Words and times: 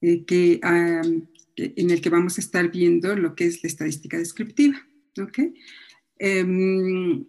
eh, 0.00 0.24
que, 0.24 0.60
en 0.62 1.90
el 1.90 2.00
que 2.00 2.10
vamos 2.10 2.38
a 2.38 2.40
estar 2.40 2.70
viendo 2.70 3.14
lo 3.16 3.34
que 3.34 3.46
es 3.46 3.62
la 3.62 3.68
estadística 3.68 4.18
descriptiva. 4.18 4.76
¿okay? 5.20 5.54
Em, 6.18 7.24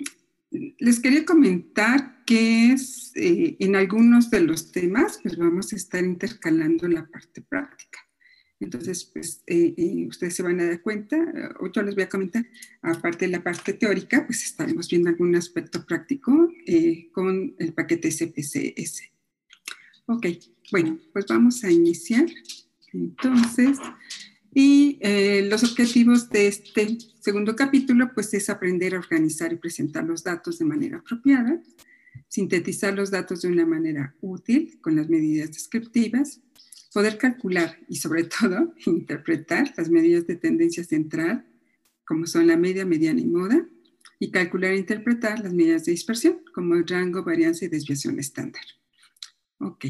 les 0.51 0.99
quería 0.99 1.25
comentar 1.25 2.23
que 2.25 2.73
es, 2.73 3.11
eh, 3.15 3.55
en 3.59 3.75
algunos 3.75 4.29
de 4.29 4.41
los 4.41 4.71
temas 4.71 5.19
pues 5.23 5.37
vamos 5.37 5.71
a 5.71 5.75
estar 5.77 6.03
intercalando 6.03 6.87
la 6.87 7.07
parte 7.07 7.41
práctica. 7.41 7.99
Entonces, 8.59 9.05
pues 9.05 9.41
eh, 9.47 9.73
eh, 9.75 10.05
ustedes 10.07 10.35
se 10.35 10.43
van 10.43 10.59
a 10.59 10.65
dar 10.65 10.81
cuenta, 10.83 11.17
o 11.61 11.71
yo 11.71 11.81
les 11.81 11.95
voy 11.95 12.03
a 12.03 12.09
comentar, 12.09 12.45
aparte 12.83 13.25
de 13.25 13.31
la 13.31 13.43
parte 13.43 13.73
teórica, 13.73 14.23
pues 14.27 14.43
estaremos 14.43 14.87
viendo 14.87 15.09
algún 15.09 15.35
aspecto 15.35 15.83
práctico 15.83 16.47
con 17.11 17.55
el 17.57 17.73
paquete 17.73 18.11
SPCS. 18.11 19.01
Ok, 20.05 20.27
bueno, 20.71 20.99
pues 21.11 21.25
vamos 21.27 21.63
a 21.63 21.71
iniciar. 21.71 22.27
Entonces, 22.93 23.77
y 24.53 24.99
eh, 25.01 25.47
los 25.49 25.63
objetivos 25.63 26.29
de 26.29 26.47
este 26.47 26.97
segundo 27.19 27.55
capítulo, 27.55 28.11
pues 28.13 28.33
es 28.33 28.49
aprender 28.49 28.95
a 28.95 28.99
organizar 28.99 29.53
y 29.53 29.57
presentar 29.57 30.03
los 30.03 30.23
datos 30.23 30.59
de 30.59 30.65
manera 30.65 30.97
apropiada, 30.97 31.61
sintetizar 32.27 32.93
los 32.93 33.11
datos 33.11 33.41
de 33.41 33.47
una 33.47 33.65
manera 33.65 34.15
útil 34.21 34.79
con 34.81 34.97
las 34.97 35.07
medidas 35.07 35.51
descriptivas, 35.51 36.41
poder 36.93 37.17
calcular 37.17 37.79
y 37.87 37.95
sobre 37.95 38.23
todo 38.41 38.73
interpretar 38.85 39.73
las 39.77 39.89
medidas 39.89 40.27
de 40.27 40.35
tendencia 40.35 40.83
central, 40.83 41.45
como 42.05 42.25
son 42.25 42.47
la 42.47 42.57
media, 42.57 42.85
mediana 42.85 43.21
y 43.21 43.27
moda, 43.27 43.65
y 44.19 44.31
calcular 44.31 44.73
e 44.73 44.77
interpretar 44.77 45.39
las 45.39 45.53
medidas 45.53 45.85
de 45.85 45.93
dispersión, 45.93 46.41
como 46.53 46.75
rango, 46.85 47.23
varianza 47.23 47.65
y 47.65 47.69
desviación 47.69 48.19
estándar. 48.19 48.63
Ok, 49.59 49.85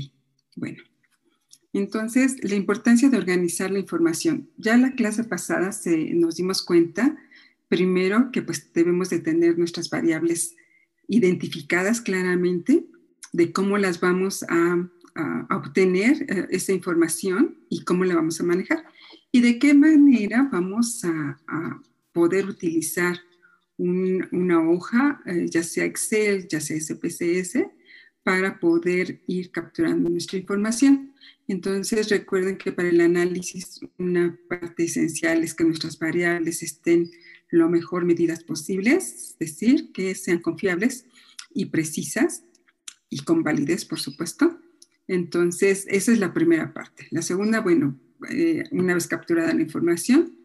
bueno. 0.55 0.90
Entonces, 1.73 2.37
la 2.43 2.55
importancia 2.55 3.09
de 3.09 3.17
organizar 3.17 3.71
la 3.71 3.79
información. 3.79 4.49
Ya 4.57 4.77
la 4.77 4.93
clase 4.93 5.23
pasada 5.23 5.71
se, 5.71 6.13
nos 6.13 6.35
dimos 6.35 6.63
cuenta, 6.63 7.17
primero, 7.69 8.31
que 8.31 8.41
pues 8.41 8.73
debemos 8.73 9.09
de 9.09 9.19
tener 9.19 9.57
nuestras 9.57 9.89
variables 9.89 10.55
identificadas 11.07 12.01
claramente, 12.01 12.85
de 13.31 13.53
cómo 13.53 13.77
las 13.77 13.99
vamos 13.99 14.43
a, 14.43 14.87
obtener 15.49 16.25
eh, 16.29 16.47
esa 16.51 16.71
información 16.71 17.57
y 17.67 17.83
cómo 17.83 18.05
la 18.05 18.15
vamos 18.15 18.39
a 18.39 18.45
manejar. 18.45 18.85
Y 19.29 19.41
de 19.41 19.59
qué 19.59 19.73
manera 19.73 20.47
vamos 20.51 21.03
a, 21.03 21.37
poder 22.13 22.45
utilizar 22.45 23.17
una 23.77 24.69
hoja, 24.69 25.21
eh, 25.25 25.45
ya 25.49 25.63
sea 25.63 25.85
Excel, 25.85 26.47
ya 26.49 26.59
sea 26.59 26.77
SPSS, 26.77 27.57
para 28.23 28.59
poder 28.59 29.21
ir 29.27 29.51
capturando 29.51 30.09
nuestra 30.09 30.37
información. 30.37 31.13
Entonces, 31.47 32.09
recuerden 32.09 32.57
que 32.57 32.71
para 32.71 32.89
el 32.89 33.01
análisis 33.01 33.79
una 33.97 34.37
parte 34.47 34.83
esencial 34.83 35.43
es 35.43 35.53
que 35.53 35.63
nuestras 35.63 35.97
variables 35.97 36.61
estén 36.63 37.09
lo 37.49 37.69
mejor 37.69 38.05
medidas 38.05 38.43
posibles, 38.43 39.31
es 39.31 39.39
decir, 39.39 39.91
que 39.91 40.15
sean 40.15 40.39
confiables 40.39 41.05
y 41.53 41.65
precisas 41.65 42.43
y 43.09 43.19
con 43.19 43.43
validez, 43.43 43.85
por 43.85 43.99
supuesto. 43.99 44.59
Entonces, 45.07 45.85
esa 45.89 46.13
es 46.13 46.19
la 46.19 46.33
primera 46.33 46.73
parte. 46.73 47.07
La 47.09 47.21
segunda, 47.21 47.59
bueno, 47.59 47.99
eh, 48.29 48.63
una 48.71 48.93
vez 48.93 49.07
capturada 49.07 49.53
la 49.53 49.61
información, 49.61 50.37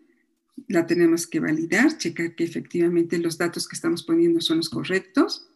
la 0.69 0.87
tenemos 0.87 1.27
que 1.27 1.39
validar, 1.39 1.97
checar 1.99 2.35
que 2.35 2.45
efectivamente 2.45 3.19
los 3.19 3.39
datos 3.39 3.69
que 3.69 3.77
estamos 3.77 4.03
poniendo 4.03 4.41
son 4.41 4.57
los 4.57 4.71
correctos 4.71 5.49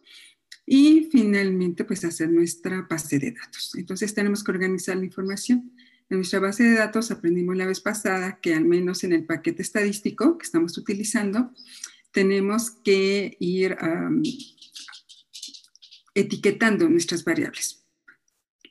y 0.65 1.09
finalmente, 1.11 1.83
pues 1.83 2.05
hacer 2.05 2.29
nuestra 2.29 2.87
base 2.89 3.19
de 3.19 3.31
datos. 3.31 3.73
Entonces 3.75 4.13
tenemos 4.13 4.43
que 4.43 4.51
organizar 4.51 4.95
la 4.95 5.05
información. 5.05 5.71
En 6.09 6.17
nuestra 6.17 6.39
base 6.39 6.63
de 6.63 6.75
datos 6.75 7.11
aprendimos 7.11 7.55
la 7.55 7.65
vez 7.65 7.79
pasada 7.79 8.39
que 8.41 8.53
al 8.53 8.65
menos 8.65 9.03
en 9.03 9.13
el 9.13 9.25
paquete 9.25 9.61
estadístico 9.61 10.37
que 10.37 10.45
estamos 10.45 10.77
utilizando, 10.77 11.51
tenemos 12.11 12.71
que 12.83 13.37
ir 13.39 13.77
etiquetando 16.13 16.89
nuestras 16.89 17.23
variables. 17.23 17.85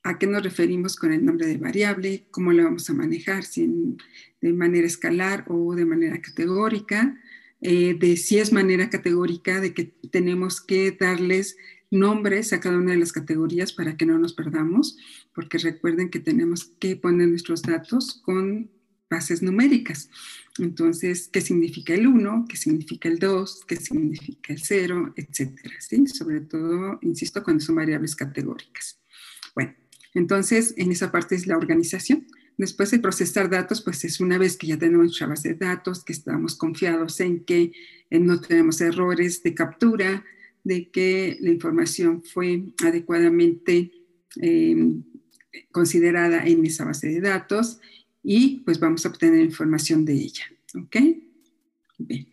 ¿A 0.03 0.19
qué 0.19 0.27
nos 0.27 0.43
referimos 0.43 0.97
con 0.97 1.13
el 1.13 1.25
nombre 1.25 1.47
de 1.47 1.59
variable? 1.59 2.27
¿Cómo 2.31 2.53
la 2.53 2.65
vamos 2.65 2.89
a 2.89 2.95
manejar? 2.95 3.45
Si 3.45 3.69
de 4.41 4.53
manera 4.53 4.87
escalar 4.87 5.45
o 5.49 5.75
de 5.75 5.85
manera 5.85 6.21
categórica. 6.21 7.19
Eh, 7.61 7.95
de 7.99 8.17
si 8.17 8.39
es 8.39 8.53
manera 8.53 8.89
categórica, 8.89 9.61
de 9.61 9.75
que 9.75 9.85
tenemos 10.11 10.63
que 10.63 10.93
darles 10.93 11.57
nombres 11.91 12.53
a 12.53 12.61
cada 12.61 12.79
una 12.79 12.93
de 12.93 12.99
las 12.99 13.13
categorías 13.13 13.73
para 13.73 13.97
que 13.97 14.07
no 14.07 14.19
nos 14.19 14.33
perdamos, 14.33 14.97
porque 15.35 15.59
recuerden 15.59 16.11
que 16.11 16.21
tenemos 16.21 16.65
que 16.79 16.97
poner 16.97 17.29
nuestros 17.29 17.63
datos 17.63 18.21
con 18.25 18.71
bases 19.11 19.43
numéricas. 19.43 20.09
Entonces, 20.59 21.29
¿qué 21.33 21.41
significa 21.41 21.95
el 21.95 22.07
1? 22.07 22.47
¿Qué 22.49 22.57
significa 22.57 23.09
el 23.09 23.19
2? 23.19 23.65
¿Qué 23.67 23.77
significa 23.77 24.53
el 24.53 24.61
0? 24.61 25.15
Etcétera. 25.17 25.75
¿sí? 25.81 26.07
Sobre 26.07 26.41
todo, 26.43 26.99
insisto, 27.03 27.43
cuando 27.43 27.65
son 27.65 27.75
variables 27.75 28.15
categóricas. 28.15 29.01
Bueno, 29.55 29.75
entonces, 30.15 30.75
en 30.77 30.93
esa 30.93 31.11
parte 31.11 31.35
es 31.35 31.47
la 31.47 31.57
organización. 31.57 32.27
Después 32.57 32.91
de 32.91 33.01
procesar 33.01 33.51
datos, 33.51 33.81
pues 33.81 34.05
es 34.05 34.21
una 34.21 34.39
vez 34.39 34.57
que 34.57 34.69
ya 34.69 34.79
tenemos 34.79 35.07
nuestra 35.07 35.27
base 35.27 35.51
de 35.51 35.55
datos, 35.55 36.05
que 36.05 36.13
estamos 36.13 36.55
confiados 36.55 37.19
en 37.21 37.45
que 37.45 37.73
no 38.11 38.41
tenemos 38.41 38.81
errores 38.81 39.43
de 39.43 39.55
captura, 39.55 40.25
de 40.65 40.91
que 40.91 41.37
la 41.41 41.51
información 41.51 42.23
fue 42.23 42.65
adecuadamente 42.85 43.93
eh, 44.41 44.77
considerada 45.73 46.47
en 46.47 46.65
esa 46.65 46.85
base 46.85 47.09
de 47.09 47.21
datos 47.21 47.81
y 48.23 48.59
pues 48.59 48.79
vamos 48.79 49.05
a 49.05 49.09
obtener 49.09 49.41
información 49.41 50.05
de 50.05 50.15
ella. 50.15 50.45
¿Ok? 50.75 50.97
Bien. 51.99 52.27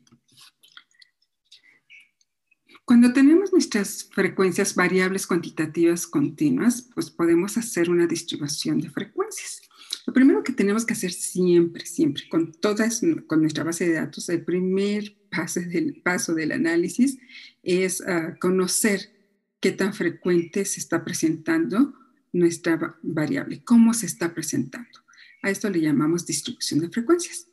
Cuando 2.87 3.11
tenemos 3.11 3.51
nuestras 3.51 4.09
frecuencias 4.13 4.73
variables 4.73 5.27
cuantitativas 5.27 6.07
continuas, 6.07 6.89
pues 6.93 7.11
podemos 7.11 7.57
hacer 7.57 7.89
una 7.89 8.07
distribución 8.07 8.79
de 8.79 8.89
frecuencias. 8.89 9.61
Lo 10.05 10.13
primero 10.13 10.41
que 10.41 10.53
tenemos 10.53 10.85
que 10.85 10.93
hacer 10.93 11.11
siempre, 11.11 11.85
siempre, 11.85 12.29
con 12.29 12.53
todas, 12.53 13.01
con 13.27 13.41
nuestra 13.41 13.65
base 13.65 13.89
de 13.89 13.95
datos, 13.95 14.29
el 14.29 14.45
primer 14.45 15.16
paso 15.29 15.61
del, 15.61 16.01
paso 16.01 16.33
del 16.33 16.51
análisis 16.51 17.17
es 17.63 18.01
ah, 18.01 18.35
conocer 18.39 19.11
qué 19.59 19.71
tan 19.71 19.93
frecuente 19.93 20.65
se 20.65 20.79
está 20.79 21.03
presentando 21.03 21.93
nuestra 22.33 22.97
variable, 23.01 23.63
cómo 23.63 23.93
se 23.93 24.05
está 24.05 24.33
presentando. 24.33 24.99
A 25.41 25.49
esto 25.49 25.69
le 25.69 25.81
llamamos 25.81 26.25
distribución 26.25 26.81
de 26.81 26.89
frecuencias. 26.89 27.47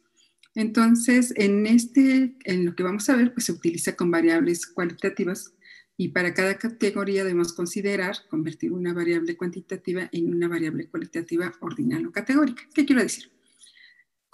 Entonces, 0.55 1.33
en, 1.37 1.67
este, 1.67 2.37
en 2.45 2.67
lo 2.67 2.77
que 2.77 2.83
vamos 2.83 3.09
a 3.09 3.17
ver, 3.17 3.33
pues 3.35 3.47
se 3.47 3.53
utiliza 3.53 3.97
con 3.97 4.11
variables 4.11 4.67
cualitativas 4.67 5.53
y 5.97 6.09
para 6.09 6.35
cada 6.35 6.59
categoría 6.59 7.25
debemos 7.25 7.53
considerar 7.53 8.17
convertir 8.29 8.73
una 8.73 8.93
variable 8.93 9.37
cuantitativa 9.37 10.09
en 10.13 10.35
una 10.35 10.49
variable 10.49 10.89
cualitativa 10.89 11.53
ordinal 11.61 12.07
o 12.07 12.13
categórica. 12.13 12.63
¿Qué 12.73 12.85
quiero 12.85 13.03
decir? 13.03 13.34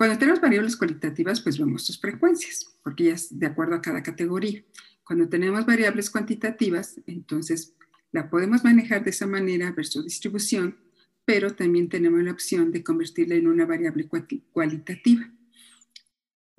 Cuando 0.00 0.16
tenemos 0.16 0.41
variables 0.41 0.78
cualitativas, 0.78 1.43
pues 1.43 1.59
vemos 1.59 1.84
sus 1.84 2.00
frecuencias, 2.00 2.75
porque 2.83 3.05
ya 3.05 3.12
es 3.12 3.38
de 3.38 3.44
acuerdo 3.44 3.75
a 3.75 3.83
cada 3.83 4.03
categoría. 4.03 4.65
Cuando 5.05 5.28
tenemos 5.28 5.66
variables 5.66 6.09
cuantitativas, 6.09 6.99
entonces 7.06 7.75
la 8.11 8.31
podemos 8.31 8.65
manejar 8.65 9.05
de 9.05 9.11
esa 9.11 9.27
manera 9.27 9.72
versus 9.72 10.06
distribución, 10.06 10.78
pero 11.27 11.55
también 11.55 11.91
tenemos 11.91 12.22
la 12.22 12.31
opción 12.31 12.72
de 12.72 12.83
convertirla 12.83 13.34
en 13.34 13.47
una 13.47 13.66
variable 13.66 14.09
cualitativa. 14.53 15.31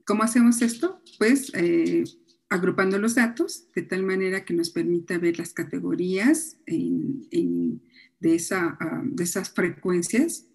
¿Cómo 0.06 0.22
hacemos 0.22 0.62
esto? 0.62 1.02
Pues 1.18 1.52
eh, 1.56 2.03
agrupando 2.47 3.00
los 3.00 3.16
datos 3.16 3.72
de 3.73 3.81
tal 3.81 4.03
manera 4.03 4.46
que 4.46 4.53
nos 4.53 4.69
permita 4.69 5.18
ver 5.18 5.40
las 5.40 5.52
categorías 5.52 6.58
ah, 6.69 6.73
de 8.19 8.35
esas 9.23 9.50
frecuencias 9.50 10.46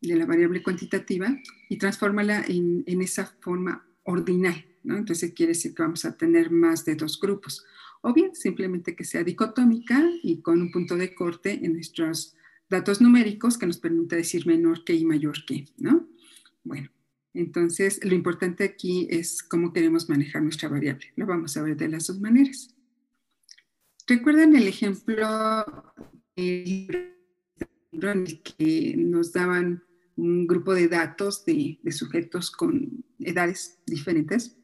de 0.00 0.16
la 0.16 0.26
variable 0.26 0.62
cuantitativa 0.62 1.36
y 1.68 1.76
transformarla 1.76 2.44
en, 2.48 2.84
en 2.86 3.02
esa 3.02 3.26
forma 3.40 3.86
ordinal. 4.04 4.64
Entonces 4.84 5.32
quiere 5.34 5.52
decir 5.52 5.74
que 5.74 5.82
vamos 5.82 6.04
a 6.04 6.16
tener 6.16 6.50
más 6.50 6.84
de 6.84 6.94
dos 6.94 7.20
grupos. 7.20 7.64
O 8.02 8.14
bien 8.14 8.34
simplemente 8.34 8.96
que 8.96 9.04
sea 9.04 9.22
dicotómica 9.22 10.02
y 10.22 10.40
con 10.40 10.60
un 10.62 10.70
punto 10.70 10.96
de 10.96 11.14
corte 11.14 11.64
en 11.64 11.74
nuestros 11.74 12.34
datos 12.70 13.00
numéricos 13.00 13.58
que 13.58 13.66
nos 13.66 13.78
permita 13.78 14.16
decir 14.16 14.46
menor 14.46 14.84
que 14.84 14.94
y 14.94 15.04
mayor 15.04 15.44
que, 15.46 15.66
¿no? 15.76 16.08
Bueno, 16.64 16.88
entonces 17.34 18.00
lo 18.02 18.14
importante 18.14 18.64
aquí 18.64 19.06
es 19.10 19.42
cómo 19.42 19.72
queremos 19.72 20.08
manejar 20.08 20.42
nuestra 20.42 20.68
variable. 20.68 21.12
Lo 21.16 21.26
vamos 21.26 21.56
a 21.56 21.62
ver 21.62 21.76
de 21.76 21.88
las 21.88 22.06
dos 22.06 22.20
maneras. 22.20 22.74
¿Recuerdan 24.06 24.56
el 24.56 24.66
ejemplo 24.66 25.26
en 26.36 27.20
el 28.02 28.42
que 28.42 28.94
nos 28.96 29.32
daban 29.32 29.84
un 30.20 30.46
grupo 30.46 30.74
de 30.74 30.88
datos 30.88 31.44
de, 31.44 31.78
sujetos 31.90 32.50
con 32.50 33.04
edades 33.18 33.78
diferentes? 33.86 34.56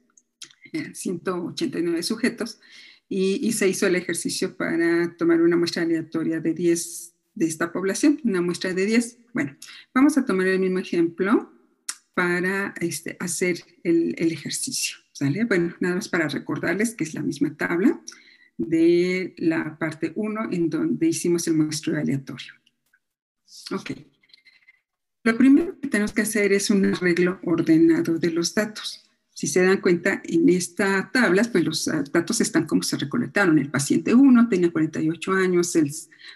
189 0.93 2.03
sujetos 2.03 2.61
y, 3.09 3.53
se 3.53 3.69
hizo 3.69 3.87
el 3.87 3.97
ejercicio 3.97 4.57
para 4.57 5.17
tomar 5.17 5.41
una 5.41 5.57
muestra 5.57 5.83
aleatoria 5.83 6.41
de 6.41 6.53
10 6.53 7.15
de 7.35 7.47
esta 7.47 7.73
población, 7.73 8.21
una 8.25 8.43
muestra 8.43 8.75
de 8.75 8.85
10. 8.85 9.19
Bueno, 9.33 9.57
vamos 9.95 10.19
a 10.19 10.25
tomar 10.25 10.47
el 10.49 10.59
mismo 10.59 10.79
ejemplo 10.79 11.53
para 12.15 12.75
este, 12.81 13.17
hacer 13.21 13.63
el, 13.85 14.15
el, 14.19 14.33
ejercicio. 14.33 14.97
¿sale? 15.13 15.45
Bueno, 15.45 15.75
nada 15.81 15.95
más 15.95 16.09
para 16.09 16.29
recordarles 16.29 16.95
que 16.95 17.05
es 17.05 17.15
la 17.15 17.23
misma 17.23 17.57
tabla 17.57 18.03
de 18.59 19.35
la 19.39 19.79
parte 19.79 20.13
1 20.15 20.49
en 20.51 20.71
donde 20.71 21.09
hicimos 21.09 21.47
el 21.47 21.55
muestreo 21.55 22.01
aleatorio. 22.01 22.55
Ok. 23.71 23.93
Lo 25.27 25.37
primero 25.37 25.77
que 25.81 25.89
tenemos 25.89 26.13
que 26.13 26.23
hacer 26.23 26.53
es 26.53 26.71
un 26.71 26.85
arreglo 26.85 27.41
ordenado 27.43 28.17
de 28.17 28.31
los 28.31 28.55
datos. 28.55 29.03
Si 29.35 29.49
se 29.49 29.61
dan 29.61 29.81
cuenta, 29.81 30.23
en 30.23 30.49
esta 30.49 31.11
tabla, 31.13 31.43
pues 31.51 31.65
los 31.65 31.89
ah, 31.89 32.05
datos 32.13 32.41
están 32.41 32.65
como 32.65 32.85
se 32.85 32.97
recolectaron. 32.97 33.59
El 33.59 33.69
paciente 33.69 34.15
1 34.15 34.49
tenía 34.49 34.71
48 34.71 35.33
años, 35.33 35.75
el 35.75 35.91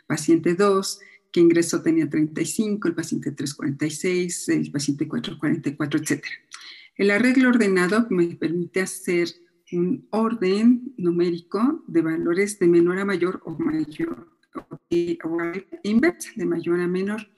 paciente 0.09 0.57
2 0.57 0.99
que 1.31 1.39
ingresó 1.39 1.81
tenía 1.83 2.11
35, 2.11 2.89
el 2.89 2.95
paciente 2.97 3.31
3 3.31 3.55
46, 3.55 4.49
el 4.49 4.73
paciente 4.73 5.07
4 5.07 5.39
44, 5.39 6.01
etc. 6.01 6.25
El 6.97 7.13
arreglo 7.13 7.51
ordenado 7.51 8.09
me 8.11 8.35
permite 8.35 8.81
hacer 8.81 9.29
un 9.71 10.09
orden 10.11 10.95
numérico 10.97 11.85
de 11.87 12.03
valores 12.03 12.59
de 12.59 12.67
menor 12.67 12.99
a 12.99 13.05
mayor 13.05 13.41
o 13.45 13.57
mayor, 13.57 14.27
o, 14.59 15.39
de 16.35 16.45
mayor 16.45 16.81
a 16.81 16.89
menor 16.89 17.29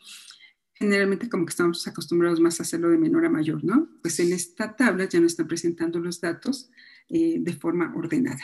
generalmente 0.83 1.29
como 1.29 1.47
que 1.47 1.51
estamos 1.51 1.87
acostumbrados 1.87 2.41
más 2.41 2.59
a 2.59 2.65
hacerlo 2.65 2.91
de 2.91 2.99
menor 2.99 3.25
a 3.25 3.31
mayor, 3.31 3.63
¿no? 3.63 3.89
Pues 4.03 4.19
en 4.19 4.33
esta 4.33 4.75
tabla 4.75 5.05
ya 5.05 5.21
nos 5.21 5.33
están 5.33 5.47
presentando 5.47 6.01
los 6.01 6.21
datos 6.21 6.71
eh, 7.09 7.37
de 7.39 7.53
forma 7.53 7.95
ordenada. 7.95 8.43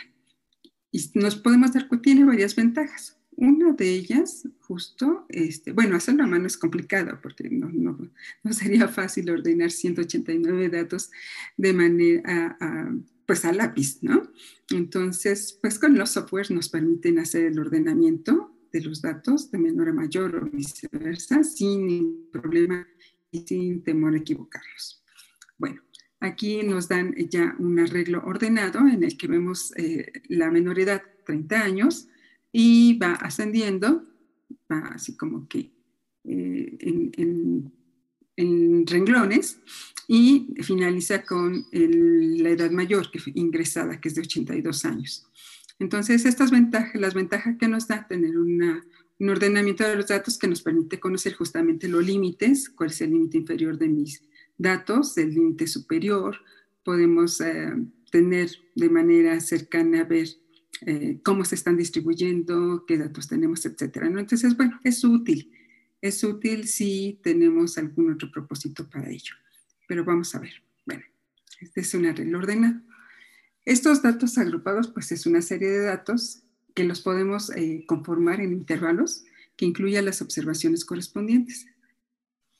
Y 0.92 1.10
nos 1.14 1.34
podemos 1.34 1.72
dar 1.72 1.88
que 1.88 1.96
tiene 1.96 2.24
varias 2.24 2.54
ventajas. 2.54 3.18
Una 3.32 3.72
de 3.72 3.90
ellas, 3.90 4.48
justo, 4.60 5.26
este, 5.28 5.72
bueno, 5.72 5.96
hacerlo 5.96 6.22
a 6.22 6.26
mano 6.28 6.46
es 6.46 6.56
complicado 6.56 7.18
porque 7.20 7.50
no, 7.50 7.70
no, 7.72 7.98
no 8.44 8.52
sería 8.52 8.86
fácil 8.86 9.30
ordenar 9.30 9.72
189 9.72 10.68
datos 10.68 11.10
de 11.56 11.72
manera, 11.72 12.56
a, 12.60 12.94
pues 13.26 13.44
a 13.44 13.52
lápiz, 13.52 13.98
¿no? 14.00 14.30
Entonces, 14.70 15.58
pues 15.60 15.80
con 15.80 15.98
los 15.98 16.10
softwares 16.10 16.52
nos 16.52 16.68
permiten 16.68 17.18
hacer 17.18 17.46
el 17.46 17.58
ordenamiento 17.58 18.54
de 18.72 18.80
los 18.82 19.02
datos 19.02 19.50
de 19.50 19.58
menor 19.58 19.88
a 19.88 19.92
mayor 19.92 20.36
o 20.36 20.50
viceversa, 20.50 21.42
sin 21.42 22.30
problema 22.30 22.86
y 23.30 23.40
sin 23.40 23.82
temor 23.82 24.14
a 24.14 24.18
equivocarnos. 24.18 25.04
Bueno, 25.56 25.82
aquí 26.20 26.62
nos 26.62 26.88
dan 26.88 27.14
ya 27.30 27.54
un 27.58 27.78
arreglo 27.78 28.22
ordenado 28.24 28.80
en 28.80 29.02
el 29.02 29.16
que 29.16 29.26
vemos 29.26 29.72
eh, 29.76 30.12
la 30.28 30.50
menor 30.50 30.78
edad, 30.78 31.02
30 31.26 31.62
años, 31.62 32.08
y 32.52 32.98
va 32.98 33.12
ascendiendo, 33.14 34.04
va 34.70 34.78
así 34.94 35.16
como 35.16 35.48
que 35.48 35.72
eh, 36.24 36.76
en, 36.80 37.72
renglones, 38.86 39.60
y 40.06 40.54
finaliza 40.62 41.24
con 41.24 41.66
la 41.72 42.50
edad 42.50 42.70
mayor 42.70 43.10
que 43.10 43.18
fue 43.18 43.32
ingresada, 43.34 44.00
que 44.00 44.08
es 44.08 44.14
de 44.14 44.22
82 44.22 44.84
años. 44.84 45.26
Entonces, 45.78 46.24
estas 46.24 46.50
ventajas, 46.50 47.00
las 47.00 47.14
ventajas 47.14 47.56
que 47.58 47.68
nos 47.68 47.86
da 47.86 48.06
tener 48.08 48.36
un 48.36 48.82
ordenamiento 49.28 49.84
de 49.84 49.96
los 49.96 50.08
datos 50.08 50.38
que 50.38 50.48
nos 50.48 50.62
permite 50.62 50.98
conocer 50.98 51.34
justamente 51.34 51.88
los 51.88 52.04
límites, 52.04 52.68
cuál 52.70 52.90
es 52.90 53.00
el 53.00 53.10
límite 53.10 53.38
inferior 53.38 53.78
de 53.78 53.88
mis 53.88 54.22
datos, 54.56 55.16
el 55.18 55.34
límite 55.34 55.66
superior, 55.66 56.36
podemos 56.84 57.40
eh, 57.40 57.72
tener 58.10 58.50
de 58.74 58.88
manera 58.88 59.40
cercana 59.40 60.04
ver 60.04 60.28
eh, 60.86 61.20
cómo 61.22 61.44
se 61.44 61.54
están 61.54 61.76
distribuyendo, 61.76 62.84
qué 62.86 62.98
datos 62.98 63.28
tenemos, 63.28 63.64
etcétera. 63.66 64.06
Entonces, 64.06 64.56
bueno, 64.56 64.78
es 64.84 65.02
útil. 65.04 65.52
Es 66.00 66.22
útil 66.22 66.68
si 66.68 67.18
tenemos 67.22 67.76
algún 67.78 68.12
otro 68.12 68.30
propósito 68.30 68.88
para 68.88 69.10
ello. 69.10 69.34
Pero 69.88 70.04
vamos 70.04 70.34
a 70.34 70.38
ver. 70.38 70.62
Bueno, 70.86 71.02
este 71.60 71.80
es 71.80 71.94
un 71.94 72.06
arreglo 72.06 72.38
ordenado. 72.38 72.80
Estos 73.68 74.00
datos 74.00 74.38
agrupados, 74.38 74.88
pues 74.88 75.12
es 75.12 75.26
una 75.26 75.42
serie 75.42 75.68
de 75.68 75.82
datos 75.82 76.40
que 76.74 76.84
los 76.84 77.02
podemos 77.02 77.50
eh, 77.50 77.84
conformar 77.86 78.40
en 78.40 78.52
intervalos 78.52 79.24
que 79.56 79.66
incluyan 79.66 80.06
las 80.06 80.22
observaciones 80.22 80.86
correspondientes. 80.86 81.66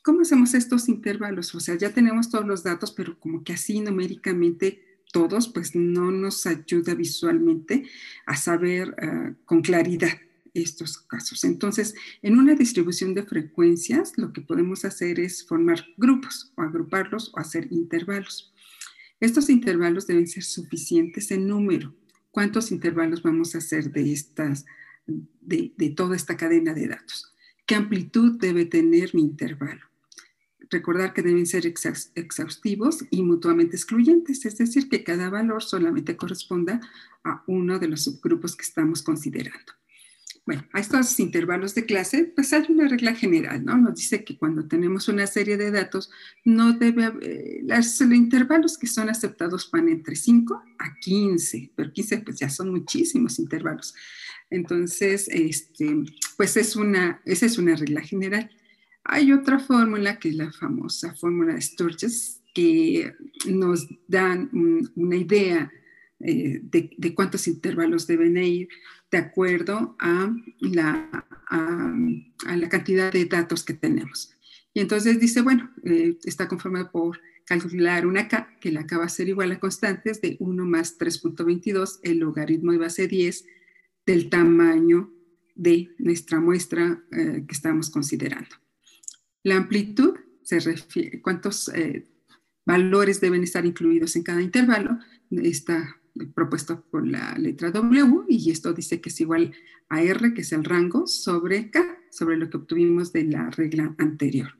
¿Cómo 0.04 0.20
hacemos 0.20 0.52
estos 0.52 0.86
intervalos? 0.86 1.54
O 1.54 1.60
sea, 1.60 1.76
ya 1.76 1.94
tenemos 1.94 2.28
todos 2.28 2.44
los 2.46 2.62
datos, 2.62 2.92
pero 2.92 3.18
como 3.18 3.42
que 3.42 3.54
así 3.54 3.80
numéricamente 3.80 5.00
todos, 5.10 5.48
pues 5.48 5.74
no 5.74 6.10
nos 6.10 6.44
ayuda 6.44 6.94
visualmente 6.94 7.88
a 8.26 8.36
saber 8.36 8.94
ah, 9.00 9.32
con 9.46 9.62
claridad 9.62 10.12
estos 10.52 10.98
casos. 10.98 11.42
Entonces, 11.44 11.94
en 12.20 12.38
una 12.38 12.54
distribución 12.54 13.14
de 13.14 13.22
frecuencias, 13.22 14.12
lo 14.18 14.34
que 14.34 14.42
podemos 14.42 14.84
hacer 14.84 15.20
es 15.20 15.46
formar 15.46 15.86
grupos 15.96 16.52
o 16.54 16.60
agruparlos 16.60 17.32
o 17.34 17.38
hacer 17.38 17.68
intervalos. 17.70 18.52
Estos 19.20 19.50
intervalos 19.50 20.06
deben 20.06 20.28
ser 20.28 20.44
suficientes 20.44 21.30
en 21.30 21.48
número. 21.48 21.94
¿Cuántos 22.30 22.70
intervalos 22.70 23.22
vamos 23.22 23.54
a 23.54 23.58
hacer 23.58 23.90
de, 23.90 24.12
estas, 24.12 24.64
de, 25.06 25.94
toda 25.96 26.14
esta 26.14 26.36
cadena 26.36 26.72
de 26.72 26.86
datos? 26.86 27.34
¿Qué 27.66 27.74
amplitud 27.74 28.38
debe 28.38 28.64
tener 28.64 29.14
mi 29.14 29.22
intervalo? 29.22 29.82
Recordar 30.70 31.14
que 31.14 31.22
deben 31.22 31.46
ser 31.46 31.64
exhaustivos 31.66 33.04
y 33.10 33.22
mutuamente 33.22 33.76
excluyentes, 33.76 34.44
es 34.44 34.58
decir, 34.58 34.88
que 34.88 35.02
cada 35.02 35.30
valor 35.30 35.62
solamente 35.62 36.16
corresponda 36.16 36.80
a 37.24 37.42
uno 37.46 37.78
de 37.78 37.88
los 37.88 38.04
subgrupos 38.04 38.54
que 38.54 38.64
estamos 38.64 39.02
considerando. 39.02 39.77
Bueno, 40.48 40.64
a 40.72 40.80
estos 40.80 41.20
intervalos 41.20 41.74
de 41.74 41.84
clase, 41.84 42.24
pues 42.34 42.54
hay 42.54 42.64
una 42.70 42.88
regla 42.88 43.14
general, 43.14 43.62
¿no? 43.66 43.76
Nos 43.76 43.96
dice 43.96 44.24
que 44.24 44.38
cuando 44.38 44.66
tenemos 44.66 45.06
una 45.08 45.26
serie 45.26 45.58
de 45.58 45.70
datos, 45.70 46.10
no 46.42 46.72
debe 46.72 47.04
haber, 47.04 47.60
los 47.64 48.00
intervalos 48.00 48.78
que 48.78 48.86
son 48.86 49.10
aceptados 49.10 49.70
van 49.70 49.90
entre 49.90 50.16
5 50.16 50.54
a 50.78 50.94
15, 51.00 51.72
pero 51.76 51.92
15 51.92 52.18
pues 52.20 52.38
ya 52.38 52.48
son 52.48 52.70
muchísimos 52.70 53.38
intervalos. 53.38 53.94
Entonces, 54.48 55.28
este, 55.28 55.94
pues 56.38 56.56
es 56.56 56.76
una, 56.76 57.20
esa 57.26 57.44
es 57.44 57.58
una 57.58 57.76
regla 57.76 58.00
general. 58.00 58.50
Hay 59.04 59.32
otra 59.32 59.58
fórmula 59.58 60.18
que 60.18 60.30
es 60.30 60.34
la 60.34 60.50
famosa 60.50 61.14
fórmula 61.14 61.52
de 61.56 61.60
Sturges, 61.60 62.40
que 62.54 63.12
nos 63.50 63.86
dan 64.06 64.48
una 64.96 65.16
idea 65.16 65.70
eh, 66.20 66.58
de, 66.62 66.90
de, 66.96 67.14
cuántos 67.14 67.46
intervalos 67.46 68.06
deben 68.06 68.38
ir 68.38 68.68
de 69.10 69.18
acuerdo 69.18 69.96
a 69.98 70.34
la, 70.60 71.26
a, 71.48 72.56
la 72.56 72.68
cantidad 72.68 73.12
de 73.12 73.24
datos 73.24 73.64
que 73.64 73.74
tenemos. 73.74 74.34
Y 74.74 74.80
entonces 74.80 75.18
dice, 75.18 75.42
bueno, 75.42 75.70
eh, 75.84 76.18
está 76.24 76.46
conformado 76.46 76.90
por 76.90 77.20
calcular 77.44 78.06
una 78.06 78.28
K, 78.28 78.56
que 78.60 78.70
la 78.70 78.86
K 78.86 78.98
va 78.98 79.04
a 79.04 79.08
ser 79.08 79.28
igual 79.28 79.52
a 79.52 79.60
constantes 79.60 80.20
de 80.20 80.36
1 80.38 80.64
más 80.66 80.98
3.22, 80.98 82.00
el 82.02 82.18
logaritmo 82.18 82.72
de 82.72 82.78
base 82.78 83.08
10 83.08 83.44
del 84.04 84.28
tamaño 84.28 85.10
de 85.54 85.94
nuestra 85.98 86.40
muestra 86.40 87.02
eh, 87.10 87.44
que 87.46 87.54
estamos 87.54 87.90
considerando. 87.90 88.56
La 89.42 89.56
amplitud 89.56 90.14
se 90.42 90.60
refiere, 90.60 91.20
cuántos 91.22 91.68
eh, 91.70 92.06
valores 92.66 93.20
deben 93.20 93.42
estar 93.42 93.64
incluidos 93.64 94.14
en 94.16 94.22
cada 94.22 94.42
intervalo, 94.42 94.98
está 95.30 95.97
propuesto 96.34 96.84
por 96.90 97.06
la 97.06 97.36
letra 97.38 97.70
W 97.70 98.24
y 98.28 98.50
esto 98.50 98.72
dice 98.72 99.00
que 99.00 99.08
es 99.08 99.20
igual 99.20 99.52
a 99.88 100.02
R, 100.02 100.34
que 100.34 100.42
es 100.42 100.52
el 100.52 100.64
rango, 100.64 101.06
sobre 101.06 101.70
K, 101.70 101.98
sobre 102.10 102.36
lo 102.36 102.50
que 102.50 102.56
obtuvimos 102.56 103.12
de 103.12 103.24
la 103.24 103.50
regla 103.50 103.94
anterior. 103.98 104.58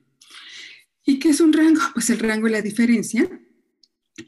¿Y 1.05 1.19
qué 1.19 1.31
es 1.31 1.41
un 1.41 1.53
rango? 1.53 1.81
Pues 1.95 2.11
el 2.11 2.19
rango 2.19 2.47
es 2.47 2.53
la 2.53 2.63
diferencia 2.63 3.29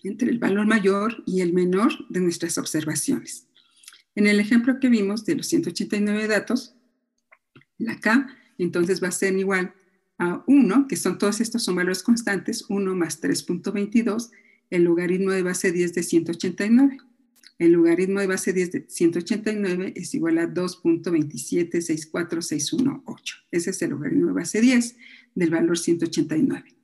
entre 0.03 0.31
el 0.31 0.39
valor 0.39 0.67
mayor 0.67 1.23
y 1.27 1.41
el 1.41 1.53
menor 1.53 1.93
de 2.09 2.21
nuestras 2.21 2.59
observaciones. 2.59 3.49
En 4.15 4.27
el 4.27 4.41
ejemplo 4.41 4.79
que 4.81 4.89
vimos 4.89 5.25
de 5.25 5.37
los 5.37 5.47
189 5.47 6.27
datos, 6.27 6.75
la 7.79 7.99
K 7.99 8.37
entonces 8.59 9.03
va 9.03 9.09
a 9.09 9.13
ser 9.13 9.37
igual 9.37 9.75
a 10.19 10.45
1, 10.47 10.87
que 10.87 10.97
son 10.97 11.19
todos 11.19 11.41
estos 11.41 11.63
son 11.63 11.77
valores 11.77 12.03
constantes, 12.03 12.67
1 12.69 12.95
más 12.95 13.23
3.22, 13.23 14.31
el 14.69 14.85
logaritmo 14.85 15.31
de 15.31 15.43
base 15.43 15.73
10 15.73 15.95
de 15.95 16.03
189. 16.03 16.99
El 17.61 17.73
logaritmo 17.73 18.21
de 18.21 18.27
base 18.27 18.53
10 18.55 18.73
de 18.73 18.87
189 18.89 19.93
es 19.95 20.15
igual 20.15 20.39
a 20.39 20.49
2.2764618. 20.49 23.05
Ese 23.51 23.69
es 23.69 23.83
el 23.83 23.91
logaritmo 23.91 24.29
de 24.29 24.33
base 24.33 24.63
10 24.63 24.97
del 25.35 25.51
valor 25.51 25.77
189. 25.77 26.75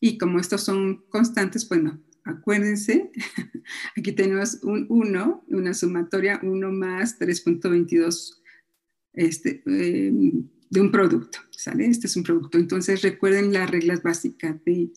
Y 0.00 0.18
como 0.18 0.40
estos 0.40 0.64
son 0.64 1.04
constantes, 1.08 1.68
bueno, 1.68 2.02
acuérdense, 2.24 3.12
aquí 3.96 4.10
tenemos 4.10 4.58
un 4.64 4.86
1, 4.88 5.44
una 5.50 5.72
sumatoria 5.72 6.40
1 6.42 6.72
más 6.72 7.16
3.22 7.20 8.42
este, 9.12 9.62
em, 9.66 10.48
de 10.68 10.80
un 10.80 10.90
producto, 10.90 11.38
¿sale? 11.52 11.86
Este 11.86 12.08
es 12.08 12.16
un 12.16 12.24
producto. 12.24 12.58
Entonces 12.58 13.02
recuerden 13.02 13.52
las 13.52 13.70
reglas 13.70 14.02
básicas 14.02 14.56
de 14.64 14.90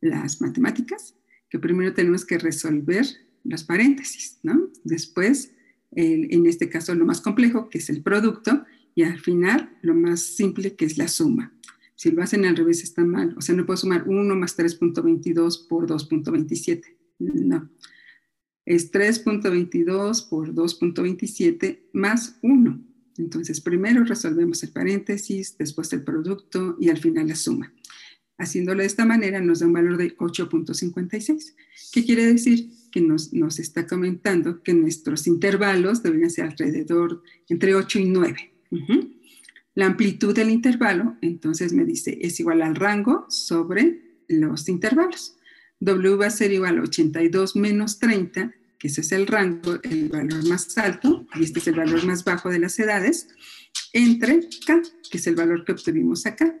las 0.00 0.40
matemáticas, 0.40 1.16
que 1.50 1.58
primero 1.58 1.94
tenemos 1.94 2.24
que 2.24 2.38
resolver 2.38 3.04
los 3.44 3.64
paréntesis, 3.64 4.38
¿no? 4.42 4.70
Después, 4.82 5.52
en 5.92 6.46
este 6.46 6.68
caso, 6.68 6.94
lo 6.94 7.04
más 7.04 7.20
complejo, 7.20 7.68
que 7.68 7.78
es 7.78 7.88
el 7.88 8.02
producto, 8.02 8.64
y 8.94 9.02
al 9.02 9.18
final 9.20 9.76
lo 9.82 9.94
más 9.94 10.20
simple 10.20 10.74
que 10.74 10.84
es 10.84 10.98
la 10.98 11.08
suma. 11.08 11.52
Si 11.96 12.10
lo 12.10 12.22
hacen 12.22 12.44
al 12.44 12.56
revés 12.56 12.82
está 12.82 13.04
mal. 13.04 13.34
O 13.36 13.40
sea, 13.40 13.54
no 13.54 13.66
puedo 13.66 13.76
sumar 13.76 14.08
1 14.08 14.34
más 14.36 14.58
3.22 14.58 15.68
por 15.68 15.86
2.27. 15.86 16.82
No. 17.18 17.70
Es 18.66 18.92
3.22 18.92 20.28
por 20.28 20.54
2.27 20.54 21.80
más 21.92 22.38
1. 22.42 22.84
Entonces, 23.18 23.60
primero 23.60 24.04
resolvemos 24.04 24.62
el 24.64 24.70
paréntesis, 24.70 25.56
después 25.56 25.92
el 25.92 26.02
producto 26.02 26.76
y 26.80 26.88
al 26.88 26.98
final 26.98 27.28
la 27.28 27.36
suma. 27.36 27.72
Haciéndolo 28.38 28.80
de 28.80 28.86
esta 28.86 29.04
manera 29.04 29.40
nos 29.40 29.60
da 29.60 29.66
un 29.66 29.72
valor 29.72 29.96
de 29.96 30.16
8.56. 30.16 31.54
¿Qué 31.92 32.04
quiere 32.04 32.26
decir? 32.26 32.70
Que 32.94 33.00
nos, 33.00 33.32
nos, 33.32 33.58
está 33.58 33.88
comentando 33.88 34.62
que 34.62 34.72
nuestros 34.72 35.26
intervalos 35.26 36.00
deberían 36.04 36.30
ser 36.30 36.44
alrededor 36.44 37.24
entre 37.48 37.74
8 37.74 37.98
y 37.98 38.04
9. 38.04 38.52
La 39.74 39.86
amplitud 39.86 40.32
del 40.32 40.50
intervalo, 40.50 41.16
entonces 41.20 41.72
me 41.72 41.84
dice, 41.84 42.16
es 42.20 42.38
igual 42.38 42.62
al 42.62 42.76
rango 42.76 43.26
sobre 43.28 44.20
los 44.28 44.68
intervalos. 44.68 45.36
W 45.80 46.14
va 46.14 46.26
a 46.26 46.30
ser 46.30 46.52
igual 46.52 46.78
a 46.78 46.82
82 46.82 47.56
menos 47.56 47.98
30, 47.98 48.54
que 48.78 48.86
ese 48.86 49.00
es 49.00 49.10
el 49.10 49.26
rango, 49.26 49.80
el 49.82 50.08
valor 50.08 50.46
más 50.48 50.78
alto, 50.78 51.26
y 51.34 51.42
este 51.42 51.58
es 51.58 51.66
el 51.66 51.74
valor 51.74 52.06
más 52.06 52.22
bajo 52.22 52.48
de 52.48 52.60
las 52.60 52.78
edades, 52.78 53.26
entre 53.92 54.48
K, 54.64 54.82
que 55.10 55.18
es 55.18 55.26
el 55.26 55.34
valor 55.34 55.64
que 55.64 55.72
obtuvimos 55.72 56.26
acá. 56.26 56.54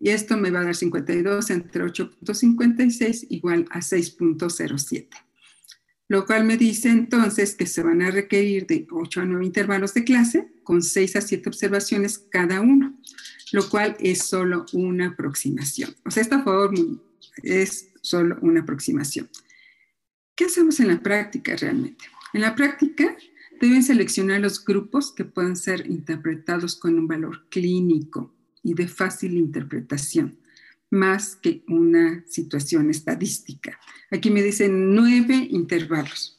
Y 0.00 0.10
esto 0.10 0.36
me 0.36 0.50
va 0.50 0.60
a 0.60 0.64
dar 0.64 0.76
52 0.76 1.50
entre 1.50 1.84
8.56 1.84 3.26
igual 3.30 3.66
a 3.70 3.80
6.07. 3.80 5.08
Lo 6.08 6.24
cual 6.24 6.44
me 6.44 6.56
dice 6.56 6.88
entonces 6.88 7.54
que 7.54 7.66
se 7.66 7.82
van 7.82 8.00
a 8.02 8.10
requerir 8.10 8.66
de 8.66 8.86
8 8.90 9.20
a 9.20 9.24
9 9.24 9.44
intervalos 9.44 9.92
de 9.94 10.04
clase 10.04 10.48
con 10.62 10.82
6 10.82 11.16
a 11.16 11.20
7 11.20 11.48
observaciones 11.48 12.18
cada 12.30 12.60
uno, 12.60 12.98
lo 13.52 13.68
cual 13.68 13.96
es 13.98 14.24
solo 14.24 14.64
una 14.72 15.08
aproximación. 15.08 15.94
O 16.04 16.10
sea, 16.10 16.22
esta 16.22 16.42
forma 16.42 16.98
es 17.42 17.90
solo 18.00 18.38
una 18.40 18.60
aproximación. 18.60 19.28
¿Qué 20.34 20.46
hacemos 20.46 20.80
en 20.80 20.88
la 20.88 21.02
práctica 21.02 21.56
realmente? 21.56 22.04
En 22.32 22.40
la 22.42 22.54
práctica 22.54 23.16
deben 23.60 23.82
seleccionar 23.82 24.40
los 24.40 24.64
grupos 24.64 25.12
que 25.12 25.24
puedan 25.24 25.56
ser 25.56 25.86
interpretados 25.90 26.76
con 26.76 26.98
un 26.98 27.08
valor 27.08 27.48
clínico 27.50 28.37
y 28.68 28.74
de 28.74 28.86
fácil 28.86 29.38
interpretación, 29.38 30.38
más 30.90 31.36
que 31.36 31.64
una 31.68 32.22
situación 32.26 32.90
estadística. 32.90 33.78
Aquí 34.10 34.30
me 34.30 34.42
dicen 34.42 34.94
nueve 34.94 35.48
intervalos. 35.50 36.38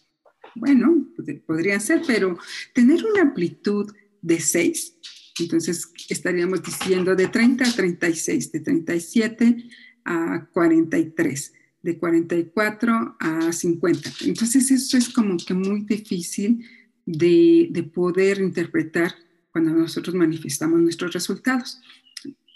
Bueno, 0.55 1.07
podrían 1.47 1.81
ser, 1.81 2.01
pero 2.05 2.37
tener 2.73 3.03
una 3.03 3.21
amplitud 3.21 3.91
de 4.21 4.39
seis, 4.39 4.95
entonces 5.39 5.91
estaríamos 6.09 6.61
diciendo 6.61 7.15
de 7.15 7.27
30 7.27 7.65
a 7.65 7.71
36, 7.71 8.51
de 8.51 8.59
37 8.59 9.63
a 10.05 10.47
43, 10.51 11.53
de 11.81 11.97
44 11.97 13.17
a 13.19 13.51
50. 13.51 14.11
Entonces 14.25 14.69
eso 14.69 14.97
es 14.97 15.09
como 15.09 15.37
que 15.37 15.53
muy 15.53 15.81
difícil 15.81 16.63
de, 17.05 17.69
de 17.71 17.83
poder 17.83 18.39
interpretar 18.39 19.15
cuando 19.51 19.71
nosotros 19.71 20.15
manifestamos 20.15 20.79
nuestros 20.79 21.13
resultados 21.13 21.79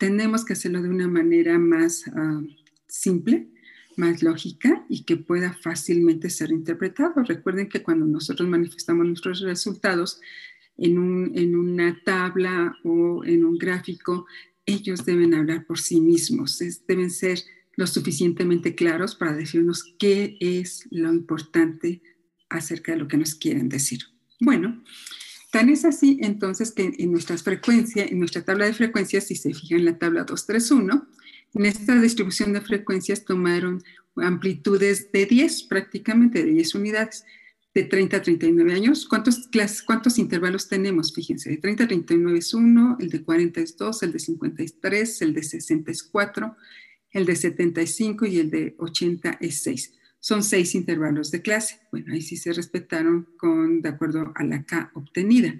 tenemos 0.03 0.43
que 0.43 0.51
hacerlo 0.51 0.81
de 0.81 0.89
una 0.89 1.07
manera 1.07 1.57
más 1.57 2.03
ah, 2.13 2.41
simple, 2.87 3.47
más 3.95 4.21
lógica 4.21 4.85
y 4.89 5.05
que 5.05 5.15
pueda 5.15 5.53
fácilmente 5.53 6.29
ser 6.29 6.51
interpretado. 6.51 7.23
Recuerden 7.23 7.69
que 7.69 7.81
cuando 7.81 8.05
nosotros 8.05 8.49
manifestamos 8.49 9.05
nuestros 9.05 9.39
resultados 9.39 10.19
en, 10.75 10.97
una 10.97 12.01
tabla 12.03 12.75
o 12.83 13.23
en 13.23 13.45
un 13.45 13.57
gráfico, 13.57 14.25
ellos 14.65 15.05
deben 15.05 15.33
hablar 15.35 15.65
por 15.65 15.79
sí 15.79 16.01
mismos, 16.01 16.61
deben 16.85 17.09
ser 17.09 17.39
lo 17.77 17.87
suficientemente 17.87 18.75
claros 18.75 19.15
para 19.15 19.33
decirnos 19.33 19.95
qué 19.97 20.35
es 20.41 20.85
lo 20.91 21.13
importante 21.13 22.01
acerca 22.49 22.91
de 22.91 22.97
lo 22.97 23.07
que 23.07 23.15
nos 23.15 23.35
quieren 23.35 23.69
decir. 23.69 24.01
Bueno, 24.41 24.83
Tan 25.53 25.69
es 25.69 25.85
así 25.85 26.17
entonces 26.23 26.71
que 26.71 26.95
en 26.97 27.11
nuestras 27.11 27.43
frecuencias, 27.43 28.09
en 28.09 28.17
nuestra 28.17 28.41
tabla 28.41 28.65
de 28.65 28.73
frecuencias, 28.73 29.25
si 29.25 29.35
se 29.35 29.53
fijan 29.53 29.81
en 29.81 29.85
la 29.85 29.99
tabla 29.99 30.23
231, 30.23 31.07
en 31.53 31.65
esta 31.67 32.01
distribución 32.01 32.53
de 32.53 32.61
frecuencias 32.61 33.23
tomaron 33.23 33.83
amplitudes 34.15 35.11
de 35.11 35.27
10, 35.27 35.65
prácticamente 35.65 36.43
de 36.43 36.49
10 36.49 36.73
unidades, 36.73 37.23
de 37.71 37.83
30 37.83 38.17
a 38.17 38.21
39 38.23 38.73
años. 38.73 39.05
¿Cuántos, 39.07 39.47
¿Cuántos 39.85 40.17
intervalos 40.17 40.67
tenemos? 40.67 41.13
Fíjense, 41.13 41.51
de 41.51 41.57
30 41.57 41.83
a 41.83 41.87
39 41.87 42.39
es 42.39 42.51
1, 42.55 42.97
el 42.99 43.11
de 43.11 43.21
40 43.21 43.61
es 43.61 43.77
2, 43.77 44.01
el 44.01 44.11
de 44.11 44.19
53, 44.19 45.21
el 45.21 45.33
de 45.35 45.43
60 45.43 45.91
es 45.91 46.01
4, 46.01 46.55
el 47.11 47.25
de 47.27 47.35
75 47.35 48.25
y 48.25 48.39
el 48.39 48.49
de 48.49 48.75
80 48.79 49.37
es 49.39 49.61
6 49.61 49.93
son 50.23 50.41
seis 50.41 50.73
intervalos 50.73 51.31
de 51.31 51.41
clase. 51.41 51.81
Bueno, 51.91 52.13
ahí 52.13 52.21
sí 52.21 52.37
se 52.37 52.53
respetaron 52.53 53.27
con, 53.35 53.81
de 53.81 53.89
acuerdo 53.89 54.31
a 54.35 54.45
la 54.45 54.63
K 54.63 54.89
obtenida. 54.93 55.53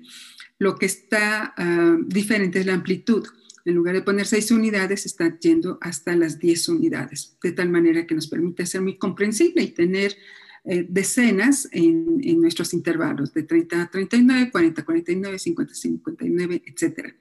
Lo 0.58 0.78
que 0.78 0.86
está 0.86 1.54
ah, 1.58 1.98
diferente 2.08 2.62
es 2.62 2.66
la 2.66 2.76
amplitud. 2.76 3.28
En 3.66 3.76
lugar 3.76 3.94
de 3.94 4.04
poner 4.04 4.26
seis 4.26 4.52
unidades, 4.52 5.06
está 5.06 5.38
yendo 5.38 5.78
hasta 5.82 6.16
las 6.16 6.40
diez 6.40 6.70
unidades, 6.70 7.38
de 7.44 7.52
tal 7.52 7.72
manera 7.72 8.08
que 8.08 8.16
nos 8.16 8.28
permite 8.28 8.66
ser 8.66 8.82
muy 8.82 8.98
comprensible 8.98 9.64
y 9.64 9.72
tener 9.72 10.16
eh, 10.64 10.86
decenas 10.88 11.68
en, 11.74 12.22
en, 12.24 12.40
nuestros 12.40 12.74
intervalos, 12.74 13.34
de 13.34 13.44
30 13.44 13.82
a 13.82 13.92
39, 13.92 14.50
40 14.50 14.82
a 14.82 14.86
49, 14.86 15.40
50 15.40 15.74
a 15.74 15.76
59, 15.76 16.64
etc. 16.68 17.16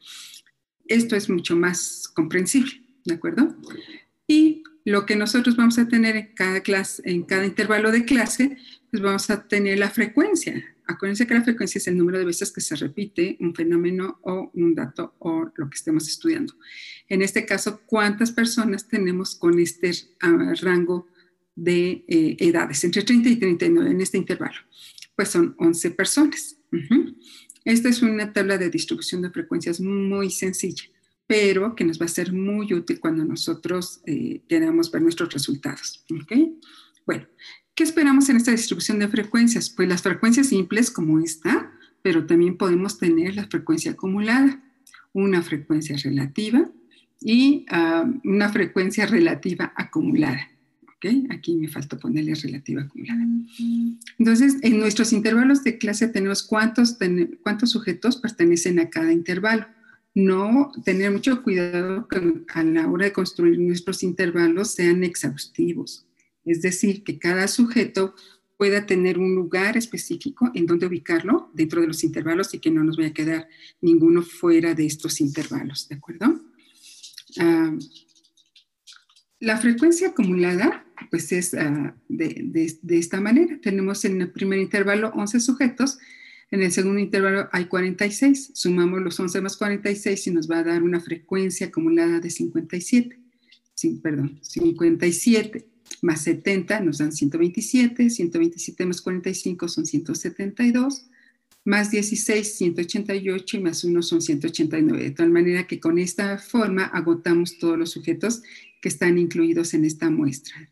Esto 0.86 1.16
es 1.16 1.28
mucho 1.28 1.56
más 1.56 2.06
comprensible, 2.14 2.84
¿de 3.04 3.14
acuerdo? 3.14 3.56
Y 4.28 4.61
lo 4.84 5.06
que 5.06 5.16
nosotros 5.16 5.56
vamos 5.56 5.78
a 5.78 5.88
tener 5.88 6.16
en 6.16 6.34
cada 6.34 6.60
clase, 6.60 7.02
en 7.04 7.22
cada 7.22 7.46
intervalo 7.46 7.90
de 7.90 8.04
clase, 8.04 8.56
pues 8.90 9.02
vamos 9.02 9.30
a 9.30 9.46
tener 9.46 9.78
la 9.78 9.90
frecuencia. 9.90 10.64
Acuérdense 10.86 11.26
que 11.26 11.34
la 11.34 11.44
frecuencia 11.44 11.78
es 11.78 11.86
el 11.86 11.96
número 11.96 12.18
de 12.18 12.24
veces 12.24 12.52
que 12.52 12.60
se 12.60 12.74
repite 12.76 13.36
un 13.40 13.54
fenómeno 13.54 14.18
o 14.22 14.50
un 14.54 14.74
dato 14.74 15.14
o 15.20 15.50
lo 15.54 15.70
que 15.70 15.76
estemos 15.76 16.08
estudiando. 16.08 16.54
En 17.08 17.22
este 17.22 17.46
caso, 17.46 17.82
¿cuántas 17.86 18.32
personas 18.32 18.88
tenemos 18.88 19.36
con 19.36 19.58
este 19.58 19.92
rango 20.60 21.06
de 21.54 22.04
eh, 22.08 22.36
edades? 22.40 22.82
Entre 22.84 23.02
30 23.02 23.28
y 23.28 23.36
39 23.36 23.90
en 23.90 24.00
este 24.00 24.18
intervalo. 24.18 24.58
Pues 25.14 25.28
son 25.28 25.54
11 25.58 25.90
personas. 25.92 26.56
Esta 27.64 27.88
es 27.88 28.02
una 28.02 28.32
tabla 28.32 28.58
de 28.58 28.70
distribución 28.70 29.22
de 29.22 29.30
frecuencias 29.30 29.80
muy 29.80 30.30
sencilla 30.30 30.84
pero 31.32 31.74
que 31.74 31.84
nos 31.84 31.98
va 31.98 32.04
a 32.04 32.08
ser 32.08 32.30
muy 32.30 32.74
útil 32.74 33.00
cuando 33.00 33.24
nosotros 33.24 34.02
eh, 34.04 34.42
queramos 34.50 34.90
ver 34.90 35.00
nuestros 35.00 35.32
resultados. 35.32 36.04
¿okay? 36.22 36.60
Bueno, 37.06 37.26
¿qué 37.74 37.84
esperamos 37.84 38.28
en 38.28 38.36
esta 38.36 38.50
distribución 38.50 38.98
de 38.98 39.08
frecuencias? 39.08 39.70
Pues 39.70 39.88
las 39.88 40.02
frecuencias 40.02 40.48
simples 40.48 40.90
como 40.90 41.18
esta, 41.20 41.72
pero 42.02 42.26
también 42.26 42.58
podemos 42.58 42.98
tener 42.98 43.34
la 43.34 43.46
frecuencia 43.46 43.92
acumulada, 43.92 44.62
una 45.14 45.40
frecuencia 45.40 45.96
relativa 45.96 46.70
y 47.18 47.64
ah, 47.70 48.04
una 48.24 48.50
frecuencia 48.50 49.06
relativa 49.06 49.72
acumulada. 49.74 50.50
¿okay? 50.96 51.26
Aquí 51.30 51.54
me 51.54 51.68
falta 51.68 51.96
ponerle 51.96 52.34
relativa 52.34 52.82
acumulada. 52.82 53.26
Entonces, 54.18 54.56
en 54.60 54.78
nuestros 54.78 55.14
intervalos 55.14 55.64
de 55.64 55.78
clase 55.78 56.08
tenemos 56.08 56.42
cuántos, 56.42 56.98
cuántos 57.42 57.70
sujetos 57.70 58.18
pertenecen 58.18 58.80
a 58.80 58.90
cada 58.90 59.14
intervalo 59.14 59.64
no 60.14 60.72
tener 60.84 61.10
mucho 61.10 61.42
cuidado 61.42 62.06
que 62.08 62.44
a 62.48 62.62
la 62.62 62.88
hora 62.88 63.06
de 63.06 63.12
construir 63.12 63.58
nuestros 63.58 64.02
intervalos 64.02 64.72
sean 64.72 65.04
exhaustivos. 65.04 66.06
Es 66.44 66.60
decir, 66.60 67.02
que 67.02 67.18
cada 67.18 67.48
sujeto 67.48 68.14
pueda 68.58 68.86
tener 68.86 69.18
un 69.18 69.34
lugar 69.34 69.76
específico 69.76 70.50
en 70.54 70.66
donde 70.66 70.86
ubicarlo 70.86 71.50
dentro 71.54 71.80
de 71.80 71.88
los 71.88 72.04
intervalos 72.04 72.52
y 72.54 72.58
que 72.58 72.70
no 72.70 72.84
nos 72.84 72.96
vaya 72.96 73.08
a 73.08 73.14
quedar 73.14 73.48
ninguno 73.80 74.22
fuera 74.22 74.74
de 74.74 74.86
estos 74.86 75.20
intervalos, 75.20 75.88
¿de 75.88 75.96
acuerdo? 75.96 76.40
Ah, 77.38 77.76
la 79.40 79.58
frecuencia 79.58 80.10
acumulada, 80.10 80.86
pues 81.10 81.32
es 81.32 81.54
ah, 81.54 81.96
de, 82.08 82.78
de, 82.80 82.98
esta 82.98 83.20
manera. 83.20 83.58
Tenemos 83.60 84.04
en 84.04 84.20
el 84.20 84.30
primer 84.30 84.60
intervalo 84.60 85.10
11 85.14 85.40
sujetos 85.40 85.98
en 86.52 86.62
el 86.62 86.70
segundo 86.70 87.00
intervalo 87.00 87.48
hay 87.50 87.64
46, 87.64 88.50
sumamos 88.54 89.00
los 89.00 89.18
11 89.18 89.40
más 89.40 89.56
46 89.56 90.26
y 90.26 90.30
nos 90.30 90.50
va 90.50 90.58
a 90.58 90.64
dar 90.64 90.82
una 90.82 91.00
frecuencia 91.00 91.68
acumulada 91.68 92.20
de 92.20 92.30
57. 92.30 93.18
Sí, 93.74 93.98
perdón, 94.02 94.38
57 94.42 95.66
más 96.02 96.22
70 96.22 96.80
nos 96.80 96.98
dan 96.98 97.10
127, 97.10 98.10
127 98.10 98.86
más 98.86 99.00
45 99.00 99.68
son 99.68 99.86
172, 99.86 101.06
más 101.64 101.90
16, 101.90 102.54
188 102.54 103.56
y 103.56 103.60
más 103.60 103.84
1 103.84 104.02
son 104.02 104.20
189. 104.20 105.02
De 105.02 105.10
tal 105.12 105.30
manera 105.30 105.66
que 105.66 105.80
con 105.80 105.98
esta 105.98 106.36
forma 106.36 106.84
agotamos 106.84 107.58
todos 107.58 107.78
los 107.78 107.90
sujetos 107.90 108.42
que 108.82 108.88
están 108.88 109.16
incluidos 109.16 109.72
en 109.72 109.86
esta 109.86 110.10
muestra. 110.10 110.71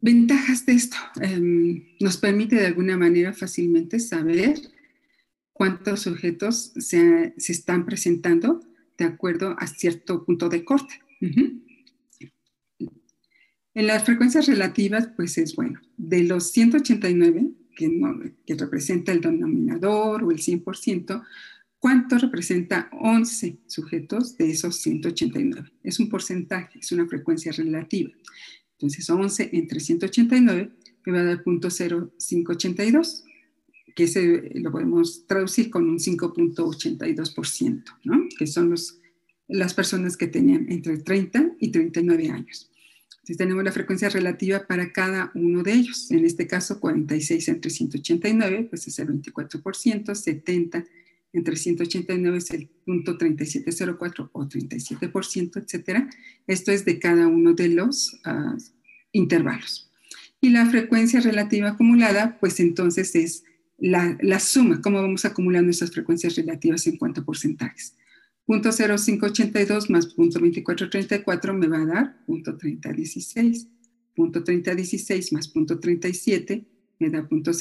Ventajas 0.00 0.64
de 0.64 0.72
esto. 0.72 0.96
Em, 1.20 1.84
nos 2.00 2.16
permite 2.16 2.56
de 2.56 2.66
alguna 2.66 2.96
manera 2.96 3.34
fácilmente 3.34 4.00
saber 4.00 4.58
cuántos 5.52 6.00
sujetos 6.00 6.72
se, 6.76 7.34
están 7.36 7.84
presentando 7.84 8.60
de 8.96 9.04
acuerdo 9.04 9.54
a 9.58 9.66
cierto 9.66 10.24
punto 10.24 10.48
de 10.48 10.64
corte. 10.64 10.94
En 13.74 13.86
las 13.86 14.04
frecuencias 14.04 14.46
relativas, 14.46 15.10
pues 15.16 15.36
es 15.36 15.54
bueno, 15.54 15.80
de 15.98 16.24
los 16.24 16.50
189, 16.50 17.50
que, 17.76 18.34
que 18.46 18.54
representa 18.54 19.12
el 19.12 19.20
denominador 19.20 20.24
o 20.24 20.30
el 20.30 20.38
100%, 20.38 21.22
¿cuánto 21.78 22.18
representa 22.18 22.88
11 22.92 23.58
sujetos 23.66 24.36
de 24.38 24.50
esos 24.50 24.76
189? 24.76 25.72
Es 25.82 26.00
un 26.00 26.08
porcentaje, 26.08 26.78
es 26.78 26.90
una 26.90 27.06
frecuencia 27.06 27.52
relativa. 27.52 28.10
Entonces, 28.80 29.10
11 29.10 29.50
entre 29.52 29.78
189 29.78 30.70
me 31.04 31.12
va 31.12 31.20
a 31.20 31.24
dar 31.24 31.44
0.0582, 31.44 33.24
que 33.94 34.04
ese 34.04 34.50
lo 34.54 34.72
podemos 34.72 35.26
traducir 35.26 35.68
con 35.68 35.86
un 35.86 35.98
5.82%, 35.98 37.84
¿no? 38.04 38.26
Que 38.38 38.46
son 38.46 38.70
los, 38.70 38.98
las 39.48 39.74
personas 39.74 40.16
que 40.16 40.28
tenían 40.28 40.70
entre 40.70 40.96
30 40.96 41.56
y 41.60 41.70
39 41.70 42.30
años. 42.30 42.70
Si 43.22 43.36
tenemos 43.36 43.62
la 43.62 43.72
frecuencia 43.72 44.08
relativa 44.08 44.66
para 44.66 44.92
cada 44.92 45.30
uno 45.34 45.62
de 45.62 45.74
ellos. 45.74 46.10
En 46.10 46.24
este 46.24 46.46
caso, 46.46 46.80
46 46.80 47.48
entre 47.48 47.70
189, 47.70 48.68
pues 48.70 48.88
es 48.88 48.98
el 48.98 49.08
24%, 49.08 50.14
70 50.14 50.84
entre 51.32 51.56
189 51.56 52.38
es 52.38 52.50
el 52.50 52.68
punto 52.84 53.16
3704 53.16 54.30
o 54.32 54.48
37%, 54.48 55.62
etcétera. 55.62 56.08
Esto 56.46 56.72
es 56.72 56.84
de 56.84 56.98
cada 56.98 57.28
uno 57.28 57.54
de 57.54 57.68
los 57.68 58.14
uh, 58.26 58.56
intervalos. 59.12 59.90
Y 60.40 60.50
la 60.50 60.66
frecuencia 60.66 61.20
relativa 61.20 61.70
acumulada, 61.70 62.38
pues 62.40 62.60
entonces 62.60 63.14
es 63.14 63.44
la, 63.78 64.16
la, 64.20 64.40
suma, 64.40 64.80
cómo 64.80 65.00
vamos 65.00 65.24
acumulando 65.24 65.70
esas 65.70 65.90
frecuencias 65.90 66.36
relativas 66.36 66.86
en 66.86 66.96
cuanto 66.96 67.20
a 67.20 67.24
porcentajes. 67.24 67.94
Punto 68.44 68.72
0,582 68.72 69.90
más 69.90 70.06
punto 70.06 70.40
2434 70.40 71.54
me 71.54 71.68
va 71.68 71.82
a 71.82 71.86
dar 71.86 72.24
punto 72.26 72.56
3016. 72.56 73.68
Punto 74.16 74.42
3016 74.42 75.32
más 75.32 75.48
punto 75.48 75.78
37 75.78 76.66
me 76.98 77.10
da 77.10 77.26
punto 77.28 77.52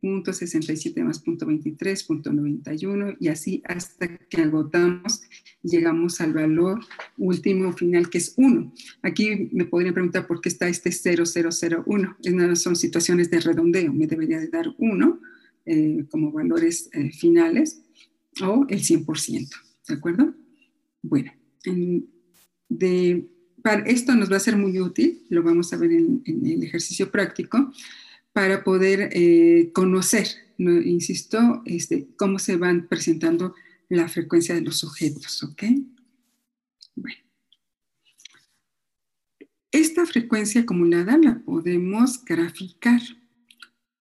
67. 0.00 0.02
Punto 0.02 0.32
67 0.32 1.04
más 1.04 1.18
punto 1.20 1.46
23, 1.46 2.04
punto 2.04 2.32
91 2.32 3.16
y 3.20 3.28
así 3.28 3.62
hasta 3.66 4.08
que 4.16 4.40
agotamos 4.40 5.22
llegamos 5.62 6.20
al 6.20 6.32
valor 6.32 6.80
último 7.18 7.72
final 7.72 8.08
que 8.08 8.18
es 8.18 8.34
1. 8.36 8.72
Aquí 9.02 9.50
me 9.52 9.66
podrían 9.66 9.94
preguntar 9.94 10.26
por 10.26 10.40
qué 10.40 10.48
está 10.48 10.68
este 10.68 10.90
0001. 10.90 12.16
Es 12.22 12.34
nada, 12.34 12.56
son 12.56 12.76
situaciones 12.76 13.30
de 13.30 13.40
redondeo. 13.40 13.92
Me 13.92 14.06
debería 14.06 14.40
de 14.40 14.48
dar 14.48 14.74
1 14.78 15.20
eh, 15.66 16.04
como 16.10 16.32
valores 16.32 16.88
eh, 16.92 17.10
finales 17.12 17.82
o 18.42 18.66
el 18.68 18.80
100%. 18.80 19.48
¿De 19.88 19.94
acuerdo? 19.94 20.34
Bueno, 21.02 21.32
de, 22.68 23.28
para 23.62 23.82
esto 23.82 24.14
nos 24.14 24.30
va 24.30 24.36
a 24.36 24.40
ser 24.40 24.56
muy 24.56 24.80
útil, 24.80 25.22
lo 25.28 25.42
vamos 25.42 25.72
a 25.72 25.76
ver 25.76 25.92
en, 25.92 26.22
el 26.26 26.62
ejercicio 26.62 27.10
práctico, 27.10 27.72
para 28.32 28.64
poder 28.64 29.10
eh, 29.12 29.70
conocer, 29.72 30.26
insisto, 30.58 31.62
este, 31.64 32.08
cómo 32.16 32.38
se 32.38 32.56
van 32.56 32.86
presentando 32.88 33.54
la 33.88 34.08
frecuencia 34.08 34.54
de 34.54 34.60
los 34.60 34.78
sujetos, 34.78 35.42
¿ok? 35.42 35.62
Bueno. 36.94 37.18
Esta 39.72 40.04
frecuencia 40.06 40.62
acumulada 40.62 41.16
la 41.16 41.40
podemos 41.44 42.24
graficar. 42.24 43.00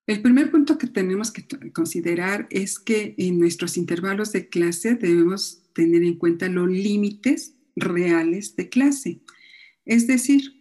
El 0.07 0.21
primer 0.21 0.49
punto 0.49 0.79
que 0.79 0.87
tenemos 0.87 1.31
que 1.31 1.45
considerar 1.71 2.47
es 2.49 2.79
que 2.79 3.13
en 3.17 3.39
nuestros 3.39 3.77
intervalos 3.77 4.31
de 4.31 4.49
clase 4.49 4.95
debemos 4.95 5.63
tener 5.73 6.03
en 6.03 6.17
cuenta 6.17 6.49
los 6.49 6.67
límites 6.67 7.55
reales 7.75 8.55
de 8.55 8.69
clase. 8.69 9.21
Es 9.85 10.07
decir, 10.07 10.58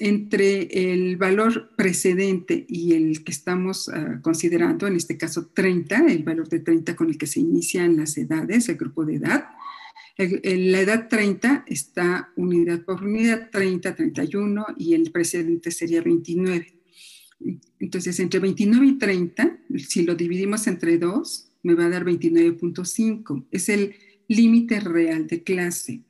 entre 0.00 0.92
el 0.92 1.16
valor 1.16 1.70
precedente 1.76 2.64
y 2.68 2.94
el 2.94 3.24
que 3.24 3.32
estamos 3.32 3.88
ah, 3.88 4.20
considerando, 4.22 4.86
en 4.86 4.96
este 4.96 5.16
caso 5.16 5.50
30, 5.52 6.06
el 6.08 6.24
valor 6.24 6.48
de 6.48 6.60
30 6.60 6.94
con 6.96 7.08
el 7.08 7.18
que 7.18 7.26
se 7.26 7.40
inician 7.40 7.96
las 7.96 8.16
edades, 8.16 8.68
el 8.68 8.76
grupo 8.76 9.04
de 9.04 9.16
edad, 9.16 9.48
la 10.18 10.80
edad 10.80 11.08
30 11.08 11.64
está 11.68 12.32
unidad 12.34 12.84
por 12.84 13.04
unidad, 13.04 13.50
30, 13.52 13.94
31 13.94 14.66
y 14.76 14.94
el 14.94 15.12
precedente 15.12 15.70
sería 15.70 16.02
29. 16.02 16.74
Entonces, 17.78 18.18
entre 18.18 18.40
29 18.40 18.84
y 18.84 18.98
30, 18.98 19.60
si 19.76 20.02
lo 20.02 20.16
dividimos 20.16 20.66
entre 20.66 20.98
2, 20.98 21.52
me 21.62 21.74
va 21.74 21.86
a 21.86 21.90
dar 21.90 22.04
29.5. 22.04 23.46
Es 23.52 23.68
el 23.68 23.94
límite 24.26 24.80
real 24.80 25.28
de 25.28 25.44
clase. 25.44 26.02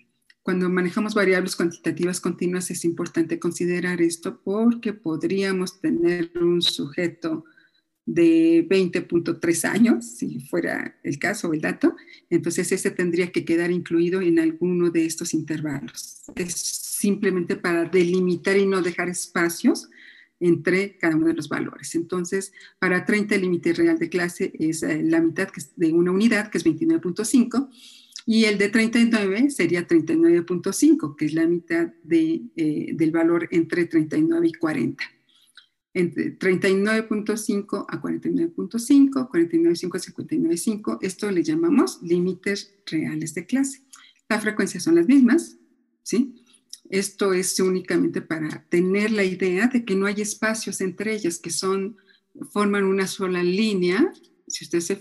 Cuando 0.48 0.70
manejamos 0.70 1.12
variables 1.12 1.56
cuantitativas 1.56 2.22
continuas 2.22 2.70
es 2.70 2.86
importante 2.86 3.38
considerar 3.38 4.00
esto 4.00 4.40
porque 4.42 4.94
podríamos 4.94 5.78
tener 5.78 6.30
un 6.40 6.62
sujeto 6.62 7.44
de 8.06 8.66
20.3 8.66 9.68
años, 9.68 10.06
si 10.06 10.40
fuera 10.40 10.98
el 11.02 11.18
caso 11.18 11.48
o 11.50 11.52
el 11.52 11.60
dato, 11.60 11.94
entonces 12.30 12.72
ese 12.72 12.90
tendría 12.90 13.30
que 13.30 13.44
quedar 13.44 13.70
incluido 13.70 14.22
en 14.22 14.38
alguno 14.38 14.88
de 14.88 15.04
estos 15.04 15.34
intervalos. 15.34 16.22
Es 16.34 16.54
simplemente 16.54 17.56
para 17.56 17.84
delimitar 17.84 18.56
y 18.56 18.64
no 18.64 18.80
dejar 18.80 19.10
espacios 19.10 19.90
entre 20.40 20.96
cada 20.96 21.14
uno 21.14 21.26
de 21.26 21.34
los 21.34 21.50
valores. 21.50 21.94
Entonces, 21.94 22.54
para 22.78 23.04
30 23.04 23.34
el 23.34 23.42
límite 23.42 23.74
real 23.74 23.98
de 23.98 24.08
clase 24.08 24.52
es 24.58 24.82
eh, 24.82 25.02
la 25.02 25.20
mitad 25.20 25.48
de 25.76 25.92
una 25.92 26.10
unidad, 26.10 26.50
que 26.50 26.56
es 26.56 26.64
29.5, 26.64 27.68
y 28.30 28.44
el 28.44 28.58
de 28.58 28.68
39 28.68 29.48
sería 29.48 29.88
39.5, 29.88 31.16
que 31.16 31.24
es 31.24 31.32
la 31.32 31.46
mitad 31.46 31.88
de, 32.02 32.42
eh, 32.56 32.90
del 32.92 33.10
valor 33.10 33.48
entre 33.50 33.86
39 33.86 34.48
y 34.48 34.52
40. 34.52 35.02
Entre 35.94 36.38
39.5 36.38 37.86
a 37.88 38.02
49.5, 38.02 39.30
49.5 39.30 39.96
a 39.96 39.98
59.5, 39.98 40.98
esto 41.00 41.30
le 41.30 41.42
llamamos 41.42 42.02
límites 42.02 42.74
reales 42.84 43.32
de 43.32 43.46
clase. 43.46 43.82
Las 44.28 44.42
frecuencias 44.42 44.82
son 44.82 44.96
las 44.96 45.08
mismas, 45.08 45.56
¿sí? 46.02 46.34
Esto 46.90 47.32
es 47.32 47.58
únicamente 47.60 48.20
para 48.20 48.62
tener 48.68 49.10
la 49.10 49.24
idea 49.24 49.68
de 49.68 49.86
que 49.86 49.96
no 49.96 50.04
hay 50.04 50.20
espacios 50.20 50.82
entre 50.82 51.14
ellas, 51.14 51.38
que 51.38 51.48
son, 51.48 51.96
forman 52.52 52.84
una 52.84 53.06
sola 53.06 53.42
línea, 53.42 54.12
si 54.46 54.66
ustedes 54.66 54.84
se 54.84 54.96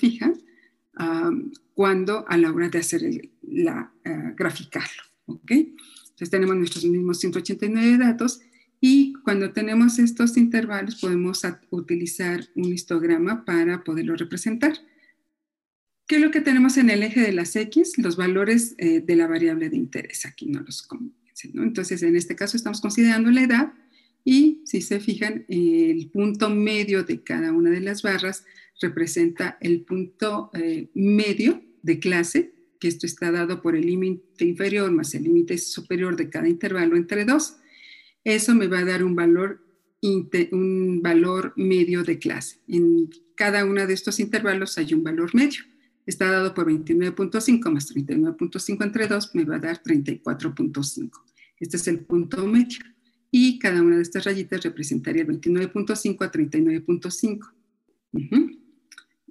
fijan, 0.99 1.51
cuando 1.73 2.25
a 2.27 2.37
la 2.37 2.51
hora 2.51 2.69
de 2.69 2.79
hacer 2.79 3.01
la, 3.43 3.91
uh, 4.05 4.35
graficarlo. 4.35 5.03
¿ok? 5.25 5.51
Entonces 5.51 6.29
tenemos 6.29 6.55
nuestros 6.55 6.85
mismos 6.85 7.19
189 7.19 7.97
datos 7.97 8.39
y 8.79 9.13
cuando 9.23 9.51
tenemos 9.51 9.99
estos 9.99 10.37
intervalos 10.37 10.95
podemos 10.95 11.41
utilizar 11.69 12.47
un 12.55 12.73
histograma 12.73 13.45
para 13.45 13.83
poderlo 13.83 14.15
representar. 14.15 14.73
¿Qué 16.07 16.15
es 16.15 16.21
lo 16.21 16.31
que 16.31 16.41
tenemos 16.41 16.77
en 16.77 16.89
el 16.89 17.03
eje 17.03 17.21
de 17.21 17.33
las 17.33 17.55
X? 17.55 17.97
Los 17.97 18.15
valores 18.15 18.75
eh, 18.77 19.01
de 19.01 19.15
la 19.15 19.27
variable 19.27 19.69
de 19.69 19.75
interés. 19.75 20.25
Aquí 20.25 20.45
no 20.45 20.61
los 20.61 20.81
convencen, 20.83 21.51
¿no? 21.53 21.63
Entonces, 21.63 22.01
en 22.01 22.15
este 22.15 22.35
caso 22.35 22.55
estamos 22.55 22.79
considerando 22.79 23.29
la 23.29 23.41
edad 23.41 23.73
y 24.23 24.61
si 24.65 24.81
se 24.81 24.99
fijan, 24.99 25.45
el 25.47 26.09
punto 26.09 26.49
medio 26.49 27.03
de 27.03 27.23
cada 27.23 27.51
una 27.51 27.69
de 27.69 27.81
las 27.81 28.01
barras 28.01 28.45
representa 28.79 29.57
el 29.61 29.81
punto 29.81 30.51
eh, 30.53 30.89
medio 30.93 31.61
de 31.81 31.99
clase, 31.99 32.53
que 32.79 32.87
esto 32.87 33.05
está 33.05 33.31
dado 33.31 33.61
por 33.61 33.75
el 33.75 33.85
límite 33.85 34.45
inferior 34.45 34.91
más 34.91 35.15
el 35.15 35.23
límite 35.23 35.57
superior 35.57 36.15
de 36.15 36.29
cada 36.29 36.47
intervalo 36.47 36.95
entre 36.95 37.25
dos. 37.25 37.57
Eso 38.23 38.53
me 38.53 38.67
va 38.67 38.79
a 38.79 38.85
dar 38.85 39.03
un 39.03 39.15
valor, 39.15 39.61
un 40.51 41.01
valor 41.01 41.53
medio 41.55 42.03
de 42.03 42.19
clase. 42.19 42.59
En 42.67 43.09
cada 43.35 43.65
uno 43.65 43.87
de 43.87 43.93
estos 43.93 44.19
intervalos 44.19 44.77
hay 44.77 44.93
un 44.93 45.03
valor 45.03 45.33
medio. 45.33 45.61
Está 46.05 46.31
dado 46.31 46.53
por 46.53 46.67
29.5 46.67 47.71
más 47.71 47.93
39.5 47.93 48.83
entre 48.83 49.07
2, 49.07 49.35
me 49.35 49.43
va 49.43 49.55
a 49.55 49.59
dar 49.59 49.81
34.5. 49.81 51.09
Este 51.59 51.77
es 51.77 51.87
el 51.87 51.99
punto 51.99 52.45
medio. 52.47 52.79
Y 53.29 53.59
cada 53.59 53.81
una 53.81 53.97
de 53.97 54.03
estas 54.03 54.23
rayitas 54.23 54.63
representaría 54.63 55.25
29.5 55.25 56.25
a 56.25 56.31
39.5. 56.31 58.66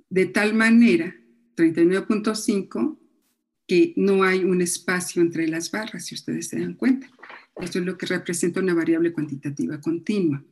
De 0.08 0.26
tal 0.26 0.54
manera 0.54 1.14
39.5 1.56 2.98
que 3.66 3.92
no 3.96 4.22
hay 4.22 4.44
un 4.44 4.62
espacio 4.62 5.20
entre 5.20 5.48
las 5.48 5.70
barras, 5.70 6.06
si 6.06 6.14
ustedes 6.14 6.48
se 6.48 6.60
dan 6.60 6.74
cuenta. 6.74 7.10
Esto 7.60 7.78
es 7.78 7.84
lo 7.84 7.98
que 7.98 8.06
representa 8.06 8.60
una 8.60 8.74
variable 8.74 9.12
cuantitativa 9.12 9.80
continua. 9.80 10.44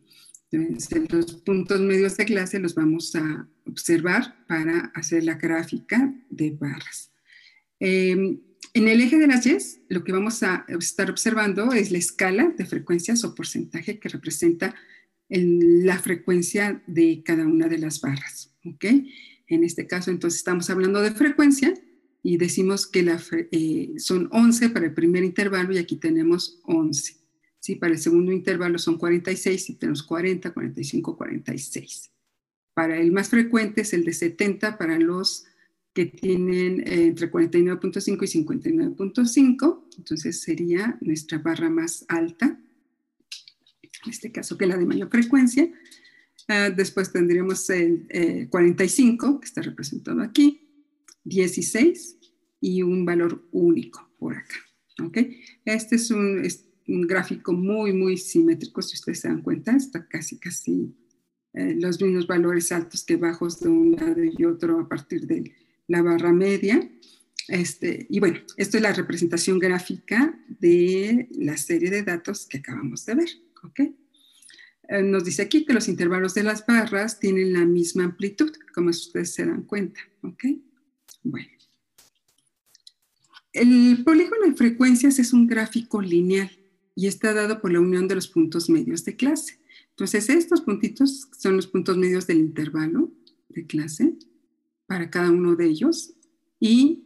Entonces, 0.51 1.13
los 1.13 1.35
puntos 1.35 1.81
medios 1.81 2.17
de 2.17 2.25
clase 2.25 2.59
los 2.59 2.75
vamos 2.75 3.15
a 3.17 3.49
observar 3.67 4.47
para 4.47 4.93
hacer 4.95 5.25
la 5.25 5.35
gráfica 5.35 6.15
de 6.31 6.51
barras. 6.51 7.11
Em, 7.81 8.41
en 8.73 8.89
el 8.89 9.01
eje 9.01 9.19
de 9.19 9.27
las 9.27 9.47
Y, 9.47 9.57
lo 9.89 10.05
que 10.05 10.13
vamos 10.13 10.43
a 10.43 10.65
estar 10.81 11.11
observando 11.11 11.73
es 11.73 11.91
la 11.91 11.99
escala 11.99 12.53
de 12.57 12.67
frecuencias 12.67 13.25
o 13.25 13.35
porcentaje 13.35 13.99
que 13.99 14.09
representa 14.09 14.75
la 15.29 15.99
frecuencia 15.99 16.83
de 16.87 17.23
cada 17.25 17.47
una 17.47 17.69
de 17.69 17.79
las 17.79 18.01
barras. 18.01 18.55
¿ok? 18.65 18.85
En 19.47 19.65
este 19.65 19.87
caso, 19.87 20.11
entonces, 20.11 20.39
estamos 20.39 20.71
hablando 20.71 21.03
de 21.03 21.11
frecuencia 21.11 21.75
y 22.23 22.39
decimos 22.39 22.87
que 22.87 23.07
eh, 23.53 23.93
son 23.99 24.29
11 24.33 24.71
para 24.71 24.87
el 24.87 24.95
primer 24.95 25.25
intervalo 25.25 25.73
y 25.73 25.79
aquí 25.79 25.97
tenemos 25.97 26.61
11. 26.65 27.17
¿sí? 27.61 27.77
Para 27.77 27.93
el 27.93 27.99
segundo 27.99 28.33
intervalo 28.33 28.79
son 28.79 28.97
46 28.97 29.71
y 29.71 29.75
tenemos 29.75 30.03
40, 30.03 30.53
45, 30.53 31.17
46. 31.17 32.11
Para 32.73 32.99
el 32.99 33.13
más 33.13 33.29
frecuente 33.29 33.83
es 33.83 33.93
el 33.93 34.05
de 34.05 34.13
70 34.13 34.79
para 34.79 34.99
los 34.99 35.45
que 35.93 36.07
tienen 36.07 36.81
eh, 36.81 37.07
entre 37.07 37.31
49.5 37.31 38.25
y 38.25 38.45
59.5, 38.45 39.85
entonces 39.97 40.41
sería 40.41 40.99
nuestra 41.01 41.39
barra 41.39 41.71
más 41.71 42.05
alta, 42.09 42.59
en 44.05 44.11
este 44.11 44.33
caso 44.33 44.59
que 44.59 44.67
la 44.67 44.77
de 44.77 44.87
mayor 44.87 45.09
frecuencia. 45.09 45.71
Ah, 46.49 46.71
después 46.71 47.11
tendríamos 47.11 47.69
el 47.71 48.49
45, 48.51 49.27
eh, 49.27 49.41
que 49.41 49.47
está 49.47 49.63
representado 49.63 50.21
aquí, 50.21 50.61
16 51.25 52.19
y 52.61 52.83
un 52.83 53.05
valor 53.05 53.47
único 53.53 54.11
por 54.19 54.37
acá. 54.37 54.57
¿ok? 55.03 55.19
Este 55.65 55.97
es 55.97 56.11
un, 56.11 56.47
un 56.89 57.07
gráfico 57.07 57.53
muy, 57.53 57.93
muy 57.93 58.17
simétrico, 58.17 58.83
si 58.83 58.95
ustedes 58.95 59.21
se 59.21 59.29
dan 59.29 59.43
cuenta, 59.43 59.75
está 59.75 60.07
casi, 60.07 60.39
casi 60.39 60.95
eh, 61.55 61.77
los 61.79 62.01
mismos 62.01 62.27
valores 62.27 62.73
altos 62.73 63.05
que 63.05 63.17
bajos 63.17 63.61
de 63.61 63.69
un 63.69 63.93
lado 63.93 64.23
y 64.23 64.45
otro 64.45 64.81
a 64.81 64.89
partir 64.89 65.27
de 65.27 65.53
la 65.87 66.03
barra 66.03 66.33
media. 66.33 66.91
Este, 67.49 68.07
y 68.09 68.21
bueno, 68.21 68.41
esto 68.57 68.77
es 68.77 68.83
la 68.83 68.93
representación 68.93 69.59
gráfica 69.59 70.39
de 70.49 71.29
la 71.33 71.57
serie 71.57 71.91
de 71.91 72.03
datos 72.03 72.47
que 72.47 72.59
acabamos 72.59 73.05
de 73.07 73.15
ver. 73.15 73.29
¿okay? 73.63 73.97
Eh, 74.89 75.03
nos 75.03 75.25
dice 75.25 75.43
aquí 75.43 75.65
que 75.65 75.73
los 75.73 75.89
intervalos 75.89 76.35
de 76.35 76.43
las 76.43 76.67
barras 76.67 77.19
tienen 77.19 77.53
la 77.53 77.65
misma 77.65 78.05
amplitud, 78.05 78.53
como 78.75 78.91
ustedes 78.91 79.33
se 79.33 79.47
dan 79.47 79.63
cuenta. 79.63 80.01
¿okay? 80.23 80.63
Bueno. 81.23 81.49
El 83.53 84.03
polígono 84.05 84.47
de 84.47 84.55
frecuencias 84.55 85.19
es 85.19 85.33
un 85.33 85.47
gráfico 85.47 86.03
lineal 86.03 86.51
y 86.97 87.07
está 87.07 87.33
dado 87.33 87.61
por 87.61 87.73
la 87.73 87.81
unión 87.81 88.09
de 88.09 88.17
los 88.17 88.29
puntos 88.29 88.69
medios 88.69 89.05
de 89.05 89.17
clase. 89.17 89.61
Entonces, 89.91 90.29
estos 90.29 90.61
puntitos 90.61 91.29
son 91.39 91.57
los 91.57 91.69
puntos 91.69 91.97
medios 91.97 92.27
del 92.27 92.39
intervalo 92.39 93.13
de 93.49 93.67
clase 93.67 94.17
para 94.87 95.09
cada 95.09 95.31
uno 95.31 95.55
de 95.55 95.67
ellos 95.67 96.15
y 96.59 97.05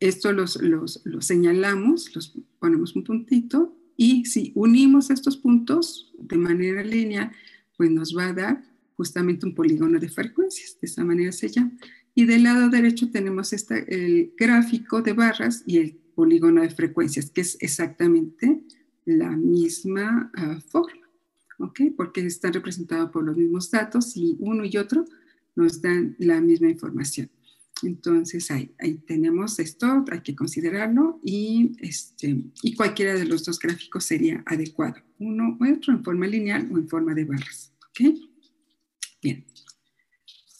esto 0.00 0.32
los, 0.32 0.60
los, 0.60 1.02
señalamos, 1.20 2.14
los 2.14 2.36
ponemos 2.58 2.96
un 2.96 3.04
puntito 3.04 3.73
y 3.96 4.24
si 4.24 4.52
unimos 4.54 5.10
estos 5.10 5.36
puntos 5.36 6.12
de 6.18 6.36
manera 6.36 6.82
lineal, 6.82 7.32
pues 7.76 7.90
nos 7.90 8.16
va 8.16 8.28
a 8.28 8.32
dar 8.32 8.64
justamente 8.96 9.46
un 9.46 9.54
polígono 9.54 9.98
de 9.98 10.08
frecuencias, 10.08 10.78
de 10.80 10.86
esa 10.86 11.04
manera 11.04 11.32
se 11.32 11.48
llama. 11.48 11.72
Y 12.14 12.26
del 12.26 12.44
lado 12.44 12.68
derecho 12.68 13.10
tenemos 13.10 13.52
el 13.52 14.32
gráfico 14.36 15.02
de 15.02 15.12
barras 15.12 15.64
y 15.66 15.78
el 15.78 15.96
polígono 16.14 16.62
de 16.62 16.70
frecuencias, 16.70 17.30
que 17.30 17.40
es 17.40 17.56
exactamente 17.60 18.62
la 19.04 19.30
misma 19.30 20.30
ah, 20.36 20.60
forma. 20.68 21.04
¿ok? 21.58 21.80
Porque 21.96 22.24
están 22.26 22.52
representados 22.52 23.10
por 23.10 23.24
los 23.24 23.36
mismos 23.36 23.70
datos 23.70 24.16
y 24.16 24.36
uno 24.38 24.64
y 24.64 24.76
otro 24.76 25.04
nos 25.56 25.80
dan 25.80 26.16
la 26.18 26.40
misma 26.40 26.68
información. 26.68 27.30
Entonces 27.82 28.50
ahí, 28.50 28.74
tenemos 29.06 29.58
esto, 29.58 30.04
hay 30.10 30.20
que 30.20 30.34
considerarlo 30.34 31.20
y, 31.22 31.72
este, 31.80 32.42
y 32.62 32.74
cualquiera 32.74 33.14
de 33.14 33.24
los 33.24 33.44
dos 33.44 33.58
gráficos 33.58 34.04
sería 34.04 34.42
adecuado, 34.46 34.96
uno 35.18 35.56
u 35.58 35.72
otro 35.72 35.92
en 35.92 36.04
forma 36.04 36.26
lineal 36.26 36.68
o 36.72 36.78
en 36.78 36.88
forma 36.88 37.14
de 37.14 37.24
barras. 37.24 37.74
¿ok? 37.90 38.16
Bien. 39.22 39.44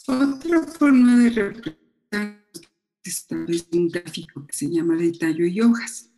Otra 0.06 0.62
forma 0.64 1.18
de 1.18 1.30
representar 1.30 2.44
es 3.04 3.26
un 3.72 3.88
gráfico 3.88 4.46
que 4.46 4.56
se 4.56 4.70
llama 4.70 4.96
de 4.96 5.12
tallo 5.12 5.46
y 5.46 5.60
hojas 5.60 6.10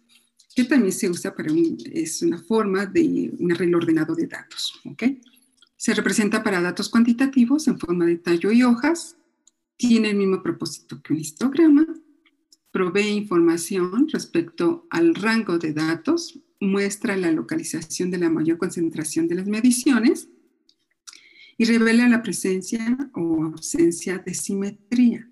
que 0.56 0.64
también 0.64 0.92
se 0.92 1.10
usa 1.10 1.34
para 1.34 1.52
un, 1.52 1.76
es 1.92 2.22
una 2.22 2.38
forma 2.38 2.86
de 2.86 3.30
un 3.38 3.52
arreglo 3.52 3.76
ordenado 3.76 4.14
de 4.14 4.26
datos. 4.26 4.72
¿ok? 4.86 5.02
Se 5.76 5.92
representa 5.92 6.42
para 6.42 6.62
datos 6.62 6.88
cuantitativos 6.88 7.68
en 7.68 7.78
forma 7.78 8.06
de 8.06 8.16
tallo 8.16 8.50
y 8.50 8.62
hojas, 8.62 9.18
tiene 9.76 10.10
el 10.10 10.16
mismo 10.16 10.42
propósito 10.42 11.00
que 11.02 11.12
un 11.12 11.20
histograma, 11.20 11.86
provee 12.70 13.08
información 13.08 14.08
respecto 14.12 14.86
al 14.90 15.14
rango 15.14 15.58
de 15.58 15.72
datos, 15.72 16.40
muestra 16.60 17.16
la 17.16 17.30
localización 17.30 18.10
de 18.10 18.18
la 18.18 18.30
mayor 18.30 18.58
concentración 18.58 19.28
de 19.28 19.34
las 19.36 19.46
mediciones 19.46 20.28
y 21.58 21.64
revela 21.64 22.08
la 22.08 22.22
presencia 22.22 23.10
o 23.14 23.44
ausencia 23.44 24.18
de 24.18 24.34
simetría. 24.34 25.30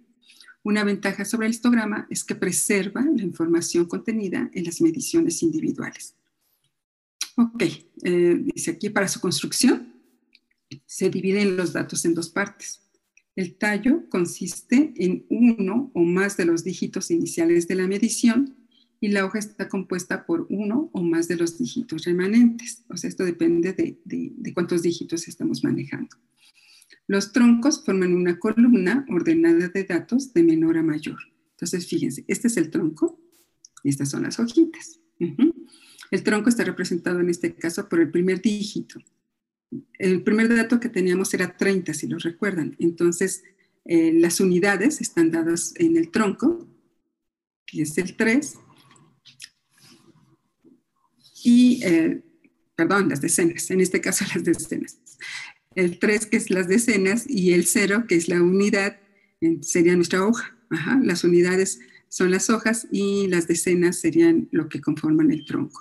Una 0.62 0.84
ventaja 0.84 1.26
sobre 1.26 1.46
el 1.46 1.52
histograma 1.52 2.06
es 2.08 2.24
que 2.24 2.34
preserva 2.34 3.02
la 3.02 3.22
información 3.22 3.84
contenida 3.84 4.50
en 4.54 4.64
las 4.64 4.80
mediciones 4.80 5.42
individuales. 5.42 6.14
Ok, 7.36 7.62
eh, 8.04 8.40
dice 8.54 8.70
aquí 8.70 8.88
para 8.88 9.08
su 9.08 9.20
construcción 9.20 9.92
se 10.86 11.10
dividen 11.10 11.56
los 11.56 11.72
datos 11.72 12.04
en 12.04 12.14
dos 12.14 12.30
partes. 12.30 12.83
El 13.36 13.56
tallo 13.56 14.08
consiste 14.10 14.92
en 14.96 15.26
uno 15.28 15.90
o 15.92 16.04
más 16.04 16.36
de 16.36 16.44
los 16.44 16.62
dígitos 16.62 17.10
iniciales 17.10 17.66
de 17.66 17.74
la 17.74 17.88
medición 17.88 18.54
y 19.00 19.08
la 19.08 19.24
hoja 19.24 19.38
está 19.38 19.68
compuesta 19.68 20.24
por 20.24 20.46
uno 20.50 20.88
o 20.92 21.02
más 21.02 21.26
de 21.26 21.36
los 21.36 21.58
dígitos 21.58 22.04
remanentes. 22.04 22.84
O 22.88 22.96
sea, 22.96 23.08
esto 23.08 23.24
depende 23.24 23.72
de, 23.72 24.54
cuántos 24.54 24.82
dígitos 24.82 25.26
estamos 25.26 25.64
manejando. 25.64 26.16
Los 27.08 27.32
troncos 27.32 27.84
forman 27.84 28.14
una 28.14 28.38
columna 28.38 29.04
ordenada 29.10 29.68
de 29.68 29.84
datos 29.84 30.32
de 30.32 30.42
menor 30.42 30.78
a 30.78 30.82
mayor. 30.82 31.18
Entonces, 31.50 31.86
fíjense, 31.86 32.24
este 32.28 32.48
es 32.48 32.56
el 32.56 32.70
tronco 32.70 33.20
y 33.82 33.90
estas 33.90 34.10
son 34.10 34.22
las 34.22 34.38
hojitas. 34.38 35.00
El 35.18 36.22
tronco 36.22 36.48
está 36.48 36.64
representado 36.64 37.20
en 37.20 37.28
este 37.28 37.54
caso 37.54 37.88
por 37.88 38.00
el 38.00 38.10
primer 38.10 38.40
dígito. 38.40 39.00
El 39.98 40.22
primer 40.22 40.54
dato 40.54 40.80
que 40.80 40.88
teníamos 40.88 41.34
era 41.34 41.56
30, 41.56 41.94
si 41.94 42.06
lo 42.06 42.18
recuerdan. 42.18 42.76
Entonces, 42.78 43.42
eh, 43.84 44.12
las 44.12 44.40
unidades 44.40 45.00
están 45.00 45.30
dadas 45.30 45.74
en 45.76 45.96
el 45.96 46.10
tronco, 46.10 46.68
que 47.66 47.82
es 47.82 47.98
el 47.98 48.16
3. 48.16 48.54
Y, 51.44 51.80
eh, 51.84 52.22
perdón, 52.74 53.08
las 53.08 53.20
decenas, 53.20 53.70
en 53.70 53.80
este 53.80 54.00
caso 54.00 54.24
las 54.34 54.44
decenas 54.44 54.98
el 55.74 55.98
3 55.98 56.26
que 56.26 56.36
es 56.36 56.50
las 56.50 56.68
decenas 56.68 57.24
y 57.28 57.52
el 57.52 57.66
0 57.66 58.04
que 58.08 58.16
es 58.16 58.28
la 58.28 58.42
unidad 58.42 58.98
sería 59.60 59.96
nuestra 59.96 60.24
hoja. 60.24 60.56
Las 61.02 61.24
unidades 61.24 61.80
son 62.08 62.30
las 62.30 62.50
hojas 62.50 62.86
y 62.90 63.26
las 63.28 63.46
decenas 63.46 64.00
serían 64.00 64.48
lo 64.50 64.68
que 64.68 64.80
conforman 64.80 65.30
el 65.30 65.44
tronco. 65.44 65.80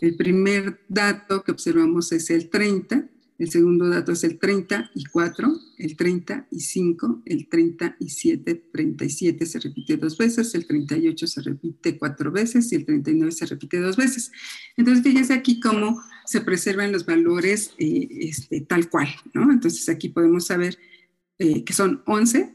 El 0.00 0.16
primer 0.16 0.80
dato 0.88 1.42
que 1.42 1.52
observamos 1.52 2.12
es 2.12 2.30
el 2.30 2.50
30, 2.50 3.08
el 3.38 3.50
segundo 3.50 3.88
dato 3.88 4.12
es 4.12 4.24
el 4.24 4.38
34, 4.38 5.60
el 5.78 5.96
35, 5.96 7.22
el 7.26 7.48
37, 7.48 8.54
37 8.72 9.46
se 9.46 9.58
repite 9.58 9.96
dos 9.98 10.16
veces, 10.16 10.54
el 10.54 10.66
38 10.66 11.26
se 11.26 11.42
repite 11.42 11.98
cuatro 11.98 12.32
veces 12.32 12.72
y 12.72 12.76
el 12.76 12.86
39 12.86 13.32
se 13.32 13.46
repite 13.46 13.78
dos 13.78 13.96
veces. 13.96 14.32
Entonces, 14.76 15.04
fíjense 15.04 15.34
aquí 15.34 15.60
cómo 15.60 16.00
se 16.24 16.40
preservan 16.40 16.92
los 16.92 17.04
valores 17.04 17.72
eh, 17.78 18.08
este, 18.10 18.62
tal 18.62 18.88
cual, 18.88 19.08
¿no? 19.34 19.52
Entonces, 19.52 19.86
aquí 19.90 20.08
podemos 20.08 20.46
saber 20.46 20.78
eh, 21.38 21.64
que 21.64 21.74
son 21.74 22.02
11 22.06 22.54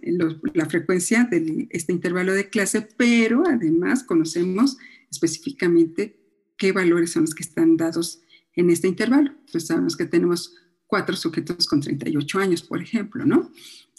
la 0.55 0.65
frecuencia 0.65 1.27
de 1.29 1.67
este 1.69 1.93
intervalo 1.93 2.33
de 2.33 2.49
clase, 2.49 2.87
pero 2.97 3.43
además 3.45 4.03
conocemos 4.03 4.77
específicamente 5.11 6.20
qué 6.61 6.71
valores 6.73 7.09
son 7.09 7.23
los 7.23 7.33
que 7.33 7.41
están 7.41 7.75
dados 7.75 8.21
en 8.53 8.69
este 8.69 8.87
intervalo. 8.87 9.31
Entonces, 9.31 9.65
sabemos 9.65 9.97
que 9.97 10.05
tenemos 10.05 10.53
cuatro 10.85 11.15
sujetos 11.15 11.65
con 11.65 11.81
38 11.81 12.37
años, 12.37 12.61
por 12.61 12.79
ejemplo, 12.79 13.25
¿no? 13.25 13.49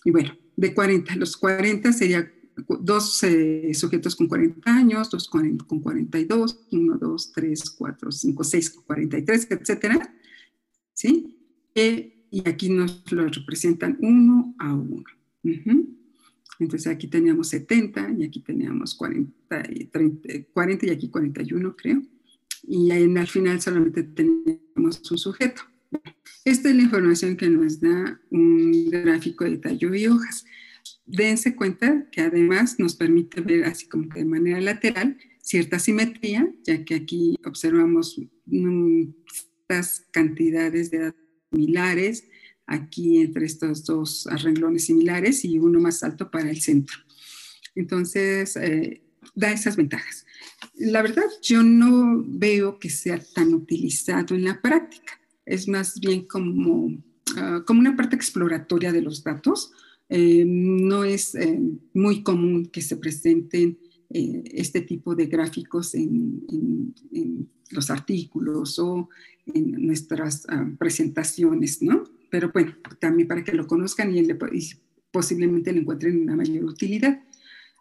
Y 0.04 0.12
bueno, 0.12 0.38
de 0.54 0.72
40, 0.72 1.16
los 1.16 1.36
40 1.36 1.92
sería 1.92 2.32
dos 2.78 3.20
eh, 3.24 3.74
sujetos 3.74 4.14
con 4.14 4.28
40 4.28 4.72
años, 4.72 5.10
dos 5.10 5.28
con, 5.28 5.58
42, 5.58 6.66
uno, 6.70 6.98
dos, 6.98 7.32
tres, 7.32 7.68
cuatro, 7.68 8.12
cinco, 8.12 8.44
seis 8.44 8.70
con 8.70 8.84
43, 8.84 9.48
etcétera, 9.50 10.14
¿sí? 10.94 11.36
Eh, 11.74 12.28
y 12.30 12.48
aquí 12.48 12.68
nos 12.68 13.10
lo 13.10 13.26
representan 13.26 13.98
uno 14.00 14.54
a 14.60 14.72
uno. 14.72 15.02
Entonces 16.60 16.86
aquí 16.86 17.08
teníamos 17.08 17.48
70 17.48 18.14
y 18.18 18.22
aquí 18.22 18.38
teníamos 18.38 18.94
40 18.94 19.64
y, 19.68 19.86
30, 19.86 20.28
40 20.52 20.86
y 20.86 20.90
aquí 20.90 21.10
41, 21.10 21.74
creo. 21.74 22.02
Y 22.62 22.90
al 22.90 23.26
final 23.28 23.60
solamente 23.60 24.02
teníamos 24.02 25.10
un 25.10 25.18
sujeto. 25.18 25.62
Esta 26.44 26.70
es 26.70 26.76
la 26.76 26.82
información 26.82 27.36
que 27.36 27.48
nos 27.48 27.80
da 27.80 28.20
un 28.30 28.90
gráfico 28.90 29.44
de 29.44 29.58
tallo 29.58 29.94
y 29.94 30.06
hojas. 30.06 30.44
Dense 31.06 31.54
cuenta 31.54 32.08
que 32.10 32.22
además 32.22 32.78
nos 32.78 32.96
permite 32.96 33.40
ver 33.40 33.64
así 33.64 33.88
como 33.88 34.08
que 34.08 34.20
de 34.20 34.24
manera 34.24 34.60
lateral 34.60 35.18
cierta 35.40 35.78
simetría, 35.78 36.52
ya 36.64 36.84
que 36.84 36.94
aquí 36.94 37.36
observamos 37.44 38.20
estas 39.68 40.06
cantidades 40.10 40.90
de 40.90 40.98
datos 40.98 41.20
similares 41.50 42.28
aquí 42.66 43.18
entre 43.18 43.46
estos 43.46 43.84
dos 43.84 44.26
renglones 44.42 44.86
similares 44.86 45.44
y 45.44 45.58
uno 45.58 45.80
más 45.80 46.02
alto 46.02 46.30
para 46.30 46.50
el 46.50 46.60
centro. 46.60 46.96
Entonces, 47.74 48.56
eh, 48.56 49.02
da 49.34 49.52
esas 49.52 49.76
ventajas. 49.76 50.26
La 50.76 51.02
verdad, 51.02 51.24
yo 51.42 51.62
no 51.62 52.24
veo 52.26 52.78
que 52.78 52.90
sea 52.90 53.22
tan 53.34 53.54
utilizado 53.54 54.34
en 54.34 54.44
la 54.44 54.60
práctica. 54.60 55.20
Es 55.44 55.68
más 55.68 56.00
bien 56.00 56.26
como, 56.26 56.96
ah, 57.36 57.62
como 57.66 57.80
una 57.80 57.96
parte 57.96 58.16
exploratoria 58.16 58.92
de 58.92 59.02
los 59.02 59.22
datos. 59.22 59.72
Eh, 60.08 60.44
no 60.46 61.04
es 61.04 61.34
eh, 61.34 61.58
muy 61.94 62.22
común 62.22 62.66
que 62.66 62.82
se 62.82 62.96
presenten 62.96 63.78
este 64.14 64.82
tipo 64.82 65.14
de 65.14 65.24
gráficos 65.24 65.94
en, 65.94 66.44
los 67.70 67.88
artículos 67.88 68.78
o 68.78 69.08
en 69.46 69.86
nuestras 69.86 70.44
ah, 70.50 70.70
presentaciones, 70.78 71.80
¿no? 71.80 72.04
Pero 72.30 72.50
bueno, 72.52 72.74
también 72.98 73.26
para 73.26 73.42
que 73.42 73.52
lo 73.52 73.66
conozcan 73.66 74.14
y, 74.14 74.20
y 74.20 74.70
posiblemente 75.10 75.72
le 75.72 75.80
encuentren 75.80 76.20
una 76.20 76.36
mayor 76.36 76.64
utilidad. 76.64 77.22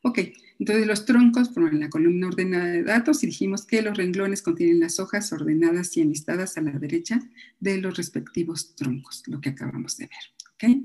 Ok, 0.03 0.19
entonces 0.57 0.87
los 0.87 1.05
troncos 1.05 1.53
forman 1.53 1.79
la 1.79 1.89
columna 1.89 2.27
ordenada 2.27 2.65
de 2.65 2.83
datos 2.83 3.21
y 3.23 3.27
dijimos 3.27 3.65
que 3.65 3.83
los 3.83 3.95
renglones 3.95 4.41
contienen 4.41 4.79
las 4.79 4.99
hojas 4.99 5.31
ordenadas 5.31 5.95
y 5.95 6.01
enlistadas 6.01 6.57
a 6.57 6.61
la 6.61 6.71
derecha 6.71 7.19
de 7.59 7.77
los 7.77 7.97
respectivos 7.97 8.75
troncos, 8.75 9.21
lo 9.27 9.39
que 9.39 9.49
acabamos 9.49 9.97
de 9.97 10.07
ver. 10.07 10.45
Ok, 10.55 10.83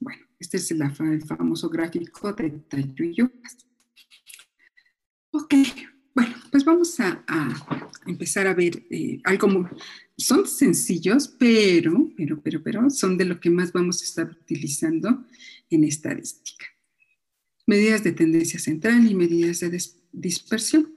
bueno, 0.00 0.22
este 0.38 0.58
es 0.58 0.70
el, 0.70 0.82
famoso 1.24 1.70
gráfico 1.70 2.32
de 2.34 2.50
Tayuyucas. 2.50 3.56
Ok, 5.30 5.54
bueno, 6.14 6.34
pues 6.50 6.62
vamos 6.64 7.00
a, 7.00 7.24
empezar 8.06 8.46
a 8.46 8.54
ver 8.54 8.86
eh, 8.90 9.20
algo 9.24 9.70
son 10.16 10.46
sencillos, 10.46 11.28
pero, 11.38 12.10
pero, 12.16 12.40
pero, 12.42 12.62
pero 12.62 12.90
son 12.90 13.16
de 13.16 13.24
lo 13.24 13.40
que 13.40 13.48
más 13.48 13.72
vamos 13.72 14.02
a 14.02 14.04
estar 14.04 14.30
utilizando 14.30 15.24
en 15.70 15.84
estadística 15.84 16.66
medidas 17.68 18.02
de 18.02 18.12
tendencia 18.12 18.58
central 18.58 19.06
y 19.08 19.14
medidas 19.14 19.60
de 19.60 19.78
dispersión. 20.12 20.94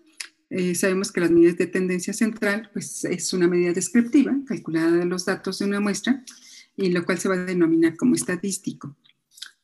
Eh, 0.49 0.73
sabemos 0.73 1.11
que 1.11 1.19
las 1.19 1.29
medidas 1.29 1.57
de 1.57 1.67
tendencia 1.67 2.13
central 2.13 2.69
pues, 2.73 3.03
es 3.03 3.33
una 3.33 3.47
medida 3.47 3.73
descriptiva 3.73 4.33
calculada 4.47 4.91
de 4.91 5.05
los 5.05 5.25
datos 5.25 5.59
de 5.59 5.65
una 5.65 5.81
muestra 5.81 6.23
y 6.77 6.89
lo 6.89 7.05
cual 7.05 7.19
se 7.19 7.27
va 7.27 7.35
a 7.35 7.45
denominar 7.45 7.97
como 7.97 8.15
estadístico. 8.15 8.95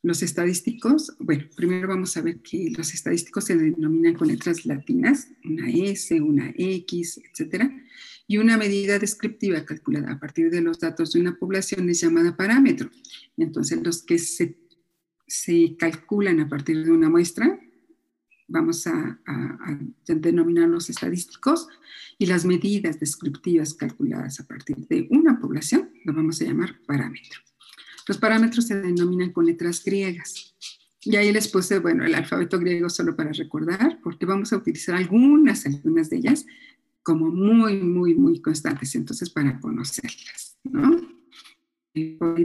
Los 0.04 0.22
estadísticos, 0.22 1.16
bueno, 1.20 1.46
primero 1.56 1.88
vamos 1.88 2.16
a 2.18 2.22
ver 2.22 2.42
que 2.42 2.72
los 2.78 2.94
estadísticos 2.94 3.46
se 3.46 3.56
denominan 3.56 4.14
con 4.14 4.28
letras 4.28 4.66
latinas, 4.66 5.30
una 5.46 5.70
S, 5.70 6.22
una 6.22 6.54
X, 6.58 7.22
etcétera, 7.32 7.74
y 8.28 8.38
una 8.38 8.58
medida 8.58 9.00
descriptiva 9.00 9.64
calculada 9.64 10.12
a 10.12 10.20
partir 10.20 10.50
de 10.50 10.62
los 10.62 10.80
datos 10.80 11.14
de 11.14 11.22
una 11.22 11.38
población 11.38 11.90
es 11.90 12.02
llamada 12.02 12.36
parámetro. 12.36 12.92
Entonces, 13.38 13.80
los 13.82 14.04
que 14.04 14.20
se 14.20 14.67
se 15.28 15.76
calculan 15.78 16.40
a 16.40 16.48
partir 16.48 16.86
de 16.86 16.92
una 16.92 17.10
muestra, 17.10 17.60
vamos 18.48 18.88
a, 18.88 19.20
denominarlos 20.08 20.90
estadísticos, 20.90 21.68
y 22.18 22.26
las 22.26 22.46
medidas 22.46 23.00
descriptivas 23.00 23.74
calculadas 23.74 24.40
a 24.40 24.48
partir 24.48 24.78
de 24.88 25.08
una 25.12 25.40
población, 25.40 25.92
lo 26.06 26.14
vamos 26.14 26.42
a 26.42 26.46
llamar 26.46 26.80
parámetro. 26.86 27.42
Los 28.08 28.18
parámetros 28.18 28.66
se 28.66 28.82
denominan 28.82 29.34
con 29.34 29.46
letras 29.46 29.84
griegas. 29.84 30.56
Y 31.02 31.16
ahí 31.18 31.32
les 31.32 31.48
puse, 31.50 31.80
bueno, 31.80 32.06
el 32.06 32.16
alfabeto 32.16 32.58
griego 32.58 32.90
solo 32.90 33.16
para 33.16 33.32
recordar, 33.32 34.00
porque 34.02 34.26
vamos 34.26 34.52
a 34.54 34.58
utilizar 34.58 34.96
algunas, 34.96 35.66
algunas 35.66 36.10
de 36.10 36.18
ellas 36.18 36.46
como 37.04 37.30
muy, 37.30 37.82
muy, 37.82 38.16
muy 38.16 38.42
constantes, 38.42 38.96
entonces 38.96 39.30
para 39.30 39.60
conocerlas, 39.60 40.58
¿no? 40.64 41.17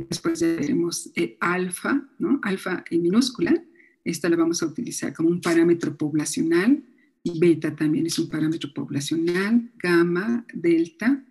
Después 0.09 0.41
ya 0.41 0.49
veremos 0.49 1.11
eh, 1.15 1.37
alfa, 1.41 2.09
¿no? 2.19 2.41
Alfa 2.43 2.85
en 2.91 3.03
minúscula. 3.03 3.65
Esta 4.05 4.29
la 4.29 4.37
vamos 4.37 4.63
a 4.63 4.67
utilizar 4.67 5.13
como 5.13 5.29
un 5.29 5.41
parámetro 5.41 5.97
poblacional 5.97 6.83
y 7.23 7.39
beta 7.39 7.75
también 7.75 8.07
es 8.07 8.19
un 8.19 8.29
parámetro 8.29 8.73
poblacional, 8.75 9.71
gamma, 9.79 10.45
delta. 10.53 11.25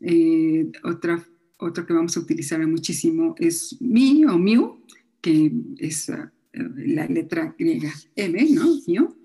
Eh, 0.00 0.70
otra, 0.82 1.24
otro 1.58 1.86
que 1.86 1.92
vamos 1.92 2.16
a 2.16 2.20
utilizar 2.20 2.66
muchísimo 2.66 3.34
es 3.38 3.76
mi 3.80 4.24
o 4.24 4.38
mu, 4.38 4.80
que 5.20 5.52
es 5.78 6.08
uh, 6.08 6.30
la 6.76 7.06
letra 7.06 7.54
griega 7.58 7.92
M, 8.16 8.48
¿no? 8.50 9.16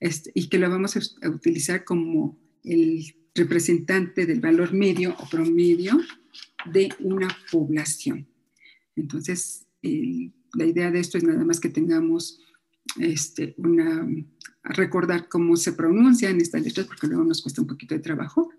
Este, 0.00 0.32
y 0.34 0.48
que 0.48 0.58
lo 0.58 0.70
vamos 0.70 0.96
a 0.96 1.28
utilizar 1.28 1.84
como 1.84 2.38
el 2.64 3.04
representante 3.34 4.26
del 4.26 4.40
valor 4.40 4.72
medio 4.72 5.14
o 5.18 5.28
promedio 5.28 6.00
de 6.70 6.90
una 7.00 7.28
población. 7.50 8.26
Entonces, 8.96 9.66
la 9.82 10.64
idea 10.64 10.90
de 10.90 11.00
esto 11.00 11.18
es 11.18 11.24
nada 11.24 11.44
más 11.44 11.60
que 11.60 11.68
tengamos 11.68 12.40
este, 12.98 13.54
una, 13.58 14.06
recordar 14.62 15.28
cómo 15.28 15.56
se 15.56 15.72
pronuncian 15.72 16.40
estas 16.40 16.62
letras, 16.62 16.86
porque 16.86 17.06
luego 17.06 17.24
nos 17.24 17.42
cuesta 17.42 17.62
un 17.62 17.66
poquito 17.66 17.94
de 17.94 18.00
trabajo. 18.00 18.50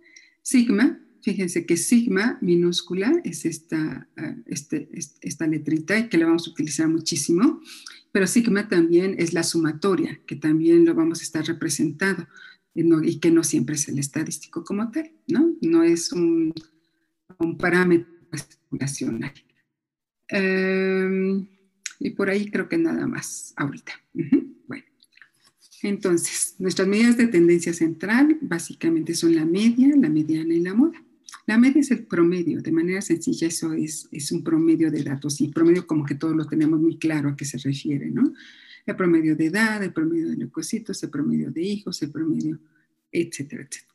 Sigma, 0.41 0.99
fíjense 1.21 1.65
que 1.65 1.77
sigma 1.77 2.37
minúscula 2.41 3.13
es 3.23 3.45
esta, 3.45 4.07
ah, 4.17 4.35
este, 4.45 4.89
esta 5.21 5.47
letrita 5.47 5.97
y 5.97 6.09
que 6.09 6.17
la 6.17 6.25
vamos 6.25 6.47
a 6.47 6.51
utilizar 6.51 6.87
muchísimo, 6.87 7.61
pero 8.11 8.27
sigma 8.27 8.67
también 8.67 9.15
es 9.17 9.33
la 9.33 9.43
sumatoria, 9.43 10.19
que 10.25 10.35
también 10.35 10.85
lo 10.85 10.93
vamos 10.93 11.19
a 11.19 11.23
estar 11.23 11.45
representando 11.45 12.27
y 12.75 13.19
que 13.19 13.29
no 13.29 13.43
siempre 13.43 13.75
es 13.75 13.87
el 13.87 13.99
estadístico 13.99 14.63
como 14.63 14.89
tal, 14.89 15.11
¿no? 15.27 15.55
No 15.61 15.83
es 15.83 16.11
un 16.11 16.53
un 17.39 17.57
parámetro 17.57 18.11
nacional. 18.71 19.33
Em, 20.27 21.47
y 21.99 22.09
por 22.11 22.29
ahí 22.29 22.49
creo 22.49 22.67
que 22.67 22.77
nada 22.77 23.07
más 23.07 23.53
ahorita. 23.55 23.93
Bueno, 24.67 24.83
entonces, 25.83 26.55
nuestras 26.59 26.87
medidas 26.87 27.17
de 27.17 27.27
tendencia 27.27 27.73
central 27.73 28.37
básicamente 28.41 29.13
son 29.13 29.35
la 29.35 29.45
media, 29.45 29.95
la 29.95 30.09
mediana 30.09 30.53
y 30.53 30.59
la 30.59 30.73
moda. 30.73 31.03
La 31.45 31.57
media 31.57 31.81
es 31.81 31.91
el 31.91 32.05
promedio, 32.05 32.61
de 32.61 32.71
manera 32.71 33.01
sencilla 33.01 33.47
eso 33.47 33.73
es, 33.73 34.07
es 34.11 34.31
un 34.31 34.43
promedio 34.43 34.89
de 34.89 35.03
datos 35.03 35.41
y 35.41 35.49
promedio 35.49 35.85
como 35.85 36.05
que 36.05 36.15
todos 36.15 36.35
lo 36.35 36.45
tenemos 36.45 36.79
muy 36.79 36.97
claro 36.97 37.29
a 37.29 37.35
qué 37.35 37.43
se 37.43 37.57
refiere, 37.57 38.09
¿no? 38.09 38.33
El 38.85 38.95
promedio 38.95 39.35
de 39.35 39.47
edad, 39.47 39.83
el 39.83 39.91
promedio 39.91 40.29
de 40.29 40.37
leucocitos, 40.37 41.03
el 41.03 41.09
promedio 41.09 41.51
de 41.51 41.61
hijos, 41.61 42.01
el 42.01 42.11
promedio, 42.11 42.59
etcétera, 43.11 43.63
etcétera. 43.63 43.93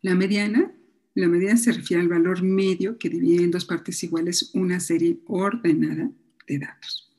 La 0.00 0.14
mediana 0.14 0.72
la 1.16 1.28
medida 1.28 1.56
se 1.56 1.72
refiere 1.72 2.02
al 2.02 2.08
valor 2.08 2.42
medio 2.42 2.98
que 2.98 3.08
divide 3.08 3.42
en 3.42 3.50
dos 3.50 3.64
partes 3.64 4.02
iguales 4.04 4.50
una 4.52 4.80
serie 4.80 5.18
ordenada 5.26 6.10
de 6.46 6.58
datos. 6.58 7.10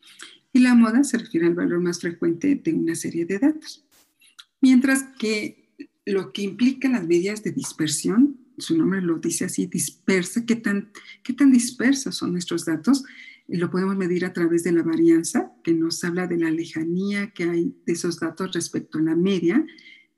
Y 0.53 0.59
la 0.59 0.75
moda 0.75 1.03
se 1.03 1.17
refiere 1.17 1.47
al 1.47 1.55
valor 1.55 1.81
más 1.81 1.99
frecuente 1.99 2.55
de 2.55 2.73
una 2.73 2.95
serie 2.95 3.25
de 3.25 3.39
datos. 3.39 3.85
Mientras 4.61 5.03
que 5.19 5.73
lo 6.05 6.31
que 6.31 6.43
implica 6.43 6.87
las 6.89 7.07
medidas 7.07 7.43
de 7.43 7.51
dispersión, 7.51 8.37
su 8.59 8.77
nombre 8.77 9.01
lo 9.01 9.17
dice 9.17 9.45
así, 9.45 9.65
dispersa, 9.65 10.45
¿qué 10.45 10.55
tan, 10.55 10.91
qué 11.23 11.33
tan 11.33 11.51
dispersos 11.51 12.15
son 12.15 12.31
nuestros 12.31 12.65
datos? 12.65 13.03
Lo 13.47 13.71
podemos 13.71 13.95
medir 13.97 14.25
a 14.25 14.33
través 14.33 14.63
de 14.63 14.73
la 14.73 14.83
varianza, 14.83 15.53
que 15.63 15.73
nos 15.73 16.03
habla 16.03 16.27
de 16.27 16.37
la 16.37 16.51
lejanía 16.51 17.31
que 17.31 17.45
hay 17.45 17.75
de 17.85 17.93
esos 17.93 18.19
datos 18.19 18.51
respecto 18.53 18.99
a 18.99 19.01
la 19.01 19.15
media 19.15 19.65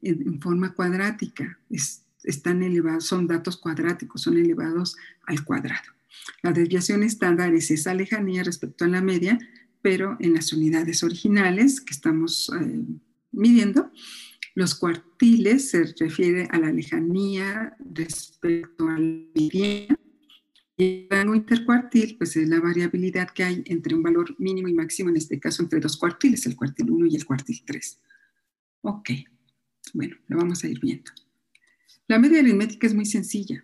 en, 0.02 0.42
forma 0.42 0.74
cuadrática. 0.74 1.60
Es, 1.70 2.04
están 2.24 2.64
elevados, 2.64 3.06
son 3.06 3.28
datos 3.28 3.58
cuadráticos, 3.58 4.22
son 4.22 4.38
elevados 4.38 4.96
al 5.26 5.44
cuadrado. 5.44 5.94
La 6.42 6.52
desviación 6.52 7.04
estándar 7.04 7.54
es 7.54 7.72
esa 7.72 7.94
lejanía 7.94 8.44
respecto 8.44 8.86
a 8.86 8.88
la 8.88 9.02
media, 9.02 9.38
pero 9.82 10.18
en 10.20 10.34
las 10.34 10.52
unidades 10.54 11.04
originales 11.04 11.82
que 11.82 11.94
estamos 11.94 12.52
eh, 12.60 12.82
midiendo, 13.32 13.92
los 14.56 14.76
cuartiles 14.76 15.70
se 15.70 15.84
refiere 15.98 16.48
a 16.52 16.60
la 16.60 16.72
lejanía 16.72 17.78
respecto 17.80 18.88
a 18.88 18.94
la 18.94 19.24
media. 19.36 19.88
Y 20.76 20.84
el 20.84 21.08
rango 21.10 21.36
intercuartil, 21.36 22.18
pues 22.18 22.36
es 22.38 22.48
la 22.48 22.60
variabilidad 22.60 23.30
que 23.30 23.44
hay 23.44 23.64
entre 23.66 23.96
un 23.96 24.04
valor 24.04 24.36
mínimo 24.40 24.68
y 24.70 24.74
máximo, 24.74 25.10
en 25.10 25.18
este 25.18 25.40
caso 25.40 25.62
entre 25.62 25.80
dos 25.80 25.98
cuartiles, 25.98 26.46
el 26.46 26.56
cuartil 26.56 26.90
1 26.90 27.08
y 27.08 27.16
el 27.16 27.26
cuartil 27.26 27.62
3. 27.66 28.00
Ok, 28.82 29.10
bueno, 29.94 30.16
lo 30.28 30.38
vamos 30.38 30.64
a 30.64 30.68
ir 30.68 30.80
viendo. 30.80 31.12
La 32.10 32.18
media 32.18 32.40
aritmética 32.40 32.88
es 32.88 32.96
muy 32.96 33.06
sencilla 33.06 33.64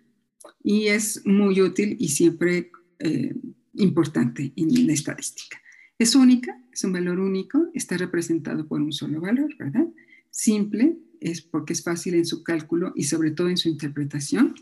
y 0.64 0.86
es 0.86 1.26
muy 1.26 1.60
útil 1.62 1.98
y 2.00 2.10
siempre 2.10 2.72
eh, 3.00 3.34
importante 3.74 4.54
en 4.56 4.86
la 4.86 4.94
estadística. 4.94 5.60
Es 5.98 6.14
única, 6.14 6.56
es 6.72 6.84
un 6.84 6.94
valor 6.94 7.20
único, 7.20 7.70
está 7.74 7.98
representado 7.98 8.68
por 8.68 8.82
un 8.82 8.94
solo 8.94 9.20
valor, 9.20 9.50
¿verdad? 9.58 9.88
Simple 10.30 10.96
es 11.20 11.42
porque 11.42 11.74
es 11.74 11.82
fácil 11.82 12.14
en 12.14 12.28
su 12.28 12.44
cálculo 12.44 12.94
y 12.96 13.06
sobre 13.06 13.32
todo 13.32 13.50
en 13.50 13.58
su 13.58 13.68
interpretación. 13.68 14.54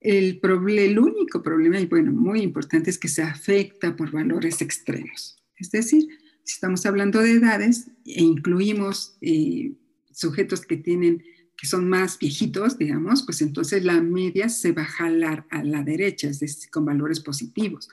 El, 0.00 0.40
el 0.78 0.98
único 0.98 1.42
problema, 1.42 1.78
y 1.78 1.86
bueno, 1.86 2.12
muy 2.12 2.40
importante, 2.40 2.88
es 2.88 2.96
que 2.96 3.08
se 3.08 3.20
afecta 3.20 3.94
por 3.94 4.10
valores 4.10 4.62
extremos. 4.62 5.36
Es 5.58 5.70
decir, 5.70 6.08
si 6.44 6.54
estamos 6.54 6.86
hablando 6.86 7.20
de 7.20 7.32
edades 7.32 7.88
e 8.06 8.22
incluimos 8.22 9.18
eh, 9.20 9.74
sujetos 10.12 10.64
que 10.64 10.78
tienen 10.78 11.22
que 11.62 11.68
son 11.68 11.88
más 11.88 12.18
viejitos, 12.18 12.76
digamos, 12.76 13.22
pues 13.22 13.40
entonces 13.40 13.84
la 13.84 14.00
media 14.00 14.48
se 14.48 14.72
va 14.72 14.82
a 14.82 14.86
jalar 14.86 15.46
a 15.48 15.62
la 15.62 15.84
derecha, 15.84 16.26
es 16.26 16.40
decir, 16.40 16.68
con 16.70 16.84
valores 16.84 17.20
positivos. 17.20 17.88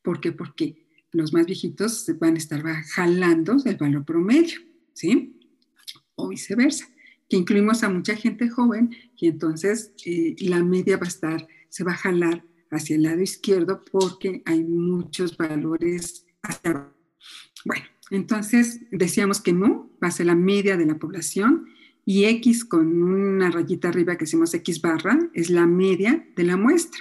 ¿Por 0.00 0.22
qué? 0.22 0.32
Porque 0.32 0.86
los 1.12 1.34
más 1.34 1.44
viejitos 1.44 2.10
van 2.18 2.36
a 2.36 2.38
estar 2.38 2.62
jalando 2.62 3.58
el 3.62 3.76
valor 3.76 4.06
promedio, 4.06 4.60
¿sí? 4.94 5.38
O 6.14 6.28
viceversa, 6.28 6.88
que 7.28 7.36
incluimos 7.36 7.82
a 7.82 7.90
mucha 7.90 8.16
gente 8.16 8.48
joven 8.48 8.96
y 9.18 9.28
entonces 9.28 9.92
eh, 10.06 10.34
la 10.38 10.64
media 10.64 10.96
va 10.96 11.04
a 11.04 11.08
estar, 11.08 11.46
se 11.68 11.84
va 11.84 11.92
a 11.92 11.96
jalar 11.96 12.42
hacia 12.70 12.96
el 12.96 13.02
lado 13.02 13.20
izquierdo 13.20 13.84
porque 13.92 14.42
hay 14.46 14.64
muchos 14.64 15.36
valores 15.36 16.24
hasta 16.40 16.90
Bueno, 17.66 17.84
entonces 18.10 18.80
decíamos 18.90 19.42
que 19.42 19.52
no, 19.52 19.90
va 20.02 20.08
a 20.08 20.10
ser 20.10 20.24
la 20.24 20.34
media 20.34 20.78
de 20.78 20.86
la 20.86 20.98
población 20.98 21.66
y 22.10 22.24
X 22.24 22.64
con 22.64 23.04
una 23.04 23.52
rayita 23.52 23.86
arriba 23.86 24.16
que 24.16 24.24
decimos 24.24 24.52
X 24.52 24.82
barra 24.82 25.16
es 25.32 25.48
la 25.48 25.68
media 25.68 26.26
de 26.34 26.42
la 26.42 26.56
muestra. 26.56 26.98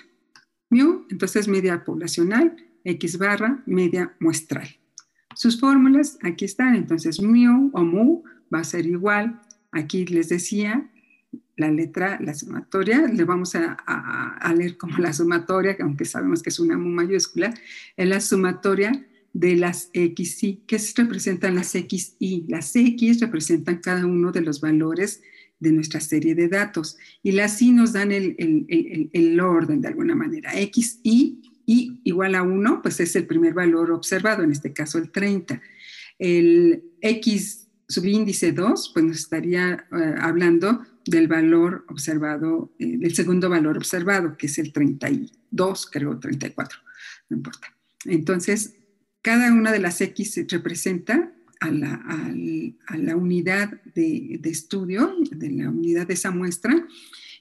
Mu, 0.69 1.07
entonces 1.09 1.47
media 1.47 1.83
poblacional, 1.83 2.55
X 2.83 3.17
barra, 3.17 3.63
media 3.65 4.15
muestral. 4.19 4.67
Sus 5.33 5.59
fórmulas 5.59 6.19
aquí 6.21 6.45
están, 6.45 6.75
entonces 6.75 7.19
mu 7.23 7.71
o 7.73 7.83
mu 7.83 8.23
va 8.53 8.59
a 8.59 8.63
ser 8.63 8.85
igual, 8.85 9.41
aquí 9.71 10.05
les 10.05 10.29
decía, 10.29 10.91
la 11.57 11.71
letra, 11.71 12.19
la 12.21 12.35
sumatoria, 12.35 13.07
le 13.07 13.23
vamos 13.23 13.55
a, 13.55 13.73
a, 13.73 14.53
leer 14.53 14.77
como 14.77 14.99
la 14.99 15.11
sumatoria, 15.11 15.75
aunque 15.81 16.05
sabemos 16.05 16.43
que 16.43 16.49
es 16.49 16.59
una 16.59 16.77
mu 16.77 16.89
mayúscula, 16.89 17.51
es 17.97 18.07
la 18.07 18.21
sumatoria 18.21 19.07
de 19.33 19.55
las 19.55 19.89
X 19.93 20.43
y. 20.43 20.61
¿Qué 20.67 20.79
representan 20.95 21.55
las 21.55 21.73
X 21.75 22.15
y? 22.19 22.45
Las 22.47 22.75
X 22.75 23.19
representan 23.19 23.77
cada 23.77 24.05
uno 24.05 24.31
de 24.31 24.41
los 24.41 24.61
valores 24.61 25.21
de 25.59 25.71
nuestra 25.71 25.99
serie 25.99 26.35
de 26.35 26.47
datos 26.47 26.97
y 27.21 27.33
las 27.33 27.61
Y 27.61 27.71
nos 27.71 27.93
dan 27.93 28.11
el, 28.11 28.35
el, 28.37 29.09
el, 29.11 29.39
orden 29.39 29.81
de 29.81 29.89
alguna 29.89 30.15
manera. 30.15 30.57
X 30.59 30.99
y, 31.03 31.41
y 31.65 32.01
igual 32.03 32.35
a 32.35 32.43
1, 32.43 32.81
pues 32.81 32.99
es 32.99 33.15
el 33.15 33.27
primer 33.27 33.53
valor 33.53 33.91
observado, 33.91 34.43
en 34.43 34.51
este 34.51 34.73
caso 34.73 34.97
el 34.97 35.11
30. 35.11 35.61
El 36.17 36.83
X 37.01 37.67
subíndice 37.87 38.51
2, 38.51 38.91
pues 38.93 39.05
nos 39.05 39.17
estaría 39.17 39.87
eh, 39.91 40.15
hablando 40.19 40.85
del 41.05 41.27
valor 41.27 41.85
observado, 41.89 42.71
eh, 42.79 42.97
del 42.97 43.15
segundo 43.15 43.49
valor 43.49 43.77
observado, 43.77 44.37
que 44.37 44.45
es 44.45 44.57
el 44.59 44.71
32, 44.71 45.89
creo, 45.91 46.19
34, 46.19 46.79
no 47.29 47.37
importa. 47.37 47.75
Entonces, 48.05 48.75
cada 49.21 49.51
una 49.53 49.71
de 49.71 49.79
las 49.79 49.99
X 50.01 50.45
representa 50.49 51.33
a 51.59 51.71
la, 51.71 51.93
a 51.95 53.15
unidad 53.15 53.81
de, 53.93 54.37
de, 54.39 54.49
estudio, 54.49 55.15
de 55.31 55.51
la 55.51 55.69
unidad 55.69 56.07
de 56.07 56.13
esa 56.13 56.31
muestra, 56.31 56.87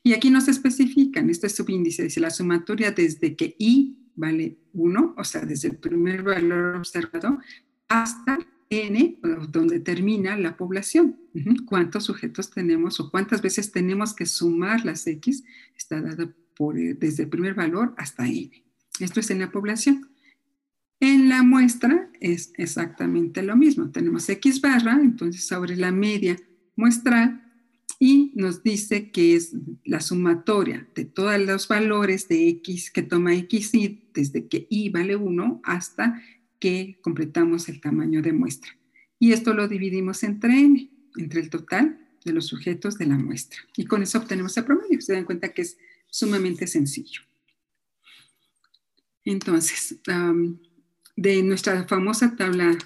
y 0.03 0.12
aquí 0.12 0.31
nos 0.31 0.49
especifican, 0.49 1.29
este 1.31 1.49
subíndice 1.49 2.05
dice 2.05 2.21
la 2.21 2.31
sumatoria 2.31 2.93
desde 2.93 3.37
que 3.37 3.57
I 3.59 3.97
vale 4.19 4.59
1, 4.73 5.14
o 5.17 5.25
sea, 5.25 5.43
desde 5.43 5.69
el 5.69 5.77
primer 5.77 6.23
valor 6.23 6.77
observado, 6.77 7.38
hasta 7.88 8.38
N, 8.71 9.19
donde 9.49 9.81
termina 9.81 10.37
la 10.37 10.57
población. 10.57 11.17
¿Cuántos 11.67 12.05
sujetos 12.05 12.51
tenemos 12.51 13.01
o 13.01 13.11
cuántas 13.11 13.41
veces 13.41 13.73
tenemos 13.73 14.14
que 14.14 14.27
sumar 14.27 14.85
las 14.85 15.07
X? 15.07 15.45
Está 15.77 16.01
dada 16.01 16.25
eh, 16.25 16.97
desde 16.99 17.23
el 17.23 17.29
primer 17.29 17.55
valor 17.55 17.95
hasta 17.97 18.27
N. 18.27 18.51
Esto 19.01 19.21
es 19.21 19.31
en 19.31 19.38
la 19.38 19.51
población. 19.51 20.11
En 21.01 21.29
la 21.29 21.43
muestra 21.43 22.11
es 22.21 22.53
exactamente 22.57 23.43
lo 23.43 23.57
mismo. 23.57 23.91
Tenemos 23.91 24.29
X 24.29 24.61
barra, 24.61 24.99
entonces 25.01 25.47
sobre 25.47 25.77
la 25.77 25.93
media 25.93 26.37
muestral 26.75 27.45
y 28.01 28.33
nos 28.35 28.63
dice 28.63 29.11
que 29.11 29.35
es 29.35 29.55
la 29.85 30.01
sumatoria 30.01 30.89
de 30.95 31.05
todos 31.05 31.39
los 31.41 31.69
valores 31.69 32.29
de 32.29 32.49
X 32.49 32.91
que 32.91 33.03
toma 33.03 33.35
X 33.35 33.75
y 33.75 34.09
desde 34.15 34.47
que 34.47 34.67
Y 34.71 34.91
vale 34.91 35.17
1 35.17 35.61
hasta 35.65 36.23
que 36.59 36.99
completamos 37.03 37.69
el 37.69 37.81
tamaño 37.81 38.23
de 38.23 38.33
muestra. 38.33 38.71
Y 39.19 39.33
esto 39.33 39.55
lo 39.55 39.69
dividimos 39.69 40.23
entre 40.23 40.61
n, 40.61 40.91
entre 41.17 41.41
el 41.41 41.51
total 41.51 41.99
de 42.25 42.33
los 42.33 42.47
sujetos 42.47 42.99
de 42.99 43.07
la 43.07 43.19
muestra. 43.19 43.59
Y 43.77 43.85
con 43.85 44.03
eso 44.03 44.19
obtenemos 44.19 44.57
el 44.57 44.65
promedio. 44.65 45.01
Se 45.01 45.13
dan 45.13 45.25
cuenta 45.25 45.53
que 45.53 45.63
es 45.63 45.77
sumamente 46.09 46.67
sencillo. 46.67 47.23
Entonces, 49.25 49.97
de 51.19 51.43
nuestra 51.43 51.85
famosa 51.89 52.37
tabla 52.37 52.79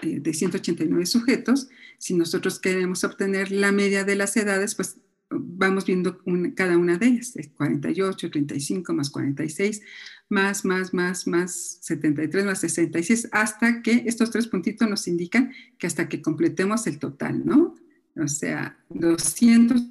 eh, 0.00 0.18
de 0.18 0.32
189 0.32 1.04
sujetos, 1.04 1.68
si 1.98 2.14
nosotros 2.14 2.58
queremos 2.58 3.04
obtener 3.04 3.52
la 3.52 3.72
media 3.72 4.04
de 4.04 4.16
las 4.16 4.34
edades, 4.38 4.74
pues 4.74 4.96
vamos 5.28 5.84
viendo 5.84 6.18
cada 6.54 6.78
una 6.78 6.96
de 6.96 7.08
ellas, 7.08 7.34
48, 7.56 8.30
35 8.30 8.94
más 8.94 9.10
46, 9.10 9.82
más, 10.30 10.64
más, 10.64 10.94
más, 10.94 11.26
más 11.26 11.78
73, 11.82 12.46
más 12.46 12.60
66, 12.60 13.28
hasta 13.32 13.82
que 13.82 14.04
estos 14.06 14.30
tres 14.30 14.46
puntitos 14.46 14.88
nos 14.88 15.06
indican 15.06 15.52
que 15.76 15.86
hasta 15.86 16.08
que 16.08 16.22
completemos 16.22 16.86
el 16.86 16.98
total, 16.98 17.44
¿no? 17.44 17.74
O 18.16 18.28
sea, 18.28 18.78
200, 18.88 19.82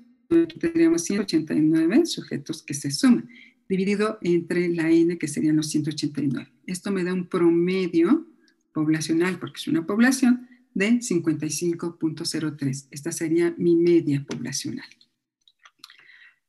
tendríamos 0.59 1.03
189 1.03 2.07
sujetos 2.07 2.63
que 2.63 2.73
se 2.73 2.89
suman, 2.89 3.29
dividido 3.77 4.19
entre 4.21 4.69
la 4.69 4.91
n, 4.91 5.17
que 5.17 5.27
serían 5.27 5.55
los 5.55 5.69
189. 5.69 6.47
Esto 6.67 6.91
me 6.91 7.03
da 7.03 7.11
un 7.13 7.27
promedio 7.27 8.27
poblacional, 8.71 9.39
porque 9.39 9.57
es 9.57 9.67
una 9.67 9.85
población, 9.85 10.47
de 10.75 10.99
55.03. 10.99 12.87
Esta 12.91 13.11
sería 13.11 13.53
mi 13.57 13.75
media 13.75 14.23
poblacional. 14.27 14.85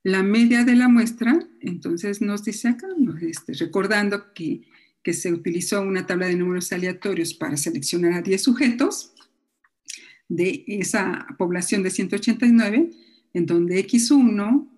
La 0.03 0.23
media 0.23 0.65
de 0.65 0.77
la 0.77 0.89
muestra, 0.89 1.39
entonces 1.61 2.21
nos 2.21 2.45
dice 2.45 2.69
acá, 2.69 2.89
este, 3.23 3.55
recordando 3.55 4.35
que, 4.35 4.63
que, 5.03 5.15
se 5.15 5.33
utilizó 5.33 5.81
una 5.81 6.07
tabla 6.07 6.27
de 6.27 6.37
números 6.37 6.73
aleatorios 6.73 7.33
para 7.33 7.57
seleccionar 7.57 8.13
a 8.13 8.23
10 8.23 8.43
sujetos 8.43 9.15
de 10.29 10.65
esa 10.67 11.27
población 11.39 11.83
de 11.83 11.91
189, 11.91 12.91
en 13.33 13.47
donde 13.47 13.87
X1 13.87 14.74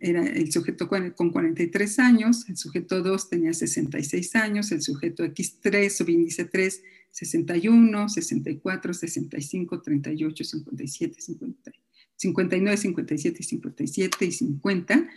era 0.00 0.26
el 0.26 0.50
sujeto 0.52 0.88
con 0.88 1.30
43 1.30 1.98
años, 1.98 2.48
el 2.48 2.56
sujeto 2.56 3.02
2 3.02 3.30
tenía 3.30 3.52
66 3.52 4.36
años, 4.36 4.72
el 4.72 4.82
sujeto 4.82 5.24
X3, 5.24 5.90
subíndice 5.90 6.44
3, 6.44 6.82
61, 7.10 8.08
64, 8.08 8.94
65, 8.94 9.82
38, 9.82 10.44
57, 10.44 11.20
50. 11.20 11.72
59, 12.16 12.76
57 12.76 13.42
57 13.42 14.24
y 14.26 14.32
50. 14.32 15.08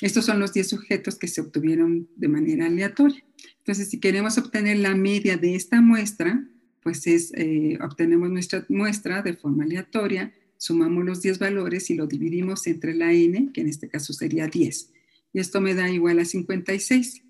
Estos 0.00 0.24
son 0.24 0.38
los 0.38 0.52
10 0.52 0.68
sujetos 0.68 1.16
que 1.16 1.26
se 1.26 1.40
obtuvieron 1.40 2.08
de 2.14 2.28
manera 2.28 2.66
aleatoria. 2.66 3.24
Entonces, 3.58 3.90
si 3.90 3.98
queremos 3.98 4.38
obtener 4.38 4.78
la 4.78 4.94
media 4.94 5.36
de 5.36 5.56
esta 5.56 5.80
muestra, 5.80 6.48
pues 6.82 7.06
es, 7.06 7.32
eh, 7.34 7.78
obtenemos 7.80 8.30
nuestra 8.30 8.64
muestra 8.68 9.22
de 9.22 9.34
forma 9.34 9.64
aleatoria, 9.64 10.32
sumamos 10.62 11.04
los 11.04 11.20
10 11.22 11.40
valores 11.40 11.90
y 11.90 11.96
lo 11.96 12.06
dividimos 12.06 12.68
entre 12.68 12.94
la 12.94 13.12
n, 13.12 13.50
que 13.52 13.62
en 13.62 13.68
este 13.68 13.88
caso 13.88 14.12
sería 14.12 14.46
10. 14.46 14.92
Y 15.32 15.40
esto 15.40 15.60
me 15.60 15.74
da 15.74 15.90
igual 15.90 16.20
a 16.20 16.24
56. 16.24 17.24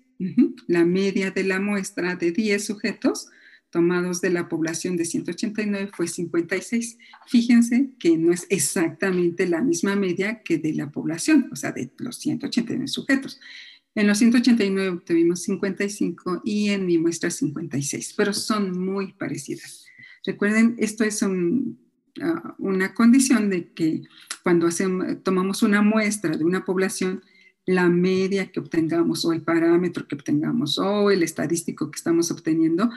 La 0.67 0.85
media 0.85 1.31
de 1.31 1.43
la 1.43 1.59
muestra 1.59 2.15
de 2.15 2.31
10 2.31 2.63
sujetos 2.63 3.29
tomados 3.71 4.21
de 4.21 4.29
la 4.29 4.47
población 4.47 4.97
de 4.97 5.05
189 5.05 5.89
fue 5.95 6.07
56. 6.07 6.99
Fíjense 7.25 7.89
que 7.97 8.19
no 8.19 8.31
es 8.31 8.45
exactamente 8.51 9.47
la 9.47 9.63
misma 9.63 9.95
media 9.95 10.43
que 10.43 10.59
de 10.59 10.73
la 10.73 10.91
población, 10.91 11.49
o 11.51 11.55
sea, 11.55 11.71
de 11.71 11.91
los 11.97 12.17
189 12.17 12.87
sujetos. 12.87 13.39
En 13.95 14.05
los 14.05 14.19
189 14.19 15.01
tuvimos 15.03 15.41
55 15.41 16.43
y 16.45 16.69
en 16.69 16.85
mi 16.85 16.99
muestra 16.99 17.31
56, 17.31 18.13
pero 18.15 18.31
son 18.31 18.79
muy 18.79 19.13
parecidas. 19.13 19.87
Recuerden, 20.23 20.75
esto 20.77 21.03
es 21.03 21.23
ah, 22.21 22.55
una 22.57 22.93
condición 22.93 23.49
de 23.49 23.71
que 23.73 24.03
cuando 24.43 24.67
hacemos, 24.67 25.23
tomamos 25.23 25.63
una 25.63 25.81
muestra 25.81 26.35
de 26.37 26.43
una 26.43 26.65
población, 26.65 27.23
la 27.65 27.87
media 27.87 28.51
que 28.51 28.59
obtengamos 28.59 29.23
o 29.25 29.31
el 29.31 29.41
parámetro 29.41 30.07
que 30.07 30.15
obtengamos 30.15 30.77
o 30.77 31.11
el 31.11 31.23
estadístico 31.23 31.89
que 31.91 31.97
estamos 31.97 32.29
obteniendo 32.29 32.89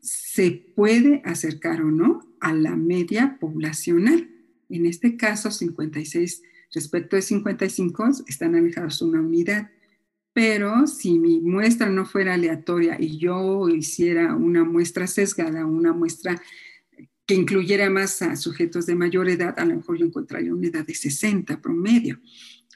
se 0.00 0.52
puede 0.74 1.20
acercar 1.24 1.82
o 1.82 1.90
no 1.90 2.26
a 2.40 2.54
la 2.54 2.76
media 2.76 3.38
poblacional. 3.40 4.30
En 4.68 4.86
este 4.86 5.16
caso, 5.16 5.50
56 5.50 6.42
respecto 6.72 7.16
de 7.16 7.22
55 7.22 8.08
están 8.26 8.54
alejados 8.54 9.02
una 9.02 9.20
unidad. 9.20 9.70
Pero 10.32 10.86
si 10.86 11.18
mi 11.18 11.40
muestra 11.40 11.88
no 11.88 12.04
fuera 12.04 12.34
aleatoria 12.34 12.96
y 13.00 13.18
yo 13.18 13.68
hiciera 13.70 14.36
una 14.36 14.64
muestra 14.64 15.06
sesgada, 15.06 15.64
una 15.64 15.94
muestra 15.94 16.40
que 17.26 17.34
incluyera 17.34 17.90
más 17.90 18.22
a 18.22 18.36
sujetos 18.36 18.86
de 18.86 18.94
mayor 18.94 19.28
edad, 19.28 19.58
a 19.58 19.64
lo 19.64 19.76
mejor 19.76 19.98
yo 19.98 20.06
encontraría 20.06 20.54
una 20.54 20.68
edad 20.68 20.86
de 20.86 20.94
60 20.94 21.60
promedio. 21.60 22.20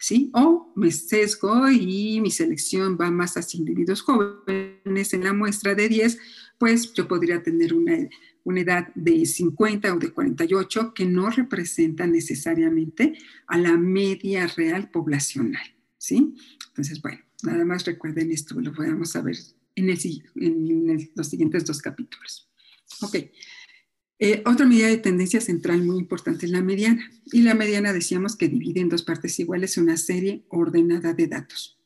¿Sí? 0.03 0.30
O 0.32 0.72
me 0.76 0.90
sesgo 0.90 1.70
y 1.70 2.22
mi 2.22 2.30
selección 2.30 2.96
va 2.98 3.11
más 3.11 3.36
a 3.36 3.42
individuos 3.53 4.01
jóvenes 4.01 5.12
en 5.12 5.24
la 5.24 5.34
muestra 5.34 5.74
de 5.74 5.90
10, 5.90 6.18
pues 6.57 6.94
yo 6.94 7.07
podría 7.07 7.42
tener 7.42 7.74
una, 7.74 8.09
una 8.44 8.61
edad 8.61 8.88
de 8.94 9.26
50 9.26 9.94
o 9.94 9.98
de 9.98 10.11
48 10.11 10.94
que 10.94 11.05
no 11.05 11.28
representa 11.28 12.07
necesariamente 12.07 13.18
a 13.46 13.59
la 13.59 13.76
media 13.76 14.46
real 14.46 14.90
poblacional, 14.90 15.74
¿sí? 15.98 16.34
Entonces, 16.68 17.03
bueno, 17.03 17.18
nada 17.42 17.64
más 17.66 17.84
recuerden 17.84 18.30
esto, 18.30 18.59
lo 18.59 18.72
podemos 18.72 19.11
saber 19.11 19.36
en, 19.76 21.11
los 21.14 21.28
siguientes 21.28 21.64
dos 21.64 21.80
capítulos. 21.80 22.48
Ok. 23.03 23.16
Eh, 24.23 24.43
otra 24.45 24.66
medida 24.66 24.89
de 24.89 24.99
tendencia 24.99 25.41
central 25.41 25.83
muy 25.83 25.99
importante 25.99 26.45
es 26.45 26.53
la 26.53 26.61
mediana. 26.61 27.11
Y 27.33 27.41
la 27.41 27.55
mediana 27.55 27.95
decíamos 27.95 28.37
que 28.37 28.49
divide 28.49 28.81
en 28.81 28.91
dos 28.91 29.03
partes 29.03 29.41
iguales 29.41 29.79
una 29.79 29.97
serie 29.97 30.45
ordenada 30.51 31.14
de 31.14 31.27
datos. 31.27 31.79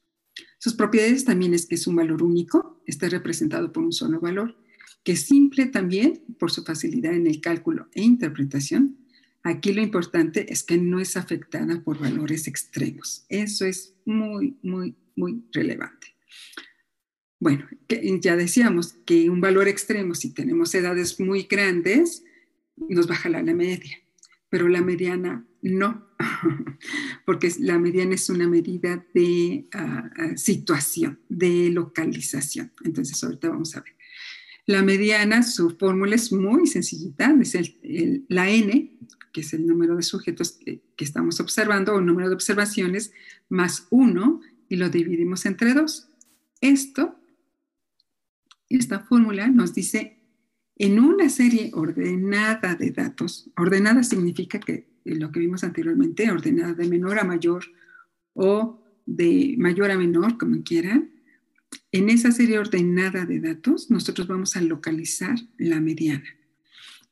Sus 0.58 0.74
propiedades 0.74 1.24
también 1.24 1.54
es 1.54 1.66
que 1.66 1.76
es 1.76 1.86
un 1.86 1.94
valor 1.94 2.24
único, 2.24 2.82
está 2.86 3.08
representado 3.08 3.72
por 3.72 3.84
un 3.84 3.92
solo 3.92 4.18
valor, 4.18 4.56
que 5.04 5.12
es 5.12 5.26
simple 5.26 5.66
también 5.66 6.24
por 6.40 6.50
su 6.50 6.64
facilidad 6.64 7.14
en 7.14 7.28
el 7.28 7.40
cálculo 7.40 7.88
e 7.92 8.02
interpretación. 8.02 8.98
Aquí 9.44 9.72
lo 9.72 9.82
importante 9.82 10.52
es 10.52 10.64
que 10.64 10.76
no 10.76 10.98
es 10.98 11.16
afectada 11.16 11.84
por 11.84 12.00
valores 12.00 12.48
extremos. 12.48 13.26
Eso 13.28 13.64
es 13.64 13.94
muy, 14.06 14.56
muy, 14.62 14.96
muy 15.14 15.44
relevante. 15.52 16.16
Bueno, 17.38 17.68
ya 18.20 18.36
decíamos 18.36 18.94
que 19.04 19.28
un 19.28 19.40
valor 19.42 19.68
extremo, 19.68 20.14
si 20.14 20.32
tenemos 20.32 20.74
edades 20.74 21.20
muy 21.20 21.42
grandes, 21.42 22.23
nos 22.76 23.06
baja 23.06 23.28
la 23.28 23.42
media, 23.42 23.98
pero 24.48 24.68
la 24.68 24.82
mediana 24.82 25.46
no, 25.62 26.06
porque 27.26 27.52
la 27.58 27.78
mediana 27.78 28.14
es 28.14 28.28
una 28.28 28.48
medida 28.48 29.04
de 29.14 29.66
ah, 29.72 30.10
ah, 30.16 30.36
situación, 30.36 31.20
de 31.28 31.70
localización. 31.70 32.72
Entonces, 32.84 33.22
ahorita 33.22 33.48
vamos 33.48 33.74
a 33.76 33.80
ver. 33.80 33.94
La 34.66 34.82
mediana, 34.82 35.42
su 35.42 35.70
fórmula 35.70 36.14
es 36.14 36.32
muy 36.32 36.66
sencillita, 36.66 37.36
es 37.42 37.76
la 38.28 38.50
n, 38.50 38.98
que 39.32 39.40
es 39.40 39.52
el 39.52 39.66
número 39.66 39.96
de 39.96 40.02
sujetos 40.02 40.52
que, 40.52 40.82
que 40.96 41.04
estamos 41.04 41.40
observando, 41.40 41.94
o 41.94 41.98
el 41.98 42.06
número 42.06 42.28
de 42.28 42.34
observaciones, 42.34 43.12
más 43.48 43.86
1, 43.90 44.40
y 44.68 44.76
lo 44.76 44.88
dividimos 44.88 45.44
entre 45.44 45.74
2. 45.74 46.08
Esto 46.60 47.18
esta 48.68 49.00
fórmula 49.00 49.48
nos 49.48 49.74
dice, 49.74 50.18
en 50.76 50.98
una 50.98 51.28
serie 51.28 51.70
ordenada 51.74 52.74
de 52.74 52.90
datos, 52.90 53.50
ordenada 53.56 54.02
significa 54.02 54.58
que 54.58 54.88
lo 55.04 55.30
que 55.30 55.40
vimos 55.40 55.62
anteriormente, 55.64 56.30
ordenada 56.30 56.74
de 56.74 56.88
menor 56.88 57.18
a 57.18 57.24
mayor 57.24 57.64
o 58.32 58.82
de 59.06 59.54
mayor 59.58 59.90
a 59.90 59.98
menor, 59.98 60.38
como 60.38 60.62
quieran, 60.62 61.10
en 61.92 62.08
esa 62.08 62.32
serie 62.32 62.58
ordenada 62.58 63.24
de 63.24 63.40
datos, 63.40 63.90
nosotros 63.90 64.26
vamos 64.26 64.56
a 64.56 64.60
localizar 64.60 65.36
la 65.58 65.80
mediana. 65.80 66.28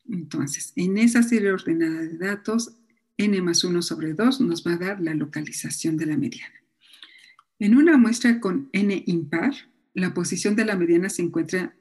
Entonces, 0.09 0.73
en 0.77 0.99
esa 0.99 1.23
serie 1.23 1.53
ordenada 1.53 2.01
de 2.01 2.19
datos, 2.19 2.77
n 3.17 3.41
más 3.43 3.63
1 3.63 3.83
sobre 3.83 4.15
2 4.15 4.41
nos 4.41 4.67
va 4.67 4.73
a 4.73 4.79
dar 4.79 5.01
la 5.01 5.15
localización 5.15 5.97
de 5.97 6.07
la 6.07 6.17
mediana. 6.17 6.55
En 7.59 7.77
una 7.77 7.97
muestra 7.97 8.41
con 8.41 8.69
n 8.73 9.05
impar, 9.07 9.55
la 9.95 10.15
posición 10.15 10.57
de 10.57 10.65
la 10.65 10.77
mediana 10.77 11.09
se 11.09 11.23
encuentra 11.23 11.77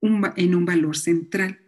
en 0.00 0.54
un 0.54 0.64
valor 0.64 0.96
central. 0.96 1.60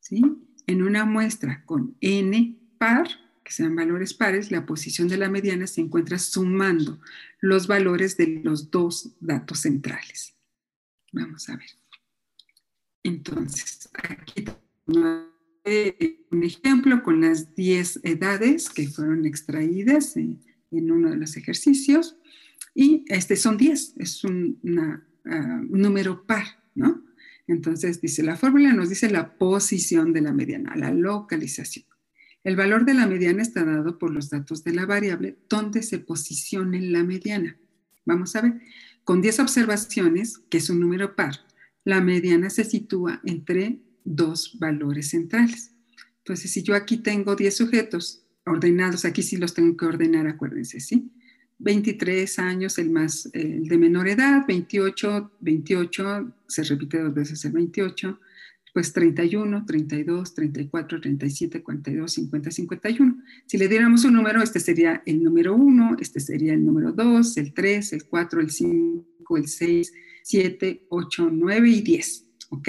¿sí? 0.00 0.22
En 0.66 0.82
una 0.82 1.04
muestra 1.04 1.64
con 1.64 1.96
n 2.00 2.58
par, 2.78 3.08
que 3.44 3.52
sean 3.52 3.76
valores 3.76 4.14
pares, 4.14 4.50
la 4.50 4.64
posición 4.64 5.08
de 5.08 5.18
la 5.18 5.28
mediana 5.28 5.66
se 5.66 5.80
encuentra 5.80 6.18
sumando 6.18 7.00
los 7.40 7.66
valores 7.66 8.16
de 8.16 8.40
los 8.42 8.70
dos 8.70 9.14
datos 9.20 9.60
centrales. 9.60 10.34
Vamos 11.12 11.48
a 11.48 11.56
ver. 11.56 11.70
Entonces, 13.02 13.88
aquí 13.94 14.44
un 14.86 16.42
ejemplo 16.42 17.02
con 17.02 17.20
las 17.20 17.54
10 17.54 18.00
edades 18.02 18.70
que 18.70 18.88
fueron 18.88 19.24
extraídas 19.26 20.16
en, 20.16 20.40
uno 20.70 21.10
de 21.10 21.16
los 21.16 21.36
ejercicios. 21.36 22.16
Y 22.74 23.04
este 23.08 23.36
son 23.36 23.56
10, 23.56 23.94
es 23.98 24.24
una 24.24 25.06
Ah, 25.26 25.62
número 25.70 26.26
par, 26.26 26.44
¿no? 26.74 27.02
Entonces 27.46 28.00
dice, 28.00 28.22
la 28.22 28.36
fórmula 28.36 28.72
nos 28.72 28.88
dice 28.88 29.10
la 29.10 29.36
posición 29.36 30.12
de 30.12 30.22
la 30.22 30.32
mediana, 30.32 30.76
la 30.76 30.92
localización. 30.92 31.84
El 32.42 32.56
valor 32.56 32.84
de 32.84 32.94
la 32.94 33.06
mediana 33.06 33.42
está 33.42 33.64
dado 33.64 33.98
por 33.98 34.10
los 34.10 34.30
datos 34.30 34.64
de 34.64 34.74
la 34.74 34.86
variable 34.86 35.38
donde 35.48 35.82
se 35.82 35.98
posicione 35.98 36.80
la 36.80 37.02
mediana. 37.02 37.58
Vamos 38.04 38.36
a 38.36 38.42
ver, 38.42 38.60
con 39.02 39.22
10 39.22 39.40
observaciones, 39.40 40.38
que 40.50 40.58
es 40.58 40.68
un 40.68 40.80
número 40.80 41.16
par, 41.16 41.34
la 41.84 42.00
mediana 42.00 42.50
se 42.50 42.64
sitúa 42.64 43.20
entre 43.24 43.80
dos 44.04 44.58
valores 44.58 45.10
centrales. 45.10 45.72
Entonces, 46.18 46.50
si 46.50 46.62
yo 46.62 46.74
aquí 46.74 46.98
tengo 46.98 47.36
10 47.36 47.56
sujetos 47.56 48.26
ordenados, 48.46 49.04
aquí 49.04 49.22
sí 49.22 49.36
los 49.36 49.54
tengo 49.54 49.76
que 49.76 49.86
ordenar, 49.86 50.26
acuérdense, 50.26 50.80
¿sí? 50.80 51.10
23 51.58 52.38
años 52.38 52.78
el 52.78 52.90
más 52.90 53.28
el 53.32 53.66
de 53.68 53.78
menor 53.78 54.08
edad, 54.08 54.44
28, 54.46 55.32
28, 55.40 56.32
se 56.48 56.62
repite 56.64 57.00
dos 57.00 57.14
veces 57.14 57.44
el 57.44 57.52
28, 57.52 58.18
pues 58.72 58.92
31, 58.92 59.64
32, 59.64 60.34
34, 60.34 61.00
37, 61.00 61.62
42, 61.62 62.12
50, 62.12 62.50
51. 62.50 63.22
Si 63.46 63.56
le 63.56 63.68
diéramos 63.68 64.04
un 64.04 64.14
número, 64.14 64.42
este 64.42 64.58
sería 64.58 65.02
el 65.06 65.22
número 65.22 65.54
1, 65.54 65.96
este 66.00 66.18
sería 66.18 66.54
el 66.54 66.64
número 66.64 66.92
2, 66.92 67.36
el 67.36 67.54
3, 67.54 67.92
el 67.92 68.04
4, 68.04 68.40
el 68.40 68.50
5, 68.50 69.36
el 69.36 69.46
6, 69.46 69.92
7, 70.24 70.86
8, 70.88 71.30
9 71.32 71.68
y 71.68 71.82
10. 71.82 72.26
¿Ok? 72.50 72.68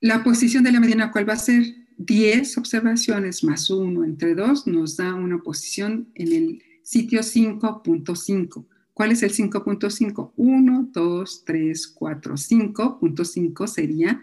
La 0.00 0.24
posición 0.24 0.64
de 0.64 0.72
la 0.72 0.80
mediana, 0.80 1.12
¿cuál 1.12 1.28
va 1.28 1.34
a 1.34 1.38
ser? 1.38 1.64
10 1.96 2.58
observaciones 2.58 3.44
más 3.44 3.70
1 3.70 4.04
entre 4.04 4.34
2 4.34 4.66
nos 4.66 4.96
da 4.96 5.14
una 5.14 5.38
posición 5.38 6.08
en 6.16 6.32
el 6.32 6.62
sitio 6.84 7.20
5.5. 7.20 8.66
¿Cuál 8.92 9.10
es 9.10 9.24
el 9.24 9.32
5.5? 9.32 10.32
1, 10.36 10.90
2, 10.92 11.44
3, 11.44 11.88
4, 11.88 12.34
5.5 12.34 13.66
sería 13.66 14.22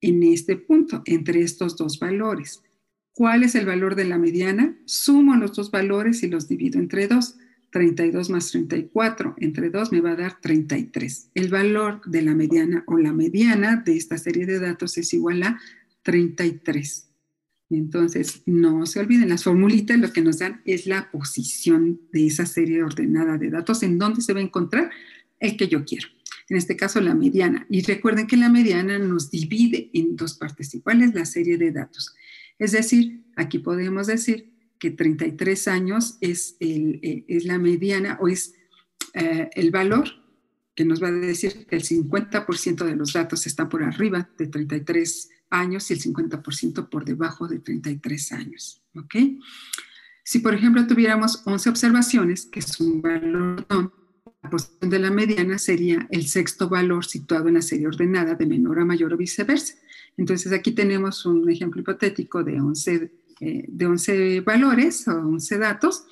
en 0.00 0.22
este 0.24 0.56
punto, 0.56 1.02
entre 1.06 1.42
estos 1.42 1.76
dos 1.76 2.00
valores. 2.00 2.64
¿Cuál 3.14 3.44
es 3.44 3.54
el 3.54 3.66
valor 3.66 3.94
de 3.94 4.06
la 4.06 4.18
mediana? 4.18 4.76
Sumo 4.86 5.36
los 5.36 5.54
dos 5.54 5.70
valores 5.70 6.24
y 6.24 6.28
los 6.28 6.48
divido 6.48 6.80
entre 6.80 7.06
2. 7.06 7.36
32 7.70 8.28
más 8.28 8.50
34 8.50 9.34
entre 9.38 9.70
2 9.70 9.92
me 9.92 10.00
va 10.00 10.10
a 10.10 10.16
dar 10.16 10.40
33. 10.40 11.30
El 11.34 11.48
valor 11.48 12.02
de 12.04 12.22
la 12.22 12.34
mediana 12.34 12.84
o 12.86 12.98
la 12.98 13.12
mediana 13.12 13.76
de 13.76 13.96
esta 13.96 14.18
serie 14.18 14.44
de 14.44 14.58
datos 14.58 14.98
es 14.98 15.14
igual 15.14 15.42
a 15.42 15.58
33. 16.02 17.11
Entonces, 17.72 18.42
no 18.46 18.84
se 18.86 19.00
olviden, 19.00 19.30
las 19.30 19.44
formulitas 19.44 19.98
lo 19.98 20.12
que 20.12 20.20
nos 20.20 20.38
dan 20.38 20.60
es 20.64 20.86
la 20.86 21.10
posición 21.10 22.00
de 22.12 22.26
esa 22.26 22.46
serie 22.46 22.82
ordenada 22.82 23.38
de 23.38 23.50
datos 23.50 23.82
en 23.82 23.98
donde 23.98 24.20
se 24.20 24.32
va 24.32 24.40
a 24.40 24.42
encontrar 24.42 24.90
el 25.40 25.56
que 25.56 25.68
yo 25.68 25.84
quiero. 25.84 26.08
En 26.48 26.56
este 26.56 26.76
caso, 26.76 27.00
la 27.00 27.14
mediana. 27.14 27.66
Y 27.70 27.82
recuerden 27.82 28.26
que 28.26 28.36
la 28.36 28.50
mediana 28.50 28.98
nos 28.98 29.30
divide 29.30 29.90
en 29.94 30.16
dos 30.16 30.34
partes 30.34 30.74
iguales 30.74 31.14
la 31.14 31.24
serie 31.24 31.56
de 31.56 31.72
datos. 31.72 32.14
Es 32.58 32.72
decir, 32.72 33.24
aquí 33.36 33.58
podemos 33.58 34.06
decir 34.06 34.52
que 34.78 34.90
33 34.90 35.68
años 35.68 36.18
es, 36.20 36.56
eh, 36.60 37.24
es 37.26 37.44
la 37.44 37.58
mediana 37.58 38.18
o 38.20 38.28
es 38.28 38.54
eh, 39.14 39.48
el 39.54 39.70
valor 39.70 40.08
que 40.74 40.84
nos 40.84 41.02
va 41.02 41.08
a 41.08 41.12
decir 41.12 41.66
que 41.66 41.76
el 41.76 41.82
50% 41.82 42.84
de 42.84 42.96
los 42.96 43.12
datos 43.12 43.46
están 43.46 43.68
por 43.68 43.82
arriba 43.82 44.30
de 44.38 44.46
33 44.46 45.30
años 45.52 45.90
y 45.90 45.94
el 45.94 46.00
50% 46.00 46.88
por 46.88 47.04
debajo 47.04 47.46
de 47.46 47.60
33 47.60 48.32
años. 48.32 48.82
¿Ok? 48.96 49.14
Si, 50.24 50.38
por 50.38 50.54
ejemplo, 50.54 50.86
tuviéramos 50.86 51.42
11 51.44 51.70
observaciones, 51.70 52.46
que 52.46 52.60
es 52.60 52.80
un 52.80 53.02
valor 53.02 53.66
la 54.42 54.50
posición 54.50 54.90
de 54.90 54.98
la 54.98 55.10
mediana 55.10 55.56
sería 55.58 56.06
el 56.10 56.26
sexto 56.26 56.68
valor 56.68 57.04
situado 57.04 57.48
en 57.48 57.54
la 57.54 57.62
serie 57.62 57.86
ordenada 57.86 58.34
de 58.34 58.46
menor 58.46 58.80
a 58.80 58.84
mayor 58.84 59.14
o 59.14 59.16
viceversa. 59.16 59.74
Entonces, 60.16 60.52
aquí 60.52 60.72
tenemos 60.72 61.24
un 61.24 61.48
ejemplo 61.48 61.80
hipotético 61.80 62.42
de 62.42 62.60
11, 62.60 63.12
eh, 63.40 63.64
de 63.68 63.86
11 63.86 64.40
valores 64.40 65.06
o 65.06 65.12
11 65.12 65.58
datos 65.58 66.04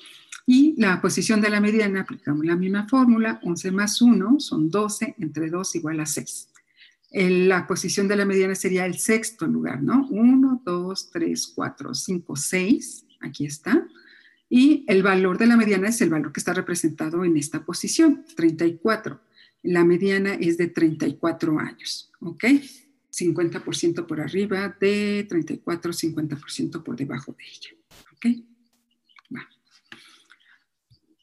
y 0.47 0.75
la 0.81 1.01
posición 1.01 1.41
de 1.41 1.49
la 1.49 1.59
mediana, 1.59 2.01
aplicamos 2.01 2.45
la 2.45 2.55
misma 2.55 2.87
fórmula, 2.87 3.39
11 3.43 3.71
más 3.71 4.01
1 4.01 4.39
son 4.39 4.69
12, 4.69 5.15
entre 5.19 5.49
2 5.49 5.75
igual 5.75 5.99
a 5.99 6.05
6 6.05 6.50
la 7.11 7.67
posición 7.67 8.07
de 8.07 8.15
la 8.15 8.25
mediana 8.25 8.55
sería 8.55 8.85
el 8.85 8.97
sexto 8.97 9.45
lugar, 9.45 9.83
¿no? 9.83 10.07
1, 10.09 10.61
2, 10.65 11.11
3, 11.11 11.47
4, 11.55 11.93
5, 11.93 12.35
6, 12.35 13.05
aquí 13.19 13.45
está. 13.45 13.85
Y 14.49 14.85
el 14.87 15.03
valor 15.03 15.37
de 15.37 15.45
la 15.45 15.57
mediana 15.57 15.89
es 15.89 16.01
el 16.01 16.09
valor 16.09 16.31
que 16.31 16.39
está 16.39 16.53
representado 16.53 17.23
en 17.25 17.37
esta 17.37 17.65
posición, 17.65 18.25
34. 18.35 19.21
La 19.63 19.83
mediana 19.83 20.33
es 20.35 20.57
de 20.57 20.67
34 20.67 21.59
años, 21.59 22.11
¿ok? 22.21 22.45
50% 23.11 24.05
por 24.05 24.21
arriba 24.21 24.75
de 24.79 25.25
34, 25.27 25.91
50% 25.91 26.83
por 26.83 26.95
debajo 26.95 27.35
de 27.37 27.43
ella, 27.43 27.71
¿ok? 28.13 28.25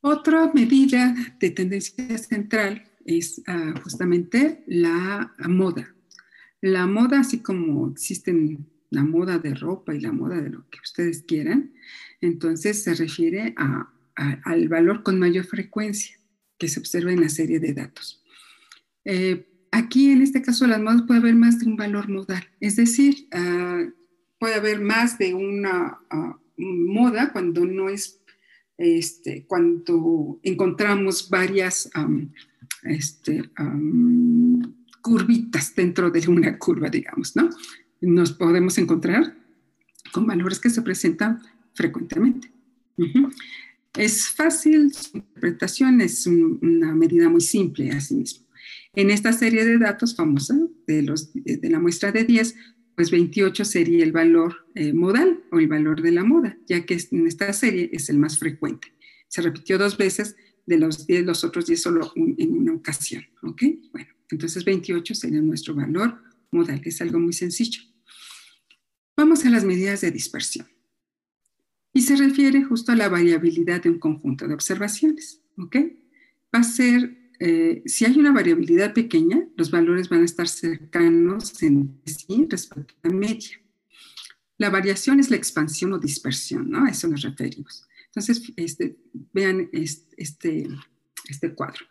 Otra 0.01 0.51
medida 0.55 1.14
de 1.41 1.51
tendencia 1.51 2.16
central 2.18 2.89
es 3.09 3.42
ah, 3.46 3.74
justamente 3.82 4.62
la 4.66 5.34
moda. 5.48 5.94
La 6.61 6.86
moda, 6.86 7.20
así 7.20 7.38
como 7.40 7.90
existen 7.90 8.66
la 8.90 9.02
moda 9.02 9.38
de 9.38 9.54
ropa 9.54 9.94
y 9.94 10.00
la 10.00 10.12
moda 10.12 10.40
de 10.40 10.50
lo 10.50 10.68
que 10.68 10.78
ustedes 10.82 11.22
quieran, 11.22 11.72
entonces 12.20 12.82
se 12.82 12.94
refiere 12.94 13.54
al 14.16 14.68
valor 14.68 15.02
con 15.02 15.18
mayor 15.18 15.44
frecuencia 15.44 16.16
que 16.59 16.68
se 16.68 16.80
observa 16.80 17.12
en 17.12 17.20
la 17.20 17.28
serie 17.28 17.61
de 17.61 17.72
datos. 17.72 18.22
Eh, 19.04 19.46
aquí 19.70 20.11
en 20.11 20.22
este 20.22 20.42
caso 20.42 20.66
las 20.66 20.80
modas 20.80 21.02
puede 21.06 21.20
haber 21.20 21.34
más 21.34 21.61
de 21.61 21.66
un 21.66 21.76
valor 21.76 22.09
modal, 22.09 22.44
es 22.61 22.76
decir, 22.76 23.28
ah, 23.32 23.84
puede 24.38 24.54
haber 24.54 24.80
más 24.80 25.18
de 25.18 25.34
una 25.34 25.98
ah, 26.11 26.38
moda 26.56 27.32
cuando 27.32 27.64
no 27.64 27.88
es, 27.88 28.20
este, 28.76 29.46
cuando 29.46 30.40
encontramos 30.42 31.30
varias 31.30 31.88
este, 32.83 33.51
curvitas 35.01 35.74
dentro 35.74 36.11
de 36.11 36.29
una 36.29 36.59
curva, 36.59 36.89
digamos, 36.89 37.37
¿no? 37.37 37.51
Nos 38.01 38.33
podemos 38.33 38.79
encontrar 38.79 39.37
con 40.12 40.26
valores 40.26 40.61
que 40.61 40.70
se 40.70 40.83
presentan 40.83 41.41
frecuentemente. 41.74 42.51
Es 43.97 44.29
fácil, 44.29 44.93
su 44.93 45.18
interpretación 45.18 46.01
es 46.01 46.26
una 46.26 46.95
medida 46.95 47.29
muy 47.29 47.41
simple 47.41 47.91
así 47.91 48.14
mismo. 48.14 48.47
En 48.95 49.11
esta 49.11 49.33
serie 49.33 49.64
de 49.64 49.79
datos 49.79 50.16
famosa 50.16 50.57
de, 50.87 51.03
los, 51.03 51.33
de 51.33 51.70
la 51.70 51.79
muestra 51.79 52.11
de 52.12 52.24
10, 52.24 52.55
pues 52.99 53.12
28 53.12 53.64
sería 53.64 54.03
el 54.03 54.11
valor 54.11 54.66
eh, 54.74 54.93
modal 54.93 55.45
o 55.53 55.61
el 55.61 55.68
valor 55.68 56.03
de 56.03 56.11
la 56.11 56.24
moda, 56.24 56.59
ya 56.66 56.85
que 56.85 56.99
en 57.12 57.29
esta 57.29 57.53
serie 57.53 57.91
es 57.93 58.09
el 58.11 58.18
más 58.18 58.39
frecuente. 58.39 58.93
Se 59.29 59.41
repitió 59.41 59.79
dos 59.79 59.97
veces, 59.97 60.35
de 60.68 60.78
los 60.78 61.06
10, 61.06 61.24
los 61.24 61.44
otros 61.44 61.66
10 61.66 61.80
solo 61.80 62.12
en 62.14 62.52
una 62.52 62.74
ocasión, 62.74 63.24
¿ok? 63.42 63.62
Bueno, 63.90 64.10
entonces 64.30 64.64
28 64.64 65.14
sería 65.14 65.40
nuestro 65.40 65.74
valor 65.74 66.22
modal, 66.50 66.80
que 66.80 66.90
es 66.90 67.00
algo 67.00 67.18
muy 67.18 67.32
sencillo. 67.32 67.80
Vamos 69.16 69.44
a 69.44 69.50
las 69.50 69.64
medidas 69.64 70.02
de 70.02 70.10
dispersión. 70.10 70.66
Y 71.94 72.02
se 72.02 72.16
refiere 72.16 72.62
justo 72.62 72.92
a 72.92 72.96
la 72.96 73.08
variabilidad 73.08 73.82
de 73.82 73.90
un 73.90 73.98
conjunto 73.98 74.46
de 74.46 74.54
observaciones, 74.54 75.40
¿ok? 75.56 75.76
Va 76.54 76.60
a 76.60 76.64
ser 76.64 77.32
eh, 77.40 77.82
si 77.86 78.04
hay 78.04 78.18
una 78.18 78.32
variabilidad 78.32 78.92
pequeña, 78.92 79.48
los 79.56 79.70
valores 79.70 80.10
van 80.10 80.22
a 80.22 80.26
estar 80.26 80.48
cercanos 80.48 81.62
en 81.62 81.98
sí 82.04 82.46
respecto 82.48 82.94
a 83.02 83.08
la 83.08 83.14
media. 83.14 83.58
La 84.58 84.68
variación 84.68 85.18
es 85.18 85.30
la 85.30 85.36
expansión 85.36 85.94
o 85.94 85.98
dispersión, 85.98 86.68
¿no? 86.68 86.84
A 86.84 86.90
eso 86.90 87.08
nos 87.08 87.22
referimos. 87.22 87.88
Entonces, 88.09 88.52
este, 88.56 88.96
vean 89.32 89.68
este, 89.72 90.68
este, 91.26 91.54
cuadro, 91.54 91.84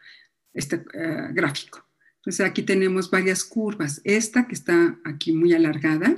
este 0.53 0.83
eh, 0.93 1.29
gráfico. 1.31 1.85
Entonces, 2.17 2.45
aquí 2.45 2.63
tenemos 2.63 3.09
varias 3.09 3.43
curvas. 3.43 4.01
Esta 4.03 4.47
que 4.47 4.55
está 4.55 4.99
aquí 5.05 5.31
muy 5.31 5.53
alargada, 5.53 6.15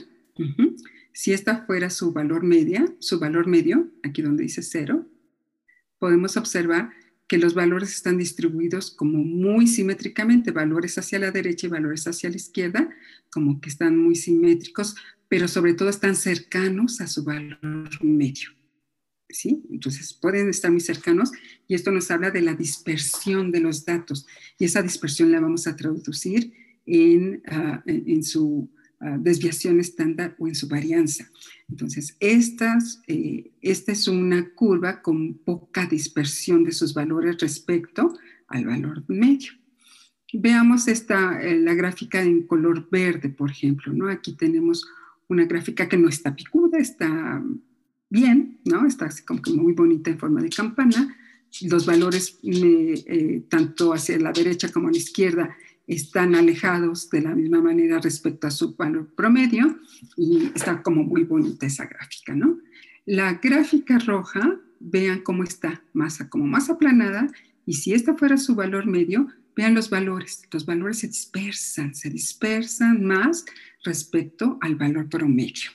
si 1.14 1.34
esta 1.34 1.66
fuera 1.66 1.90
su 1.90 2.14
valor 2.14 2.44
media, 2.44 2.86
su 3.00 3.20
valor 3.20 3.46
medio, 3.46 3.90
aquí 4.04 4.22
donde 4.22 4.44
dice 4.44 4.62
cero, 4.62 5.06
podemos 5.98 6.38
observar 6.38 6.92
que 7.28 7.38
los 7.38 7.54
valores 7.54 7.94
están 7.94 8.18
distribuidos 8.18 8.90
como 8.90 9.20
muy 9.20 9.68
simétricamente, 9.68 10.52
valores 10.52 10.98
hacia 10.98 11.20
la 11.20 11.32
derecha 11.32 11.68
y 11.68 11.70
valores 11.70 12.08
hacia 12.08 12.30
la 12.30 12.38
izquierda, 12.38 12.90
como 13.30 13.62
que 13.62 13.70
están 13.70 13.98
muy 13.98 14.16
simétricos, 14.16 14.96
pero 15.28 15.48
sobre 15.48 15.76
todo 15.76 15.90
están 15.90 16.16
cercanos 16.16 17.02
a 17.02 17.08
su 17.08 17.24
valor 17.24 17.60
medio. 18.02 18.50
¿Sí? 19.30 19.64
Entonces 19.70 20.14
pueden 20.14 20.50
estar 20.50 20.72
muy 20.72 20.82
cercanos 20.82 21.32
y 21.68 21.76
esto 21.76 21.92
nos 21.92 22.10
habla 22.10 22.32
de 22.32 22.42
la 22.42 22.56
dispersión 22.56 23.52
de 23.52 23.60
los 23.60 23.86
datos 23.86 24.26
y 24.58 24.66
esa 24.66 24.82
dispersión 24.82 25.32
la 25.32 25.40
vamos 25.40 25.68
a 25.68 25.76
traducir 25.76 26.52
en, 26.86 27.44
ah, 27.48 27.84
en 27.86 28.24
su 28.24 28.70
Ah, 29.02 29.18
desviación 29.18 29.80
estándar 29.80 30.36
o 30.40 30.48
en 30.50 30.56
su 30.56 30.68
varianza. 30.68 31.26
Entonces, 31.70 32.18
estas, 32.20 33.02
eh, 33.08 33.50
esta 33.62 33.94
es 33.94 34.10
una 34.10 34.50
curva 34.54 35.02
con 35.02 35.36
poca 35.36 35.86
dispersión 35.86 36.66
de 36.66 36.74
sus 36.74 36.94
valores 36.94 37.38
respecto 37.40 38.18
al 38.50 38.66
valor 38.66 39.06
medio. 39.08 39.54
Veamos 40.34 40.90
esta, 40.90 41.42
eh, 41.42 41.58
la 41.58 41.76
gráfica 41.76 42.22
en 42.22 42.46
color 42.46 42.90
verde, 42.90 43.30
por 43.30 43.52
ejemplo. 43.52 43.94
¿no? 43.94 44.10
Aquí 44.10 44.34
tenemos 44.34 44.86
una 45.30 45.46
gráfica 45.46 45.88
que 45.88 45.96
no 45.96 46.10
está 46.10 46.36
picuda, 46.36 46.78
está 46.78 47.42
bien, 48.10 48.60
¿no? 48.66 48.86
está 48.86 49.06
así 49.06 49.24
como 49.24 49.42
que 49.42 49.52
muy 49.52 49.74
bonita 49.74 50.10
en 50.10 50.20
forma 50.20 50.42
de 50.42 50.50
campana. 50.50 51.16
Los 51.62 51.86
valores, 51.86 52.40
eh, 52.44 53.44
tanto 53.50 53.94
hacia 53.94 54.20
la 54.20 54.32
derecha 54.32 54.72
como 54.72 54.88
a 54.88 54.92
la 54.92 54.98
izquierda, 54.98 55.56
están 55.88 56.36
alejados 56.36 57.10
de 57.10 57.22
la 57.22 57.34
misma 57.34 57.62
manera 57.62 58.00
respecto 58.00 58.46
a 58.46 58.52
su 58.52 58.76
valor 58.76 59.08
promedio 59.16 59.80
y 60.16 60.52
está 60.54 60.84
como 60.84 61.04
muy 61.04 61.24
bonita 61.24 61.66
esa 61.66 61.88
gráfica, 61.88 62.36
¿no? 62.36 62.60
La 63.06 63.34
gráfica 63.34 63.98
roja, 63.98 64.60
vean 64.80 65.22
cómo 65.22 65.44
está, 65.44 65.82
como 66.30 66.46
más 66.46 66.70
aplanada 66.70 67.28
y 67.66 67.74
si 67.74 67.94
esta 67.94 68.16
fuera 68.16 68.38
su 68.38 68.56
valor 68.56 68.86
medio, 68.86 69.28
vean 69.56 69.74
los 69.74 69.90
valores, 69.90 70.44
los 70.52 70.66
valores 70.66 71.00
se 71.00 71.08
dispersan, 71.08 71.94
se 71.96 72.10
dispersan 72.10 73.04
más 73.04 73.46
respecto 73.84 74.58
al 74.62 74.76
valor 74.76 75.10
promedio. 75.10 75.72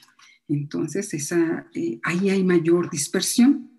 Entonces, 0.49 1.13
eh, 1.33 2.01
ahí 2.03 2.31
hay 2.31 2.45
mayor 2.45 2.91
dispersión. 2.91 3.71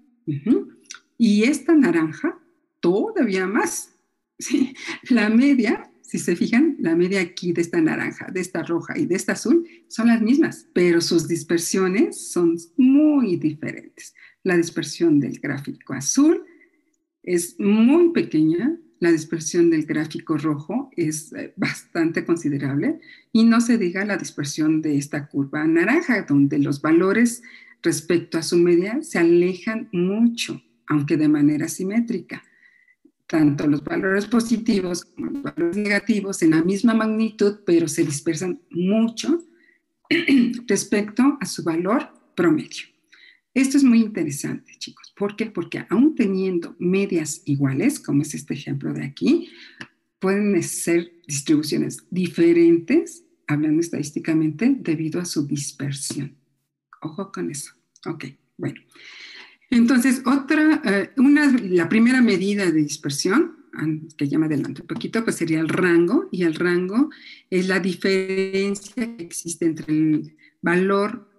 Y 1.17 1.43
esta 1.43 1.73
naranja, 1.73 2.39
todavía 2.79 3.47
más. 3.47 3.91
La 5.09 5.29
media 5.29 5.91
si 6.07 6.19
se 6.19 6.35
fijan, 6.35 6.77
la 6.79 6.95
media 6.95 7.19
aquí 7.19 7.51
de 7.51 7.61
esta 7.61 7.81
naranja, 7.81 8.27
de 8.31 8.39
esta 8.39 8.61
roja 8.63 8.97
y 8.97 9.05
de 9.05 9.15
esta 9.15 9.33
azul 9.33 9.67
son 9.87 10.07
las 10.07 10.21
mismas, 10.21 10.67
pero 10.73 11.01
sus 11.01 11.27
dispersiones 11.27 12.29
son 12.29 12.57
muy 12.77 13.37
diferentes. 13.37 14.13
La 14.43 14.55
dispersión 14.55 15.19
del 15.19 15.39
gráfico 15.39 15.93
azul 15.93 16.45
es 17.23 17.59
muy 17.59 18.11
pequeña, 18.11 18.77
la 19.05 19.11
dispersión 19.11 19.69
del 19.69 19.85
gráfico 19.85 20.35
rojo 20.35 20.89
es 20.97 21.31
eh, 21.33 21.53
bastante 21.55 22.25
considerable 22.25 22.99
y 23.31 23.43
no 23.43 23.61
se 23.61 23.77
diga 23.77 24.03
la 24.03 24.17
dispersión 24.17 24.81
de 24.81 24.97
esta 24.97 25.27
curva 25.27 25.63
naranja, 25.65 26.23
donde 26.23 26.57
los 26.57 26.81
valores 26.81 27.43
respecto 27.83 28.39
a 28.39 28.41
su 28.41 28.57
media 28.57 29.03
se 29.03 29.19
alejan 29.19 29.89
mucho, 29.91 30.59
aunque 30.87 31.17
de 31.17 31.27
manera 31.27 31.67
simétrica 31.67 32.43
tanto 33.27 33.67
los 33.67 33.83
valores 33.83 34.25
positivos 34.25 35.05
como 35.05 35.31
los 35.31 35.43
valores 35.43 35.77
negativos 35.77 36.41
en 36.41 36.51
la 36.51 36.63
misma 36.63 36.93
magnitud, 36.93 37.59
pero 37.65 37.87
se 37.87 38.03
dispersan 38.03 38.61
mucho 38.71 39.43
respecto 40.67 41.37
a 41.39 41.45
su 41.45 41.63
valor 41.63 42.09
promedio. 42.35 42.85
Esto 43.53 43.77
es 43.77 43.83
muy 43.83 44.01
interesante, 44.01 44.73
chicos. 44.77 45.04
¿Por 45.15 45.35
qué? 45.35 45.45
Porque 45.47 45.85
aún 45.89 46.15
teniendo 46.15 46.75
medias 46.77 47.41
iguales, 47.45 47.99
como 47.99 48.21
es 48.21 48.33
este 48.33 48.53
ejemplo 48.53 48.93
de 48.93 49.05
aquí, 49.05 49.49
pueden 50.19 50.61
ser 50.61 51.11
distribuciones 51.27 52.05
diferentes, 52.09 53.23
hablando 53.47 53.79
estadísticamente, 53.79 54.75
debido 54.79 55.21
a 55.21 55.25
su 55.25 55.47
dispersión. 55.47 56.35
Ojo 57.01 57.31
con 57.31 57.49
eso. 57.49 57.71
Ok, 58.05 58.25
bueno. 58.57 58.81
Entonces, 59.69 60.21
otra, 60.25 60.81
eh, 60.83 61.11
una, 61.17 61.51
la 61.51 61.89
primera 61.89 62.21
medida 62.21 62.65
de 62.65 62.83
dispersión, 62.83 63.55
que 64.17 64.27
ya 64.27 64.39
me 64.39 64.45
adelanto 64.45 64.83
un 64.83 64.87
poquito, 64.87 65.23
pues 65.23 65.35
sería 65.35 65.59
el 65.59 65.69
rango, 65.69 66.29
y 66.31 66.43
el 66.43 66.55
rango 66.55 67.09
es 67.49 67.67
la 67.67 67.79
diferencia 67.79 69.17
que 69.17 69.23
existe 69.23 69.65
entre 69.65 69.93
el 69.93 70.37
valor 70.61 71.29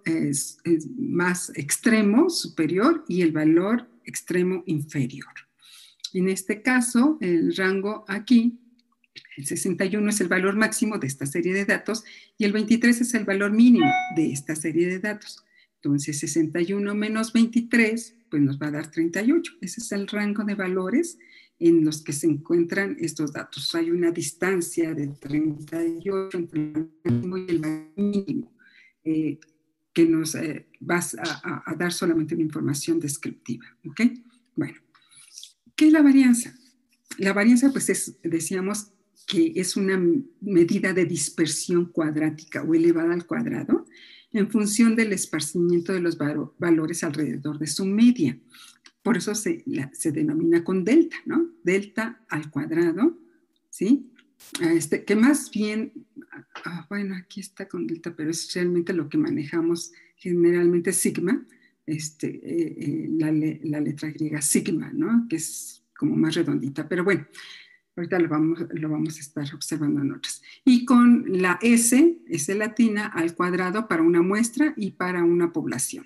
más 0.97 1.51
extremo, 1.55 2.29
superior, 2.29 3.03
y 3.07 3.21
el 3.21 3.31
valor 3.31 3.89
extremo 4.05 4.63
inferior. 4.65 5.33
En 6.13 6.29
este 6.29 6.61
caso, 6.61 7.17
el 7.21 7.55
rango 7.55 8.05
aquí, 8.07 8.59
el 9.35 9.45
61 9.45 10.09
es 10.09 10.21
el 10.21 10.27
valor 10.27 10.55
máximo 10.55 10.97
de 10.97 11.07
esta 11.07 11.25
serie 11.25 11.53
de 11.53 11.65
datos 11.65 12.03
y 12.37 12.45
el 12.45 12.53
23 12.53 13.01
es 13.01 13.13
el 13.13 13.25
valor 13.25 13.51
mínimo 13.51 13.91
de 14.15 14.31
esta 14.31 14.55
serie 14.55 14.87
de 14.87 14.99
datos. 14.99 15.43
Entonces, 15.75 16.19
61 16.19 16.95
menos 16.95 17.33
23 17.33 18.15
pues 18.29 18.41
nos 18.41 18.59
va 18.59 18.67
a 18.67 18.71
dar 18.71 18.91
38. 18.91 19.53
Ese 19.61 19.81
es 19.81 19.91
el 19.91 20.07
rango 20.07 20.43
de 20.43 20.55
valores 20.55 21.17
en 21.59 21.83
los 21.83 22.03
que 22.03 22.13
se 22.13 22.27
encuentran 22.27 22.97
estos 22.99 23.33
datos. 23.33 23.73
Hay 23.75 23.89
una 23.91 24.11
distancia 24.11 24.93
de 24.93 25.07
38 25.07 26.37
entre 26.37 26.61
el 26.61 26.91
máximo 27.03 27.37
y 27.37 27.45
el 27.49 27.89
mínimo, 27.95 28.53
eh, 29.03 29.39
que 29.97 30.05
nos 30.05 30.35
eh, 30.35 30.67
va 30.79 30.99
a, 30.99 31.75
dar 31.75 31.91
solamente 31.91 32.35
una 32.35 32.43
información 32.43 32.99
descriptiva. 32.99 33.65
¿Ok? 33.83 34.01
Bueno, 34.55 34.77
¿qué 35.75 35.87
es 35.87 35.91
la 35.91 36.03
varianza? 36.03 36.55
La 37.17 37.33
varianza, 37.33 37.71
pues 37.71 37.89
es, 37.89 38.15
decíamos 38.21 38.91
que 39.25 39.53
es 39.55 39.75
una 39.75 39.99
medida 40.39 40.93
de 40.93 41.05
dispersión 41.05 41.87
cuadrática 41.87 42.61
o 42.61 42.75
elevada 42.75 43.11
al 43.11 43.25
cuadrado 43.25 43.87
en 44.33 44.51
función 44.51 44.95
del 44.95 45.13
esparcimiento 45.13 45.93
de 45.93 46.01
los 46.01 46.15
valores 46.59 47.03
alrededor 47.03 47.57
de 47.57 47.65
su 47.65 47.83
media. 47.83 48.37
Por 49.01 49.17
eso 49.17 49.33
se, 49.33 49.65
se 49.93 50.11
denomina 50.11 50.63
con 50.63 50.83
delta, 50.83 51.15
¿no? 51.25 51.55
Delta 51.63 52.23
al 52.29 52.51
cuadrado, 52.51 53.17
¿sí? 53.71 54.11
Este, 54.61 55.03
que 55.03 55.15
más 55.15 55.51
bien, 55.51 55.91
ah, 56.65 56.85
bueno, 56.89 57.15
aquí 57.15 57.41
está 57.41 57.67
con 57.67 57.87
delta, 57.87 58.15
pero 58.15 58.31
es 58.31 58.53
realmente 58.53 58.93
lo 58.93 59.09
que 59.09 59.17
manejamos 59.17 59.91
generalmente 60.15 60.93
sigma, 60.93 61.45
este, 61.85 62.27
eh, 62.27 62.75
eh, 62.77 63.07
la, 63.11 63.31
la, 63.31 63.79
letra 63.79 64.09
griega 64.09 64.41
sigma, 64.41 64.91
¿no? 64.93 65.27
Que 65.29 65.37
es 65.37 65.83
como 65.97 66.15
más 66.15 66.35
redondita. 66.35 66.87
Pero 66.87 67.03
bueno, 67.03 67.25
Ahorita 67.97 68.19
lo 68.19 68.29
vamos, 68.29 68.59
lo 68.73 68.89
vamos 68.89 69.17
a 69.17 69.19
estar 69.19 69.55
observando 69.55 70.01
en 70.01 70.11
otras. 70.11 70.43
Y 70.63 70.85
con 70.85 71.41
la 71.41 71.57
S, 71.63 72.19
S 72.27 72.55
latina, 72.55 73.07
al 73.07 73.33
cuadrado 73.33 73.87
para 73.87 74.03
una 74.03 74.21
muestra 74.21 74.75
y 74.77 74.91
para 74.91 75.23
una 75.23 75.51
población. 75.51 76.05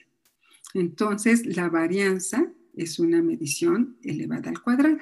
Entonces, 0.73 1.45
la 1.45 1.67
varianza 1.67 2.49
es 2.77 2.97
una 2.97 3.21
medición 3.21 3.97
elevada 4.03 4.49
al 4.49 4.61
cuadrado. 4.61 4.99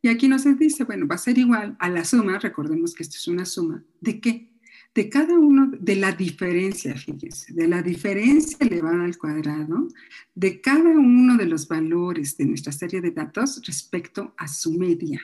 Y 0.00 0.08
aquí 0.08 0.28
nos 0.28 0.44
dice, 0.58 0.84
bueno, 0.84 1.06
va 1.06 1.16
a 1.16 1.18
ser 1.18 1.38
igual 1.38 1.76
a 1.78 1.88
la 1.88 2.04
suma, 2.04 2.38
recordemos 2.38 2.94
que 2.94 3.02
esto 3.02 3.16
es 3.16 3.28
una 3.28 3.44
suma, 3.44 3.82
¿de 4.00 4.20
qué? 4.20 4.52
De 4.94 5.08
cada 5.08 5.38
uno, 5.38 5.70
de 5.78 5.96
la 5.96 6.12
diferencia, 6.12 6.96
fíjense, 6.96 7.52
de 7.52 7.68
la 7.68 7.82
diferencia 7.82 8.56
elevada 8.60 9.04
al 9.04 9.18
cuadrado, 9.18 9.88
de 10.34 10.60
cada 10.60 10.90
uno 10.90 11.36
de 11.36 11.46
los 11.46 11.68
valores 11.68 12.36
de 12.36 12.46
nuestra 12.46 12.72
serie 12.72 13.00
de 13.00 13.10
datos 13.10 13.60
respecto 13.66 14.34
a 14.36 14.48
su 14.48 14.72
media. 14.72 15.20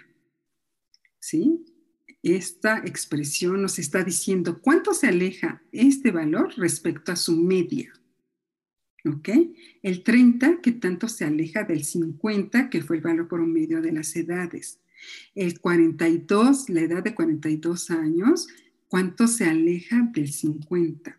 ¿sí? 1.19 1.65
Esta 2.23 2.79
expresión 2.79 3.63
nos 3.63 3.79
está 3.79 4.03
diciendo 4.03 4.61
cuánto 4.61 4.93
se 4.93 5.09
aleja 5.09 5.63
este 5.73 6.11
valor 6.11 6.53
respecto 6.57 7.13
a 7.13 7.17
su 7.17 7.37
media. 7.37 7.93
¿Ok? 9.07 9.29
El 9.83 10.03
30, 10.03 10.61
que 10.63 10.73
tanto 10.73 11.09
se 11.09 11.25
aleja 11.25 11.65
del 11.65 11.85
50, 11.85 12.71
que 12.71 12.83
fue 12.83 12.97
el 12.97 13.03
valor 13.03 13.29
por 13.29 13.47
medio 13.47 13.83
de 13.83 13.93
las 13.93 14.17
edades. 14.17 14.81
El 15.35 15.61
42, 15.61 16.71
la 16.71 16.81
edad 16.81 17.03
de 17.03 17.15
42 17.15 17.91
años, 17.91 18.49
cuánto 18.89 19.27
se 19.27 19.45
aleja 19.45 20.09
del 20.15 20.33
50. 20.33 21.19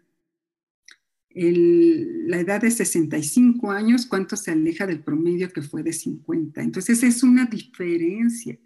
la 1.38 2.40
edad 2.40 2.62
de 2.62 2.72
65 2.72 3.70
años, 3.70 4.06
cuánto 4.06 4.38
se 4.38 4.52
aleja 4.52 4.88
del 4.88 5.04
promedio 5.04 5.52
que 5.52 5.62
fue 5.62 5.84
de 5.84 5.92
50. 5.92 6.62
Entonces 6.62 7.04
es 7.04 7.24
una 7.24 7.46
diferencia 7.46 8.58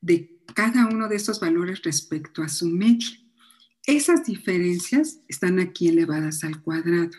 de 0.00 0.38
cada 0.54 0.86
uno 0.88 1.08
de 1.08 1.16
esos 1.16 1.40
valores 1.40 1.82
respecto 1.82 2.42
a 2.42 2.48
su 2.48 2.66
media. 2.66 3.08
Esas 3.86 4.26
diferencias 4.26 5.20
están 5.26 5.58
aquí 5.58 5.88
elevadas 5.88 6.44
al 6.44 6.60
cuadrado. 6.60 7.16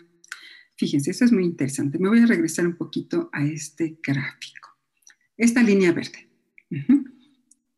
Fíjense, 0.76 1.10
eso 1.10 1.24
es 1.24 1.32
muy 1.32 1.44
interesante. 1.44 1.98
Me 1.98 2.08
voy 2.08 2.20
a 2.20 2.26
regresar 2.26 2.66
un 2.66 2.76
poquito 2.76 3.30
a 3.32 3.44
este 3.44 3.98
gráfico. 4.02 4.70
Esta 5.36 5.62
línea 5.62 5.92
verde. 5.92 6.28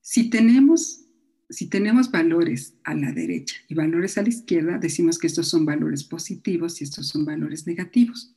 Si 0.01 0.31
tenemos 0.31 1.07
si 1.49 1.69
tenemos 1.69 2.11
valores 2.11 2.75
a 2.85 2.95
la 2.95 3.13
derecha 3.13 3.57
y 3.69 3.75
valores 3.75 4.19
a 4.19 4.23
la 4.23 4.29
izquierda, 4.29 4.79
decimos 4.79 5.19
que 5.19 5.29
estos 5.29 5.49
son 5.49 5.65
valores 5.65 6.05
positivos 6.05 6.81
y 6.81 6.85
estos 6.85 7.07
son 7.09 7.25
valores 7.25 7.67
negativos. 7.67 8.35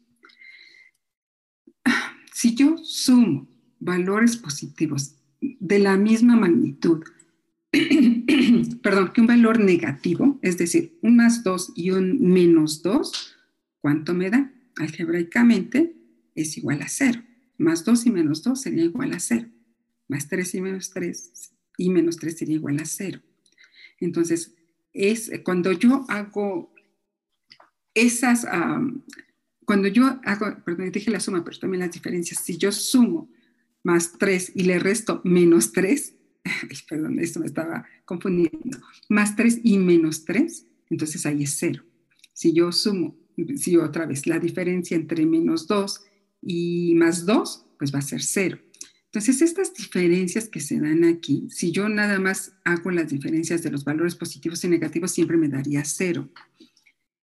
Si 2.34 2.56
yo 2.56 2.78
sumo 2.78 3.50
valores 3.80 4.38
positivos 4.38 5.16
de 5.42 5.80
la 5.80 5.98
misma 5.98 6.36
magnitud, 6.36 7.04
perdón, 8.82 9.12
que 9.14 9.22
un 9.22 9.28
valor 9.28 9.60
negativo, 9.60 10.40
es 10.42 10.58
decir, 10.58 10.98
un 11.02 11.18
más 11.18 11.44
2 11.44 11.74
y 11.76 11.92
un 11.92 12.22
menos 12.22 12.82
2, 12.84 13.38
¿cuánto 13.82 14.14
me 14.14 14.30
da? 14.30 14.52
Algebraicamente 14.78 15.96
es 16.36 16.58
igual 16.58 16.82
a 16.82 16.88
0. 16.88 17.22
Más 17.58 17.84
2 17.84 18.06
y 18.06 18.12
menos 18.12 18.44
2 18.44 18.62
sería 18.62 18.84
igual 18.84 19.14
a 19.14 19.20
0. 19.20 19.48
Más 20.08 20.28
3 20.28 20.56
y 20.56 20.62
menos 20.62 20.90
3 20.92 21.52
y 21.78 21.90
menos 21.90 22.18
3 22.18 22.38
sería 22.38 22.56
igual 22.56 22.80
a 22.80 22.86
0. 22.86 23.22
Entonces, 24.00 24.56
es 24.94 25.32
cuando 25.44 25.72
yo 25.72 26.06
hago 26.08 26.74
esas, 27.94 28.46
cuando 29.66 29.88
yo 29.88 30.20
hago, 30.24 30.64
perdón, 30.64 30.92
dije 30.92 31.12
la 31.12 31.20
suma, 31.20 31.44
pero 31.44 31.60
también 31.60 31.82
las 31.82 31.92
diferencias, 31.92 32.44
si 32.44 32.58
yo 32.58 32.72
sumo 32.72 33.30
más 33.84 34.14
3 34.18 34.54
y 34.56 34.64
le 34.64 34.80
resto 34.80 35.22
menos 35.24 35.72
3, 35.74 36.16
perdón, 36.90 37.20
esto 37.20 37.40
me 37.40 37.46
estaba 37.46 37.86
confundiendo, 38.06 38.80
más 39.10 39.36
3 39.36 39.62
y 39.64 39.78
menos 39.78 40.26
3, 40.26 40.66
entonces 40.90 41.26
ahí 41.26 41.44
es 41.44 41.56
0. 41.60 41.84
Si 42.34 42.54
yo 42.54 42.72
sumo, 42.72 43.16
si 43.58 43.78
otra 43.78 44.06
vez, 44.06 44.28
la 44.28 44.40
diferencia 44.40 44.96
entre 44.96 45.26
menos 45.26 45.68
2 45.68 46.02
y 46.42 46.96
más 46.96 47.26
2, 47.26 47.66
pues 47.78 47.94
va 47.94 48.00
a 48.00 48.04
ser 48.04 48.22
0. 48.22 48.60
Entonces, 49.06 49.42
estas 49.42 49.74
diferencias 49.74 50.48
que 50.48 50.60
se 50.60 50.80
dan 50.80 51.04
aquí, 51.04 51.48
si 51.50 51.72
yo 51.72 51.90
nada 51.90 52.20
más 52.20 52.54
hago 52.64 52.92
las 52.92 53.10
diferencias 53.10 53.64
de 53.64 53.72
los 53.72 53.84
valores 53.84 54.16
positivos 54.16 54.64
y 54.64 54.68
negativos, 54.68 55.12
siempre 55.12 55.38
me 55.38 55.50
daría 55.50 55.84
0. 55.84 56.30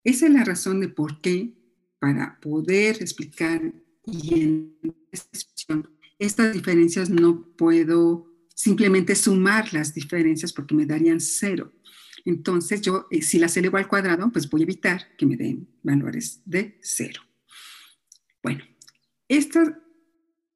Esa 0.03 0.27
es 0.27 0.31
la 0.31 0.43
razón 0.43 0.79
de 0.79 0.89
por 0.89 1.21
qué, 1.21 1.53
para 1.99 2.39
poder 2.39 2.97
explicar 2.99 3.61
y 4.05 4.41
en 4.41 4.75
esta 5.11 5.29
expresión 5.33 5.87
estas 6.17 6.53
diferencias 6.53 7.09
no 7.09 7.47
puedo 7.55 8.27
simplemente 8.53 9.15
sumar 9.15 9.73
las 9.73 9.93
diferencias 9.93 10.53
porque 10.53 10.75
me 10.75 10.85
darían 10.85 11.19
cero. 11.19 11.71
Entonces 12.25 12.81
yo, 12.81 13.07
eh, 13.09 13.21
si 13.21 13.39
las 13.39 13.57
elevo 13.57 13.77
al 13.77 13.87
cuadrado, 13.87 14.31
pues 14.31 14.49
voy 14.49 14.61
a 14.61 14.63
evitar 14.63 15.15
que 15.17 15.25
me 15.25 15.37
den 15.37 15.67
valores 15.83 16.41
de 16.45 16.77
cero. 16.81 17.21
Bueno, 18.43 18.63
esta, 19.27 19.79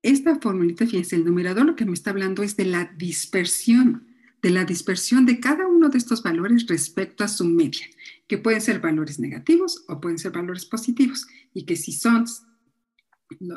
esta 0.01 0.39
formulita, 0.39 0.85
fíjense, 0.85 1.15
el 1.15 1.25
numerador 1.25 1.65
lo 1.65 1.75
que 1.75 1.85
me 1.85 1.93
está 1.93 2.11
hablando 2.11 2.43
es 2.43 2.57
de 2.57 2.65
la 2.65 2.85
dispersión, 2.97 4.07
de 4.41 4.51
la 4.51 4.65
dispersión 4.65 5.25
de 5.25 5.39
cada 5.39 5.67
uno 5.67 5.89
de 5.89 5.97
estos 5.97 6.21
valores 6.21 6.67
respecto 6.67 7.23
a 7.23 7.27
su 7.27 7.45
media, 7.45 7.85
que 8.27 8.37
pueden 8.37 8.61
ser 8.61 8.79
valores 8.79 9.19
negativos 9.19 9.85
o 9.87 9.99
pueden 9.99 10.19
ser 10.19 10.31
valores 10.31 10.65
positivos, 10.65 11.25
y 11.53 11.65
que 11.65 11.75
si 11.75 11.91
son 11.91 12.25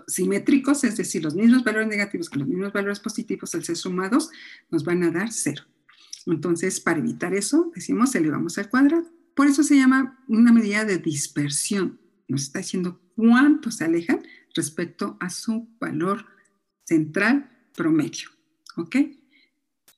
simétricos, 0.06 0.84
es 0.84 0.96
decir, 0.96 1.22
los 1.22 1.34
mismos 1.34 1.62
valores 1.62 1.88
negativos 1.88 2.30
que 2.30 2.38
los 2.38 2.48
mismos 2.48 2.72
valores 2.72 3.00
positivos 3.00 3.54
al 3.54 3.64
ser 3.64 3.76
sumados, 3.76 4.30
nos 4.70 4.84
van 4.84 5.02
a 5.02 5.10
dar 5.10 5.30
cero. 5.30 5.64
Entonces, 6.32 6.80
para 6.80 6.98
evitar 6.98 7.34
eso, 7.34 7.70
decimos 7.74 8.14
elevamos 8.14 8.58
al 8.58 8.68
cuadrado. 8.68 9.08
Por 9.34 9.46
eso 9.46 9.62
se 9.62 9.76
llama 9.76 10.22
una 10.28 10.52
medida 10.52 10.84
de 10.84 10.98
dispersión. 10.98 11.98
Nos 12.28 12.42
está 12.42 12.58
diciendo 12.58 13.00
cuánto 13.16 13.70
se 13.70 13.84
alejan 13.84 14.22
respecto 14.54 15.16
a 15.20 15.30
su 15.30 15.68
valor 15.80 16.26
central 16.84 17.50
promedio. 17.74 18.28
¿Ok? 18.76 18.96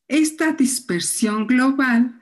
Esta 0.09 0.53
dispersión 0.53 1.47
global 1.47 2.21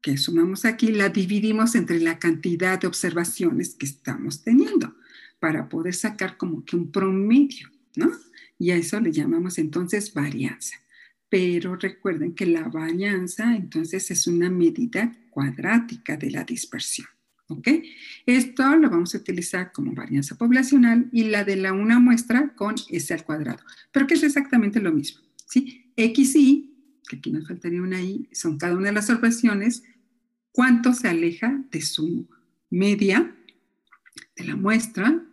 que 0.00 0.16
sumamos 0.16 0.64
aquí 0.64 0.88
la 0.88 1.08
dividimos 1.08 1.74
entre 1.74 2.00
la 2.00 2.18
cantidad 2.18 2.80
de 2.80 2.88
observaciones 2.88 3.74
que 3.74 3.86
estamos 3.86 4.42
teniendo 4.42 4.96
para 5.38 5.68
poder 5.68 5.94
sacar 5.94 6.36
como 6.36 6.64
que 6.64 6.76
un 6.76 6.90
promedio, 6.90 7.70
¿no? 7.96 8.10
Y 8.58 8.70
a 8.70 8.76
eso 8.76 9.00
le 9.00 9.12
llamamos 9.12 9.58
entonces 9.58 10.12
varianza. 10.12 10.76
Pero 11.32 11.76
recuerden 11.76 12.34
que 12.34 12.44
la 12.44 12.68
varianza 12.68 13.56
entonces 13.56 14.10
es 14.10 14.26
una 14.26 14.50
medida 14.50 15.10
cuadrática 15.30 16.14
de 16.18 16.30
la 16.30 16.44
dispersión. 16.44 17.08
¿Ok? 17.46 17.68
Esto 18.26 18.76
lo 18.76 18.90
vamos 18.90 19.14
a 19.14 19.18
utilizar 19.18 19.72
como 19.72 19.94
varianza 19.94 20.36
poblacional 20.36 21.08
y 21.10 21.24
la 21.24 21.42
de 21.44 21.56
la 21.56 21.72
una 21.72 21.98
muestra 21.98 22.54
con 22.54 22.74
S 22.90 23.14
al 23.14 23.24
cuadrado. 23.24 23.60
Pero 23.92 24.06
que 24.06 24.12
es 24.12 24.22
exactamente 24.22 24.78
lo 24.78 24.92
mismo. 24.92 25.22
¿sí? 25.46 25.90
X 25.96 26.36
y 26.36 27.00
que 27.08 27.16
aquí 27.16 27.32
nos 27.32 27.48
faltaría 27.48 27.80
una 27.80 28.02
Y, 28.02 28.28
son 28.32 28.58
cada 28.58 28.76
una 28.76 28.88
de 28.88 28.92
las 28.92 29.08
observaciones, 29.08 29.84
cuánto 30.50 30.92
se 30.92 31.08
aleja 31.08 31.64
de 31.70 31.80
su 31.80 32.28
media 32.68 33.34
de 34.36 34.44
la 34.44 34.56
muestra 34.56 35.24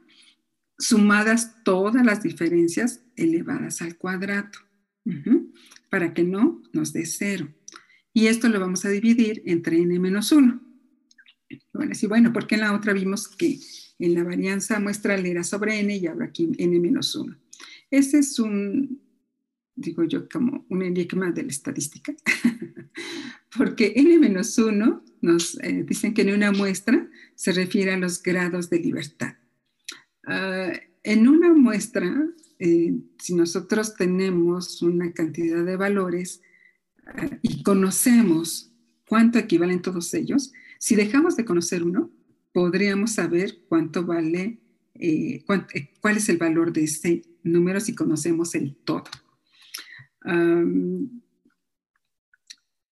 sumadas 0.77 1.61
todas 1.65 2.05
las 2.05 2.23
diferencias 2.23 3.01
elevadas 3.17 3.81
al 3.81 3.97
cuadrado, 3.97 4.59
para 5.89 6.13
que 6.13 6.23
no 6.23 6.61
nos 6.73 6.93
dé 6.93 7.05
cero. 7.05 7.49
Y 8.13 8.27
esto 8.27 8.49
lo 8.49 8.59
vamos 8.59 8.85
a 8.85 8.89
dividir 8.89 9.43
entre 9.45 9.77
n 9.77 9.99
menos 9.99 10.31
1. 10.31 10.61
Bueno, 11.73 11.95
sí, 11.95 12.07
bueno, 12.07 12.33
porque 12.33 12.55
en 12.55 12.61
la 12.61 12.73
otra 12.73 12.93
vimos 12.93 13.27
que 13.27 13.59
en 13.99 14.13
la 14.13 14.23
varianza 14.23 14.79
muestral 14.79 15.25
era 15.25 15.43
sobre 15.43 15.79
n 15.79 15.95
y 15.95 16.07
ahora 16.07 16.25
aquí 16.25 16.49
n 16.57 16.79
menos 16.79 17.15
1. 17.15 17.37
Ese 17.91 18.19
es 18.19 18.39
un, 18.39 19.01
digo 19.75 20.03
yo, 20.03 20.27
como 20.29 20.65
un 20.69 20.81
enigma 20.81 21.31
de 21.31 21.43
la 21.43 21.49
estadística, 21.49 22.13
porque 23.57 23.93
n 23.95 24.17
menos 24.19 24.57
1 24.57 25.03
nos 25.21 25.59
eh, 25.63 25.83
dicen 25.87 26.13
que 26.13 26.21
en 26.21 26.33
una 26.33 26.51
muestra 26.51 27.09
se 27.35 27.51
refiere 27.51 27.91
a 27.91 27.97
los 27.97 28.21
grados 28.21 28.69
de 28.69 28.79
libertad. 28.79 29.35
Ah, 30.25 30.71
en 31.03 31.27
una 31.27 31.53
muestra, 31.53 32.13
eh, 32.59 32.93
si 33.17 33.35
nosotros 33.35 33.95
tenemos 33.95 34.81
una 34.81 35.13
cantidad 35.13 35.63
de 35.63 35.77
valores 35.77 36.41
ah, 37.05 37.29
y 37.41 37.63
conocemos 37.63 38.73
cuánto 39.07 39.39
equivalen 39.39 39.81
todos 39.81 40.13
ellos, 40.13 40.51
si 40.77 40.95
dejamos 40.95 41.37
de 41.37 41.45
conocer 41.45 41.83
uno, 41.83 42.11
podríamos 42.51 43.13
saber 43.13 43.59
cuánto 43.69 44.05
vale, 44.05 44.59
eh, 44.95 45.43
eh, 45.73 45.89
cuál 46.01 46.17
es 46.17 46.27
el 46.27 46.37
valor 46.37 46.73
de 46.73 46.83
ese 46.83 47.23
número 47.43 47.79
si 47.79 47.95
conocemos 47.95 48.53
el 48.55 48.75
todo. 48.75 49.05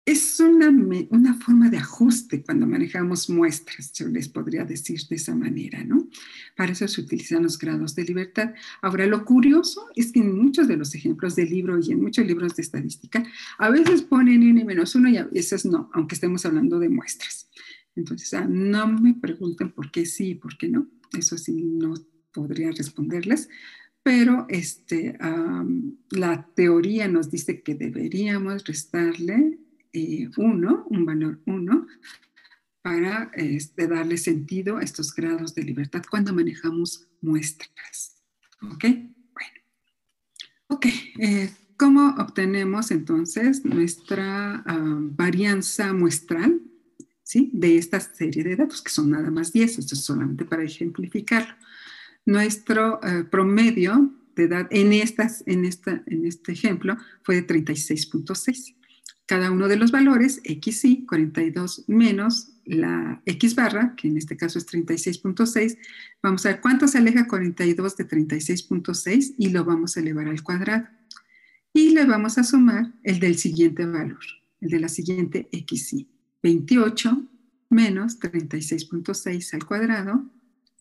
Es 0.04 0.40
una, 0.40 0.68
una, 1.10 1.34
forma 1.34 1.70
de 1.70 1.76
ajuste 1.76 2.42
cuando 2.42 2.66
manejamos 2.66 3.30
muestras, 3.30 3.92
yo 3.92 4.08
les 4.08 4.28
podría 4.28 4.64
decir 4.64 5.00
de 5.08 5.14
esa 5.14 5.34
manera, 5.36 5.84
¿no? 5.84 6.08
Para 6.56 6.72
eso 6.72 6.88
se 6.88 7.02
utilizan 7.02 7.44
los 7.44 7.56
grados 7.56 7.94
de 7.94 8.04
libertad. 8.04 8.52
Ahora, 8.80 9.06
lo 9.06 9.24
curioso 9.24 9.86
es 9.94 10.10
que 10.10 10.18
en 10.18 10.36
muchos 10.36 10.66
de 10.66 10.76
los 10.76 10.94
ejemplos 10.96 11.36
del 11.36 11.50
libro 11.50 11.78
y 11.80 11.92
en 11.92 12.02
muchos 12.02 12.26
libros 12.26 12.56
de 12.56 12.62
estadística, 12.62 13.22
a 13.58 13.70
veces 13.70 14.02
ponen 14.02 14.42
n-1 14.42 15.12
y 15.12 15.16
a 15.18 15.24
veces 15.26 15.64
no, 15.64 15.88
aunque 15.94 16.16
estemos 16.16 16.44
hablando 16.46 16.80
de 16.80 16.88
muestras. 16.88 17.48
Entonces, 17.94 18.34
ah, 18.34 18.46
no 18.48 18.88
me 18.88 19.14
pregunten 19.14 19.70
por 19.70 19.92
qué 19.92 20.04
sí 20.04 20.30
y 20.30 20.34
por 20.34 20.58
qué 20.58 20.68
no. 20.68 20.88
Eso 21.16 21.38
sí, 21.38 21.62
no 21.62 21.94
podría 22.32 22.72
responderles, 22.72 23.48
pero 24.02 24.46
este, 24.48 25.16
la 26.10 26.48
teoría 26.56 27.06
nos 27.06 27.30
dice 27.30 27.62
que 27.62 27.74
deberíamos 27.74 28.64
restarle 28.64 29.58
eh, 29.92 30.28
uno, 30.36 30.86
un 30.90 31.04
valor 31.04 31.40
1, 31.46 31.86
para 32.82 33.30
este, 33.34 33.86
darle 33.86 34.16
sentido 34.16 34.78
a 34.78 34.82
estos 34.82 35.14
grados 35.14 35.54
de 35.54 35.62
libertad 35.62 36.02
cuando 36.10 36.34
manejamos 36.34 37.08
muestras. 37.20 38.22
¿Ok? 38.62 38.84
Bueno. 38.84 39.58
Ok. 40.68 40.86
Eh, 41.18 41.50
¿Cómo 41.76 42.14
obtenemos 42.18 42.90
entonces 42.92 43.64
nuestra 43.64 44.62
varianza 45.16 45.92
muestral 45.92 46.60
¿sí? 47.24 47.50
de 47.52 47.76
esta 47.76 47.98
serie 47.98 48.44
de 48.44 48.54
datos, 48.54 48.82
que 48.82 48.90
son 48.90 49.10
nada 49.10 49.32
más 49.32 49.52
10? 49.52 49.78
Esto 49.78 49.94
es 49.96 50.04
solamente 50.04 50.44
para 50.44 50.62
ejemplificarlo. 50.62 51.54
Nuestro 52.24 53.00
eh, 53.02 53.24
promedio 53.24 54.14
de 54.36 54.44
edad 54.44 54.68
en, 54.70 54.92
estas, 54.92 55.42
en, 55.46 55.64
esta, 55.64 56.04
en 56.06 56.24
este 56.24 56.52
ejemplo 56.52 56.96
fue 57.22 57.36
de 57.36 57.46
36.6 57.46 58.76
cada 59.32 59.50
uno 59.50 59.66
de 59.66 59.76
los 59.76 59.90
valores, 59.92 60.42
x 60.44 60.84
y 60.84 61.06
42 61.06 61.84
menos 61.86 62.52
la 62.66 63.22
x 63.24 63.54
barra, 63.54 63.94
que 63.96 64.06
en 64.06 64.18
este 64.18 64.36
caso 64.36 64.58
es 64.58 64.66
36.6, 64.68 65.78
vamos 66.22 66.44
a 66.44 66.50
ver 66.50 66.60
cuánto 66.60 66.86
se 66.86 66.98
aleja 66.98 67.26
42 67.26 67.96
de 67.96 68.06
36.6 68.06 69.36
y 69.38 69.48
lo 69.48 69.64
vamos 69.64 69.96
a 69.96 70.00
elevar 70.00 70.28
al 70.28 70.42
cuadrado. 70.42 70.86
Y 71.72 71.94
le 71.94 72.04
vamos 72.04 72.36
a 72.36 72.44
sumar 72.44 72.92
el 73.04 73.20
del 73.20 73.38
siguiente 73.38 73.86
valor, 73.86 74.20
el 74.60 74.68
de 74.68 74.80
la 74.80 74.90
siguiente 74.90 75.48
y. 75.50 76.06
28 76.42 77.26
menos 77.70 78.20
36.6 78.20 79.54
al 79.54 79.64
cuadrado 79.64 80.30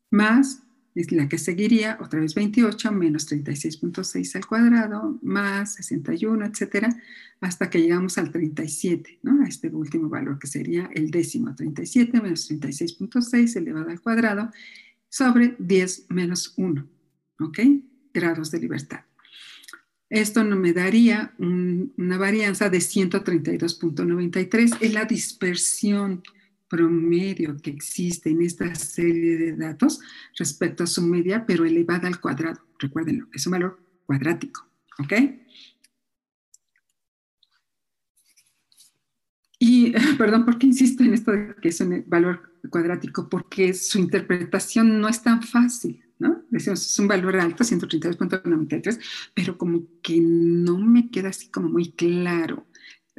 más 0.09 0.61
es 0.95 1.11
la 1.11 1.29
que 1.29 1.37
seguiría, 1.37 1.97
otra 2.01 2.19
vez 2.19 2.35
28 2.35 2.91
menos 2.91 3.31
36.6 3.31 4.35
al 4.35 4.45
cuadrado, 4.45 5.19
más 5.21 5.75
61, 5.75 6.45
etcétera, 6.45 6.89
hasta 7.39 7.69
que 7.69 7.81
llegamos 7.81 8.17
al 8.17 8.31
37, 8.31 9.19
¿no? 9.23 9.43
A 9.43 9.47
este 9.47 9.69
último 9.69 10.09
valor 10.09 10.37
que 10.37 10.47
sería 10.47 10.89
el 10.93 11.11
décimo, 11.11 11.55
37 11.55 12.21
menos 12.21 12.49
36.6 12.51 13.55
elevado 13.55 13.89
al 13.89 14.01
cuadrado, 14.01 14.51
sobre 15.09 15.55
10 15.59 16.07
menos 16.09 16.53
1, 16.57 16.87
¿ok? 17.39 17.59
Grados 18.13 18.51
de 18.51 18.59
libertad. 18.59 19.01
Esto 20.09 20.43
me 20.43 20.73
daría 20.73 21.33
una 21.37 22.17
varianza 22.17 22.69
de 22.69 22.79
132.93, 22.79 24.77
es 24.81 24.93
la 24.93 25.05
dispersión 25.05 26.21
promedio 26.71 27.57
que 27.61 27.69
existe 27.69 28.29
en 28.29 28.41
esta 28.41 28.73
serie 28.75 29.37
de 29.37 29.57
datos 29.57 29.99
respecto 30.37 30.85
a 30.85 30.87
su 30.87 31.01
media, 31.01 31.45
pero 31.45 31.65
elevada 31.65 32.07
al 32.07 32.21
cuadrado. 32.21 32.61
Recuérdenlo, 32.79 33.27
es 33.33 33.45
un 33.45 33.51
valor 33.51 33.77
cuadrático, 34.05 34.65
¿ok? 34.97 35.13
Y 39.59 39.91
perdón, 40.17 40.45
¿por 40.45 40.57
qué 40.57 40.67
insisto 40.67 41.03
en 41.03 41.13
esto 41.13 41.31
de 41.31 41.55
que 41.61 41.69
es 41.69 41.81
un 41.81 42.05
valor 42.07 42.53
cuadrático? 42.69 43.27
Porque 43.27 43.73
su 43.73 43.99
interpretación 43.99 45.01
no 45.01 45.09
es 45.09 45.21
tan 45.21 45.43
fácil, 45.43 46.01
¿no? 46.19 46.45
Decimos, 46.49 46.89
es 46.89 46.97
un 46.99 47.09
valor 47.09 47.35
alto, 47.35 47.65
132.93, 47.65 48.97
pero 49.33 49.57
como 49.57 49.83
que 50.01 50.21
no 50.21 50.77
me 50.77 51.11
queda 51.11 51.29
así 51.29 51.49
como 51.49 51.67
muy 51.67 51.91
claro 51.91 52.65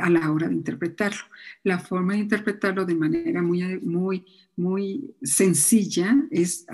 a 0.03 0.11
la 0.11 0.33
hora 0.33 0.49
de 0.49 0.55
interpretarlo. 0.55 1.23
La 1.63 1.79
forma 1.79 2.15
de 2.15 2.21
interpretarlo 2.21 2.85
de 2.85 2.95
manera 2.95 3.41
muy, 3.41 3.63
muy, 3.83 4.27
muy 4.57 5.15
sencilla 5.23 6.17
es 6.31 6.67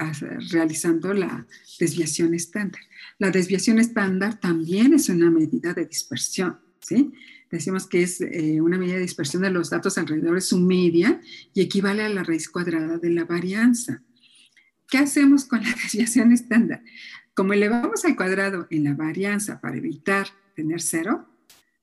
realizando 0.51 1.12
la 1.12 1.47
desviación 1.79 2.35
estándar. 2.35 2.81
La 3.18 3.31
desviación 3.31 3.79
estándar 3.79 4.41
también 4.41 4.95
es 4.95 5.11
una 5.11 5.31
medida 5.31 5.74
de 5.74 5.85
dispersión, 5.85 6.59
¿sí? 6.81 7.12
Decimos 7.51 7.87
que 7.87 8.03
es 8.03 8.20
eh, 8.20 8.61
una 8.61 8.79
medida 8.79 8.97
de 8.97 9.03
dispersión 9.03 9.43
de 9.43 9.51
los 9.51 9.70
datos 9.70 9.97
alrededor 9.99 10.35
de 10.35 10.41
su 10.41 10.59
media 10.59 11.20
y 11.55 11.61
equivale 11.61 12.03
a 12.03 12.09
la 12.09 12.22
raíz 12.22 12.49
cuadrada 12.49 12.99
de 12.99 13.11
la 13.11 13.24
varianza. 13.24 14.03
¿Qué 14.89 14.99
hacemos 14.99 15.45
con 15.45 15.62
la 15.62 15.70
desviación 15.83 16.33
estándar? 16.33 16.83
Como 17.35 17.53
elevamos 17.53 18.05
al 18.05 18.16
cuadrado 18.16 18.66
en 18.70 18.85
la 18.85 18.95
varianza 18.95 19.61
para 19.61 19.76
evitar 19.76 20.26
tener 20.55 20.81
cero, 20.81 21.26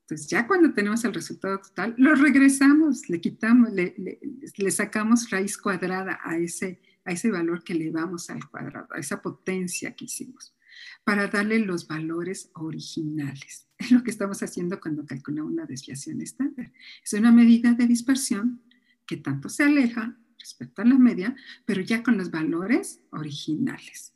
entonces, 0.06 0.28
ya 0.28 0.46
cuando 0.46 0.72
tenemos 0.72 1.04
el 1.04 1.12
resultado 1.12 1.58
total, 1.58 1.92
lo 1.98 2.14
regresamos, 2.14 3.08
le 3.08 3.20
quitamos, 3.20 3.72
le, 3.72 4.70
sacamos 4.70 5.28
raíz 5.30 5.58
cuadrada 5.58 6.20
a 6.22 6.38
ese, 6.38 6.80
a 7.04 7.10
ese 7.10 7.28
valor 7.28 7.64
que 7.64 7.72
elevamos 7.72 8.30
al 8.30 8.48
cuadrado, 8.48 8.86
a 8.94 9.00
esa 9.00 9.20
potencia 9.20 9.96
que 9.96 10.04
hicimos, 10.04 10.54
para 11.02 11.26
darle 11.26 11.58
los 11.58 11.88
valores 11.88 12.50
originales. 12.54 13.66
Es 13.78 13.90
lo 13.90 14.04
que 14.04 14.12
estamos 14.12 14.42
haciendo 14.44 14.80
cuando 14.80 15.04
calculamos 15.04 15.52
una 15.52 15.66
desviación 15.66 16.22
estándar. 16.22 16.72
Es 17.04 17.12
una 17.12 17.32
medida 17.32 17.74
de 17.74 17.88
dispersión 17.88 18.62
que 19.06 19.16
tanto 19.16 19.48
se 19.48 19.64
aleja 19.64 20.16
respecto 20.38 20.82
a 20.82 20.84
la 20.84 20.98
media, 20.98 21.34
pero 21.64 21.82
ya 21.82 22.04
con 22.04 22.16
los 22.16 22.30
valores 22.30 23.00
originales. 23.10 24.15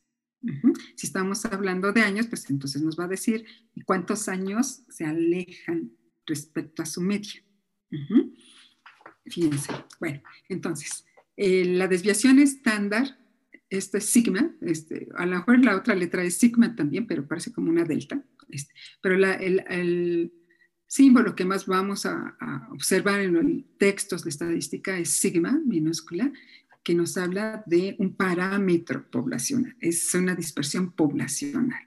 Si 0.96 1.06
estamos 1.06 1.44
hablando 1.44 1.92
de 1.92 2.02
años, 2.02 2.26
pues 2.26 2.48
entonces 2.50 2.82
nos 2.82 2.98
va 2.98 3.04
a 3.04 3.08
decir 3.08 3.44
cuántos 3.84 4.28
años 4.28 4.82
se 4.88 5.04
alejan 5.04 5.92
respecto 6.26 6.82
a 6.82 6.86
su 6.86 7.00
media. 7.00 7.42
Fíjense. 9.26 9.72
Bueno, 9.98 10.22
entonces, 10.48 11.04
eh, 11.36 11.64
la 11.64 11.88
desviación 11.88 12.38
estándar, 12.38 13.18
esto 13.68 13.98
es 13.98 14.06
sigma, 14.06 14.54
este, 14.62 15.08
a 15.16 15.26
lo 15.26 15.36
mejor 15.36 15.64
la 15.64 15.76
otra 15.76 15.94
letra 15.94 16.22
es 16.24 16.38
sigma 16.38 16.74
también, 16.74 17.06
pero 17.06 17.26
parece 17.26 17.52
como 17.52 17.70
una 17.70 17.84
delta. 17.84 18.22
Este, 18.48 18.72
pero 19.00 19.14
el, 19.14 20.32
símbolo 20.86 21.36
que 21.36 21.44
más 21.44 21.66
vamos 21.66 22.04
a, 22.04 22.36
a 22.40 22.68
observar 22.72 23.20
en 23.20 23.34
los 23.34 23.44
textos 23.78 24.24
de 24.24 24.30
estadística 24.30 24.98
es 24.98 25.10
sigma 25.10 25.60
minúscula 25.64 26.32
que 26.82 26.94
nos 26.94 27.16
habla 27.16 27.62
de 27.66 27.96
un 27.98 28.14
parámetro 28.14 29.10
poblacional, 29.10 29.76
es 29.80 30.14
una 30.14 30.34
dispersión 30.34 30.92
poblacional. 30.92 31.86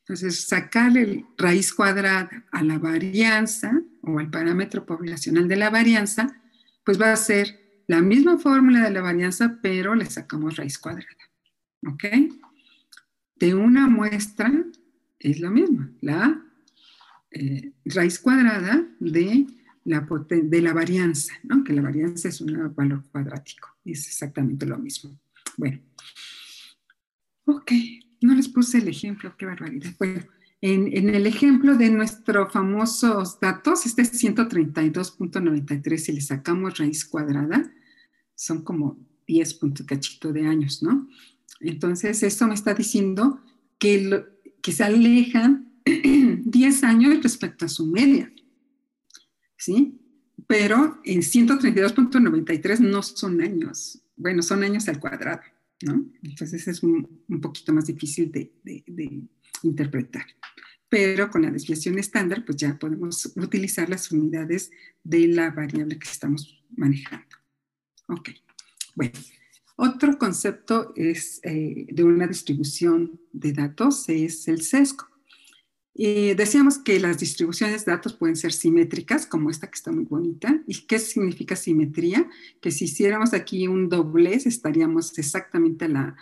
Entonces, 0.00 0.48
sacarle 0.48 1.24
raíz 1.38 1.72
cuadrada 1.72 2.44
a 2.50 2.62
la 2.64 2.78
varianza 2.78 3.80
o 4.02 4.18
al 4.18 4.30
parámetro 4.30 4.84
poblacional 4.84 5.46
de 5.46 5.56
la 5.56 5.70
varianza, 5.70 6.42
pues 6.84 7.00
va 7.00 7.12
a 7.12 7.16
ser 7.16 7.82
la 7.86 8.02
misma 8.02 8.38
fórmula 8.38 8.82
de 8.82 8.90
la 8.90 9.00
varianza, 9.00 9.60
pero 9.62 9.94
le 9.94 10.06
sacamos 10.06 10.56
raíz 10.56 10.78
cuadrada. 10.78 11.06
¿Ok? 11.86 12.04
De 13.36 13.54
una 13.54 13.86
muestra 13.88 14.52
es 15.18 15.40
lo 15.40 15.50
mismo, 15.50 15.88
la 16.00 16.42
eh, 17.30 17.72
raíz 17.84 18.18
cuadrada 18.18 18.84
de 18.98 19.46
la, 19.84 20.06
de 20.28 20.62
la 20.62 20.72
varianza, 20.72 21.34
¿no? 21.44 21.64
que 21.64 21.72
la 21.72 21.82
varianza 21.82 22.28
es 22.28 22.40
un 22.40 22.74
valor 22.74 23.04
cuadrático. 23.10 23.68
Es 23.84 24.06
exactamente 24.06 24.66
lo 24.66 24.78
mismo. 24.78 25.18
Bueno, 25.56 25.80
ok, 27.46 27.72
no 28.22 28.34
les 28.34 28.48
puse 28.48 28.78
el 28.78 28.88
ejemplo, 28.88 29.34
qué 29.36 29.46
barbaridad. 29.46 29.92
Bueno, 29.98 30.22
en, 30.60 31.08
el 31.08 31.26
ejemplo 31.26 31.76
de 31.76 31.90
nuestros 31.90 32.52
famosos 32.52 33.40
datos, 33.40 33.84
este 33.84 34.02
es 34.02 34.22
132.93, 34.22 35.96
si 35.96 36.12
le 36.12 36.20
sacamos 36.20 36.78
raíz 36.78 37.04
cuadrada, 37.04 37.68
son 38.36 38.62
como 38.62 38.96
10 39.26 39.54
puntos 39.54 39.84
cachito 39.86 40.32
de 40.32 40.46
años, 40.46 40.82
¿no? 40.82 41.08
Entonces, 41.60 42.22
esto 42.22 42.46
me 42.46 42.54
está 42.54 42.74
diciendo 42.74 43.40
que, 43.78 44.24
se 44.62 44.84
alejan 44.84 45.72
10 45.84 46.84
años 46.84 47.22
respecto 47.22 47.64
a 47.64 47.68
su 47.68 47.86
media. 47.86 48.32
¿Sí? 49.62 50.00
Pero 50.48 51.00
en 51.04 51.20
132.93 51.20 52.80
no 52.80 53.02
son 53.02 53.40
años, 53.40 54.02
bueno, 54.16 54.42
son 54.42 54.64
años 54.64 54.88
al 54.88 54.98
cuadrado, 54.98 55.40
¿no? 55.82 56.04
Entonces 56.22 56.66
es 56.66 56.82
un, 56.82 57.22
poquito 57.40 57.72
más 57.72 57.86
difícil 57.86 58.32
de, 58.32 58.52
interpretar. 59.62 60.26
Pero 60.88 61.30
con 61.30 61.42
la 61.42 61.50
desviación 61.50 61.98
estándar, 61.98 62.44
pues 62.44 62.56
ya 62.56 62.76
podemos 62.76 63.32
utilizar 63.36 63.88
las 63.88 64.10
unidades 64.10 64.70
de 65.04 65.28
la 65.28 65.50
variable 65.50 65.98
que 65.98 66.08
estamos 66.08 66.62
manejando. 66.76 67.36
Ok, 68.08 68.30
bueno. 68.96 69.12
Otro 69.76 70.18
concepto 70.18 70.92
es, 70.96 71.40
eh, 71.44 71.86
de 71.90 72.04
una 72.04 72.26
distribución 72.26 73.20
de 73.32 73.52
datos 73.52 74.08
es 74.08 74.48
el 74.48 74.62
sesgo. 74.62 75.06
Y 75.94 76.32
decíamos 76.34 76.78
que 76.78 76.98
las 76.98 77.18
distribuciones 77.18 77.84
de 77.84 77.92
datos 77.92 78.14
pueden 78.14 78.36
ser 78.36 78.52
simétricas, 78.52 79.26
como 79.26 79.50
esta 79.50 79.66
que 79.66 79.74
está 79.74 79.92
muy 79.92 80.04
bonita. 80.04 80.62
¿Y 80.66 80.86
qué 80.86 80.98
significa 80.98 81.54
simetría? 81.54 82.30
Que 82.62 82.70
si 82.70 82.86
hiciéramos 82.86 83.34
aquí 83.34 83.68
un 83.68 83.90
doblez, 83.90 84.46
estaríamos 84.46 85.18
exactamente 85.18 85.88
la, 85.88 86.16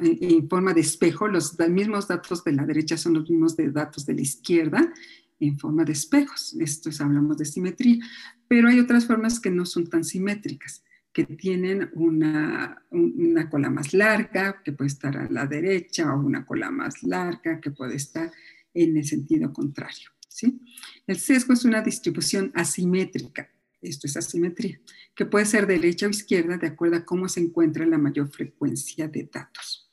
en 0.00 0.48
forma 0.48 0.74
de 0.74 0.82
espejo. 0.82 1.26
Los 1.26 1.58
mismos 1.58 2.06
datos 2.06 2.44
de 2.44 2.52
la 2.52 2.64
derecha 2.64 2.96
son 2.96 3.14
los 3.14 3.28
mismos 3.28 3.56
de 3.56 3.70
datos 3.72 4.06
de 4.06 4.14
la 4.14 4.20
izquierda 4.20 4.92
en 5.40 5.58
forma 5.58 5.84
de 5.84 5.92
espejos. 5.92 6.54
Esto 6.60 6.90
es, 6.90 7.00
hablamos 7.00 7.36
de 7.36 7.46
simetría. 7.46 7.98
Pero 8.46 8.68
hay 8.68 8.78
otras 8.78 9.06
formas 9.06 9.40
que 9.40 9.50
no 9.50 9.66
son 9.66 9.88
tan 9.88 10.04
simétricas 10.04 10.84
que 11.12 11.24
tienen 11.24 11.90
una, 11.94 12.84
una 12.90 13.50
cola 13.50 13.68
más 13.68 13.92
larga, 13.92 14.62
que 14.62 14.72
puede 14.72 14.88
estar 14.88 15.16
a 15.16 15.28
la 15.28 15.46
derecha, 15.46 16.14
o 16.14 16.20
una 16.20 16.46
cola 16.46 16.70
más 16.70 17.02
larga, 17.02 17.60
que 17.60 17.72
puede 17.72 17.96
estar 17.96 18.30
en 18.74 18.96
el 18.96 19.04
sentido 19.04 19.52
contrario. 19.52 20.10
¿sí? 20.28 20.60
El 21.06 21.18
sesgo 21.18 21.52
es 21.52 21.64
una 21.64 21.82
distribución 21.82 22.52
asimétrica, 22.54 23.50
esto 23.82 24.06
es 24.06 24.16
asimetría, 24.16 24.80
que 25.14 25.26
puede 25.26 25.46
ser 25.46 25.66
derecha 25.66 26.06
o 26.06 26.10
izquierda 26.10 26.56
de 26.56 26.68
acuerdo 26.68 26.96
a 26.96 27.04
cómo 27.04 27.28
se 27.28 27.40
encuentra 27.40 27.86
la 27.86 27.98
mayor 27.98 28.30
frecuencia 28.30 29.08
de 29.08 29.28
datos. 29.32 29.90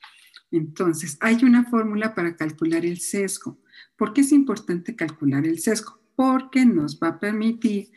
Entonces, 0.50 1.16
hay 1.20 1.44
una 1.44 1.64
fórmula 1.64 2.14
para 2.14 2.36
calcular 2.36 2.84
el 2.84 3.00
sesgo. 3.00 3.58
¿Por 3.96 4.12
qué 4.12 4.22
es 4.22 4.32
importante 4.32 4.96
calcular 4.96 5.46
el 5.46 5.58
sesgo? 5.58 6.00
Porque 6.16 6.64
nos 6.64 6.98
va 6.98 7.08
a 7.08 7.20
permitir 7.20 7.90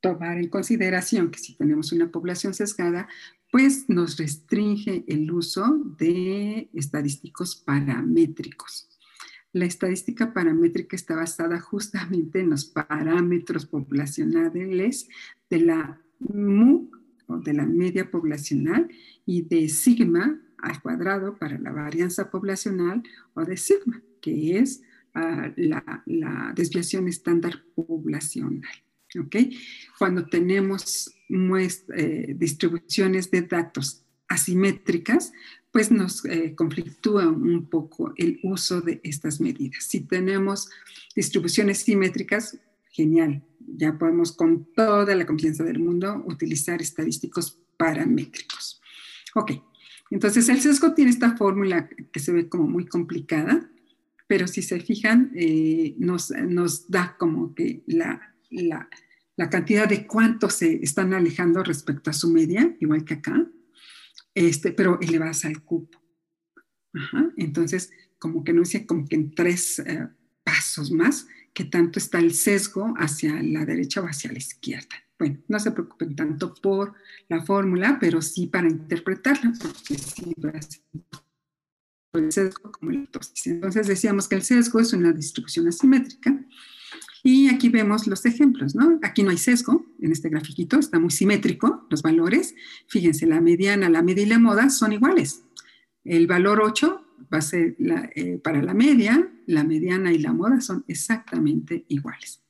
tomar 0.00 0.38
en 0.38 0.48
consideración 0.48 1.30
que 1.30 1.38
si 1.38 1.54
tenemos 1.56 1.92
una 1.92 2.10
población 2.10 2.52
sesgada, 2.52 3.08
pues 3.50 3.88
nos 3.88 4.18
restringe 4.18 5.04
el 5.08 5.30
uso 5.30 5.80
de 5.98 6.68
estadísticos 6.74 7.56
paramétricos. 7.56 8.88
La 9.56 9.64
estadística 9.64 10.34
paramétrica 10.34 10.96
está 10.96 11.16
basada 11.16 11.58
justamente 11.58 12.40
en 12.40 12.50
los 12.50 12.66
parámetros 12.66 13.64
poblacionales 13.64 15.08
de 15.48 15.60
la 15.60 15.98
MU 16.18 16.90
o 17.26 17.38
de 17.38 17.54
la 17.54 17.64
media 17.64 18.10
poblacional 18.10 18.86
y 19.24 19.40
de 19.48 19.70
sigma 19.70 20.38
al 20.58 20.82
cuadrado 20.82 21.38
para 21.38 21.58
la 21.58 21.72
varianza 21.72 22.30
poblacional 22.30 23.02
o 23.32 23.46
de 23.46 23.56
sigma, 23.56 24.02
que 24.20 24.58
es 24.58 24.82
uh, 25.14 25.50
la, 25.56 26.02
la, 26.04 26.52
desviación 26.54 27.08
estándar 27.08 27.64
poblacional. 27.74 28.76
¿okay? 29.18 29.56
Cuando 29.98 30.26
tenemos 30.26 31.16
eh, 31.96 32.34
distribuciones 32.36 33.30
de 33.30 33.40
datos 33.40 34.04
asimétricas, 34.28 35.32
pues 35.76 35.90
nos 35.90 36.24
eh, 36.24 36.54
conflictúa 36.54 37.28
un 37.28 37.66
poco 37.68 38.14
el 38.16 38.40
uso 38.42 38.80
de 38.80 38.98
estas 39.04 39.42
medidas. 39.42 39.84
Si 39.84 40.00
tenemos 40.00 40.70
distribuciones 41.14 41.80
simétricas, 41.80 42.56
genial, 42.88 43.42
ya 43.60 43.98
podemos 43.98 44.32
con 44.32 44.72
toda 44.72 45.14
la 45.14 45.26
confianza 45.26 45.64
del 45.64 45.78
mundo 45.78 46.24
utilizar 46.26 46.80
estadísticos 46.80 47.60
paramétricos. 47.76 48.80
Ok, 49.34 49.52
entonces 50.10 50.48
el 50.48 50.62
sesgo 50.62 50.94
tiene 50.94 51.10
esta 51.10 51.36
fórmula 51.36 51.90
que 52.10 52.20
se 52.20 52.32
ve 52.32 52.48
como 52.48 52.66
muy 52.66 52.86
complicada, 52.86 53.70
pero 54.26 54.48
si 54.48 54.62
se 54.62 54.80
fijan, 54.80 55.30
eh, 55.34 55.94
nos, 55.98 56.30
nos, 56.30 56.90
da 56.90 57.16
como 57.18 57.54
que 57.54 57.82
la, 57.86 58.34
la, 58.48 58.88
la 59.36 59.50
cantidad 59.50 59.86
de 59.86 60.06
cuánto 60.06 60.48
se 60.48 60.82
están 60.82 61.12
alejando 61.12 61.62
respecto 61.62 62.08
a 62.08 62.14
su 62.14 62.30
media, 62.30 62.74
igual 62.80 63.04
que 63.04 63.12
acá 63.12 63.46
este, 64.34 64.72
pero 64.72 64.98
elevadas 65.00 65.44
al 65.44 65.62
cupo. 65.62 66.00
Entonces, 67.36 67.90
como 68.18 68.42
que 68.42 68.52
no 68.52 68.60
dice 68.60 68.86
como 68.86 69.06
que 69.06 69.16
en 69.16 69.34
tres 69.34 69.78
eh, 69.80 70.08
pasos 70.42 70.90
más, 70.90 71.26
que 71.52 71.64
tanto 71.64 71.98
está 71.98 72.18
el 72.18 72.34
sesgo 72.34 72.94
hacia 72.98 73.42
la 73.42 73.64
derecha 73.64 74.00
o 74.00 74.06
hacia 74.06 74.30
la 74.30 74.38
izquierda. 74.38 74.94
Bueno, 75.18 75.38
no 75.48 75.58
se 75.58 75.70
preocupen 75.70 76.14
tanto 76.14 76.52
por 76.54 76.94
la 77.28 77.42
fórmula, 77.42 77.96
pero 77.98 78.20
sí 78.20 78.46
para 78.46 78.68
interpretarla, 78.68 79.52
porque 79.60 79.96
sí 79.96 80.34
va 80.44 80.50
a 80.50 80.62
ser 80.62 80.82
el 82.12 82.32
sesgo 82.32 82.72
como 82.72 82.90
el 82.90 83.08
Entonces 83.46 83.86
decíamos 83.86 84.28
que 84.28 84.36
el 84.36 84.42
sesgo 84.42 84.80
es 84.80 84.92
una 84.92 85.12
distribución 85.12 85.68
asimétrica 85.68 86.38
y 87.26 87.48
aquí 87.48 87.70
vemos 87.70 88.06
los 88.06 88.24
ejemplos, 88.24 88.76
¿no? 88.76 89.00
Aquí 89.02 89.24
no 89.24 89.30
hay 89.30 89.36
sesgo 89.36 89.84
en 90.00 90.12
este 90.12 90.28
grafiquito, 90.28 90.78
está 90.78 91.00
muy 91.00 91.10
simétrico 91.10 91.84
los 91.90 92.00
valores. 92.00 92.54
Fíjense, 92.86 93.26
la 93.26 93.40
mediana, 93.40 93.90
la 93.90 94.00
media 94.00 94.22
y 94.22 94.28
la 94.28 94.38
moda 94.38 94.70
son 94.70 94.92
iguales. 94.92 95.42
El 96.04 96.28
valor 96.28 96.60
8 96.62 97.04
va 97.34 97.38
a 97.38 97.42
ser 97.42 97.74
eh, 98.14 98.38
para 98.38 98.62
la 98.62 98.74
media, 98.74 99.28
la 99.46 99.64
mediana 99.64 100.12
y 100.12 100.18
la 100.18 100.32
moda 100.32 100.60
son 100.60 100.84
exactamente 100.86 101.84
iguales. 101.88 102.44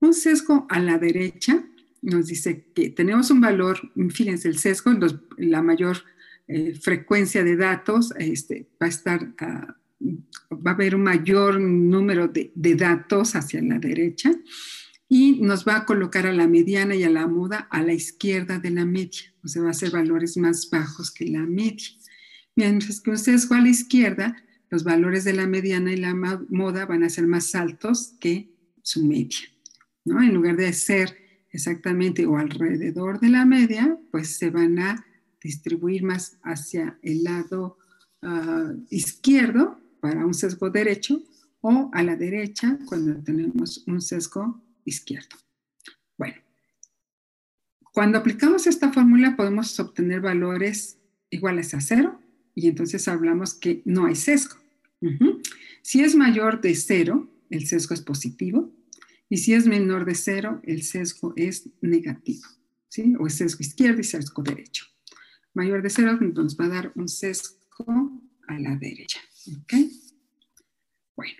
Un 0.00 0.12
sesgo 0.12 0.66
a 0.68 0.80
la 0.80 0.98
derecha 0.98 1.64
nos 2.02 2.26
dice 2.26 2.70
que 2.74 2.90
tenemos 2.90 3.30
un 3.30 3.40
valor, 3.40 3.80
fíjense, 4.10 4.48
el 4.48 4.58
sesgo, 4.58 4.90
la 5.38 5.62
mayor 5.62 5.96
eh, 6.46 6.74
frecuencia 6.74 7.42
de 7.42 7.56
datos 7.56 8.12
este, 8.18 8.68
va 8.82 8.86
a 8.86 8.90
estar 8.90 9.34
a 9.38 9.78
va 10.00 10.70
a 10.70 10.74
haber 10.74 10.94
un 10.94 11.02
mayor 11.02 11.60
número 11.60 12.28
de, 12.28 12.52
datos 12.74 13.34
hacia 13.34 13.62
la 13.62 13.78
derecha 13.78 14.32
y 15.08 15.40
nos 15.40 15.66
va 15.66 15.78
a 15.78 15.84
colocar 15.86 16.26
a 16.26 16.32
la 16.32 16.46
mediana 16.46 16.94
y 16.94 17.02
a 17.02 17.10
la 17.10 17.26
moda 17.26 17.68
a 17.70 17.82
la 17.82 17.94
izquierda 17.94 18.58
de 18.58 18.70
la 18.70 18.84
media, 18.84 19.34
o 19.42 19.48
sea, 19.48 19.62
va 19.62 19.70
a 19.70 19.74
ser 19.74 19.90
valores 19.90 20.36
más 20.36 20.68
bajos 20.70 21.10
que 21.10 21.26
la 21.26 21.40
media. 21.40 21.88
Mientras 22.54 23.00
que 23.00 23.10
un 23.10 23.18
sesgo 23.18 23.54
a 23.54 23.60
la 23.60 23.68
izquierda, 23.68 24.36
los 24.70 24.84
valores 24.84 25.24
de 25.24 25.32
la 25.32 25.46
mediana 25.46 25.92
y 25.92 25.96
la 25.96 26.14
moda 26.14 26.84
van 26.84 27.04
a 27.04 27.08
ser 27.08 27.26
más 27.26 27.54
altos 27.54 28.14
que 28.20 28.52
su 28.82 29.04
media, 29.04 29.38
¿no? 30.04 30.22
En 30.22 30.34
lugar 30.34 30.56
de 30.56 30.72
ser 30.72 31.16
exactamente 31.50 32.26
o 32.26 32.36
alrededor 32.36 33.18
de 33.20 33.30
la 33.30 33.46
media, 33.46 33.98
pues 34.10 34.36
se 34.36 34.50
van 34.50 34.78
a 34.78 35.06
distribuir 35.42 36.02
más 36.02 36.38
hacia 36.42 36.98
el 37.02 37.24
lado 37.24 37.78
ah, 38.22 38.74
izquierdo 38.90 39.80
para 40.00 40.24
un 40.24 40.34
sesgo 40.34 40.70
derecho 40.70 41.22
o 41.60 41.90
a 41.92 42.02
la 42.02 42.16
derecha 42.16 42.78
cuando 42.86 43.22
tenemos 43.22 43.84
un 43.86 44.00
sesgo 44.00 44.62
izquierdo. 44.84 45.36
Bueno, 46.16 46.36
cuando 47.92 48.18
aplicamos 48.18 48.66
esta 48.66 48.92
fórmula 48.92 49.36
podemos 49.36 49.78
obtener 49.80 50.20
valores 50.20 50.98
iguales 51.30 51.74
a 51.74 51.80
cero 51.80 52.20
y 52.54 52.68
entonces 52.68 53.08
hablamos 53.08 53.54
que 53.54 53.82
no 53.84 54.06
hay 54.06 54.14
sesgo. 54.14 54.56
Si 55.82 56.02
es 56.02 56.14
mayor 56.16 56.60
de 56.60 56.74
cero, 56.74 57.28
el 57.50 57.66
sesgo 57.66 57.94
es 57.94 58.00
positivo 58.00 58.72
y 59.28 59.38
si 59.38 59.54
es 59.54 59.66
menor 59.66 60.04
de 60.04 60.14
cero, 60.14 60.60
el 60.64 60.82
sesgo 60.82 61.32
es 61.36 61.68
negativo. 61.80 62.46
¿sí? 62.88 63.14
O 63.18 63.26
es 63.26 63.34
sesgo 63.34 63.60
izquierdo 63.60 64.00
y 64.00 64.04
sesgo 64.04 64.42
derecho. 64.42 64.86
Mayor 65.54 65.82
de 65.82 65.90
cero 65.90 66.18
nos 66.20 66.56
va 66.56 66.64
a 66.64 66.68
dar 66.68 66.92
un 66.94 67.08
sesgo 67.08 68.22
a 68.46 68.58
la 68.58 68.76
derecha. 68.76 69.20
¿Ok? 69.46 69.74
Bueno, 71.16 71.34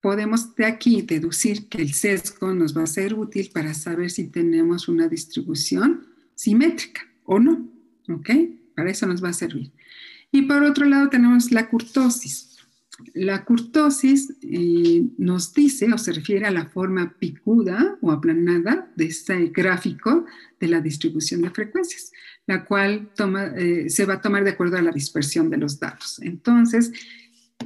podemos 0.00 0.54
de 0.54 0.66
aquí 0.66 1.02
deducir 1.02 1.68
que 1.68 1.82
el 1.82 1.94
sesgo 1.94 2.52
nos 2.54 2.76
va 2.76 2.82
a 2.82 2.86
ser 2.86 3.14
útil 3.14 3.50
para 3.52 3.74
saber 3.74 4.10
si 4.10 4.28
tenemos 4.28 4.88
una 4.88 5.08
distribución 5.08 6.06
simétrica 6.34 7.02
o 7.24 7.38
no. 7.38 7.68
¿Ok? 8.08 8.30
Para 8.74 8.90
eso 8.90 9.06
nos 9.06 9.22
va 9.22 9.28
a 9.28 9.34
servir. 9.34 9.72
Y 10.32 10.42
por 10.42 10.62
otro 10.62 10.86
lado 10.86 11.08
tenemos 11.08 11.50
la 11.50 11.68
curtosis. 11.68 12.50
La 13.14 13.44
curtosis 13.44 14.34
eh, 14.42 15.04
nos 15.18 15.54
dice 15.54 15.92
o 15.92 15.98
se 15.98 16.12
refiere 16.12 16.46
a 16.46 16.50
la 16.50 16.66
forma 16.66 17.14
picuda 17.18 17.96
o 18.00 18.10
aplanada 18.10 18.90
de 18.94 19.06
este 19.06 19.46
gráfico 19.46 20.26
de 20.58 20.68
la 20.68 20.80
distribución 20.80 21.42
de 21.42 21.50
frecuencias, 21.50 22.12
la 22.46 22.64
cual 22.64 23.10
eh, 23.56 23.86
se 23.88 24.04
va 24.04 24.14
a 24.14 24.20
tomar 24.20 24.44
de 24.44 24.50
acuerdo 24.50 24.76
a 24.76 24.82
la 24.82 24.92
dispersión 24.92 25.50
de 25.50 25.56
los 25.56 25.80
datos. 25.80 26.20
Entonces, 26.22 26.92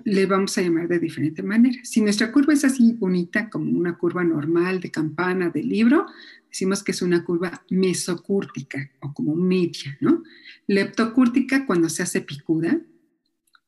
le 0.02 0.26
vamos 0.26 0.58
a 0.58 0.62
llamar 0.62 0.88
de 0.88 0.98
diferente 0.98 1.42
manera. 1.42 1.78
Si 1.84 2.00
nuestra 2.00 2.32
curva 2.32 2.52
es 2.52 2.64
así 2.64 2.92
bonita, 2.92 3.48
como 3.48 3.70
una 3.70 3.96
curva 3.96 4.24
normal 4.24 4.80
de 4.80 4.90
campana, 4.90 5.50
de 5.50 5.62
libro, 5.62 6.06
decimos 6.48 6.82
que 6.82 6.92
es 6.92 7.02
una 7.02 7.24
curva 7.24 7.64
mesocúrtica 7.70 8.90
o 9.00 9.12
como 9.14 9.34
media, 9.34 9.96
¿no? 10.00 10.22
Leptocúrtica 10.66 11.66
cuando 11.66 11.88
se 11.88 12.02
hace 12.02 12.20
picuda 12.20 12.80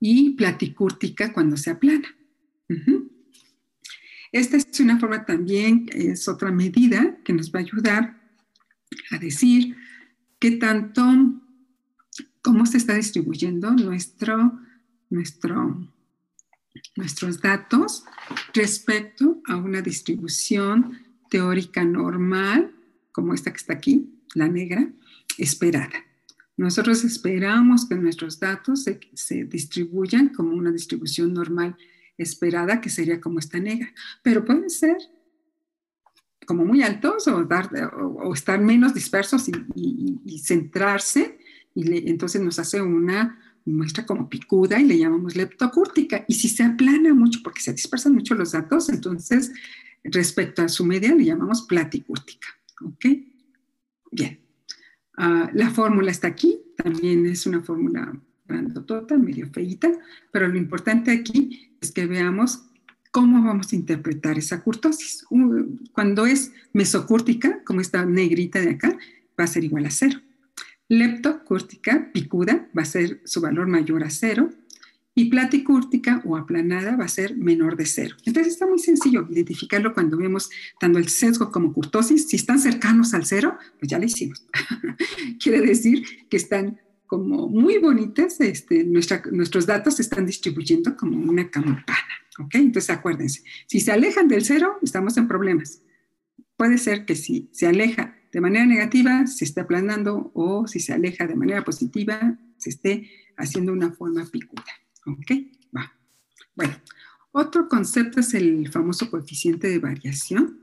y 0.01 0.31
platicúrtica 0.31 1.33
cuando 1.33 1.57
se 1.57 1.71
aplana. 1.71 2.09
Esta 4.33 4.57
es 4.57 4.81
una 4.81 4.99
forma 4.99 5.25
también, 5.25 5.87
es 5.93 6.29
otra 6.29 6.51
medida 6.51 7.19
que 7.25 7.33
nos 7.33 7.53
va 7.53 7.61
a 7.61 7.63
ayudar 7.63 8.21
a 9.11 9.19
decir 9.19 9.77
qué 10.39 10.53
tanto, 10.53 11.03
cómo 12.43 12.67
se 12.67 12.77
está 12.77 12.95
distribuyendo 12.95 13.71
nuestro, 13.73 14.61
nuestro 15.09 15.89
nuestros 16.97 17.41
datos 17.41 18.05
respecto 18.53 19.41
a 19.47 19.57
una 19.57 19.83
distribución 19.83 20.99
teórica 21.31 21.85
normal, 21.85 22.73
como 23.13 23.35
esta 23.35 23.51
que 23.51 23.59
está 23.59 23.75
aquí, 23.75 24.11
la 24.35 24.49
negra, 24.49 24.91
esperada. 25.39 26.05
Nosotros 26.57 27.05
esperamos 27.05 27.87
que 27.87 27.97
nuestros 27.97 28.41
datos 28.41 28.85
se, 29.15 29.45
distribuyan 29.45 30.31
como 30.31 30.55
una 30.55 30.73
distribución 30.73 31.35
normal 31.35 31.77
esperada, 32.17 32.81
que 32.81 32.89
sería 32.89 33.21
como 33.21 33.39
esta 33.39 33.59
negra. 33.59 33.93
Pero 34.23 34.45
pueden 34.45 34.71
ser 34.71 34.97
como 36.47 36.65
muy 36.65 36.83
altos 36.83 37.29
o, 37.29 37.45
dar, 37.45 37.71
o, 37.95 38.33
estar 38.33 38.59
menos 38.61 38.95
dispersos 38.95 39.51
y, 39.75 40.39
centrarse, 40.39 41.39
y 41.75 42.09
entonces 42.09 42.41
nos 42.41 42.59
hace 42.59 42.81
una 42.81 43.46
muestra 43.73 44.07
como 44.07 44.29
picuda 44.29 44.81
y 44.81 44.85
le 44.85 44.99
llamamos 44.99 45.37
leptocúrtica. 45.37 46.25
Y 46.29 46.35
si 46.35 46.49
se 46.49 46.63
aplana 46.63 47.15
mucho, 47.15 47.41
porque 47.43 47.61
se 47.61 47.73
dispersan 47.73 48.15
mucho 48.15 48.35
los 48.35 48.53
datos, 48.53 48.89
entonces 48.89 49.53
respecto 50.05 50.63
a 50.63 50.69
su 50.69 50.85
media 50.85 51.15
le 51.15 51.25
llamamos 51.25 51.63
platicúrtica. 51.63 52.49
¿Ok? 52.83 53.07
Bien. 54.13 54.41
Ah, 55.17 55.51
la 55.55 55.71
fórmula 55.71 56.11
está 56.11 56.29
aquí, 56.29 56.61
también 56.77 57.27
es 57.27 57.47
una 57.47 57.63
fórmula 57.63 58.21
grandotota, 58.47 59.17
medio 59.17 59.49
feita, 59.49 59.91
pero 60.31 60.47
lo 60.47 60.57
importante 60.57 61.11
aquí 61.11 61.73
es 61.81 61.91
que 61.91 62.07
veamos 62.07 62.63
cómo 63.11 63.43
vamos 63.43 63.73
a 63.73 63.77
interpretar 63.77 64.39
esa 64.39 64.63
curtosis. 64.63 65.25
Cuando 65.93 66.27
es 66.27 66.53
mesocúrtica, 66.73 67.65
como 67.65 67.81
esta 67.81 68.05
negrita 68.05 68.61
de 68.61 68.71
acá, 68.71 68.97
va 69.39 69.45
a 69.45 69.47
ser 69.47 69.65
igual 69.65 69.87
a 69.87 69.91
cero. 69.91 70.21
Leptocúrtica, 70.89 72.11
picuda, 72.13 72.69
va 72.77 72.83
a 72.83 72.87
ser 72.87 73.21
su 73.25 73.41
valor 73.41 73.67
mayor 73.67 74.05
a 74.05 74.11
cero. 74.11 74.51
Y 75.19 75.31
platicúrtica 75.31 76.21
o 76.27 76.37
aplanada 76.37 76.95
va 76.95 77.07
a 77.07 77.09
ser 77.09 77.39
menor 77.39 77.77
de 77.77 77.87
cero. 77.87 78.17
Entonces 78.27 78.53
está 78.53 78.67
muy 78.67 78.79
sencillo 78.79 79.27
identificarlo 79.31 79.95
cuando 79.95 80.19
vemos 80.19 80.51
tanto 80.79 80.99
el 80.99 81.09
sesgo 81.09 81.51
como 81.51 81.73
curtosis. 81.73 82.29
Si 82.29 82.37
están 82.37 82.59
cercanos 82.59 83.15
al 83.15 83.25
cero, 83.25 83.57
pues 83.79 83.89
ya 83.91 83.99
lo 83.99 84.05
hicimos. 84.05 84.47
Quiere 85.43 85.63
decir 85.63 86.05
que 86.29 86.37
están 86.37 86.79
como 87.07 87.49
muy 87.49 87.79
bonitas, 87.79 88.41
este, 88.41 88.85
nuestros 88.85 89.65
datos 89.65 89.97
se 89.97 90.03
están 90.03 90.27
distribuyendo 90.27 90.97
como 90.97 91.19
una 91.19 91.51
campana. 91.51 91.87
¿Ok? 92.39 92.57
Entonces 92.57 92.91
acuérdense, 92.91 93.43
si 93.67 93.81
se 93.81 93.93
alejan 93.93 94.29
del 94.29 94.45
cero, 94.45 94.77
estamos 94.83 95.17
en 95.17 95.29
problemas. 95.29 95.81
Puede 96.57 96.77
ser 96.79 97.07
que 97.07 97.15
si 97.15 97.49
se 97.53 97.67
aleja 97.67 98.17
de 98.37 98.43
manera 98.43 98.67
negativa, 98.67 99.27
se 99.27 99.47
esté 99.47 99.63
aplanando 99.63 100.31
o 100.35 100.67
si 100.67 100.79
se 100.79 100.93
aleja 100.93 101.27
de 101.27 101.37
manera 101.37 101.65
positiva, 101.65 102.39
se 102.59 102.69
esté 102.69 103.11
haciendo 103.39 103.73
una 103.73 103.93
forma 103.93 104.27
picuda. 104.27 104.63
¿Ok? 105.07 105.33
Va. 105.75 105.91
Bueno, 106.55 106.75
otro 107.33 107.67
concepto 107.67 108.21
es 108.21 108.35
el 108.35 108.71
famoso 108.71 109.11
coeficiente 109.11 109.71
de 109.71 109.79
variación 109.79 110.61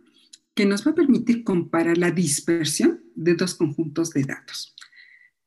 que 0.53 0.67
nos 0.67 0.86
va 0.86 0.91
a 0.91 0.93
permitir 0.93 1.43
comparar 1.43 1.97
la 1.97 2.11
dispersión 2.11 3.01
de 3.15 3.34
dos 3.34 3.55
conjuntos 3.55 4.11
de 4.11 4.21
datos. 4.21 4.76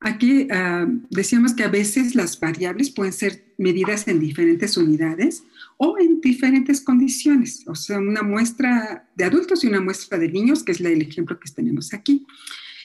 Aquí 0.00 0.48
ah, 0.50 0.84
decíamos 1.10 1.54
que 1.54 1.62
a 1.62 1.68
veces 1.68 2.16
las 2.16 2.40
variables 2.40 2.90
pueden 2.90 3.12
ser 3.12 3.54
medidas 3.56 4.08
en 4.08 4.18
diferentes 4.18 4.76
unidades 4.76 5.44
o 5.78 5.98
en 5.98 6.20
diferentes 6.20 6.80
condiciones, 6.80 7.64
o 7.66 7.74
sea, 7.74 7.98
una 7.98 8.22
muestra 8.22 9.08
de 9.14 9.24
adultos 9.24 9.62
y 9.62 9.66
una 9.66 9.80
muestra 9.80 10.18
de 10.18 10.28
niños, 10.28 10.62
que 10.62 10.72
es 10.72 10.80
el 10.80 11.02
ejemplo 11.02 11.38
que 11.38 11.50
tenemos 11.50 11.92
aquí. 11.92 12.26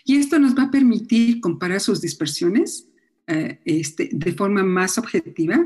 Y 0.04 0.18
esto 0.18 0.40
nos 0.40 0.58
va 0.58 0.64
a 0.64 0.72
permitir 0.72 1.40
comparar 1.42 1.80
sus 1.80 2.02
dispersiones 2.02 2.88
eh, 3.28 3.60
este, 3.66 4.10
de 4.12 4.34
forma 4.34 4.64
más 4.64 4.98
objetiva 4.98 5.66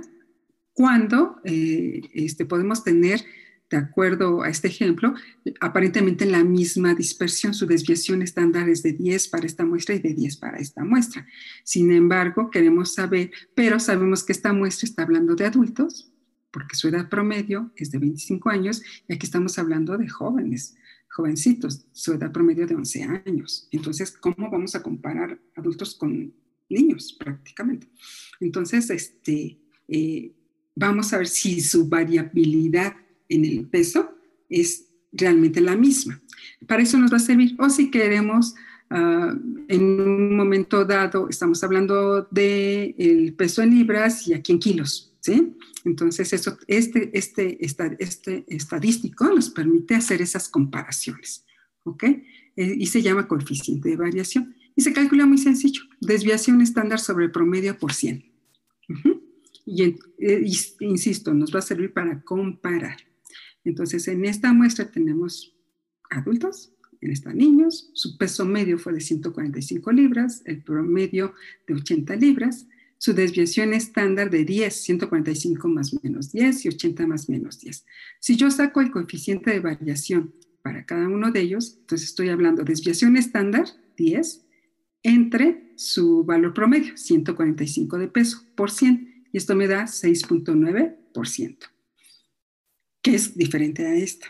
cuando 0.73 1.38
eh, 1.45 2.01
este, 2.13 2.45
podemos 2.45 2.84
tener, 2.84 3.21
de 3.69 3.78
acuerdo 3.78 4.43
a 4.43 4.49
este 4.49 4.67
ejemplo, 4.67 5.15
aparentemente 5.61 6.26
la 6.26 6.43
misma 6.43 6.93
dispersión. 6.93 7.53
Su 7.53 7.65
desviación 7.65 8.21
estándar 8.21 8.67
es 8.67 8.84
de 8.84 8.91
10 8.91 9.30
para 9.30 9.45
esta 9.45 9.65
muestra 9.65 9.95
y 9.95 9.99
de 9.99 10.13
10 10.13 10.38
para 10.38 10.57
esta 10.57 10.84
muestra. 10.84 11.26
Sin 11.63 11.91
embargo, 11.91 12.51
queremos 12.51 12.93
saber, 12.93 13.32
pero 13.55 13.80
sabemos 13.80 14.23
que 14.23 14.34
esta 14.34 14.51
muestra 14.51 14.88
está 14.88 15.03
hablando 15.03 15.34
de 15.34 15.45
adultos, 15.45 16.11
porque 16.56 16.78
su 16.78 16.88
edad 16.88 17.10
promedio 17.10 17.70
es 17.76 17.91
de 17.91 17.97
25 17.97 18.49
años 18.49 18.82
y 19.10 19.14
aquí 19.14 19.26
estamos 19.26 19.60
hablando 19.60 19.97
de 19.97 20.08
jóvenes, 20.08 20.78
jovencitos, 21.10 21.86
su 21.91 22.14
edad 22.14 22.32
promedio 22.32 22.66
de 22.66 22.76
11 22.76 23.03
años. 23.03 23.68
Entonces, 23.72 24.12
¿cómo 24.14 24.49
vamos 24.49 24.74
a 24.74 24.82
comparar 24.82 25.38
adultos 25.58 25.95
con 25.95 26.34
niños 26.70 27.14
prácticamente? 27.20 27.89
Entonces, 28.39 28.89
este, 28.89 29.60
eh, 29.89 30.32
vamos 30.74 31.12
a 31.12 31.18
ver 31.18 31.28
si 31.28 31.60
su 31.60 31.89
variabilidad 31.89 32.95
en 33.28 33.43
el 33.43 33.68
peso 33.68 34.16
es 34.47 34.86
realmente 35.12 35.60
la 35.60 35.76
misma. 35.76 36.22
Para 36.66 36.84
eso 36.84 36.97
nos 36.97 37.12
va 37.12 37.18
a 37.18 37.20
servir. 37.20 37.58
O 37.60 37.70
si 37.70 37.91
queremos, 37.91 38.56
uh, 38.91 39.38
en 39.68 39.99
un 39.99 40.38
momento 40.38 40.86
dado, 40.86 41.28
estamos 41.28 41.62
hablando 41.66 42.30
del 42.32 42.95
el 42.97 43.34
peso 43.34 43.62
en 43.62 43.72
libras 43.72 44.26
y 44.30 44.34
aquí 44.34 44.53
en 44.53 44.60
kilos, 44.60 45.14
¿sí? 45.26 45.57
Entonces, 45.86 46.32
eso, 46.34 46.55
este, 46.67 47.09
este, 47.17 47.57
este 47.65 48.45
estadístico 48.47 49.26
nos 49.26 49.49
permite 49.49 49.95
hacer 49.95 50.21
esas 50.21 50.49
comparaciones, 50.49 51.43
¿ok? 51.84 52.03
Eh, 52.03 52.76
y 52.78 52.86
se 52.86 53.01
llama 53.01 53.28
coeficiente 53.28 53.89
de 53.89 53.95
variación. 53.95 54.55
Y 54.76 54.84
se 54.84 54.93
calcula 54.93 55.26
muy 55.26 55.39
sencillo, 55.39 55.82
desviación 55.99 56.61
estándar 56.61 56.99
sobre 56.99 57.30
promedio 57.30 57.76
por 57.80 57.93
100. 57.93 58.23
y, 59.65 59.84
eh, 60.19 60.45
insisto, 60.82 61.34
nos 61.34 61.53
va 61.53 61.57
a 61.57 61.63
servir 61.63 61.91
para 61.91 62.21
comparar. 62.21 62.97
Entonces, 63.63 64.07
en 64.07 64.26
esta 64.26 64.53
muestra 64.53 64.91
tenemos 64.91 65.55
adultos, 66.11 66.71
en 67.01 67.11
esta 67.11 67.34
niños, 67.34 67.89
su 67.93 68.15
peso 68.19 68.45
medio 68.45 68.78
fue 68.78 68.93
de 68.93 69.01
145 69.01 69.91
libras, 69.91 70.43
el 70.45 70.61
promedio 70.61 71.34
de 71.67 71.73
80 71.73 72.15
libras, 72.15 72.67
su 72.98 73.14
desviación 73.14 73.74
estándar 73.74 74.30
de 74.30 74.46
10, 74.46 74.74
145 74.74 75.68
más 75.68 75.93
menos 76.04 76.32
10 76.32 76.66
y 76.66 76.70
80 76.70 77.08
más 77.08 77.30
menos 77.30 77.60
10. 77.60 77.86
Si 78.20 78.36
yo 78.36 78.50
saco 78.50 78.82
el 78.82 78.91
coeficiente 78.91 79.52
de 79.52 79.60
variación 79.60 80.34
para 80.62 80.86
cada 80.86 81.08
uno 81.08 81.32
de 81.32 81.41
ellos, 81.41 81.78
entonces 81.80 82.10
estoy 82.10 82.30
hablando 82.30 82.64
de 82.64 82.72
desviación 82.72 83.18
estándar, 83.18 83.66
10, 83.98 84.46
entre 85.04 85.72
su 85.76 86.24
valor 86.24 86.54
promedio, 86.54 86.98
145 86.98 87.98
de 88.00 88.08
peso 88.08 88.43
por 88.56 88.72
100, 88.72 89.26
y 89.32 89.38
esto 89.38 89.56
me 89.56 89.68
da 89.68 89.84
6.9%, 89.84 91.58
que 93.02 93.16
es 93.16 93.38
diferente 93.38 93.86
a 93.86 93.96
esta. 93.96 94.28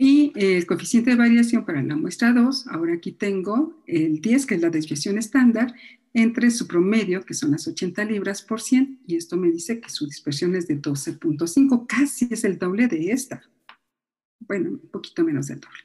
Y 0.00 0.32
el 0.36 0.64
coeficiente 0.64 1.10
de 1.10 1.16
variación 1.16 1.64
para 1.64 1.82
la 1.82 1.96
muestra 1.96 2.32
2, 2.32 2.68
ahora 2.68 2.94
aquí 2.94 3.10
tengo 3.10 3.82
el 3.86 4.20
10, 4.20 4.46
que 4.46 4.54
es 4.54 4.62
la 4.62 4.70
desviación 4.70 5.18
estándar, 5.18 5.74
entre 6.14 6.50
su 6.52 6.68
promedio, 6.68 7.24
que 7.24 7.34
son 7.34 7.50
las 7.50 7.66
80 7.66 8.04
libras 8.04 8.42
por 8.42 8.60
100, 8.60 9.00
y 9.06 9.16
esto 9.16 9.36
me 9.36 9.50
dice 9.50 9.80
que 9.80 9.90
su 9.90 10.06
dispersión 10.06 10.54
es 10.54 10.68
de 10.68 10.80
12.5, 10.80 11.86
casi 11.86 12.28
es 12.30 12.44
el 12.44 12.58
doble 12.58 12.86
de 12.86 13.10
esta. 13.10 13.42
Bueno, 14.40 14.70
un 14.70 14.88
poquito 14.90 15.24
menos 15.24 15.48
del 15.48 15.60
doble. 15.60 15.78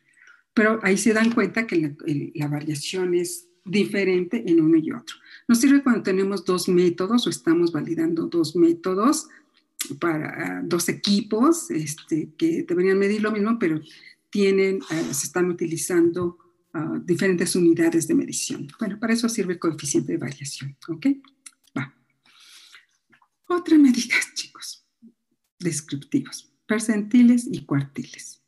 Pero 0.53 0.79
ahí 0.83 0.97
se 0.97 1.13
dan 1.13 1.31
cuenta 1.31 1.65
que 1.65 1.95
la, 2.35 2.47
variación 2.47 3.15
es 3.15 3.49
diferente 3.65 4.43
en 4.47 4.61
uno 4.61 4.77
y 4.77 4.91
otro. 4.91 5.15
Nos 5.47 5.59
sirve 5.59 5.81
cuando 5.81 6.03
tenemos 6.03 6.45
dos 6.45 6.69
métodos 6.69 7.25
o 7.25 7.29
estamos 7.29 7.71
validando 7.71 8.27
dos 8.27 8.55
métodos 8.55 9.27
para 9.99 10.61
dos 10.63 10.89
equipos 10.89 11.69
este, 11.71 12.33
que 12.37 12.63
deberían 12.63 12.99
medir 12.99 13.21
lo 13.21 13.31
mismo, 13.31 13.57
pero 13.59 13.81
tienen, 14.29 14.77
eh, 14.89 15.13
se 15.13 15.27
están 15.27 15.49
utilizando 15.49 16.37
diferentes 17.03 17.55
unidades 17.55 18.07
de 18.07 18.15
medición. 18.15 18.67
Bueno, 18.79 18.99
para 18.99 19.13
eso 19.13 19.29
sirve 19.29 19.53
el 19.53 19.59
coeficiente 19.59 20.13
de 20.13 20.17
variación, 20.17 20.75
¿ok? 20.87 21.07
Va. 21.77 21.93
Otra 23.47 23.77
medida, 23.77 24.15
chicos, 24.33 24.85
descriptivos, 25.59 26.51
percentiles 26.65 27.47
y 27.51 27.65
cuartiles, 27.65 28.41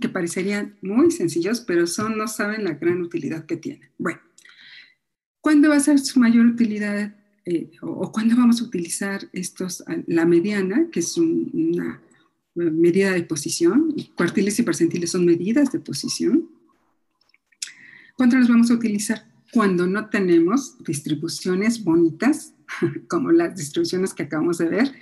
que 0.00 0.08
parecerían 0.08 0.78
muy 0.82 1.10
sencillos, 1.10 1.60
pero 1.62 1.86
son, 1.86 2.18
no 2.18 2.28
saben 2.28 2.64
la 2.64 2.74
gran 2.74 3.00
utilidad 3.00 3.46
que 3.46 3.56
tienen. 3.56 3.90
Bueno, 3.98 4.20
¿cuándo 5.40 5.70
va 5.70 5.76
a 5.76 5.80
ser 5.80 5.98
su 5.98 6.20
mayor 6.20 6.46
utilidad 6.46 7.16
eh, 7.46 7.70
o, 7.82 8.10
cuándo 8.10 8.36
vamos 8.36 8.60
a 8.60 8.64
utilizar 8.64 9.28
estos, 9.32 9.84
la 10.06 10.24
mediana, 10.24 10.88
que 10.90 11.00
es 11.00 11.16
una 11.16 12.00
medida 12.54 13.12
de 13.12 13.24
posición, 13.24 13.94
cuartiles 14.16 14.58
y 14.58 14.62
percentiles 14.62 15.10
son 15.10 15.24
medidas 15.26 15.72
de 15.72 15.80
posición, 15.80 16.48
¿Cuándo 18.16 18.36
los 18.36 18.48
vamos 18.48 18.70
a 18.70 18.74
utilizar? 18.74 19.26
Cuando 19.52 19.86
no 19.86 20.08
tenemos 20.08 20.78
distribuciones 20.84 21.82
bonitas, 21.82 22.54
como 23.08 23.32
las 23.32 23.56
distribuciones 23.56 24.14
que 24.14 24.24
acabamos 24.24 24.58
de 24.58 24.68
ver, 24.68 24.92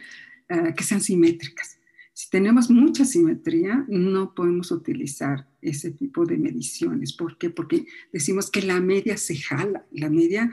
eh, 0.49 0.74
que 0.76 0.82
sean 0.84 1.01
simétricas. 1.01 1.78
Si 2.14 2.30
tenemos 2.30 2.70
mucha 2.70 3.05
simetría, 3.05 3.84
no 3.88 4.34
podemos 4.34 4.70
utilizar 4.70 5.49
ese 5.61 5.90
tipo 5.90 6.24
de 6.24 6.38
mediciones. 6.38 7.12
¿Por 7.12 7.38
qué? 7.38 7.51
Porque 7.51 7.86
decimos 8.12 8.51
que 8.51 8.62
la 8.62 8.80
media 8.80 9.16
se 9.16 9.36
jala. 9.36 9.86
La 9.90 10.09
media 10.09 10.51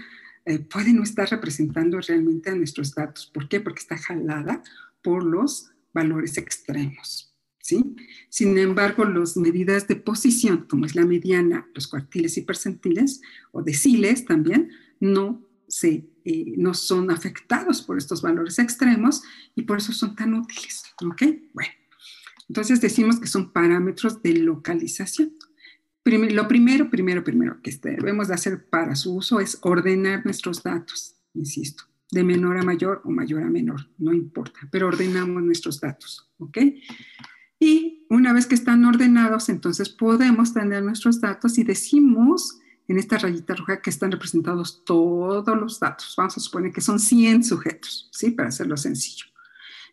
eh, 0.49 0.57
puede 0.57 0.93
no 0.93 1.03
estar 1.03 1.29
representando 1.29 1.99
realmente 2.01 2.49
a 2.49 2.55
nuestros 2.55 2.95
datos. 2.95 3.27
¿Por 3.27 3.47
qué? 3.47 3.59
Porque 3.59 3.81
está 3.81 3.97
jalada 3.97 4.63
por 5.03 5.23
los 5.23 5.69
valores 5.93 6.39
extremos. 6.39 7.29
Sin 8.29 8.57
embargo, 8.57 9.05
las 9.05 9.37
medidas 9.37 9.87
de 9.87 9.95
posición, 9.95 10.65
como 10.67 10.87
es 10.87 10.95
la 10.95 11.05
mediana, 11.05 11.67
los 11.75 11.87
cuartiles 11.87 12.35
y 12.37 12.41
percentiles, 12.41 13.21
o 13.51 13.61
deciles 13.61 14.25
también, 14.25 14.71
no 14.99 15.45
se, 15.67 16.09
eh, 16.25 16.55
no 16.57 16.73
son 16.73 17.11
afectados 17.11 17.83
por 17.83 17.99
estos 17.99 18.23
valores 18.23 18.57
extremos 18.57 19.21
y 19.53 19.61
por 19.61 19.77
eso 19.77 19.93
son 19.93 20.15
tan 20.15 20.33
útiles. 20.33 20.83
¿Ok? 21.05 21.21
Bueno, 21.53 21.71
entonces 22.47 22.81
decimos 22.81 23.19
que 23.19 23.27
son 23.27 23.51
parámetros 23.53 24.23
de 24.23 24.33
localización. 24.33 25.33
Lo 26.09 26.47
primero, 26.47 26.89
primero, 26.89 27.23
primero 27.23 27.61
que 27.61 27.71
debemos 27.81 28.27
de 28.27 28.33
hacer 28.33 28.69
para 28.69 28.95
su 28.95 29.15
uso 29.15 29.39
es 29.39 29.57
ordenar 29.61 30.25
nuestros 30.25 30.63
datos, 30.63 31.15
insisto, 31.33 31.83
de 32.11 32.23
menor 32.23 32.57
a 32.57 32.63
mayor 32.63 33.01
o 33.05 33.11
mayor 33.11 33.43
a 33.43 33.49
menor, 33.49 33.87
no 33.97 34.13
importa, 34.13 34.59
pero 34.71 34.87
ordenamos 34.87 35.43
nuestros 35.43 35.79
datos, 35.79 36.31
¿ok? 36.37 36.57
Y 37.59 38.05
una 38.09 38.33
vez 38.33 38.47
que 38.47 38.55
están 38.55 38.85
ordenados, 38.85 39.49
entonces 39.49 39.89
podemos 39.89 40.53
tener 40.53 40.83
nuestros 40.83 41.19
datos 41.19 41.57
y 41.57 41.63
decimos 41.63 42.59
en 42.87 42.97
esta 42.97 43.17
rayita 43.17 43.53
roja 43.53 43.81
que 43.81 43.91
están 43.91 44.11
representados 44.11 44.83
todos 44.83 45.55
los 45.55 45.79
datos. 45.79 46.15
Vamos 46.17 46.37
a 46.37 46.39
suponer 46.39 46.71
que 46.71 46.81
son 46.81 46.99
100 46.99 47.43
sujetos, 47.43 48.09
¿sí? 48.11 48.31
Para 48.31 48.49
hacerlo 48.49 48.77
sencillo. 48.77 49.25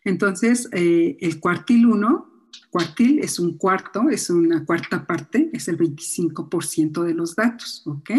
Entonces, 0.03 0.67
eh, 0.71 1.17
el 1.19 1.39
cuartil 1.39 1.85
1, 1.85 2.36
cuartil 2.77 3.17
es 3.23 3.39
un 3.39 3.57
cuarto, 3.57 4.07
es 4.11 4.29
una 4.29 4.63
cuarta 4.63 5.07
parte, 5.07 5.49
es 5.51 5.67
el 5.67 5.79
25% 5.79 7.03
de 7.03 7.15
los 7.15 7.35
datos, 7.35 7.81
¿ok? 7.87 8.11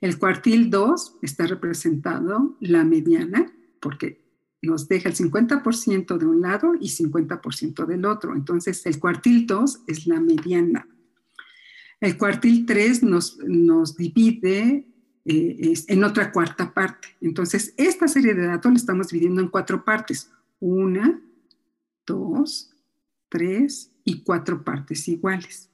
El 0.00 0.18
cuartil 0.18 0.70
2 0.70 1.18
está 1.20 1.46
representado 1.46 2.56
la 2.60 2.82
mediana, 2.82 3.52
porque 3.80 4.24
nos 4.62 4.88
deja 4.88 5.10
el 5.10 5.14
50% 5.14 6.16
de 6.16 6.24
un 6.24 6.40
lado 6.40 6.72
y 6.80 6.88
50% 6.88 7.84
del 7.84 8.06
otro. 8.06 8.34
Entonces, 8.34 8.86
el 8.86 8.98
cuartil 8.98 9.46
2 9.46 9.82
es 9.86 10.06
la 10.06 10.18
mediana. 10.18 10.88
El 12.00 12.16
cuartil 12.16 12.64
3 12.64 13.02
nos, 13.02 13.36
nos 13.46 13.98
divide 13.98 14.88
eh, 15.26 15.74
en 15.88 16.04
otra 16.04 16.32
cuarta 16.32 16.72
parte. 16.72 17.08
Entonces, 17.20 17.74
esta 17.76 18.08
serie 18.08 18.32
de 18.32 18.46
datos 18.46 18.72
la 18.72 18.78
estamos 18.78 19.08
dividiendo 19.08 19.42
en 19.42 19.48
cuatro 19.48 19.84
partes. 19.84 20.30
Una, 20.58 21.20
dos, 22.06 22.73
tres 23.34 23.90
y 24.04 24.22
cuatro 24.22 24.62
partes 24.62 25.08
iguales. 25.08 25.68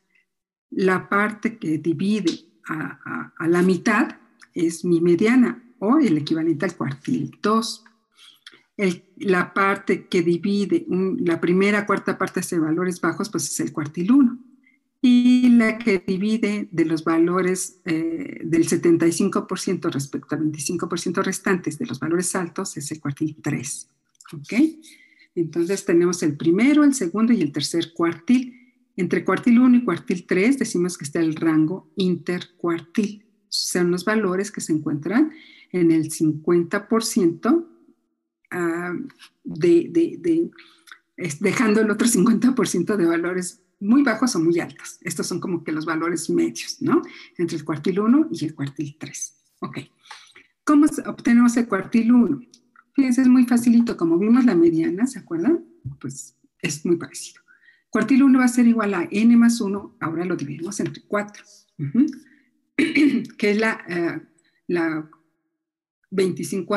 La 0.71 1.11
parte 1.11 1.59
que 1.59 1.77
divide 1.77 2.33
a, 2.67 3.35
la 3.47 3.61
mitad 3.61 4.17
es 4.55 4.83
mi 4.83 5.03
mediana 5.03 5.63
o 5.79 5.99
el 5.99 6.17
equivalente 6.17 6.65
al 6.65 6.75
cuartil 6.75 7.37
2 7.43 7.85
la 9.19 9.53
parte 9.53 10.07
que 10.07 10.23
divide 10.23 10.87
la 10.89 11.39
primera 11.39 11.85
cuarta 11.85 12.17
parte 12.17 12.41
de 12.41 12.59
valores 12.59 12.99
bajos, 12.99 13.29
pues 13.29 13.45
es 13.45 13.61
el 13.61 13.75
cuartil 13.75 14.11
1. 14.11 14.39
Y 15.03 15.51
la 15.51 15.77
que 15.77 16.03
divide 16.07 16.67
de 16.73 16.87
los 16.87 17.05
valores 17.05 17.83
eh, 17.85 18.41
del 18.43 18.67
75% 18.67 19.93
respecto 19.93 20.35
al 20.35 20.51
25% 20.51 21.23
restantes 21.23 21.79
de 21.79 21.85
los 21.85 22.01
valores 22.01 22.35
altos 22.35 22.75
es 22.79 22.91
el 22.91 23.01
cuartil 23.01 23.37
3. 23.43 23.89
¿Ok? 24.33 24.55
Entonces 25.35 25.85
tenemos 25.85 26.22
el 26.22 26.37
primero, 26.37 26.85
el 26.85 26.95
segundo 26.95 27.33
y 27.33 27.43
el 27.43 27.53
tercer 27.53 27.93
cuartil. 27.93 28.57
Entre 28.97 29.24
cuartil 29.24 29.59
1 29.59 29.78
y 29.78 29.85
cuartil 29.85 30.26
3 30.26 30.59
decimos 30.59 30.99
que 30.99 31.05
está 31.05 31.20
el 31.20 31.35
rango 31.35 31.91
intercuartil. 31.97 33.24
Son 33.49 33.91
los 33.91 34.05
valores 34.05 34.51
que 34.51 34.61
se 34.61 34.72
encuentran 34.72 35.33
en 35.72 35.91
el 35.91 36.11
50% 36.11 37.66
de, 39.45 40.51
dejando 41.41 41.81
el 41.81 41.91
otro 41.91 42.09
50% 42.09 42.97
de 42.97 43.07
valores 43.07 43.62
muy 43.78 44.03
bajos 44.03 44.37
o 44.37 44.41
muy 44.41 44.59
altos. 44.61 44.99
Estos 45.01 45.26
son 45.26 45.41
como 45.41 45.64
que 45.64 45.72
los 45.72 45.87
valores 45.87 46.28
medios, 46.28 46.76
¿no? 46.81 47.03
Entre 47.39 47.57
el 47.57 47.64
cuartil 47.64 48.01
1 48.01 48.28
y 48.33 48.45
el 48.45 48.55
cuartil 48.55 48.97
3. 48.99 49.35
Ok. 49.61 49.78
¿Cómo 50.64 50.87
obtenemos 51.07 51.57
el 51.57 51.66
cuartil 51.66 52.12
1? 52.12 52.41
Fíjense, 52.95 53.22
es 53.22 53.28
muy 53.28 53.45
facilito. 53.45 53.97
Como 53.97 54.18
vimos 54.18 54.45
la 54.45 54.55
mediana, 54.55 55.07
¿se 55.07 55.18
acuerdan? 55.18 55.64
Pues 56.01 56.36
es 56.61 56.84
muy 56.84 56.97
parecido. 56.97 57.43
Cuartil 57.91 58.22
1 58.22 58.38
va 58.38 58.45
a 58.45 58.49
ser 58.49 58.66
igual 58.66 58.95
a 58.95 59.09
n 59.11 59.36
más 59.36 59.61
1, 59.61 59.97
ahora 60.01 60.24
lo 60.24 60.36
dividimos 60.36 60.78
entre 60.78 61.03
4, 61.03 61.45
que 62.76 63.51
es 63.51 63.59
la, 63.59 63.84
uh, 63.88 64.22
la 64.68 65.11
25 66.11 66.76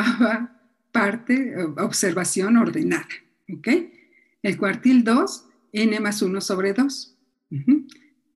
parte, 0.92 1.34
eh, 1.34 1.64
observación 1.78 2.58
ordenada. 2.58 3.08
El 3.48 4.58
cuartil 4.58 5.04
2, 5.04 5.46
n 5.74 6.00
más 6.00 6.22
1 6.22 6.42
sobre 6.42 6.74
2, 6.74 7.18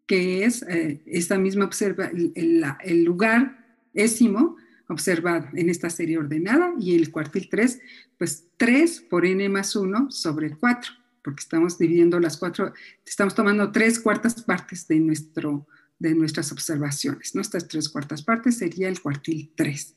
que 0.07 0.43
es 0.43 0.63
eh, 0.63 1.01
esta 1.05 1.37
misma 1.37 1.65
observa, 1.65 2.09
el, 2.13 3.03
lugar 3.03 3.65
décimo 3.93 4.57
observado 4.87 5.47
en 5.53 5.69
esta 5.69 5.89
serie 5.89 6.17
ordenada 6.17 6.73
y 6.79 6.95
el 6.95 7.11
cuartil 7.11 7.49
3, 7.49 7.79
pues 8.17 8.45
3 8.57 9.01
por 9.09 9.25
n 9.25 9.47
más 9.49 9.75
1 9.75 10.11
sobre 10.11 10.55
4, 10.55 10.91
porque 11.23 11.41
estamos 11.41 11.77
dividiendo 11.77 12.19
las 12.19 12.37
cuatro, 12.37 12.73
estamos 13.05 13.35
tomando 13.35 13.71
tres 13.71 13.99
cuartas 13.99 14.41
partes 14.43 14.87
de, 14.87 14.99
nuestro, 14.99 15.67
de 15.99 16.15
nuestras 16.15 16.51
observaciones. 16.51 17.35
Nuestras 17.35 17.67
tres 17.67 17.89
cuartas 17.89 18.23
partes 18.23 18.57
sería 18.57 18.87
el 18.87 19.01
cuartil 19.01 19.51
3 19.55 19.95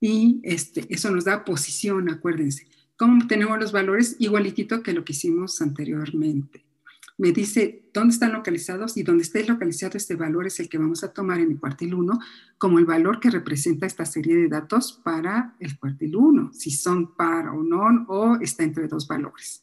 y 0.00 0.40
este, 0.42 0.86
eso 0.88 1.10
nos 1.10 1.24
da 1.24 1.44
posición, 1.44 2.08
acuérdense. 2.10 2.66
¿Cómo 2.96 3.26
tenemos 3.26 3.58
los 3.58 3.72
valores? 3.72 4.16
Igualitito 4.18 4.82
que 4.82 4.92
lo 4.92 5.04
que 5.04 5.12
hicimos 5.12 5.60
anteriormente. 5.60 6.64
Me 7.20 7.32
dice 7.32 7.90
dónde 7.92 8.14
están 8.14 8.32
localizados 8.32 8.96
y 8.96 9.02
dónde 9.02 9.24
esté 9.24 9.44
localizado 9.44 9.98
este 9.98 10.14
valor 10.14 10.46
es 10.46 10.58
el 10.58 10.70
que 10.70 10.78
vamos 10.78 11.04
a 11.04 11.12
tomar 11.12 11.38
en 11.38 11.50
el 11.50 11.60
cuartil 11.60 11.92
1 11.92 12.18
como 12.56 12.78
el 12.78 12.86
valor 12.86 13.20
que 13.20 13.28
representa 13.28 13.84
esta 13.84 14.06
serie 14.06 14.34
de 14.36 14.48
datos 14.48 14.98
para 15.04 15.54
el 15.60 15.78
cuartil 15.78 16.16
1, 16.16 16.54
si 16.54 16.70
son 16.70 17.14
para 17.14 17.52
o 17.52 17.62
no, 17.62 18.06
o 18.08 18.40
está 18.40 18.64
entre 18.64 18.88
dos 18.88 19.06
valores. 19.06 19.62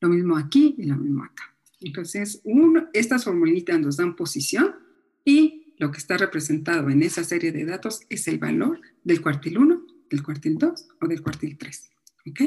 Lo 0.00 0.08
mismo 0.08 0.38
aquí 0.38 0.74
y 0.78 0.84
lo 0.84 0.96
mismo 0.96 1.22
acá. 1.22 1.54
Entonces, 1.82 2.40
uno, 2.44 2.88
estas 2.94 3.24
formulitas 3.24 3.78
nos 3.78 3.98
dan 3.98 4.16
posición 4.16 4.76
y 5.22 5.74
lo 5.76 5.90
que 5.90 5.98
está 5.98 6.16
representado 6.16 6.88
en 6.88 7.02
esa 7.02 7.24
serie 7.24 7.52
de 7.52 7.66
datos 7.66 8.00
es 8.08 8.26
el 8.26 8.38
valor 8.38 8.80
del 9.04 9.20
cuartil 9.20 9.58
1, 9.58 9.86
del 10.08 10.22
cuartil 10.22 10.56
2 10.56 10.88
o 11.02 11.06
del 11.06 11.20
cuartil 11.20 11.58
3. 11.58 11.90
¿Ok? 12.30 12.40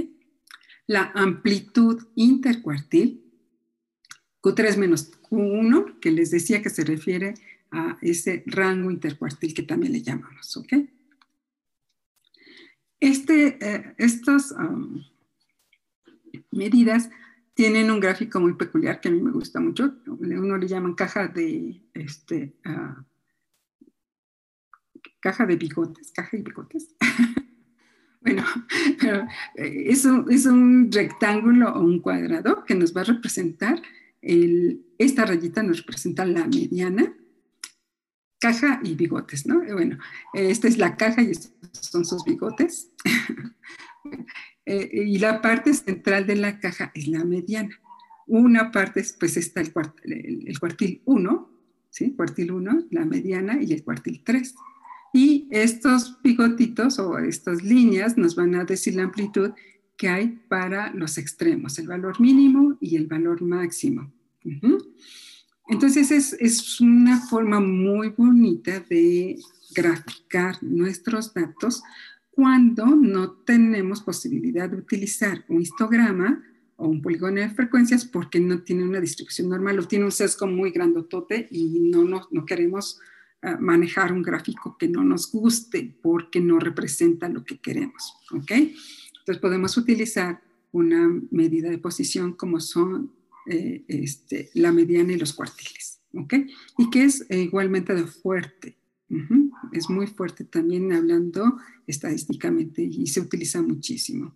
La 0.88 1.12
amplitud 1.14 2.02
intercuartil, 2.16 3.29
Q3 4.42 4.78
menos 4.78 5.12
Q1, 5.30 6.00
que 6.00 6.12
les 6.12 6.32
decía 6.32 6.62
que 6.62 6.70
se 6.70 6.84
refiere 6.84 7.34
a 7.72 7.98
ese 8.02 8.44
rango 8.46 8.90
intercuartil 8.90 9.54
que 9.54 9.64
también 9.64 9.94
le 9.94 10.02
llamamos. 10.02 10.58
¿Ok? 10.58 10.74
Este, 13.00 13.58
eh, 13.62 13.96
estas 13.98 14.54
medidas 16.52 17.10
tienen 17.54 17.92
un 17.92 18.00
gráfico 18.00 18.40
muy 18.40 18.54
peculiar 18.54 19.02
que 19.02 19.10
a 19.10 19.12
mí 19.12 19.22
me 19.22 19.32
gusta 19.32 19.60
mucho. 19.60 19.96
Uno 20.08 20.58
le 20.58 20.68
llaman 20.68 20.96
caja 20.96 21.28
de 21.28 21.82
este, 21.94 22.54
uh, 22.66 23.04
caja 25.20 25.46
de 25.46 25.56
bigotes, 25.58 26.12
caja 26.12 26.38
de 26.38 26.44
bigotes. 26.44 26.96
bueno, 28.22 28.44
pero 29.00 29.26
eh, 29.56 29.84
es 29.88 30.06
un, 30.06 30.32
es 30.32 30.46
un, 30.46 30.90
rectángulo 30.92 31.74
o 31.74 31.82
un 31.82 32.00
cuadrado 32.00 32.64
que 32.64 32.76
nos 32.76 32.96
va 32.96 33.02
a 33.02 33.06
representar, 33.06 33.82
esta 34.22 35.26
rayita 35.26 35.64
nos 35.64 35.78
representa 35.80 36.26
la 36.26 36.46
mediana, 36.46 37.16
caja 38.40 38.80
y 38.84 38.96
bigotes, 38.96 39.46
¿no? 39.46 39.62
Bueno, 39.74 39.98
esta 40.34 40.68
es 40.68 40.78
la 40.78 40.96
caja 40.96 41.22
y 41.22 41.32
estos 41.32 41.54
son 41.72 42.06
sus 42.06 42.24
bigotes. 42.24 42.92
Eh, 44.66 44.88
y 45.08 45.18
la 45.18 45.42
parte 45.42 45.74
central 45.74 46.28
de 46.28 46.36
la 46.36 46.60
caja 46.60 46.92
es 46.94 47.08
la 47.08 47.26
mediana. 47.26 47.76
Una 48.28 48.70
parte, 48.70 49.04
pues 49.20 49.36
está 49.36 49.62
el, 49.62 49.74
el, 50.04 50.48
el 50.48 50.60
cuartil 50.60 51.02
1, 51.06 51.50
¿sí? 51.90 52.14
Cuartil 52.16 52.52
1, 52.52 52.86
la 52.92 53.06
mediana 53.06 53.64
y 53.64 53.74
el 53.74 53.84
cuartil 53.84 54.22
3. 54.24 54.54
Y 55.14 55.48
estos 55.50 56.22
bigotitos 56.22 57.00
o 57.00 57.18
estas 57.18 57.64
líneas 57.64 58.16
nos 58.16 58.36
van 58.36 58.54
a 58.54 58.64
decir 58.64 58.94
la 58.94 59.04
amplitud 59.04 59.52
que 60.00 60.08
hay 60.08 60.40
para 60.48 60.94
los 60.94 61.18
extremos, 61.18 61.78
el 61.78 61.88
valor 61.88 62.22
mínimo 62.22 62.78
y 62.80 62.96
el 62.96 63.06
valor 63.06 63.42
máximo. 63.42 64.10
Entonces 65.68 66.10
es, 66.10 66.34
es, 66.40 66.80
una 66.80 67.20
forma 67.20 67.60
muy 67.60 68.08
bonita 68.08 68.80
de 68.80 69.38
graficar 69.76 70.64
nuestros 70.64 71.34
datos 71.34 71.84
cuando 72.32 72.86
no 72.86 73.32
tenemos 73.46 74.02
posibilidad 74.02 74.70
de 74.70 74.78
utilizar 74.78 75.44
un 75.50 75.62
histograma 75.62 76.46
o 76.78 76.88
un 76.88 77.02
polígono 77.02 77.42
de 77.42 77.50
frecuencias 77.50 78.06
porque 78.06 78.40
no 78.40 78.64
tiene 78.64 78.86
una 78.86 79.02
distribución 79.02 79.50
normal 79.50 79.80
o 79.80 79.88
tiene 79.88 80.06
un 80.06 80.14
sesgo 80.14 80.48
muy 80.48 80.72
grandotote 80.72 81.50
y 81.52 81.78
no, 81.82 82.06
no, 82.06 82.26
no 82.32 82.46
queremos 82.46 83.02
manejar 83.60 84.14
un 84.14 84.22
gráfico 84.22 84.78
que 84.78 84.88
no 84.88 85.04
nos 85.04 85.30
guste 85.30 85.98
porque 86.02 86.40
no 86.40 86.58
representa 86.58 87.28
lo 87.28 87.44
que 87.44 87.60
queremos. 87.60 88.16
¿ok? 88.32 88.52
Entonces 89.30 89.42
podemos 89.44 89.78
utilizar 89.78 90.42
una 90.72 91.08
medida 91.30 91.70
de 91.70 91.78
posición 91.78 92.34
como 92.34 92.60
son 92.60 93.14
eh, 93.46 93.84
este, 93.88 94.50
la 94.56 94.72
mediana 94.72 95.14
y 95.14 95.20
los 95.20 95.34
cuartiles. 95.34 96.00
¿ok? 96.16 96.34
Y 96.80 96.90
que 96.90 97.04
es 97.04 97.28
igualmente 97.30 97.94
de 97.94 98.08
fuerte. 98.08 98.76
es 99.72 99.88
muy 99.88 100.08
fuerte 100.08 100.46
también 100.46 100.92
hablando 100.94 101.60
estadísticamente 101.86 102.82
y 102.82 103.06
se 103.06 103.22
utiliza 103.22 103.62
muchísimo. 103.62 104.36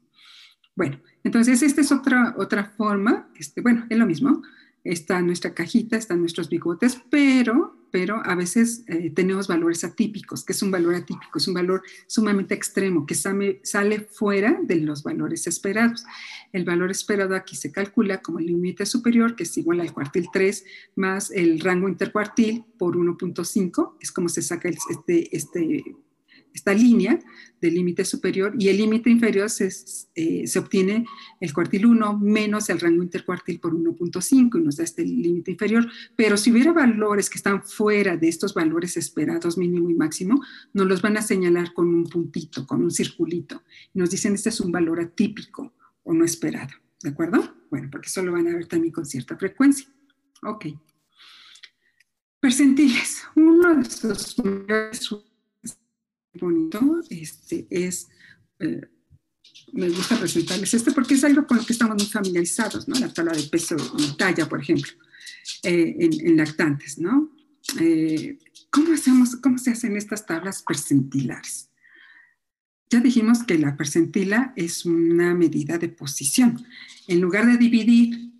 Bueno, 0.75 0.99
entonces 1.23 1.63
esta 1.63 1.81
es 1.81 1.91
otra, 1.91 2.35
otra 2.37 2.65
forma, 2.77 3.31
este, 3.35 3.61
bueno, 3.61 3.87
es 3.89 3.97
lo 3.97 4.05
mismo, 4.05 4.43
está 4.83 5.21
nuestra 5.21 5.53
cajita, 5.53 5.97
están 5.97 6.19
nuestros 6.19 6.49
bigotes, 6.49 7.01
pero, 7.09 7.75
pero 7.91 8.21
a 8.25 8.35
veces 8.35 8.83
eh, 8.87 9.11
tenemos 9.11 9.47
valores 9.47 9.83
atípicos, 9.83 10.43
que 10.43 10.53
es 10.53 10.61
un 10.61 10.71
valor 10.71 10.95
atípico, 10.95 11.37
es 11.37 11.47
un 11.47 11.53
valor 11.53 11.83
sumamente 12.07 12.53
extremo, 12.53 13.05
que 13.05 13.15
sale, 13.15 13.99
fuera 14.11 14.59
de 14.61 14.75
los 14.77 15.03
valores 15.03 15.47
esperados. 15.47 16.03
El 16.51 16.65
valor 16.65 16.91
esperado 16.91 17.35
aquí 17.35 17.55
se 17.55 17.71
calcula 17.71 18.21
como 18.21 18.39
el 18.39 18.47
límite 18.47 18.85
superior, 18.85 19.35
que 19.35 19.43
es 19.43 19.57
igual 19.57 19.79
al 19.79 19.93
cuartil 19.93 20.27
3, 20.31 20.65
más 20.95 21.31
el 21.31 21.59
rango 21.59 21.87
intercuartil 21.87 22.65
por 22.77 22.97
1.5, 22.97 23.97
es 24.01 24.11
como 24.11 24.27
se 24.27 24.41
saca 24.41 24.69
este, 24.69 25.35
este 25.35 25.95
esta 26.53 26.73
línea 26.73 27.19
del 27.59 27.75
límite 27.75 28.05
superior 28.05 28.53
y 28.59 28.69
el 28.69 28.77
límite 28.77 29.09
inferior 29.09 29.49
se, 29.49 29.69
eh, 30.15 30.45
se, 30.45 30.59
obtiene 30.59 31.05
el 31.39 31.53
cuartil 31.53 31.85
1 31.85 32.19
menos 32.19 32.69
el 32.69 32.79
rango 32.79 33.03
intercuartil 33.03 33.59
por 33.59 33.73
1.5 33.73 34.59
y 34.59 34.63
nos 34.63 34.77
da 34.77 34.83
este 34.83 35.03
límite 35.03 35.51
inferior. 35.51 35.89
Pero 36.15 36.37
si 36.37 36.51
hubiera 36.51 36.73
valores 36.73 37.29
que 37.29 37.37
están 37.37 37.63
fuera 37.63 38.17
de 38.17 38.27
estos 38.27 38.53
valores 38.53 38.97
esperados 38.97 39.57
mínimo 39.57 39.89
y 39.89 39.95
máximo, 39.95 40.43
nos 40.73 40.87
los 40.87 41.01
van 41.01 41.17
a 41.17 41.21
señalar 41.21 41.73
con 41.73 41.87
un 41.87 42.03
puntito, 42.03 42.67
con 42.67 42.83
un 42.83 42.91
circulito. 42.91 43.63
Nos 43.93 44.09
dicen 44.09 44.33
este 44.35 44.49
es 44.49 44.59
un 44.59 44.71
valor 44.71 44.99
atípico 44.99 45.73
o 46.03 46.13
no 46.13 46.25
esperado. 46.25 46.73
¿De 47.01 47.09
acuerdo? 47.09 47.55
Bueno, 47.69 47.89
porque 47.91 48.07
eso 48.07 48.21
lo 48.23 48.31
van 48.31 48.47
a 48.47 48.53
ver 48.53 48.67
también 48.67 48.93
con 48.93 49.05
cierta 49.05 49.37
frecuencia. 49.37 49.87
Ok. 50.43 50.67
Percentiles. 52.39 53.23
Uno 53.35 53.75
de 53.75 53.81
esos 53.81 54.35
bonito, 56.39 57.01
este, 57.09 57.67
es, 57.69 58.07
eh, 58.59 58.81
me 59.73 59.89
gusta 59.89 60.19
presentarles 60.19 60.73
este 60.73 60.91
porque 60.91 61.13
es 61.15 61.23
algo 61.23 61.45
con 61.45 61.57
lo 61.57 61.65
que 61.65 61.73
estamos 61.73 61.95
muy 61.97 62.11
familiarizados, 62.11 62.87
¿no? 62.87 62.99
La 62.99 63.13
tabla 63.13 63.33
de 63.33 63.43
peso 63.43 63.75
y 63.97 64.17
talla, 64.17 64.47
por 64.49 64.61
ejemplo, 64.61 64.91
eh, 65.63 65.95
en, 65.99 66.37
lactantes, 66.37 66.97
¿no? 66.97 67.31
Eh, 67.79 68.39
¿cómo, 68.69 68.93
hacemos, 68.93 69.35
¿Cómo 69.37 69.57
se 69.57 69.71
hacen 69.71 69.95
estas 69.95 70.25
tablas 70.25 70.63
percentilares? 70.63 71.69
Ya 72.89 72.99
dijimos 72.99 73.43
que 73.43 73.57
la 73.57 73.75
percentila 73.75 74.53
es 74.55 74.85
una 74.85 75.33
medida 75.33 75.77
de 75.77 75.89
posición. 75.89 76.63
En 77.07 77.21
lugar 77.21 77.45
de 77.47 77.57
dividir 77.57 78.31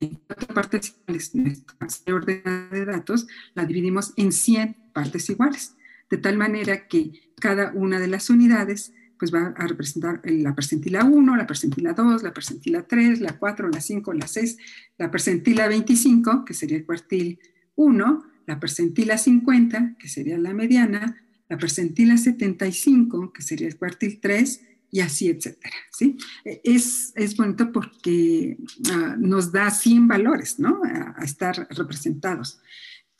en 0.00 0.14
cuatro 0.26 0.54
partes 0.54 0.94
iguales 0.96 1.34
nuestra 1.34 2.14
ordenada 2.14 2.68
de 2.70 2.84
datos, 2.86 3.26
la 3.54 3.66
dividimos 3.66 4.14
en 4.16 4.32
100 4.32 4.92
partes 4.94 5.28
iguales 5.28 5.74
de 6.10 6.18
tal 6.18 6.36
manera 6.36 6.88
que 6.88 7.12
cada 7.40 7.72
una 7.72 7.98
de 7.98 8.08
las 8.08 8.28
unidades 8.30 8.92
pues 9.18 9.34
va 9.34 9.54
a 9.56 9.66
representar 9.66 10.22
la 10.24 10.54
percentila 10.54 11.04
1, 11.04 11.36
la 11.36 11.46
percentila 11.46 11.92
2, 11.92 12.22
la 12.22 12.32
percentila 12.32 12.82
3, 12.86 13.20
la 13.20 13.38
4, 13.38 13.68
la 13.68 13.80
5, 13.80 14.12
la 14.14 14.26
6, 14.26 14.56
la 14.96 15.10
percentila 15.10 15.68
25, 15.68 16.44
que 16.46 16.54
sería 16.54 16.78
el 16.78 16.86
cuartil 16.86 17.38
1, 17.74 18.24
la 18.46 18.58
percentila 18.58 19.18
50, 19.18 19.96
que 19.98 20.08
sería 20.08 20.38
la 20.38 20.54
mediana, 20.54 21.22
la 21.50 21.58
percentila 21.58 22.16
75, 22.16 23.32
que 23.34 23.42
sería 23.42 23.68
el 23.68 23.76
cuartil 23.76 24.20
3, 24.22 24.62
y 24.90 25.00
así, 25.00 25.28
etcétera. 25.28 25.76
¿sí? 25.92 26.16
Es, 26.64 27.12
es 27.14 27.36
bonito 27.36 27.70
porque 27.72 28.56
ah, 28.90 29.16
nos 29.18 29.52
da 29.52 29.70
100 29.70 30.08
valores 30.08 30.58
¿no? 30.58 30.80
a 30.82 31.22
estar 31.22 31.68
representados. 31.70 32.60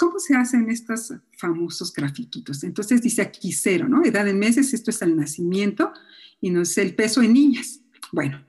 ¿Cómo 0.00 0.18
se 0.18 0.34
hacen 0.34 0.70
estos 0.70 1.12
famosos 1.36 1.92
grafiquitos? 1.92 2.64
Entonces 2.64 3.02
dice 3.02 3.20
aquí 3.20 3.52
cero, 3.52 3.86
¿no? 3.86 4.02
Edad 4.02 4.26
en 4.26 4.38
meses, 4.38 4.72
esto 4.72 4.90
es 4.90 5.02
el 5.02 5.14
nacimiento 5.14 5.92
y 6.40 6.48
no 6.48 6.62
es 6.62 6.78
el 6.78 6.94
peso 6.94 7.20
en 7.20 7.34
niñas. 7.34 7.82
Bueno, 8.10 8.42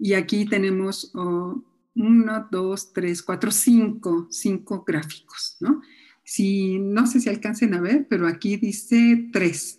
y 0.00 0.14
aquí 0.14 0.46
tenemos 0.46 1.12
oh, 1.14 1.62
uno, 1.94 2.48
dos, 2.50 2.92
tres, 2.92 3.22
cuatro, 3.22 3.52
cinco, 3.52 4.26
cinco 4.32 4.82
gráficos, 4.84 5.58
¿no? 5.60 5.80
Si, 6.24 6.80
no 6.80 7.06
sé 7.06 7.20
si 7.20 7.28
alcancen 7.28 7.72
a 7.74 7.80
ver, 7.80 8.08
pero 8.10 8.26
aquí 8.26 8.56
dice 8.56 9.28
tres. 9.32 9.78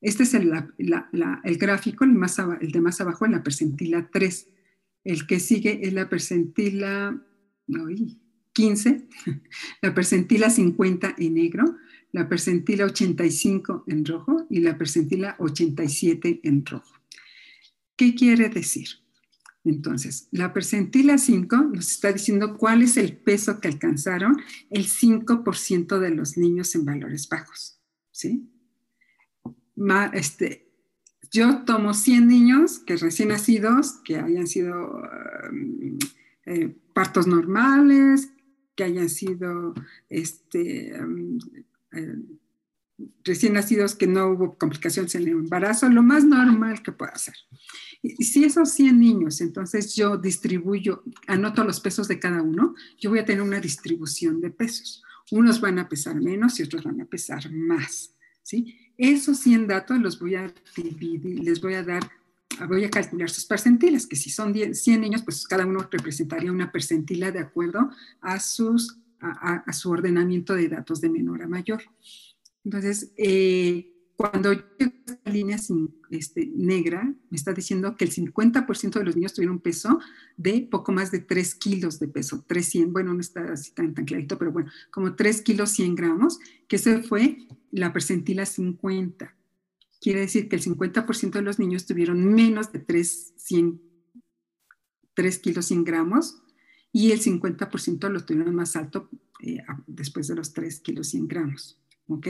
Este 0.00 0.24
es 0.24 0.34
el, 0.34 0.52
el 0.76 1.58
gráfico, 1.58 2.02
el, 2.02 2.14
más, 2.14 2.36
el 2.60 2.72
de 2.72 2.80
más 2.80 3.00
abajo, 3.00 3.26
en 3.26 3.32
la 3.32 3.44
percentila 3.44 4.10
3. 4.10 4.48
El 5.04 5.24
que 5.28 5.38
sigue 5.38 5.86
es 5.86 5.92
la 5.92 6.08
percentila, 6.08 7.24
15, 8.58 9.06
la 9.82 9.94
percentila 9.94 10.50
50 10.50 11.14
en 11.18 11.34
negro, 11.34 11.76
la 12.10 12.28
percentila 12.28 12.86
85 12.86 13.84
en 13.86 14.04
rojo 14.04 14.48
y 14.50 14.58
la 14.58 14.76
percentila 14.76 15.36
87 15.38 16.40
en 16.42 16.66
rojo. 16.66 16.92
¿Qué 17.94 18.16
quiere 18.16 18.48
decir? 18.48 18.88
Entonces, 19.62 20.26
la 20.32 20.52
percentila 20.52 21.18
5 21.18 21.56
nos 21.72 21.88
está 21.88 22.12
diciendo 22.12 22.56
cuál 22.56 22.82
es 22.82 22.96
el 22.96 23.16
peso 23.16 23.60
que 23.60 23.68
alcanzaron 23.68 24.36
el 24.70 24.88
5% 24.88 26.00
de 26.00 26.10
los 26.10 26.36
niños 26.36 26.74
en 26.74 26.84
valores 26.84 27.28
bajos. 27.28 27.80
¿sí? 28.10 28.50
este, 30.14 30.68
yo 31.30 31.62
tomo 31.64 31.94
100 31.94 32.26
niños 32.26 32.80
que 32.80 32.96
recién 32.96 33.28
nacidos, 33.28 34.00
que 34.04 34.16
hayan 34.16 34.48
sido 34.48 35.00
um, 35.52 35.96
eh, 36.46 36.76
partos 36.92 37.28
normales, 37.28 38.32
que 38.78 38.84
hayan 38.84 39.08
sido 39.08 39.74
este, 40.08 40.96
eh, 40.96 42.16
recién 43.24 43.54
nacidos, 43.54 43.96
que 43.96 44.06
no 44.06 44.28
hubo 44.28 44.56
complicaciones 44.56 45.16
en 45.16 45.22
el 45.22 45.28
embarazo, 45.30 45.88
lo 45.88 46.04
más 46.04 46.24
normal 46.24 46.80
que 46.80 46.92
pueda 46.92 47.18
ser. 47.18 47.34
Y 48.02 48.22
si 48.22 48.44
esos 48.44 48.70
100 48.70 49.00
niños, 49.00 49.40
entonces 49.40 49.96
yo 49.96 50.16
distribuyo, 50.16 51.02
anoto 51.26 51.64
los 51.64 51.80
pesos 51.80 52.06
de 52.06 52.20
cada 52.20 52.40
uno, 52.40 52.76
yo 53.00 53.10
voy 53.10 53.18
a 53.18 53.24
tener 53.24 53.42
una 53.42 53.58
distribución 53.58 54.40
de 54.40 54.50
pesos. 54.50 55.02
Unos 55.32 55.60
van 55.60 55.80
a 55.80 55.88
pesar 55.88 56.14
menos 56.20 56.60
y 56.60 56.62
otros 56.62 56.84
van 56.84 57.00
a 57.00 57.06
pesar 57.06 57.50
más. 57.50 58.14
¿sí? 58.44 58.92
Esos 58.96 59.38
100 59.38 59.66
datos 59.66 59.98
los 59.98 60.20
voy 60.20 60.36
a 60.36 60.54
dividir, 60.76 61.40
les 61.40 61.60
voy 61.60 61.74
a 61.74 61.82
dar 61.82 62.08
voy 62.66 62.84
a 62.84 62.90
calcular 62.90 63.30
sus 63.30 63.44
percentiles, 63.44 64.06
que 64.06 64.16
si 64.16 64.30
son 64.30 64.54
100 64.54 65.00
niños, 65.00 65.22
pues 65.22 65.46
cada 65.46 65.66
uno 65.66 65.86
representaría 65.90 66.52
una 66.52 66.72
percentila 66.72 67.30
de 67.30 67.40
acuerdo 67.40 67.90
a, 68.20 68.40
sus, 68.40 68.98
a, 69.20 69.72
su 69.72 69.90
ordenamiento 69.90 70.54
de 70.54 70.68
datos 70.68 71.00
de 71.00 71.10
menor 71.10 71.42
a 71.42 71.48
mayor. 71.48 71.82
Entonces, 72.64 73.12
eh, 73.16 73.92
cuando 74.16 74.52
yo 74.52 74.62
esta 74.78 75.30
línea 75.30 75.58
este, 76.10 76.50
negra, 76.54 77.04
me 77.30 77.36
está 77.36 77.52
diciendo 77.52 77.96
que 77.96 78.04
el 78.04 78.10
50% 78.10 78.98
de 78.98 79.04
los 79.04 79.14
niños 79.14 79.32
tuvieron 79.32 79.56
un 79.56 79.62
peso 79.62 80.00
de 80.36 80.66
poco 80.68 80.90
más 80.90 81.12
de 81.12 81.20
3 81.20 81.54
kilos 81.54 82.00
de 82.00 82.08
peso, 82.08 82.44
300, 82.46 82.92
bueno, 82.92 83.14
no 83.14 83.20
está 83.20 83.52
así 83.52 83.70
tan, 83.72 83.94
tan 83.94 84.04
clarito, 84.04 84.36
pero 84.36 84.50
bueno, 84.50 84.70
como 84.90 85.14
3 85.14 85.42
kilos 85.42 85.70
100 85.70 85.94
gramos, 85.94 86.40
que 86.66 86.76
ese 86.76 87.02
fue 87.02 87.46
la 87.70 87.92
percentila 87.92 88.44
50 88.44 89.37
quiere 90.00 90.20
decir 90.20 90.48
que 90.48 90.56
el 90.56 90.62
50% 90.62 91.30
de 91.30 91.42
los 91.42 91.58
niños 91.58 91.86
tuvieron 91.86 92.24
menos 92.24 92.72
de 92.72 92.78
3, 92.78 93.34
3 95.14 95.38
kilos 95.38 95.66
100 95.66 95.84
gramos 95.84 96.42
y 96.92 97.12
el 97.12 97.20
50% 97.20 98.08
lo 98.08 98.24
tuvieron 98.24 98.54
más 98.54 98.76
alto 98.76 99.08
eh, 99.40 99.58
después 99.86 100.28
de 100.28 100.36
los 100.36 100.52
3 100.52 100.80
kilos 100.80 101.08
100 101.08 101.28
gramos. 101.28 101.78
¿Ok? 102.06 102.28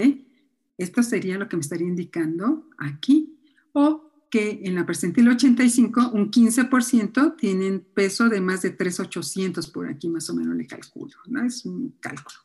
Esto 0.77 1.03
sería 1.03 1.39
lo 1.39 1.49
que 1.49 1.57
me 1.57 1.63
estaría 1.63 1.89
indicando 1.89 2.69
aquí. 2.79 3.39
O 3.73 4.09
que 4.31 4.61
en 4.65 4.75
la 4.75 4.85
percentil 4.85 5.29
85, 5.29 6.11
un 6.13 6.31
15% 6.31 7.37
tienen 7.37 7.81
peso 7.81 8.29
de 8.29 8.41
más 8.41 8.63
de 8.63 8.71
3,800, 8.71 9.69
por 9.71 9.89
aquí 9.89 10.09
más 10.09 10.29
o 10.29 10.35
menos 10.35 10.55
le 10.55 10.67
calculo, 10.67 11.15
¿no? 11.29 11.45
Es 11.45 11.65
un 11.65 11.97
cálculo, 12.01 12.37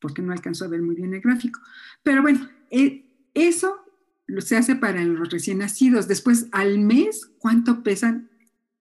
porque 0.00 0.22
no 0.22 0.32
alcanzo 0.32 0.64
a 0.64 0.68
ver 0.68 0.82
muy 0.82 0.94
bien 0.94 1.12
el 1.12 1.20
gráfico. 1.20 1.60
Pero 2.02 2.22
bueno, 2.22 2.48
eh, 2.70 3.10
eso 3.34 3.83
se 4.38 4.56
hace 4.56 4.76
para 4.76 5.04
los 5.04 5.30
recién 5.30 5.58
nacidos. 5.58 6.08
Después, 6.08 6.46
al 6.52 6.78
mes, 6.78 7.30
¿cuánto 7.38 7.82
pesan 7.82 8.30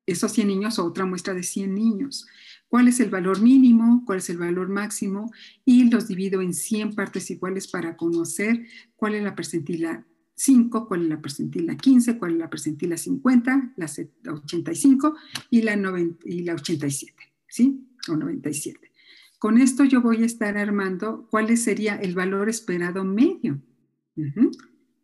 esos 0.05 0.31
100 0.33 0.47
niños 0.47 0.79
o 0.79 0.85
otra 0.85 1.05
muestra 1.05 1.33
de 1.33 1.43
100 1.43 1.73
niños? 1.73 2.25
¿Cuál 2.67 2.87
es 2.87 2.99
el 2.99 3.09
valor 3.09 3.41
mínimo? 3.41 4.03
¿Cuál 4.05 4.19
es 4.19 4.29
el 4.29 4.37
valor 4.37 4.67
máximo? 4.69 5.31
Y 5.63 5.89
los 5.89 6.07
divido 6.07 6.41
en 6.41 6.53
100 6.53 6.95
partes 6.95 7.29
iguales 7.29 7.67
para 7.67 7.95
conocer 7.95 8.65
cuál 8.95 9.15
es 9.15 9.23
la 9.23 9.35
percentila 9.35 10.05
5, 10.35 10.87
cuál 10.87 11.03
es 11.03 11.09
la 11.09 11.21
percentila 11.21 11.77
15, 11.77 12.17
cuál 12.17 12.31
es 12.31 12.37
la 12.39 12.49
percentila 12.49 12.97
50, 12.97 13.73
la 13.75 13.85
85 14.31 15.15
y 15.51 15.61
la, 15.61 15.75
y 16.25 16.41
la 16.41 16.55
87, 16.55 17.13
¿sí? 17.47 17.87
O 18.09 18.15
97. 18.15 18.91
Con 19.37 19.57
esto 19.57 19.83
yo 19.83 20.01
voy 20.01 20.23
a 20.23 20.25
estar 20.25 20.57
armando 20.57 21.27
cuál 21.29 21.55
sería 21.57 21.95
el 21.95 22.15
valor 22.15 22.49
esperado 22.49 23.03
medio 23.03 23.61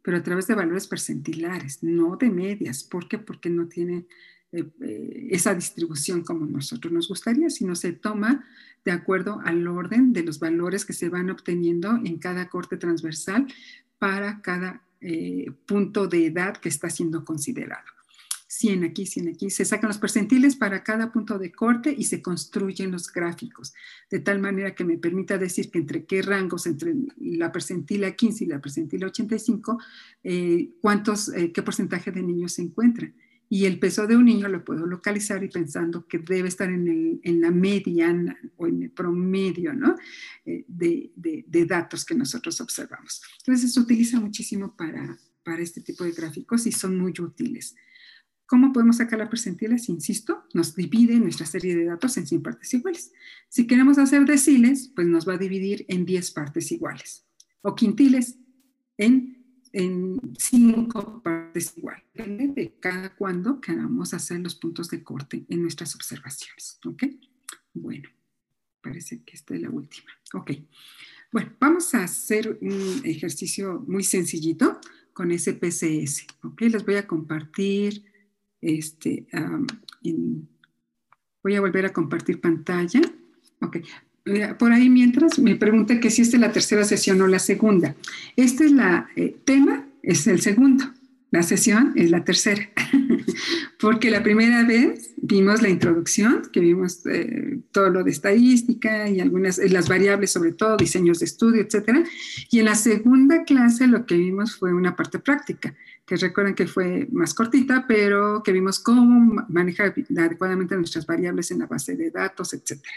pero 0.09 0.17
a 0.17 0.23
través 0.23 0.47
de 0.47 0.55
valores 0.55 0.87
percentilares, 0.87 1.83
no 1.83 2.17
de 2.17 2.31
medias. 2.31 2.83
¿Por 2.83 3.07
qué? 3.07 3.19
Porque 3.19 3.47
no 3.47 3.67
tiene 3.67 4.07
eh, 4.51 4.65
eh, 4.81 5.27
esa 5.29 5.53
distribución 5.53 6.23
como 6.23 6.47
nosotros 6.47 6.91
nos 6.91 7.07
gustaría, 7.07 7.51
sino 7.51 7.75
se 7.75 7.93
toma 7.93 8.43
de 8.83 8.91
acuerdo 8.91 9.39
al 9.45 9.67
orden 9.67 10.11
de 10.11 10.23
los 10.23 10.39
valores 10.39 10.83
que 10.83 10.93
se 10.93 11.09
van 11.09 11.29
obteniendo 11.29 11.91
en 12.03 12.17
cada 12.17 12.49
corte 12.49 12.75
transversal 12.77 13.45
para 13.99 14.41
cada 14.41 14.81
eh, 14.99 15.51
punto 15.67 16.07
de 16.07 16.25
edad 16.25 16.57
que 16.57 16.69
está 16.69 16.89
siendo 16.89 17.23
considerado. 17.23 17.98
100 18.49 18.83
aquí, 18.83 19.05
100 19.05 19.29
aquí. 19.29 19.49
Se 19.51 19.63
sacan 19.63 19.89
los 19.89 19.99
percentiles 19.99 20.55
para 20.55 20.83
cada 20.83 21.11
punto 21.11 21.37
de 21.37 21.51
corte 21.51 21.93
y 21.95 22.05
se 22.05 22.21
construyen 22.21 22.91
los 22.91 23.11
gráficos, 23.13 23.73
de 24.09 24.19
tal 24.19 24.39
manera 24.39 24.73
que 24.73 24.83
me 24.83 24.97
permita 24.97 25.37
decir 25.37 25.69
que 25.69 25.77
entre 25.77 26.05
qué 26.05 26.23
rangos, 26.23 26.65
entre 26.65 26.95
la 27.17 27.51
percentila 27.51 28.15
15 28.15 28.43
y 28.43 28.47
la 28.47 28.59
percentila 28.59 29.07
85, 29.07 29.77
eh, 30.23 30.71
cuántos, 30.81 31.29
eh, 31.29 31.51
qué 31.51 31.61
porcentaje 31.61 32.11
de 32.11 32.23
niños 32.23 32.53
se 32.53 32.63
encuentran. 32.63 33.13
Y 33.51 33.65
el 33.65 33.79
peso 33.79 34.05
de 34.05 34.15
un 34.15 34.25
niño 34.25 34.47
lo 34.47 34.63
puedo 34.63 34.85
localizar 34.85 35.43
y 35.43 35.47
pensando 35.47 36.07
que 36.07 36.19
debe 36.19 36.47
estar 36.47 36.69
en, 36.69 37.19
la 37.23 37.49
mediana 37.49 38.37
o 38.57 38.67
en 38.67 38.83
el 38.83 38.91
promedio 38.91 39.73
¿no? 39.73 39.95
Eh, 40.45 40.65
de, 40.67 41.11
de, 41.15 41.65
datos 41.65 42.05
que 42.05 42.13
nosotros 42.13 42.61
observamos. 42.61 43.21
Entonces 43.39 43.73
se 43.73 43.79
utiliza 43.79 44.19
muchísimo 44.19 44.75
para, 44.75 45.17
para 45.43 45.63
este 45.63 45.81
tipo 45.81 46.03
de 46.03 46.11
gráficos 46.11 46.67
y 46.67 46.71
son 46.71 46.99
muy 46.99 47.13
útiles. 47.19 47.75
¿Cómo 48.49 48.73
podemos 48.73 48.97
sacar 48.97 49.19
la 49.19 49.29
percentiles? 49.29 49.89
Insisto, 49.89 50.43
nos 50.55 50.73
divide 50.73 51.19
nuestra 51.19 51.45
serie 51.45 51.75
de 51.75 51.85
datos 51.85 52.17
en 52.17 52.25
100 52.25 52.41
partes 52.41 52.73
iguales. 52.73 53.13
Si 53.47 53.67
queremos 53.67 53.99
hacer 53.99 54.25
deciles, 54.25 54.91
pues 54.95 55.05
nos 55.05 55.29
va 55.29 55.33
a 55.33 55.37
dividir 55.37 55.85
en 55.87 56.03
10 56.03 56.31
partes 56.31 56.71
iguales. 56.71 57.27
O 57.61 57.75
quintiles 57.75 58.39
en, 58.97 59.45
en 59.71 60.19
5 60.35 61.21
partes 61.21 61.77
iguales. 61.77 62.03
Depende 62.11 62.47
de 62.47 62.73
cada 62.79 63.15
cuándo 63.15 63.61
queramos 63.61 64.15
hacer 64.15 64.39
los 64.39 64.55
puntos 64.55 64.89
de 64.89 65.03
corte 65.03 65.45
en 65.47 65.61
nuestras 65.61 65.93
observaciones. 65.93 66.79
¿Ok? 66.87 67.03
Bueno, 67.75 68.09
parece 68.81 69.21
que 69.21 69.35
esta 69.35 69.53
es 69.53 69.61
la 69.61 69.69
última. 69.69 70.09
Ok. 70.33 70.53
Bueno, 71.31 71.53
vamos 71.59 71.93
a 71.93 72.03
hacer 72.03 72.57
un 72.63 73.01
ejercicio 73.03 73.85
muy 73.87 74.03
sencillito 74.03 74.79
con 75.13 75.37
SPSS. 75.37 76.25
¿Ok? 76.41 76.61
Les 76.61 76.83
voy 76.83 76.95
a 76.95 77.05
compartir 77.05 78.09
este, 78.61 79.25
voy 81.43 81.55
a 81.55 81.61
volver 81.61 81.85
a 81.85 81.93
compartir 81.93 82.41
pantalla. 82.41 83.01
Ok. 83.61 83.77
Por 84.57 84.71
ahí 84.71 84.89
mientras 84.89 85.39
me 85.39 85.55
pregunta 85.55 85.99
que 85.99 86.11
si 86.11 86.21
esta 86.21 86.37
es 86.37 86.41
la 86.41 86.51
tercera 86.51 86.83
sesión 86.83 87.21
o 87.21 87.27
la 87.27 87.39
segunda. 87.39 87.95
Este 88.35 88.65
es 88.65 88.71
la 88.71 89.09
eh, 89.15 89.35
tema, 89.43 89.87
es 90.03 90.27
el 90.27 90.41
segundo. 90.41 90.85
La 91.31 91.43
sesión 91.43 91.93
es 91.95 92.09
la 92.09 92.23
tercera, 92.23 92.67
porque 93.79 94.09
la 94.09 94.23
primera 94.23 94.63
vez 94.63 95.13
vimos 95.17 95.61
la 95.61 95.69
introducción, 95.69 96.41
que 96.51 96.59
vimos 96.59 97.05
eh, 97.05 97.59
todo 97.71 97.91
lo 97.91 98.03
de 98.03 98.09
estadística 98.09 99.07
y 99.07 99.19
algunas, 99.19 99.59
las 99.59 99.87
variables 99.87 100.31
sobre 100.31 100.53
todo, 100.53 100.75
diseños 100.75 101.19
de 101.19 101.25
estudio, 101.25 101.61
etcétera. 101.61 102.03
Y 102.49 102.59
en 102.59 102.65
la 102.65 102.73
segunda 102.73 103.43
clase 103.43 103.85
lo 103.85 104.07
que 104.07 104.17
vimos 104.17 104.55
fue 104.55 104.73
una 104.73 104.95
parte 104.95 105.19
práctica, 105.19 105.75
que 106.09 106.15
recuerden 106.15 106.55
que 106.55 106.65
fue 106.65 107.07
más 107.11 107.35
cortita, 107.35 107.85
pero 107.87 108.41
que 108.41 108.51
vimos 108.51 108.79
cómo 108.79 109.45
manejar 109.47 109.93
adecuadamente 110.17 110.75
nuestras 110.75 111.05
variables 111.05 111.51
en 111.51 111.59
la 111.59 111.67
base 111.67 111.95
de 111.95 112.09
datos, 112.09 112.51
etcétera. 112.51 112.95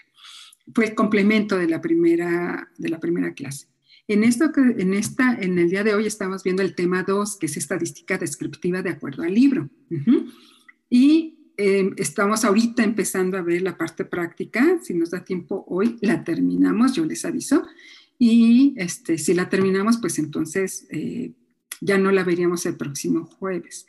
Fue 0.75 0.87
el 0.87 0.95
complemento 0.95 1.59
de 1.59 1.69
la 1.69 1.83
primera, 1.83 2.71
de 2.79 2.89
la 2.89 2.99
primera 2.99 3.35
clase. 3.35 3.67
En, 4.09 4.25
esto, 4.25 4.51
en, 4.57 4.95
esta, 4.95 5.35
en 5.35 5.59
el 5.59 5.69
día 5.69 5.85
de 5.85 5.95
hoy 5.95 6.07
estamos 6.07 6.43
viendo 6.43 6.63
el 6.63 6.75
tema 6.75 7.03
2, 7.03 7.37
que 7.37 7.45
es 7.45 7.59
estadística 7.59 8.17
descriptiva 8.17 8.81
de 8.81 8.89
acuerdo 8.89 9.25
al 9.25 9.35
libro. 9.35 9.69
Y 10.89 11.53
em, 11.59 11.93
estamos 11.99 12.47
ahorita 12.47 12.83
empezando 12.83 13.37
a 13.37 13.43
ver 13.43 13.61
la 13.61 13.77
parte 13.77 14.07
práctica. 14.07 14.79
Si 14.83 14.95
nos 14.95 15.11
da 15.11 15.23
tiempo 15.23 15.67
hoy, 15.69 15.99
la 16.01 16.25
terminamos, 16.25 16.95
yo 16.95 17.05
les 17.05 17.27
aviso. 17.27 17.67
Y 18.19 18.73
este, 18.79 19.19
si 19.19 19.35
la 19.35 19.51
terminamos, 19.51 19.99
pues 19.99 20.19
entonces 20.19 20.87
eh, 20.89 21.33
ya 21.83 21.99
no 21.99 22.13
la 22.13 22.23
veríamos 22.23 22.65
el 22.67 22.77
próximo 22.77 23.27
jueves 23.27 23.87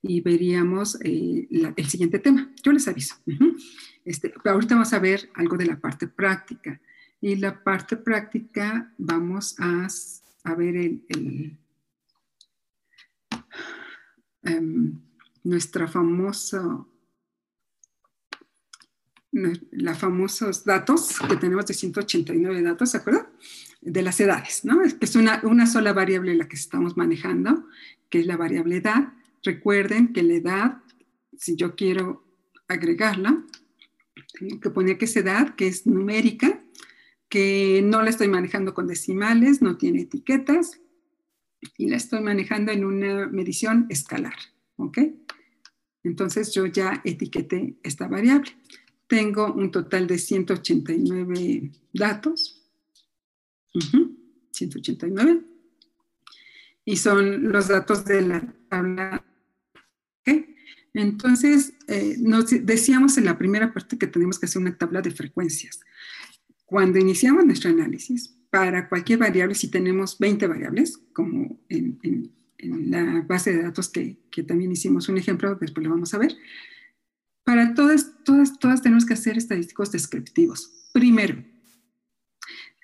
y 0.00 0.20
veríamos 0.20 0.98
eh, 1.02 1.46
el 1.50 1.86
siguiente 1.86 2.18
tema. 2.18 2.50
Yo 2.62 2.72
les 2.72 2.88
aviso. 2.88 3.16
este, 4.04 4.34
ahorita 4.44 4.74
vamos 4.74 4.92
a 4.92 4.98
ver 4.98 5.30
algo 5.34 5.56
de 5.56 5.66
la 5.66 5.78
parte 5.78 6.08
práctica. 6.08 6.80
Y 7.20 7.36
la 7.36 7.62
parte 7.62 7.96
práctica 7.96 8.92
vamos 8.98 9.56
a, 9.58 9.86
a 10.44 10.54
ver 10.54 10.76
el, 10.76 11.58
em, 14.42 15.00
nuestra 15.42 15.86
famosa 15.86 16.86
la 19.72 19.94
famosos 19.94 20.64
datos 20.64 21.18
que 21.28 21.36
tenemos 21.36 21.66
de 21.66 21.74
189 21.74 22.62
datos, 22.62 22.90
¿se 22.90 22.98
acuerdan? 22.98 23.26
De 23.84 24.02
las 24.02 24.18
edades, 24.18 24.64
¿no? 24.64 24.82
Es 24.82 24.94
que 24.94 25.04
es 25.04 25.14
una, 25.14 25.40
una 25.44 25.66
sola 25.66 25.92
variable 25.92 26.34
la 26.34 26.48
que 26.48 26.56
estamos 26.56 26.96
manejando, 26.96 27.66
que 28.08 28.20
es 28.20 28.26
la 28.26 28.36
variable 28.36 28.76
edad. 28.76 29.12
Recuerden 29.42 30.12
que 30.12 30.22
la 30.22 30.34
edad, 30.34 30.82
si 31.36 31.54
yo 31.54 31.74
quiero 31.76 32.24
agregarla, 32.66 33.44
tengo 34.38 34.60
que 34.60 34.70
poner 34.70 34.98
que 34.98 35.04
es 35.04 35.16
edad, 35.16 35.54
que 35.54 35.66
es 35.66 35.86
numérica, 35.86 36.62
que 37.28 37.82
no 37.84 38.02
la 38.02 38.10
estoy 38.10 38.28
manejando 38.28 38.74
con 38.74 38.86
decimales, 38.86 39.60
no 39.60 39.76
tiene 39.76 40.02
etiquetas 40.02 40.80
y 41.76 41.88
la 41.88 41.96
estoy 41.96 42.20
manejando 42.20 42.72
en 42.72 42.84
una 42.84 43.26
medición 43.26 43.86
escalar, 43.88 44.34
¿ok? 44.76 44.98
Entonces 46.04 46.52
yo 46.52 46.66
ya 46.66 47.00
etiqueté 47.04 47.76
esta 47.82 48.06
variable. 48.06 48.50
Tengo 49.06 49.52
un 49.52 49.70
total 49.70 50.06
de 50.06 50.18
189 50.18 51.72
datos. 51.92 52.53
189. 54.50 55.42
Y 56.84 56.96
son 56.96 57.50
los 57.50 57.68
datos 57.68 58.04
de 58.04 58.22
la 58.22 58.54
tabla. 58.68 59.24
¿ok? 60.26 60.44
Entonces, 60.92 61.74
eh, 61.88 62.16
nos 62.20 62.50
decíamos 62.64 63.18
en 63.18 63.24
la 63.24 63.38
primera 63.38 63.72
parte 63.72 63.98
que 63.98 64.06
tenemos 64.06 64.38
que 64.38 64.46
hacer 64.46 64.60
una 64.60 64.76
tabla 64.76 65.00
de 65.00 65.10
frecuencias. 65.10 65.80
Cuando 66.64 66.98
iniciamos 66.98 67.44
nuestro 67.44 67.70
análisis, 67.70 68.34
para 68.54 68.88
cualquier 68.88 69.18
variable, 69.18 69.56
si 69.56 69.68
tenemos 69.68 70.16
20 70.16 70.46
variables, 70.46 71.00
como 71.12 71.60
en, 71.68 72.30
la 72.58 73.22
base 73.22 73.52
de 73.52 73.62
datos 73.62 73.88
que, 73.88 74.16
también 74.46 74.70
hicimos 74.70 75.08
un 75.08 75.18
ejemplo, 75.18 75.56
después 75.56 75.84
lo 75.84 75.90
vamos 75.90 76.14
a 76.14 76.18
ver, 76.18 76.36
para 77.42 77.74
todas, 77.74 78.12
todas, 78.24 78.58
todas 78.60 78.80
tenemos 78.80 79.04
que 79.04 79.14
hacer 79.14 79.36
estadísticos 79.36 79.90
descriptivos. 79.90 80.88
Primero, 80.92 81.44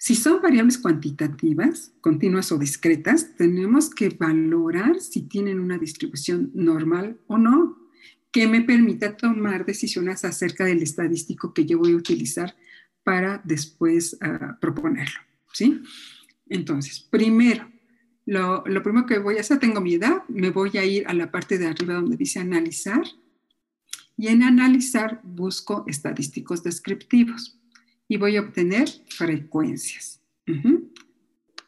si 0.02 0.14
son 0.14 0.40
variables 0.40 0.78
cuantitativas, 0.78 1.92
continuas 2.00 2.50
o 2.52 2.58
discretas, 2.58 3.36
tenemos 3.36 3.90
que 3.90 4.08
valorar 4.08 4.98
si 4.98 5.28
tienen 5.28 5.60
una 5.60 5.76
distribución 5.76 6.50
normal 6.54 7.20
o 7.26 7.36
no, 7.36 7.76
que 8.32 8.48
me 8.48 8.62
permita 8.62 9.14
tomar 9.14 9.66
decisiones 9.66 10.24
acerca 10.24 10.64
del 10.64 10.82
estadístico 10.82 11.52
que 11.52 11.66
yo 11.66 11.76
voy 11.76 11.92
a 11.92 11.96
utilizar 11.96 12.56
para 13.04 13.42
después 13.44 14.16
ah, 14.22 14.56
proponerlo, 14.58 15.20
¿sí? 15.52 15.82
Entonces, 16.48 17.00
primero, 17.00 17.70
lo, 18.24 18.64
lo, 18.64 18.82
primero 18.82 19.04
que 19.04 19.18
voy 19.18 19.36
a 19.36 19.40
hacer, 19.42 19.58
tengo 19.58 19.82
mi 19.82 19.96
edad, 19.96 20.26
me 20.28 20.48
voy 20.48 20.78
a 20.78 20.84
ir 20.86 21.06
a 21.08 21.12
la 21.12 21.30
parte 21.30 21.58
de 21.58 21.66
arriba 21.66 21.92
donde 21.92 22.16
dice 22.16 22.38
analizar, 22.40 23.02
y 24.16 24.28
en 24.28 24.44
analizar 24.44 25.20
busco 25.24 25.84
estadísticos 25.86 26.62
descriptivos 26.62 27.59
y 28.10 28.16
voy 28.16 28.36
a 28.36 28.40
obtener 28.40 28.88
frecuencias. 29.08 30.20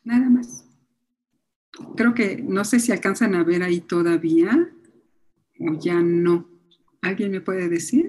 Nada 0.02 0.28
más. 0.28 0.68
Creo 1.96 2.14
que 2.14 2.42
no 2.42 2.64
sé 2.64 2.80
si 2.80 2.90
alcanzan 2.90 3.36
a 3.36 3.44
ver 3.44 3.62
ahí 3.62 3.80
todavía 3.80 4.68
o 5.60 5.78
ya 5.78 6.00
no. 6.00 6.48
¿Alguien 7.00 7.30
me 7.30 7.40
puede 7.40 7.68
decir? 7.68 8.08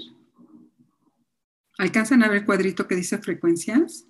¿Alcanzan 1.78 2.24
a 2.24 2.28
ver 2.28 2.40
el 2.40 2.46
cuadrito 2.46 2.88
que 2.88 2.96
dice 2.96 3.20
frecuencias? 3.20 4.08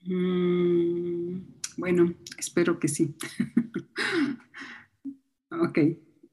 Mm, 0.00 1.38
bueno, 1.76 2.14
espero 2.36 2.80
que 2.80 2.88
sí. 2.88 3.14
ok, 5.52 5.78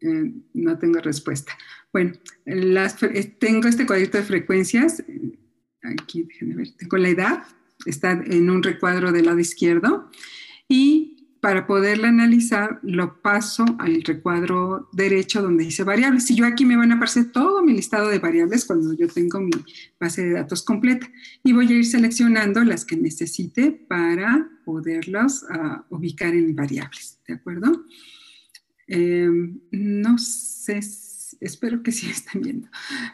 eh, 0.06 0.34
no 0.54 0.78
tengo 0.78 1.00
respuesta. 1.00 1.58
Bueno, 1.92 2.14
eh, 2.46 3.36
tengo 3.40 3.68
este 3.68 3.86
cuadrito 3.86 4.18
de 4.18 4.24
frecuencias. 4.24 5.04
Aquí, 5.82 6.24
déjenme 6.24 6.56
ver. 6.56 6.70
Tengo 6.78 6.98
la 6.98 7.10
edad, 7.10 7.44
está 7.86 8.12
en 8.12 8.50
un 8.50 8.62
recuadro 8.62 9.12
del 9.12 9.26
lado 9.26 9.40
izquierdo. 9.40 10.10
Y 10.68 11.16
para 11.46 11.68
poderla 11.68 12.08
analizar, 12.08 12.80
lo 12.82 13.22
paso 13.22 13.66
al 13.78 14.02
recuadro 14.02 14.90
derecho 14.94 15.44
donde 15.44 15.64
dice 15.64 15.84
variables. 15.84 16.26
Si 16.26 16.36
yo 16.36 16.46
aquí 16.46 16.66
me 16.66 16.76
van 16.76 16.92
a 16.92 16.96
aparecer 16.96 17.32
todo 17.32 17.62
mi 17.62 17.74
listado 17.74 18.10
de 18.10 18.18
variables 18.18 18.66
cuando 18.66 18.94
yo 18.94 19.08
tengo 19.08 19.40
mi 19.40 19.52
base 20.00 20.26
de 20.26 20.34
datos 20.34 20.64
completa 20.64 21.08
y 21.44 21.54
voy 21.54 21.68
a 21.72 21.76
ir 21.76 21.86
seleccionando 21.86 22.64
las 22.64 22.84
que 22.84 22.96
necesite 22.96 23.72
para 23.72 24.50
poderlas 24.66 25.46
ah, 25.52 25.86
ubicar 25.90 26.34
en 26.34 26.56
variables, 26.56 27.20
¿de 27.28 27.36
acuerdo? 27.36 27.86
Em, 28.88 29.60
no 29.72 30.18
sé, 30.18 30.80
espero 31.42 31.82
que 31.84 31.92
sí 31.92 32.10
están 32.10 32.42
viendo. 32.42 32.68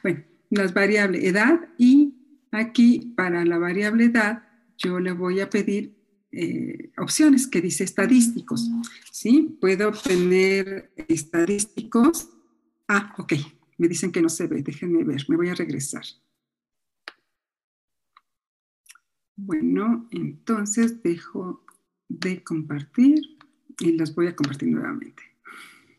Bueno, 0.03 0.23
las 0.49 0.73
variables 0.73 1.23
edad 1.23 1.69
y 1.77 2.15
aquí 2.51 3.13
para 3.15 3.45
la 3.45 3.57
variable 3.57 4.05
edad 4.05 4.43
yo 4.77 4.99
le 4.99 5.11
voy 5.11 5.39
a 5.39 5.49
pedir 5.49 5.95
eh, 6.31 6.91
opciones 6.97 7.47
que 7.47 7.61
dice 7.61 7.83
estadísticos, 7.83 8.69
¿sí? 9.11 9.57
Puedo 9.59 9.89
obtener 9.89 10.91
estadísticos. 11.07 12.29
Ah, 12.87 13.13
ok, 13.17 13.33
me 13.77 13.87
dicen 13.87 14.11
que 14.11 14.21
no 14.21 14.29
se 14.29 14.47
ve, 14.47 14.63
déjenme 14.63 15.03
ver, 15.03 15.25
me 15.27 15.35
voy 15.35 15.49
a 15.49 15.55
regresar. 15.55 16.03
Bueno, 19.35 20.07
entonces 20.11 21.01
dejo 21.01 21.65
de 22.07 22.43
compartir 22.43 23.19
y 23.79 23.93
los 23.93 24.13
voy 24.13 24.27
a 24.27 24.35
compartir 24.35 24.69
nuevamente. 24.69 25.23
Mm, 25.23 25.97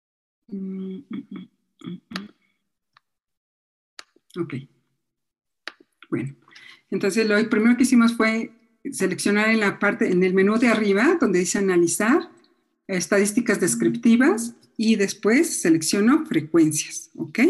mm, 0.00 0.16
mm, 0.16 0.36
ok. 4.36 4.54
Bueno, 6.10 6.34
entonces 6.90 7.28
lo 7.28 7.50
primero 7.50 7.76
que 7.76 7.82
hicimos 7.82 8.16
fue 8.16 8.52
seleccionar 8.90 9.50
en 9.50 9.60
la 9.60 9.78
parte, 9.78 10.10
en 10.10 10.22
el 10.22 10.34
menú 10.34 10.58
de 10.58 10.68
arriba, 10.68 11.18
donde 11.20 11.40
dice 11.40 11.58
analizar, 11.58 12.30
estadísticas 12.86 13.60
descriptivas, 13.60 14.54
y 14.76 14.96
después 14.96 15.60
selecciono 15.60 16.24
frecuencias, 16.24 17.10
¿ok? 17.16 17.40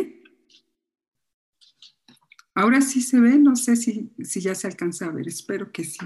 Ahora 2.55 2.81
sí 2.81 3.03
se 3.03 3.21
ve, 3.21 3.39
no 3.39 3.55
sé 3.55 3.77
si, 3.77 4.11
si 4.25 4.41
ya 4.41 4.55
se 4.55 4.67
alcanza 4.67 5.07
a 5.07 5.11
ver, 5.13 5.29
espero 5.29 5.71
que 5.71 5.85
sí. 5.85 6.01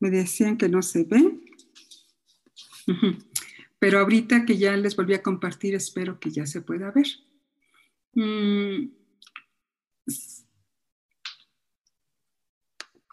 Me 0.00 0.10
decían 0.10 0.58
que 0.58 0.68
no 0.68 0.82
se 0.82 1.04
ve. 1.04 1.40
Pero 3.78 4.00
ahorita 4.00 4.44
que 4.44 4.58
ya 4.58 4.76
les 4.76 4.96
volví 4.96 5.14
a 5.14 5.22
compartir, 5.22 5.74
espero 5.74 6.18
que 6.18 6.30
ya 6.30 6.46
se 6.46 6.62
pueda 6.62 6.90
ver. 6.90 7.06
Mm. 8.14 8.90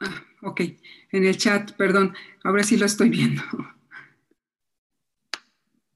Ah, 0.01 0.23
ok, 0.41 0.61
en 1.11 1.25
el 1.25 1.37
chat, 1.37 1.73
perdón, 1.73 2.13
ahora 2.43 2.63
sí 2.63 2.77
lo 2.77 2.85
estoy 2.85 3.09
viendo. 3.09 3.43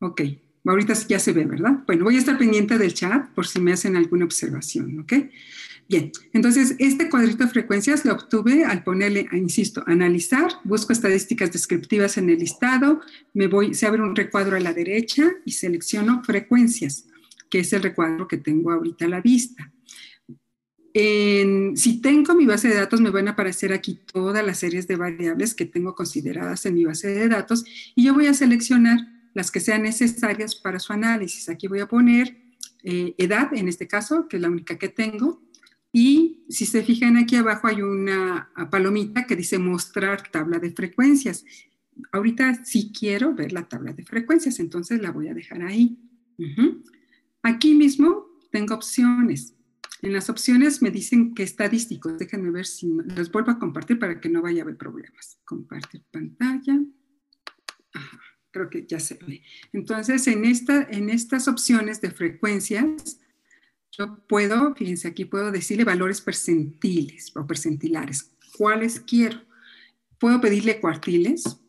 Ok, 0.02 0.22
ahorita 0.64 0.94
ya 1.10 1.20
se 1.20 1.34
ve, 1.34 1.44
¿verdad? 1.44 1.84
Bueno, 1.86 2.06
voy 2.06 2.16
a 2.16 2.20
estar 2.20 2.38
pendiente 2.38 2.78
del 2.78 2.94
chat 2.94 3.30
por 3.34 3.46
si 3.46 3.60
me 3.60 3.74
hacen 3.74 3.98
alguna 3.98 4.24
observación, 4.24 4.98
¿ok? 5.02 5.14
Bien, 5.90 6.12
entonces 6.34 6.76
este 6.78 7.10
cuadrito 7.10 7.46
de 7.46 7.50
frecuencias 7.50 8.06
lo 8.06 8.14
obtuve 8.14 8.64
al 8.64 8.84
ponerle, 8.84 9.26
ah, 9.32 9.38
insisto, 9.38 9.84
analizar, 9.88 10.52
busco 10.64 10.94
estadísticas 10.94 11.52
descriptivas 11.52 12.16
en 12.20 12.30
el 12.30 12.38
listado, 12.38 13.02
me 13.34 13.48
voy, 13.48 13.74
se 13.74 13.88
abre 13.88 14.04
un 14.04 14.16
recuadro 14.16 14.56
a 14.56 14.60
la 14.60 14.72
derecha 14.72 15.24
y 15.46 15.52
selecciono 15.54 16.24
frecuencias, 16.24 17.08
que 17.50 17.62
es 17.62 17.74
el 17.74 17.82
recuadro 17.82 18.28
que 18.28 18.38
tengo 18.38 18.72
ahorita 18.72 19.06
a 19.06 19.08
la 19.08 19.20
vista. 19.20 19.74
si 20.94 22.02
tengo 22.04 22.36
mi 22.36 22.46
base 22.46 22.68
de 22.68 22.76
datos, 22.76 23.02
me 23.02 23.10
van 23.10 23.28
a 23.28 23.32
aparecer 23.32 23.74
aquí 23.74 24.00
todas 24.14 24.46
las 24.46 24.60
series 24.60 24.88
de 24.88 24.96
variables 24.96 25.56
que 25.56 25.66
tengo 25.66 25.96
consideradas 25.96 26.68
en 26.68 26.76
mi 26.76 26.86
base 26.86 27.08
de 27.08 27.28
datos 27.28 27.66
y 27.96 28.04
yo 28.04 28.14
voy 28.14 28.28
a 28.28 28.36
seleccionar 28.36 29.00
las 29.34 29.50
que 29.50 29.60
sean 29.60 29.82
necesarias 29.82 30.54
para 30.54 30.78
su 30.78 30.94
análisis. 30.94 31.50
Aquí 31.50 31.68
voy 31.68 31.80
a 31.80 31.88
poner 31.88 32.38
eh, 32.84 33.16
edad, 33.18 33.52
en 33.56 33.68
este 33.68 33.88
caso, 33.88 34.28
que 34.28 34.38
es 34.38 34.42
la 34.42 34.50
única 34.50 34.78
que 34.78 34.90
tengo, 34.90 35.49
y 35.92 36.46
si 36.50 36.66
se 36.66 36.84
fijan 36.84 37.18
aquí 37.18 37.36
abajo 37.36 37.68
hay 37.68 37.82
una 37.82 38.52
palomita 38.72 39.26
que 39.26 39.36
dice 39.36 39.58
mostrar 39.58 40.30
tabla 40.30 40.60
de 40.60 40.72
frecuencias. 40.72 41.46
Ahorita 42.12 42.64
sí 42.64 42.92
quiero 42.98 43.34
ver 43.34 43.52
la 43.52 43.68
tabla 43.68 43.94
de 43.94 44.04
frecuencias, 44.04 44.60
entonces 44.60 45.02
la 45.02 45.12
voy 45.12 45.28
a 45.28 45.34
dejar 45.34 45.64
ahí. 45.64 45.98
Aquí 47.42 47.74
mismo 47.74 48.28
tengo 48.52 48.76
opciones. 48.76 49.56
En 50.02 50.14
las 50.14 50.30
opciones 50.30 50.82
me 50.82 50.92
dicen 50.92 51.34
que 51.34 51.44
estadísticos. 51.44 52.18
Déjenme 52.18 52.52
ver 52.52 52.66
si 52.66 52.88
los 53.16 53.32
vuelvo 53.32 53.52
a 53.52 53.60
compartir 53.60 54.00
para 54.00 54.22
que 54.22 54.30
no 54.30 54.42
vaya 54.42 54.62
a 54.62 54.64
haber 54.64 54.78
problemas. 54.78 55.40
Compartir 55.44 56.04
pantalla. 56.10 56.80
creo 58.52 58.70
que 58.70 58.86
ya 58.88 59.00
se 59.00 59.16
ve. 59.16 59.44
Entonces, 59.74 60.26
en, 60.28 60.46
esta, 60.46 60.84
en 60.90 61.10
estas 61.10 61.48
opciones 61.48 62.00
de 62.00 62.12
frecuencias, 62.12 63.20
yo 63.92 64.20
puedo, 64.28 64.76
fíjense 64.76 65.08
aquí, 65.08 65.26
puedo 65.26 65.52
decirle 65.52 65.84
valores 65.84 66.22
percentiles 66.22 67.36
o 67.36 67.46
percentilares. 67.46 68.32
¿Cuáles 68.58 69.00
quiero? 69.00 69.42
Puedo 70.20 70.42
pedirle 70.42 70.80
cuartiles, 70.80 71.60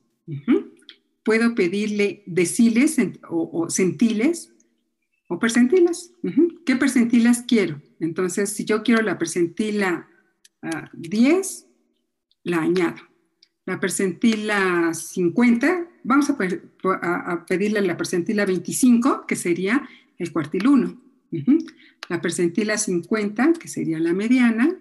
puedo 1.25 1.55
pedirle 1.55 2.23
deciles 2.27 2.97
o, 3.29 3.71
centiles 3.71 4.53
o 5.29 5.39
percentilas. 5.39 6.13
¿Qué 6.67 6.77
percentilas 6.77 7.45
quiero? 7.47 7.81
Entonces, 8.01 8.51
si 8.51 8.65
yo 8.65 8.83
quiero 8.83 9.03
la 9.03 9.19
percentila 9.19 10.09
10, 10.93 11.67
ah, 11.67 11.71
la 12.45 12.63
añado. 12.63 13.03
La 13.67 13.79
percentila 13.79 14.93
50, 14.93 15.89
vamos 16.03 16.31
a, 16.31 16.37
a, 17.33 17.47
pedirle 17.47 17.81
la 17.83 17.97
percentila 17.97 18.45
25, 18.45 19.27
que 19.27 19.37
sería 19.37 19.89
el 20.19 20.33
cuartil 20.33 20.67
1 20.67 21.11
la 22.11 22.21
percentila 22.21 22.77
50, 22.77 23.53
que 23.53 23.69
sería 23.69 24.01
la 24.01 24.13
mediana, 24.13 24.77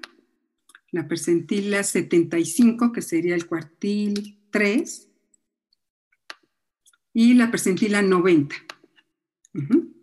la 0.89 1.07
percentila 1.07 1.83
75, 1.83 2.91
que 2.91 3.03
sería 3.03 3.35
el 3.35 3.45
cuartil 3.45 4.39
3, 4.49 5.07
y 7.13 7.35
la 7.35 7.51
percentila 7.51 8.01
90, 8.01 8.55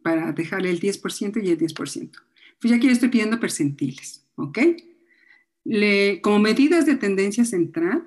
para 0.05 0.31
dejarle 0.31 0.71
el 0.71 0.79
10% 0.79 1.43
y 1.43 1.51
el 1.51 1.59
10%. 1.59 2.11
Pues 2.61 2.71
ya 2.71 2.77
aquí 2.77 2.89
estoy 2.89 3.09
pidiendo 3.09 3.41
percentiles, 3.41 4.25
¿ok? 4.37 4.59
como 6.23 6.39
medidas 6.39 6.87
de 6.87 6.95
tendencia 6.95 7.45
central, 7.45 8.07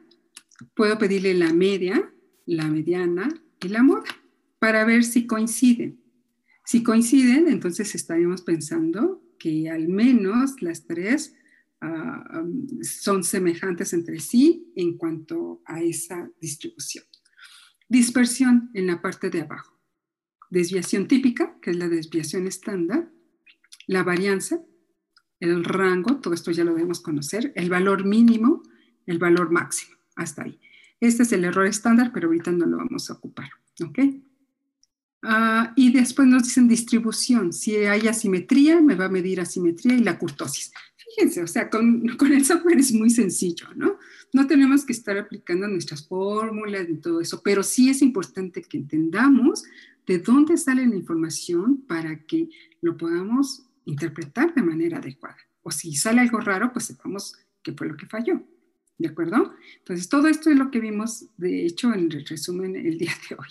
puedo 0.75 0.97
pedirle 0.97 1.33
la 1.33 1.51
media, 1.51 2.09
la 2.45 2.69
mediana 2.69 3.27
y 3.61 3.67
la 3.67 3.83
moda 3.83 4.05
para 4.59 4.85
ver 4.85 5.03
si 5.03 5.27
coinciden. 5.27 5.98
Si 6.69 6.83
coinciden, 6.83 7.47
entonces 7.47 7.95
estaríamos 7.95 8.43
pensando 8.43 9.23
que 9.39 9.71
al 9.71 9.87
menos 9.87 10.61
las 10.61 10.85
tres 10.85 11.33
ah, 11.81 12.43
son 12.83 13.23
semejantes 13.23 13.91
entre 13.93 14.19
sí 14.19 14.71
en 14.75 14.95
cuanto 14.95 15.63
a 15.65 15.81
esa 15.81 16.29
distribución. 16.39 17.05
Dispersión 17.87 18.69
en 18.75 18.85
la 18.85 19.01
parte 19.01 19.31
de 19.31 19.41
abajo. 19.41 19.79
Desviación 20.51 21.07
típica, 21.07 21.57
que 21.59 21.71
es 21.71 21.75
la 21.75 21.89
desviación 21.89 22.45
estándar. 22.45 23.11
La 23.87 24.03
varianza, 24.03 24.61
el 25.39 25.63
rango, 25.63 26.17
todo 26.17 26.35
esto 26.35 26.51
ya 26.51 26.65
lo 26.65 26.75
debemos 26.75 27.01
conocer. 27.01 27.51
El 27.55 27.71
valor 27.71 28.05
mínimo, 28.05 28.61
el 29.07 29.17
valor 29.17 29.49
máximo. 29.49 29.97
Hasta 30.15 30.43
ahí. 30.43 30.59
Este 30.99 31.23
es 31.23 31.31
el 31.31 31.45
error 31.45 31.65
estándar, 31.65 32.11
pero 32.13 32.27
ahorita 32.27 32.51
no 32.51 32.67
lo 32.67 32.77
vamos 32.77 33.09
a 33.09 33.13
ocupar. 33.13 33.49
¿Ok? 33.83 33.97
Ah, 35.21 35.73
y 35.75 35.91
después 35.91 36.27
nos 36.27 36.43
dicen 36.43 36.67
distribución. 36.67 37.51
Si 37.51 37.75
hay 37.75 38.07
asimetría, 38.07 38.81
me 38.81 38.95
va 38.95 39.05
a 39.05 39.09
medir 39.09 39.41
asimetría 39.41 39.95
y 39.95 40.03
la 40.03 40.17
curtosis. 40.17 40.71
Fíjense, 40.95 41.43
o 41.43 41.47
sea, 41.47 41.69
con, 41.69 42.07
con, 42.17 42.31
el 42.31 42.45
software 42.45 42.79
es 42.79 42.93
muy 42.93 43.09
sencillo, 43.09 43.67
¿no? 43.75 43.97
No 44.31 44.47
tenemos 44.47 44.85
que 44.85 44.93
estar 44.93 45.17
aplicando 45.17 45.67
nuestras 45.67 46.07
fórmulas 46.07 46.87
y 46.87 46.95
todo 46.95 47.19
eso, 47.19 47.41
pero 47.43 47.63
sí 47.63 47.89
es 47.89 48.01
importante 48.01 48.61
que 48.61 48.77
entendamos 48.77 49.63
de 50.05 50.19
dónde 50.19 50.57
sale 50.57 50.85
la 50.85 50.95
información 50.95 51.83
para 51.87 52.25
que 52.25 52.49
lo 52.81 52.95
podamos 52.95 53.63
interpretar 53.85 54.53
de 54.53 54.61
manera 54.61 54.97
adecuada. 54.97 55.37
O 55.61 55.71
si 55.71 55.95
sale 55.95 56.21
algo 56.21 56.39
raro, 56.39 56.71
pues 56.71 56.85
sepamos 56.85 57.35
qué 57.61 57.73
fue 57.73 57.87
lo 57.87 57.97
que 57.97 58.05
falló. 58.05 58.41
¿De 58.97 59.07
acuerdo? 59.07 59.53
Entonces, 59.77 60.09
todo 60.09 60.27
esto 60.27 60.49
es 60.49 60.57
lo 60.57 60.69
que 60.71 60.79
vimos, 60.79 61.25
de 61.37 61.65
hecho, 61.65 61.93
en 61.93 62.11
el 62.11 62.25
resumen 62.25 62.75
el 62.75 62.97
día 62.97 63.13
de 63.29 63.35
hoy. 63.35 63.47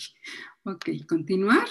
Ok, 0.69 0.91
continuar. 1.09 1.67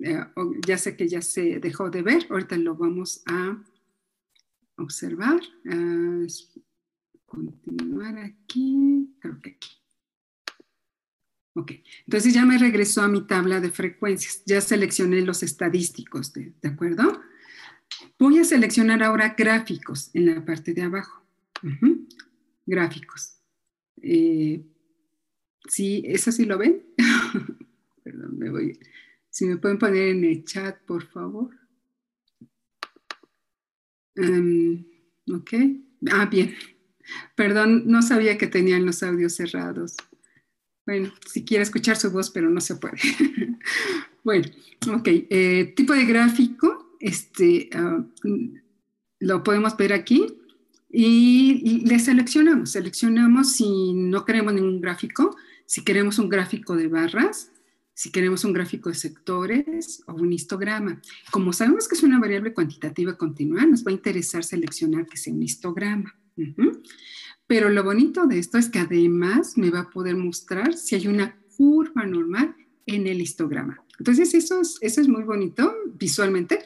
Eh, 0.00 0.18
ya 0.66 0.76
sé 0.76 0.96
que 0.96 1.06
ya 1.06 1.22
se 1.22 1.60
dejó 1.60 1.90
de 1.90 2.02
ver, 2.02 2.26
ahorita 2.28 2.56
lo 2.56 2.74
vamos 2.74 3.22
a 3.26 3.56
observar. 4.76 5.40
Ah, 5.70 6.26
continuar 7.24 8.18
aquí, 8.18 9.14
creo 9.20 9.40
que 9.40 9.50
aquí. 9.50 9.70
Ok, 11.54 11.70
entonces 12.06 12.34
ya 12.34 12.44
me 12.44 12.58
regresó 12.58 13.02
a 13.02 13.08
mi 13.08 13.24
tabla 13.28 13.60
de 13.60 13.70
frecuencias. 13.70 14.42
Ya 14.44 14.60
seleccioné 14.60 15.20
los 15.20 15.44
estadísticos, 15.44 16.32
¿de, 16.32 16.52
acuerdo? 16.64 17.22
Voy 18.18 18.40
a 18.40 18.44
seleccionar 18.44 19.04
ahora 19.04 19.36
gráficos 19.38 20.10
en 20.14 20.34
la 20.34 20.44
parte 20.44 20.74
de 20.74 20.82
abajo. 20.82 21.24
Gráficos. 22.66 23.38
Eh, 24.02 24.66
sí, 25.68 26.02
¿eso 26.06 26.32
sí 26.32 26.44
lo 26.44 26.58
ven? 26.58 26.82
Perdón, 28.04 28.38
me 28.38 28.50
voy. 28.50 28.78
Si 29.30 29.46
me 29.46 29.56
pueden 29.56 29.78
poner 29.78 30.08
en 30.08 30.24
el 30.24 30.44
chat, 30.44 30.78
por 30.84 31.04
favor. 31.06 31.50
Em, 34.14 34.84
ok. 35.32 35.52
Ah, 36.12 36.26
bien. 36.26 36.54
Perdón, 37.34 37.84
no 37.86 38.02
sabía 38.02 38.38
que 38.38 38.46
tenían 38.46 38.84
los 38.86 39.02
audios 39.02 39.34
cerrados. 39.34 39.96
Bueno, 40.86 41.12
si 41.26 41.44
quiere 41.44 41.62
escuchar 41.62 41.96
su 41.96 42.10
voz, 42.10 42.30
pero 42.30 42.50
no 42.50 42.60
se 42.60 42.76
puede. 42.76 42.98
bueno, 44.22 44.46
ok. 44.92 45.08
Eh, 45.08 45.72
tipo 45.74 45.94
de 45.94 46.04
gráfico, 46.04 46.96
este, 47.00 47.70
ah, 47.72 48.04
lo 49.18 49.42
podemos 49.42 49.76
ver 49.78 49.94
aquí. 49.94 50.26
y 50.90 51.84
le 51.86 51.98
seleccionamos. 51.98 52.70
Seleccionamos 52.70 53.54
si 53.54 53.94
no 53.94 54.24
queremos 54.24 54.52
ningún 54.54 54.80
gráfico, 54.80 55.36
si 55.66 55.82
queremos 55.82 56.18
un 56.18 56.28
gráfico 56.28 56.76
de 56.76 56.86
barras, 56.86 57.50
si 57.94 58.10
queremos 58.10 58.44
un 58.44 58.52
gráfico 58.52 58.88
de 58.88 58.96
sectores 58.96 60.02
o 60.06 60.14
un 60.14 60.32
histograma. 60.32 61.00
Como 61.30 61.52
sabemos 61.52 61.88
que 61.88 61.94
es 61.94 62.02
una 62.02 62.18
variable 62.18 62.52
cuantitativa 62.52 63.16
continua, 63.16 63.64
nos 63.64 63.84
va 63.84 63.90
a 63.90 63.94
interesar 63.94 64.42
seleccionar 64.42 65.06
que 65.06 65.16
sea 65.16 65.32
un 65.32 65.42
histograma. 65.42 66.14
Pero 67.46 67.68
lo 67.70 67.84
bonito 67.84 68.26
de 68.26 68.38
esto 68.40 68.58
es 68.58 68.68
que 68.68 68.80
además 68.80 69.56
me 69.56 69.70
va 69.70 69.80
a 69.80 69.90
poder 69.90 70.16
mostrar 70.16 70.74
si 70.74 70.96
hay 70.96 71.06
una 71.06 71.38
curva 71.56 72.04
normal 72.04 72.56
en 72.86 73.06
el 73.06 73.20
histograma. 73.20 73.80
Entonces, 73.98 74.34
eso 74.34 74.60
es, 74.60 74.76
eso 74.80 75.00
es 75.00 75.08
muy 75.08 75.22
bonito 75.22 75.72
visualmente, 75.94 76.58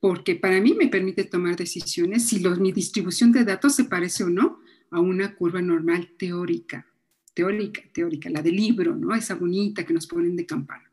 porque 0.00 0.34
para 0.34 0.60
mí 0.60 0.74
me 0.74 0.88
permite 0.88 1.24
tomar 1.24 1.56
decisiones 1.56 2.28
si 2.28 2.44
mi 2.60 2.72
distribución 2.72 3.32
de 3.32 3.44
datos 3.44 3.74
se 3.74 3.84
parece 3.84 4.24
o 4.24 4.28
no 4.28 4.60
a 4.90 5.00
una 5.00 5.34
curva 5.34 5.62
normal 5.62 6.12
teórica 6.18 6.86
teórica, 7.34 7.82
teórica, 7.92 8.30
la 8.30 8.42
del 8.42 8.56
libro, 8.56 8.94
¿no? 8.94 9.14
Esa 9.14 9.34
bonita 9.34 9.84
que 9.84 9.92
nos 9.92 10.06
ponen 10.06 10.36
de 10.36 10.46
campana. 10.46 10.90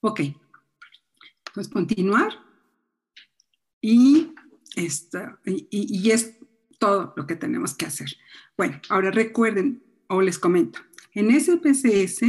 Ok, 0.00 0.20
entonces 1.48 1.72
continuar. 1.72 2.32
Y, 3.82 4.32
esta, 4.76 5.38
y, 5.44 5.66
y 5.70 6.10
es 6.10 6.36
todo 6.78 7.12
lo 7.16 7.26
que 7.26 7.36
tenemos 7.36 7.74
que 7.74 7.86
hacer. 7.86 8.10
Bueno, 8.56 8.80
ahora 8.88 9.10
recuerden, 9.10 9.82
o 10.08 10.20
les 10.20 10.38
comento, 10.38 10.80
en 11.14 11.30
SPSS 11.38 12.22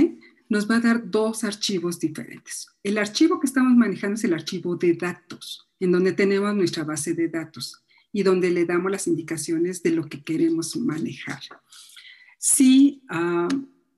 nos 0.50 0.70
va 0.70 0.78
a 0.78 0.82
dar 0.82 1.10
dos 1.10 1.44
archivos 1.44 2.00
diferentes. 2.00 2.68
El 2.84 2.98
archivo 2.98 3.40
que 3.40 3.48
estamos 3.48 3.74
manejando 3.74 4.16
es 4.16 4.24
el 4.26 4.34
archivo 4.34 4.76
de 4.76 4.94
datos, 4.94 5.70
en 5.80 5.92
donde 5.92 6.12
tenemos 6.12 6.54
nuestra 6.56 6.84
base 6.84 7.14
de 7.14 7.30
datos 7.30 7.84
y 8.12 8.24
donde 8.24 8.52
le 8.52 8.66
damos 8.66 8.92
las 8.92 9.08
indicaciones 9.08 9.82
de 9.82 9.92
lo 9.92 10.06
que 10.06 10.24
queremos 10.24 10.76
manejar. 10.76 11.40
Sí, 12.44 13.04
ah, 13.08 13.48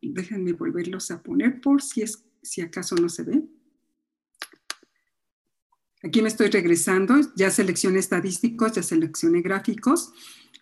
déjenme 0.01 0.51
volverlos 0.51 1.11
a 1.11 1.23
poner 1.23 1.61
por 1.61 1.81
si, 1.81 2.01
es, 2.01 2.25
si 2.41 2.59
acaso 2.59 2.93
no 2.95 3.07
se 3.07 3.23
ve. 3.23 3.41
Aquí 6.03 6.21
me 6.21 6.27
estoy 6.27 6.49
regresando, 6.49 7.15
ya 7.37 7.49
seleccioné 7.49 7.99
estadísticos, 7.99 8.73
ya 8.73 8.83
seleccioné 8.83 9.41
gráficos 9.41 10.11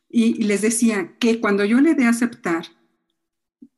y, 0.07 0.43
les 0.43 0.61
decía 0.61 1.17
que 1.17 1.41
cuando 1.41 1.65
yo 1.65 1.81
le 1.81 1.95
dé 1.95 2.05
aceptar, 2.05 2.65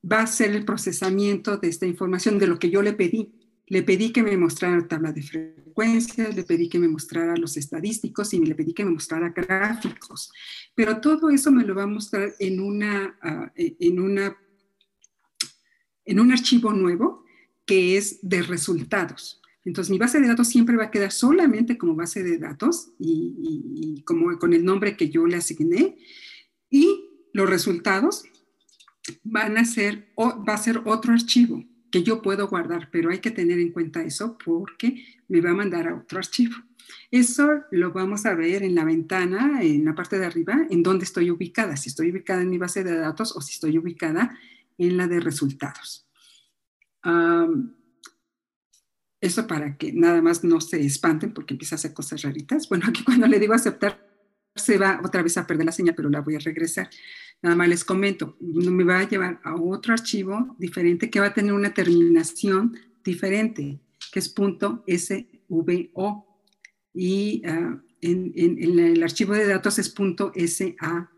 va 0.03 0.23
a 0.23 0.27
ser 0.27 0.51
el 0.51 0.65
procesamiento 0.65 1.55
de 1.55 1.69
esta 1.69 1.85
información 1.85 2.39
de 2.39 2.47
lo 2.47 2.59
que 2.59 2.69
yo 2.69 2.81
le 2.81 2.91
pedí. 2.91 3.33
Le 3.67 3.81
pedí 3.83 4.11
que 4.11 4.23
me 4.23 4.35
mostrara 4.37 4.77
la 4.77 4.87
tabla 4.87 5.11
de 5.13 5.21
frecuencias, 5.21 6.35
le 6.35 6.43
pedí 6.43 6.67
que 6.67 6.79
me 6.79 6.87
mostrara 6.87 7.37
los 7.37 7.55
estadísticos 7.55 8.33
y 8.33 8.39
le 8.39 8.55
pedí 8.55 8.73
que 8.73 8.83
me 8.83 8.91
mostrara 8.91 9.29
gráficos. 9.29 10.31
Pero 10.75 10.99
todo 10.99 11.29
eso 11.29 11.51
me 11.51 11.63
lo 11.63 11.73
va 11.73 11.83
a 11.83 11.87
mostrar 11.87 12.33
en, 12.39 12.59
una, 12.59 13.17
ah, 13.21 13.51
en, 13.55 13.99
una, 13.99 14.37
en 16.05 16.19
un 16.19 16.31
archivo 16.31 16.73
nuevo 16.73 17.23
que 17.65 17.97
es 17.97 18.19
de 18.21 18.41
resultados. 18.41 19.41
Entonces, 19.65 19.89
mi 19.91 19.97
base 19.97 20.19
de 20.19 20.27
datos 20.27 20.49
siempre 20.49 20.75
va 20.75 20.85
a 20.85 20.91
quedar 20.91 21.13
solamente 21.13 21.77
como 21.77 21.95
base 21.95 22.21
de 22.21 22.37
datos 22.37 22.91
y, 22.99 23.33
y, 23.97 24.03
como 24.03 24.37
con 24.37 24.51
el 24.51 24.65
nombre 24.65 24.97
que 24.97 25.09
yo 25.09 25.25
le 25.25 25.37
asigné. 25.37 25.97
Y 26.69 27.05
los 27.31 27.49
resultados 27.49 28.23
van 29.23 29.57
a 29.57 29.63
ser, 29.63 30.11
va 30.17 30.53
a 30.53 30.57
ser 30.57 30.81
otro 30.85 31.13
archivo 31.13 31.63
que 31.93 32.01
yo 32.01 32.23
puedo 32.23 32.47
guardar, 32.47 32.89
pero 32.91 33.11
hay 33.11 33.19
que 33.19 33.29
tener 33.29 33.59
en 33.59 33.71
cuenta 33.71 34.01
eso 34.01 34.35
porque 34.43 35.05
me 35.27 35.41
va 35.41 35.51
a 35.51 35.53
mandar 35.53 35.87
a 35.87 35.95
otro 35.95 36.17
archivo. 36.17 36.55
Eso 37.11 37.47
lo 37.69 37.91
vamos 37.91 38.25
a 38.25 38.33
ver 38.33 38.63
en 38.63 38.73
la 38.73 38.83
ventana, 38.83 39.61
en 39.61 39.85
la 39.85 39.93
parte 39.93 40.17
de 40.17 40.25
arriba, 40.25 40.65
en 40.71 40.81
dónde 40.81 41.05
estoy 41.05 41.29
ubicada, 41.29 41.77
si 41.77 41.89
estoy 41.89 42.09
ubicada 42.09 42.41
en 42.41 42.49
mi 42.49 42.57
base 42.57 42.83
de 42.83 42.97
datos 42.97 43.37
o 43.37 43.41
si 43.41 43.53
estoy 43.53 43.77
ubicada 43.77 44.35
en 44.79 44.97
la 44.97 45.07
de 45.07 45.19
resultados. 45.19 46.07
eso 49.21 49.45
para 49.45 49.77
que 49.77 49.93
nada 49.93 50.19
más 50.23 50.43
no 50.43 50.61
se 50.61 50.83
espanten 50.83 51.31
porque 51.31 51.53
empieza 51.53 51.75
a 51.75 51.77
hacer 51.77 51.93
cosas 51.93 52.23
raritas. 52.23 52.67
Bueno, 52.69 52.85
aquí 52.87 53.03
cuando 53.03 53.27
le 53.27 53.39
digo 53.39 53.53
aceptar, 53.53 54.12
se 54.55 54.77
va 54.77 55.01
otra 55.03 55.23
vez 55.23 55.37
a 55.37 55.47
perder 55.47 55.65
la 55.65 55.71
señal, 55.71 55.95
pero 55.95 56.09
la 56.09 56.21
voy 56.21 56.35
a 56.35 56.39
regresar. 56.39 56.89
Nada 57.41 57.55
más 57.55 57.67
les 57.67 57.83
comento, 57.83 58.37
me 58.39 58.83
va 58.83 58.99
a 58.99 59.09
llevar 59.09 59.39
a 59.43 59.55
otro 59.55 59.93
archivo 59.93 60.55
diferente 60.59 61.09
que 61.09 61.19
va 61.19 61.27
a 61.27 61.33
tener 61.33 61.53
una 61.53 61.73
terminación 61.73 62.77
diferente, 63.03 63.79
que 64.11 64.19
es 64.19 64.33
.svo. 64.33 64.83
Y 66.93 67.41
ah, 67.45 67.81
en, 68.01 68.33
el 68.35 69.03
archivo 69.03 69.33
de 69.33 69.47
datos 69.47 69.79
es 69.79 69.93
.sav, 69.93 71.09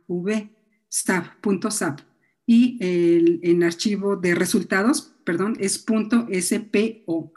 SAP. 0.89 1.99
Y 2.47 2.77
el, 2.79 3.39
en 3.43 3.63
archivo 3.63 4.15
de 4.15 4.35
resultados, 4.35 5.15
perdón, 5.23 5.57
es 5.59 5.83
.spo, 5.83 6.27
SPO, 6.31 7.33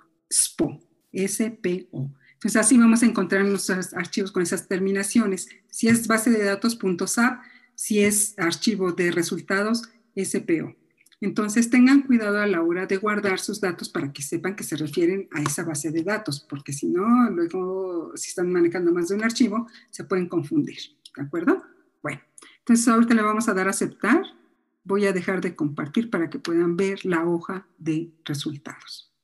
SPO. 1.12 2.14
Entonces 2.38 2.56
así 2.56 2.78
vamos 2.78 3.02
a 3.02 3.06
encontrar 3.06 3.44
nuestros 3.44 3.92
archivos 3.94 4.30
con 4.30 4.42
esas 4.42 4.68
terminaciones. 4.68 5.48
Si 5.78 5.86
es 5.86 6.08
base 6.08 6.28
de 6.30 6.42
datos 6.42 6.74
punto 6.74 7.06
.sap, 7.06 7.40
si 7.76 8.00
es 8.00 8.36
archivo 8.36 8.90
de 8.90 9.12
resultados, 9.12 9.84
SPO. 10.16 10.74
Entonces 11.20 11.70
tengan 11.70 12.02
cuidado 12.02 12.40
a 12.40 12.48
la 12.48 12.62
hora 12.62 12.86
de 12.86 12.96
guardar 12.96 13.38
sus 13.38 13.60
datos 13.60 13.88
para 13.88 14.12
que 14.12 14.20
sepan 14.22 14.56
que 14.56 14.64
se 14.64 14.74
refieren 14.76 15.28
a 15.30 15.40
esa 15.40 15.62
base 15.62 15.92
de 15.92 16.02
datos, 16.02 16.44
porque 16.50 16.72
si 16.72 16.88
no, 16.88 17.30
luego 17.30 18.10
si 18.16 18.30
están 18.30 18.50
manejando 18.50 18.92
más 18.92 19.06
de 19.06 19.14
un 19.14 19.22
archivo, 19.22 19.68
se 19.90 20.02
pueden 20.02 20.28
confundir. 20.28 20.80
¿De 21.14 21.22
acuerdo? 21.22 21.62
Bueno, 22.02 22.22
entonces 22.58 22.88
ahorita 22.88 23.14
le 23.14 23.22
vamos 23.22 23.48
a 23.48 23.54
dar 23.54 23.68
a 23.68 23.70
aceptar. 23.70 24.24
Voy 24.82 25.06
a 25.06 25.12
dejar 25.12 25.40
de 25.40 25.54
compartir 25.54 26.10
para 26.10 26.28
que 26.28 26.40
puedan 26.40 26.76
ver 26.76 27.04
la 27.04 27.24
hoja 27.24 27.68
de 27.78 28.10
resultados. 28.24 29.14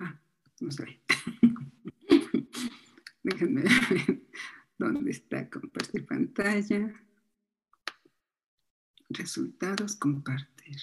Ah, 0.00 0.18
no 0.58 0.70
sé. 0.70 1.02
Déjenme 3.22 3.62
ver. 3.62 4.22
¿Dónde 4.78 5.10
está 5.10 5.48
compartir 5.50 6.06
pantalla? 6.06 6.94
Resultados, 9.10 9.96
compartir. 9.96 10.76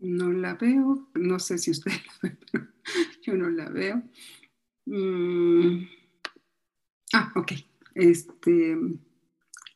No 0.00 0.32
la 0.32 0.54
veo, 0.54 1.10
no 1.14 1.38
sé 1.38 1.56
si 1.56 1.70
usted 1.70 1.92
la 1.92 2.28
ve, 2.28 2.38
pero 2.52 2.66
yo 3.22 3.34
no 3.34 3.48
la 3.48 3.70
veo. 3.70 4.02
Mm. 4.86 5.86
Ah, 7.14 7.32
ok. 7.36 7.52
Este, 7.94 8.76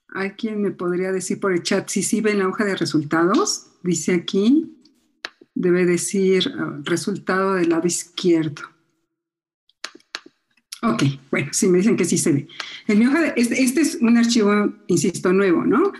¿Hay 0.08 0.32
quien 0.32 0.60
me 0.60 0.70
podría 0.70 1.12
decir 1.12 1.38
por 1.38 1.52
el 1.52 1.62
chat 1.62 1.88
si 1.88 2.02
sí 2.02 2.20
ven 2.20 2.38
la 2.38 2.48
hoja 2.48 2.64
de 2.64 2.76
resultados? 2.76 3.70
Dice 3.82 4.14
aquí, 4.14 4.76
debe 5.54 5.86
decir 5.86 6.52
ah, 6.58 6.78
resultado 6.82 7.54
del 7.54 7.70
lado 7.70 7.86
izquierdo. 7.86 8.62
Ok, 10.82 11.02
bueno, 11.30 11.48
sí 11.52 11.66
me 11.68 11.78
dicen 11.78 11.96
que 11.96 12.04
sí 12.04 12.18
se 12.18 12.32
ve. 12.32 12.48
El 12.86 13.02
este, 13.36 13.62
este, 13.62 13.80
es 13.80 13.98
un 14.00 14.16
archivo, 14.16 14.72
insisto, 14.86 15.32
nuevo, 15.32 15.64
¿no? 15.64 15.92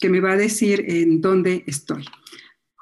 que 0.00 0.08
me 0.08 0.20
va 0.20 0.32
a 0.32 0.36
decir 0.36 0.84
en 0.88 1.20
dónde 1.20 1.64
estoy. 1.66 2.04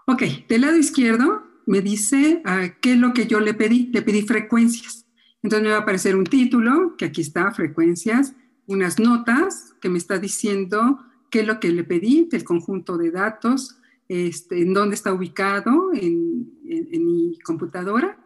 Ok, 0.07 0.23
del 0.49 0.61
lado 0.61 0.77
izquierdo 0.77 1.43
me 1.67 1.81
dice 1.81 2.43
uh, 2.45 2.71
qué 2.81 2.93
es 2.93 2.99
lo 2.99 3.13
que 3.13 3.27
yo 3.27 3.41
le 3.41 3.55
pedí. 3.55 3.91
Le 3.93 4.03
pedí 4.03 4.23
frecuencias. 4.23 5.05
Entonces 5.43 5.65
me 5.65 5.71
va 5.71 5.79
a 5.79 5.81
aparecer 5.81 6.15
un 6.15 6.25
título, 6.25 6.97
que 6.97 7.07
aquí 7.07 7.23
está, 7.23 7.51
frecuencias, 7.51 8.35
unas 8.67 9.01
notas 9.01 9.75
que 9.81 9.89
me 9.89 9.99
está 9.99 10.19
diciendo 10.19 11.01
qué 11.31 11.41
es 11.41 11.47
lo 11.47 11.59
que 11.59 11.71
le 11.71 11.83
pedí 11.83 12.29
del 12.31 12.45
conjunto 12.45 12.99
de 12.99 13.11
datos, 13.11 13.79
este, 14.09 14.63
en 14.63 14.75
dónde 14.75 14.95
está 14.95 15.13
ubicado 15.13 15.91
en 15.93 16.53
mi 16.65 17.39
computadora 17.45 18.17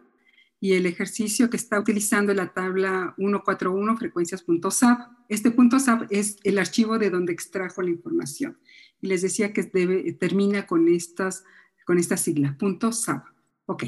y 0.63 0.73
el 0.73 0.85
ejercicio 0.85 1.49
que 1.49 1.57
está 1.57 1.79
utilizando 1.79 2.35
la 2.35 2.53
tabla 2.53 3.15
141 3.17 3.97
frecuencias.sap. 3.97 5.11
Este 5.27 5.49
punto 5.49 5.79
.sap 5.79 6.03
es 6.11 6.37
el 6.43 6.59
archivo 6.59 6.99
de 6.99 7.09
donde 7.09 7.33
extrajo 7.33 7.81
la 7.81 7.89
información. 7.89 8.59
Y 9.01 9.07
les 9.07 9.23
decía 9.23 9.53
que 9.53 9.63
debe, 9.63 10.13
termina 10.13 10.67
con, 10.67 10.87
estas, 10.87 11.43
con 11.83 11.97
esta 11.97 12.15
sigla, 12.15 12.55
punto 12.59 12.91
.sap. 12.91 13.25
Ok, 13.65 13.85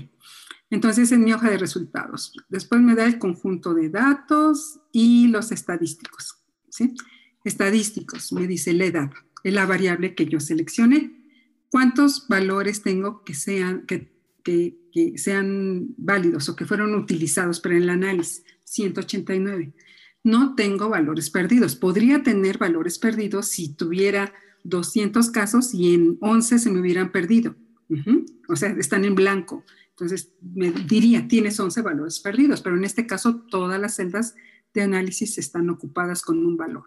entonces 0.71 1.11
en 1.11 1.23
mi 1.23 1.31
hoja 1.31 1.47
de 1.51 1.59
resultados. 1.59 2.33
Después 2.49 2.81
me 2.81 2.95
da 2.95 3.05
el 3.05 3.19
conjunto 3.19 3.75
de 3.75 3.89
datos 3.89 4.79
y 4.91 5.27
los 5.27 5.51
estadísticos. 5.51 6.39
¿sí? 6.69 6.95
Estadísticos, 7.43 8.33
me 8.33 8.47
dice 8.47 8.73
la 8.73 8.85
edad, 8.85 9.11
es 9.43 9.53
la 9.53 9.67
variable 9.67 10.15
que 10.15 10.25
yo 10.25 10.39
seleccioné. 10.39 11.21
¿Cuántos 11.69 12.27
valores 12.27 12.81
tengo 12.81 13.23
que 13.23 13.35
sean, 13.35 13.85
que 13.85 14.82
que, 14.93 15.17
sean 15.17 15.87
válidos 15.97 16.47
o 16.47 16.55
que 16.55 16.65
fueron 16.65 16.93
utilizados 16.93 17.59
para 17.59 17.75
el 17.75 17.89
análisis, 17.89 18.43
189. 18.63 19.73
No 20.23 20.55
tengo 20.55 20.87
valores 20.87 21.29
perdidos. 21.29 21.75
Podría 21.75 22.23
tener 22.23 22.57
valores 22.57 22.99
perdidos 22.99 23.47
si 23.47 23.73
tuviera 23.73 24.33
200 24.63 25.31
casos 25.31 25.73
y 25.73 25.95
en 25.95 26.17
11 26.21 26.59
se 26.59 26.71
me 26.71 26.79
hubieran 26.79 27.11
perdido. 27.11 27.55
O 28.47 28.55
sea, 28.55 28.69
están 28.69 29.03
en 29.03 29.15
blanco. 29.15 29.65
Entonces, 29.89 30.31
me 30.41 30.71
diría, 30.71 31.27
tienes 31.27 31.59
11 31.59 31.81
valores 31.81 32.19
perdidos, 32.19 32.61
pero 32.61 32.77
en 32.77 32.83
este 32.83 33.05
caso 33.05 33.41
todas 33.49 33.79
las 33.79 33.95
celdas 33.95 34.35
de 34.73 34.81
análisis 34.81 35.37
están 35.37 35.69
ocupadas 35.69 36.21
con 36.23 36.39
un 36.39 36.57
valor. 36.57 36.85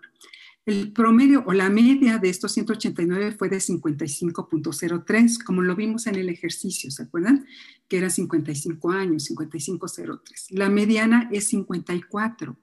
El 0.64 0.92
promedio 0.92 1.44
o 1.46 1.52
la 1.52 1.70
media 1.70 2.18
de 2.18 2.28
estos 2.28 2.50
189 2.52 3.36
fue 3.38 3.48
de 3.48 3.58
55.03, 3.58 5.44
como 5.44 5.62
lo 5.62 5.76
vimos 5.76 6.08
en 6.08 6.16
el 6.16 6.28
ejercicio, 6.28 6.90
¿se 6.90 7.04
acuerdan? 7.04 7.46
Que 7.88 7.98
era 7.98 8.10
55 8.10 8.90
años, 8.90 9.30
55.03. 9.30 10.48
La 10.50 10.68
mediana 10.68 11.28
es 11.32 11.48
54, 11.48 12.56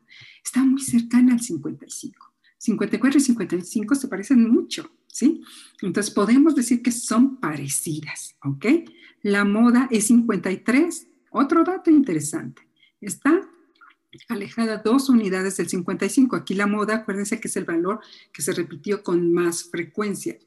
está 0.44 0.64
muy 0.64 0.82
cercana 0.82 1.34
al 1.34 1.42
55. 1.42 2.34
54 2.58 3.18
y 3.18 3.22
55 3.22 3.96
se 3.96 4.08
parecen 4.08 4.50
mucho, 4.50 4.90
¿sí? 5.08 5.42
Entonces 5.82 6.14
podemos 6.14 6.56
decir 6.56 6.82
que 6.82 6.92
son 6.92 7.38
parecidas, 7.38 8.36
¿ok? 8.42 8.66
La 9.22 9.44
moda 9.44 9.90
es 9.92 10.08
53. 10.08 11.08
Otro 11.32 11.64
dato 11.64 11.90
interesante, 11.90 12.62
está 13.02 13.42
alejada 14.30 14.78
dos 14.78 15.10
unidades 15.10 15.58
del 15.58 15.68
55. 15.68 16.36
Aquí 16.36 16.54
la 16.54 16.68
moda, 16.68 16.96
acuérdense 16.96 17.40
que 17.40 17.48
es 17.48 17.56
el 17.58 17.66
valor 17.66 18.00
que 18.32 18.42
se 18.42 18.54
repitió 18.54 19.04
con 19.04 19.34
más 19.34 19.64
frecuencia. 19.66 20.38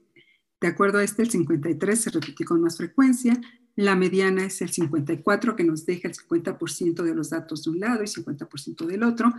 De 0.61 0.69
acuerdo 0.69 0.99
a 0.99 1.05
este, 1.05 1.23
el 1.23 1.31
53 1.31 2.01
se 2.01 2.11
repitió 2.11 2.47
con 2.47 2.61
más 2.61 2.77
frecuencia. 2.77 3.39
La 3.77 3.95
mediana 3.95 4.47
es 4.47 4.63
el 4.63 4.71
54, 4.71 5.55
que 5.55 5.65
nos 5.65 5.85
deja 5.85 6.09
el 6.09 6.15
50% 6.15 7.03
de 7.03 7.15
los 7.15 7.31
datos 7.31 7.63
de 7.65 7.71
un 7.71 7.81
lado 7.81 8.03
y 8.03 8.07
50% 8.07 8.87
del 8.87 9.03
otro. 9.03 9.33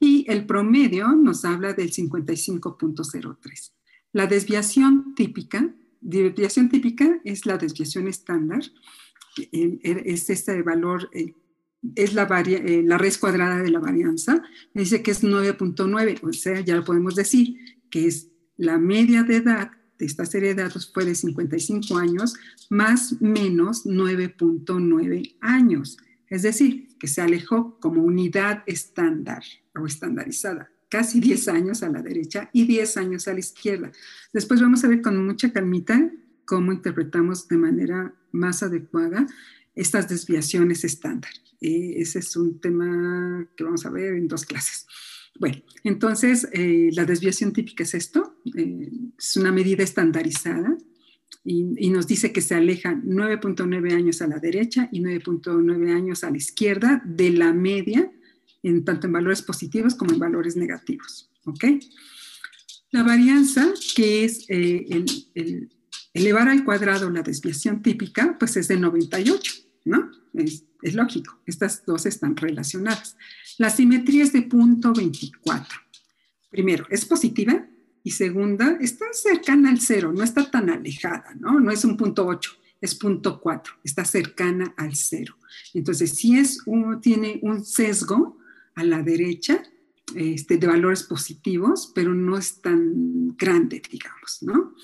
Y 0.00 0.24
el 0.28 0.46
promedio 0.46 1.08
nos 1.12 1.44
habla 1.44 1.72
del 1.72 1.92
55.03. 1.92 3.72
La 4.12 4.26
desviación 4.26 5.14
típica, 5.14 5.72
desviación 6.00 6.68
típica 6.68 7.20
es 7.24 7.46
la 7.46 7.56
desviación 7.56 8.08
estándar, 8.08 8.62
eh, 9.52 9.78
es 9.82 10.30
este 10.30 10.62
valor 10.62 11.08
eh, 11.12 11.34
es 11.94 12.14
la, 12.14 12.26
eh, 12.46 12.82
la 12.84 12.98
raíz 12.98 13.18
cuadrada 13.18 13.62
de 13.62 13.70
la 13.70 13.78
varianza, 13.78 14.42
dice 14.72 15.02
que 15.02 15.10
es 15.10 15.22
9.9, 15.22 16.20
o 16.22 16.32
sea, 16.32 16.60
ya 16.60 16.76
lo 16.76 16.84
podemos 16.84 17.14
decir, 17.14 17.56
que 17.90 18.06
es 18.06 18.30
la 18.56 18.78
media 18.78 19.22
de 19.22 19.36
edad 19.36 19.70
de 19.98 20.06
esta 20.06 20.26
serie 20.26 20.54
de 20.54 20.62
datos 20.62 20.90
fue 20.92 21.04
de 21.04 21.14
55 21.14 21.96
años 21.96 22.34
más 22.70 23.20
menos 23.20 23.86
9.9 23.86 25.36
años. 25.40 25.98
Es 26.28 26.42
decir, 26.42 26.88
que 26.98 27.06
se 27.06 27.20
alejó 27.20 27.78
como 27.80 28.02
unidad 28.02 28.62
estándar 28.66 29.42
o 29.74 29.86
estandarizada, 29.86 30.70
casi 30.88 31.20
10 31.20 31.48
años 31.48 31.82
a 31.82 31.88
la 31.88 32.02
derecha 32.02 32.50
y 32.52 32.66
10 32.66 32.96
años 32.96 33.28
a 33.28 33.34
la 33.34 33.40
izquierda. 33.40 33.92
Después 34.32 34.60
vamos 34.60 34.84
a 34.84 34.88
ver 34.88 35.02
con 35.02 35.24
mucha 35.24 35.52
calmita 35.52 36.10
cómo 36.44 36.72
interpretamos 36.72 37.48
de 37.48 37.56
manera 37.56 38.14
más 38.32 38.62
adecuada 38.62 39.26
estas 39.74 40.08
desviaciones 40.08 40.84
estándar. 40.84 41.30
Eh, 41.60 41.94
ese 41.96 42.18
es 42.18 42.36
un 42.36 42.60
tema 42.60 43.46
que 43.56 43.64
vamos 43.64 43.86
a 43.86 43.90
ver 43.90 44.14
en 44.14 44.28
dos 44.28 44.44
clases. 44.44 44.86
Bueno, 45.38 45.62
entonces 45.82 46.48
eh, 46.52 46.90
la 46.92 47.04
desviación 47.04 47.52
típica 47.52 47.82
es 47.82 47.94
esto, 47.94 48.36
eh, 48.56 48.88
es 49.18 49.36
una 49.36 49.50
medida 49.50 49.82
estandarizada 49.82 50.76
y, 51.44 51.90
nos 51.90 52.06
dice 52.06 52.32
que 52.32 52.40
se 52.40 52.54
aleja 52.54 52.94
9.9 52.94 53.92
años 53.92 54.22
a 54.22 54.26
la 54.26 54.38
derecha 54.38 54.88
y 54.92 55.00
9.9 55.00 55.94
años 55.94 56.24
a 56.24 56.30
la 56.30 56.36
izquierda 56.36 57.02
de 57.04 57.30
la 57.30 57.52
media, 57.52 58.10
en, 58.62 58.84
tanto 58.84 59.08
en 59.08 59.12
valores 59.12 59.42
positivos 59.42 59.94
como 59.94 60.12
en 60.12 60.18
valores 60.18 60.56
negativos. 60.56 61.30
¿Ok? 61.44 61.64
La 62.92 63.02
varianza, 63.02 63.74
que 63.94 64.24
es 64.24 64.46
el 64.48 65.04
elevar 66.14 66.48
al 66.48 66.64
cuadrado 66.64 67.10
la 67.10 67.22
desviación 67.22 67.82
típica, 67.82 68.38
pues 68.38 68.56
es 68.56 68.68
de 68.68 68.78
98, 68.78 69.52
¿no? 69.84 70.10
Es 70.32 70.94
lógico, 70.94 71.40
estas 71.44 71.84
dos 71.84 72.06
están 72.06 72.36
relacionadas. 72.36 73.16
La 73.58 73.70
simetría 73.70 74.24
es 74.24 74.32
de 74.32 74.42
punto 74.42 74.92
24. 74.92 75.78
Primero, 76.50 76.86
es 76.90 77.04
positiva 77.04 77.66
y 78.02 78.10
segunda, 78.10 78.76
está 78.80 79.06
cercana 79.12 79.70
al 79.70 79.80
cero, 79.80 80.12
no 80.12 80.22
está 80.22 80.50
tan 80.50 80.70
alejada, 80.70 81.34
¿no? 81.38 81.58
No 81.58 81.70
es 81.70 81.84
un 81.84 81.96
punto 81.96 82.26
8, 82.26 82.50
es 82.80 82.94
punto 82.94 83.40
4, 83.40 83.74
está 83.82 84.04
cercana 84.04 84.74
al 84.76 84.94
cero. 84.94 85.36
Entonces, 85.72 86.10
si 86.10 86.38
es 86.38 86.60
un, 86.66 87.00
tiene 87.00 87.38
un 87.42 87.64
sesgo 87.64 88.38
a 88.74 88.84
la 88.84 89.02
derecha 89.02 89.62
este, 90.14 90.58
de 90.58 90.66
valores 90.66 91.02
positivos, 91.04 91.90
pero 91.94 92.14
no 92.14 92.36
es 92.36 92.60
tan 92.60 93.36
grande, 93.36 93.80
digamos, 93.90 94.42
¿no? 94.42 94.74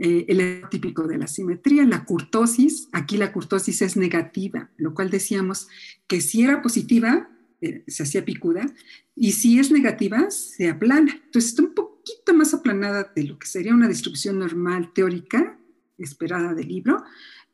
Eh, 0.00 0.26
el 0.28 0.68
típico 0.70 1.08
de 1.08 1.18
la 1.18 1.26
simetría, 1.26 1.84
la 1.84 2.04
curtosis, 2.04 2.88
aquí 2.92 3.16
la 3.16 3.32
curtosis 3.32 3.82
es 3.82 3.96
negativa, 3.96 4.70
lo 4.76 4.94
cual 4.94 5.10
decíamos 5.10 5.66
que 6.06 6.20
si 6.20 6.42
era 6.42 6.62
positiva, 6.62 7.28
eh, 7.60 7.84
se 7.86 8.02
hacía 8.02 8.24
picuda, 8.24 8.66
y 9.14 9.32
si 9.32 9.58
es 9.58 9.70
negativa, 9.70 10.30
se 10.30 10.68
aplana. 10.68 11.12
Entonces 11.24 11.50
está 11.50 11.62
un 11.62 11.74
poquito 11.74 12.34
más 12.34 12.54
aplanada 12.54 13.12
de 13.14 13.24
lo 13.24 13.38
que 13.38 13.46
sería 13.46 13.74
una 13.74 13.88
distribución 13.88 14.38
normal 14.38 14.92
teórica 14.92 15.58
esperada 15.98 16.54
del 16.54 16.68
libro, 16.68 17.02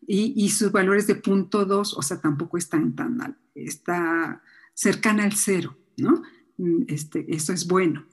y, 0.07 0.51
sus 0.51 0.71
valores 0.71 1.07
de 1.07 1.15
punto 1.15 1.65
2, 1.65 1.97
o 1.97 2.03
sea, 2.03 2.21
tampoco 2.21 2.59
están 2.59 2.95
tan 2.95 3.17
mal, 3.17 3.39
está 3.55 4.43
cercana 4.75 5.25
al 5.25 5.33
cero, 5.33 5.79
¿no? 5.97 6.23
Mm, 6.59 6.83
este, 6.89 7.25
eso 7.35 7.55
es 7.55 7.67
bueno. 7.67 8.05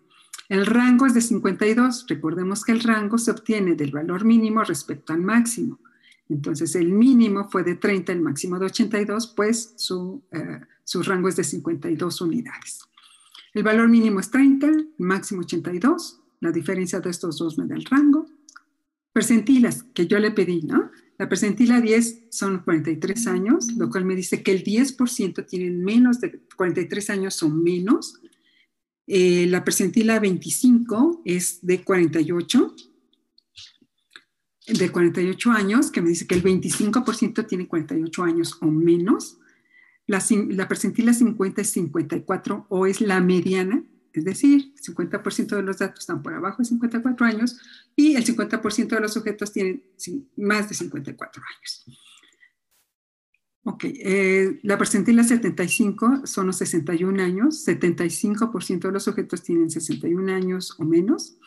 El 0.48 0.66
rango 0.66 1.06
es 1.06 1.14
de 1.14 1.22
52. 1.22 2.06
Recordemos 2.08 2.64
que 2.64 2.74
el 2.74 2.82
rango 2.82 3.18
se 3.18 3.32
obtiene 3.32 3.76
del 3.76 3.92
valor 3.92 4.26
mínimo 4.26 4.64
respecto 4.64 5.14
al 5.14 5.22
máximo. 5.22 5.80
Entonces, 6.32 6.76
el 6.76 6.92
mínimo 6.92 7.50
fue 7.50 7.64
de 7.64 7.76
30, 7.76 8.14
el 8.14 8.22
máximo 8.22 8.58
de 8.58 8.66
82, 8.66 9.34
pues 9.36 9.74
su, 9.76 10.24
eh, 10.32 10.62
su 10.84 11.04
rango 11.04 11.28
es 11.28 11.36
de 11.36 11.44
52 11.44 12.22
unidades. 12.22 12.80
El 13.54 13.64
valor 13.64 13.90
mínimo 13.90 14.20
es 14.20 14.32
30, 14.32 14.68
el 14.68 14.90
máximo 14.98 15.42
82. 15.42 16.20
La 16.40 16.52
diferencia 16.52 17.00
de 17.00 17.10
estos 17.10 17.38
dos 17.38 17.58
me 17.58 17.68
da 17.68 17.76
el 17.76 17.86
rango. 17.86 18.26
Percentilas, 19.14 19.84
que 19.94 20.08
yo 20.08 20.20
le 20.20 20.32
pedí, 20.32 20.62
¿no? 20.62 20.90
La 21.18 21.28
percentila 21.30 21.82
10 21.82 22.28
son 22.32 22.64
43 22.64 23.28
años, 23.28 23.72
lo 23.74 23.90
cual 23.90 24.06
me 24.06 24.16
dice 24.16 24.42
que 24.42 24.52
el 24.52 24.64
10% 24.64 25.46
tienen 25.46 25.84
menos 25.84 26.20
de 26.22 26.40
43 26.56 27.10
años 27.12 27.44
o 27.44 27.50
menos 27.50 28.22
eh, 29.14 29.46
la 29.48 29.66
percentila 29.66 30.20
25 30.20 31.24
es 31.26 31.60
de 31.66 31.84
48, 31.84 32.76
de 34.78 34.92
48 34.92 35.52
años, 35.52 35.92
que 35.92 36.02
me 36.02 36.10
dice 36.10 36.28
que 36.28 36.36
el 36.36 36.44
25% 36.44 37.48
tiene 37.48 37.68
48 37.68 38.24
años 38.24 38.58
o 38.62 38.68
menos. 38.68 39.40
La, 40.08 40.24
la 40.50 40.68
percentila 40.68 41.14
50 41.14 41.62
es 41.62 41.70
54 41.72 42.66
o 42.70 42.86
es 42.86 43.02
la 43.02 43.22
mediana, 43.22 43.84
es 44.14 44.26
decir, 44.26 44.74
50% 44.76 45.56
de 45.56 45.64
los 45.64 45.78
datos 45.78 46.02
están 46.02 46.22
por 46.22 46.34
abajo 46.34 46.58
de 46.60 46.66
54 46.66 47.26
años 47.26 47.60
y 47.96 48.16
el 48.16 48.26
50% 48.26 48.88
de 48.90 49.00
los 49.00 49.14
sujetos 49.14 49.54
tienen 49.54 49.84
más 50.36 50.68
de 50.68 50.76
54 50.76 51.44
años. 51.58 51.86
Ok, 53.64 53.84
eh, 53.86 54.60
la 54.64 54.78
percentila 54.78 55.24
75 55.24 56.26
son 56.26 56.48
los 56.48 56.58
61 56.58 57.22
años, 57.22 57.66
75% 57.66 58.80
de 58.80 58.92
los 58.92 59.04
sujetos 59.04 59.44
tienen 59.44 59.70
61 59.70 60.34
años 60.34 60.76
o 60.80 60.84
menos, 60.84 61.38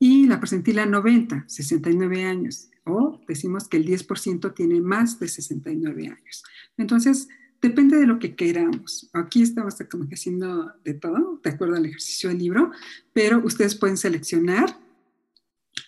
y 0.00 0.26
la 0.26 0.40
percentila 0.40 0.86
90, 0.86 1.44
69 1.46 2.24
años, 2.24 2.70
o 2.84 3.20
decimos 3.28 3.68
que 3.68 3.76
el 3.76 3.86
10% 3.86 4.54
tiene 4.54 4.80
más 4.80 5.20
de 5.20 5.28
69 5.28 6.08
años. 6.08 6.42
Entonces, 6.78 7.28
depende 7.60 7.98
de 7.98 8.06
lo 8.06 8.18
que 8.18 8.34
queramos. 8.34 9.10
Aquí 9.12 9.42
estamos 9.42 9.76
como 9.90 10.08
que 10.08 10.14
haciendo 10.14 10.72
de 10.82 10.94
todo, 10.94 11.38
de 11.44 11.50
acuerdo 11.50 11.76
al 11.76 11.84
ejercicio 11.84 12.30
del 12.30 12.38
libro, 12.38 12.72
pero 13.12 13.44
ustedes 13.44 13.74
pueden 13.74 13.98
seleccionar 13.98 14.74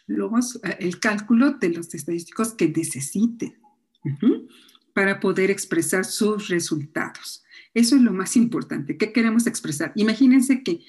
eh, 0.09 0.77
el 0.81 1.01
cálculo 1.01 1.53
de 1.53 1.71
los 1.71 1.95
estadísticos 1.95 2.53
que 2.53 2.69
necesiten 2.69 3.57
para 4.93 5.21
poder 5.21 5.51
expresar 5.51 6.05
sus 6.05 6.49
resultados. 6.49 7.45
Eso 7.73 7.97
es 7.97 8.03
lo 8.03 8.13
más 8.13 8.37
importante. 8.37 8.99
¿Qué 8.99 9.11
queremos 9.11 9.47
expresar? 9.47 9.93
Imagínense 9.95 10.63
que, 10.63 10.81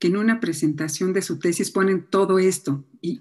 en 0.00 0.16
una 0.16 0.40
presentación 0.40 1.12
de 1.12 1.22
su 1.22 1.38
tesis 1.38 1.70
ponen 1.70 2.06
todo 2.08 2.38
esto 2.38 2.84
y 3.00 3.20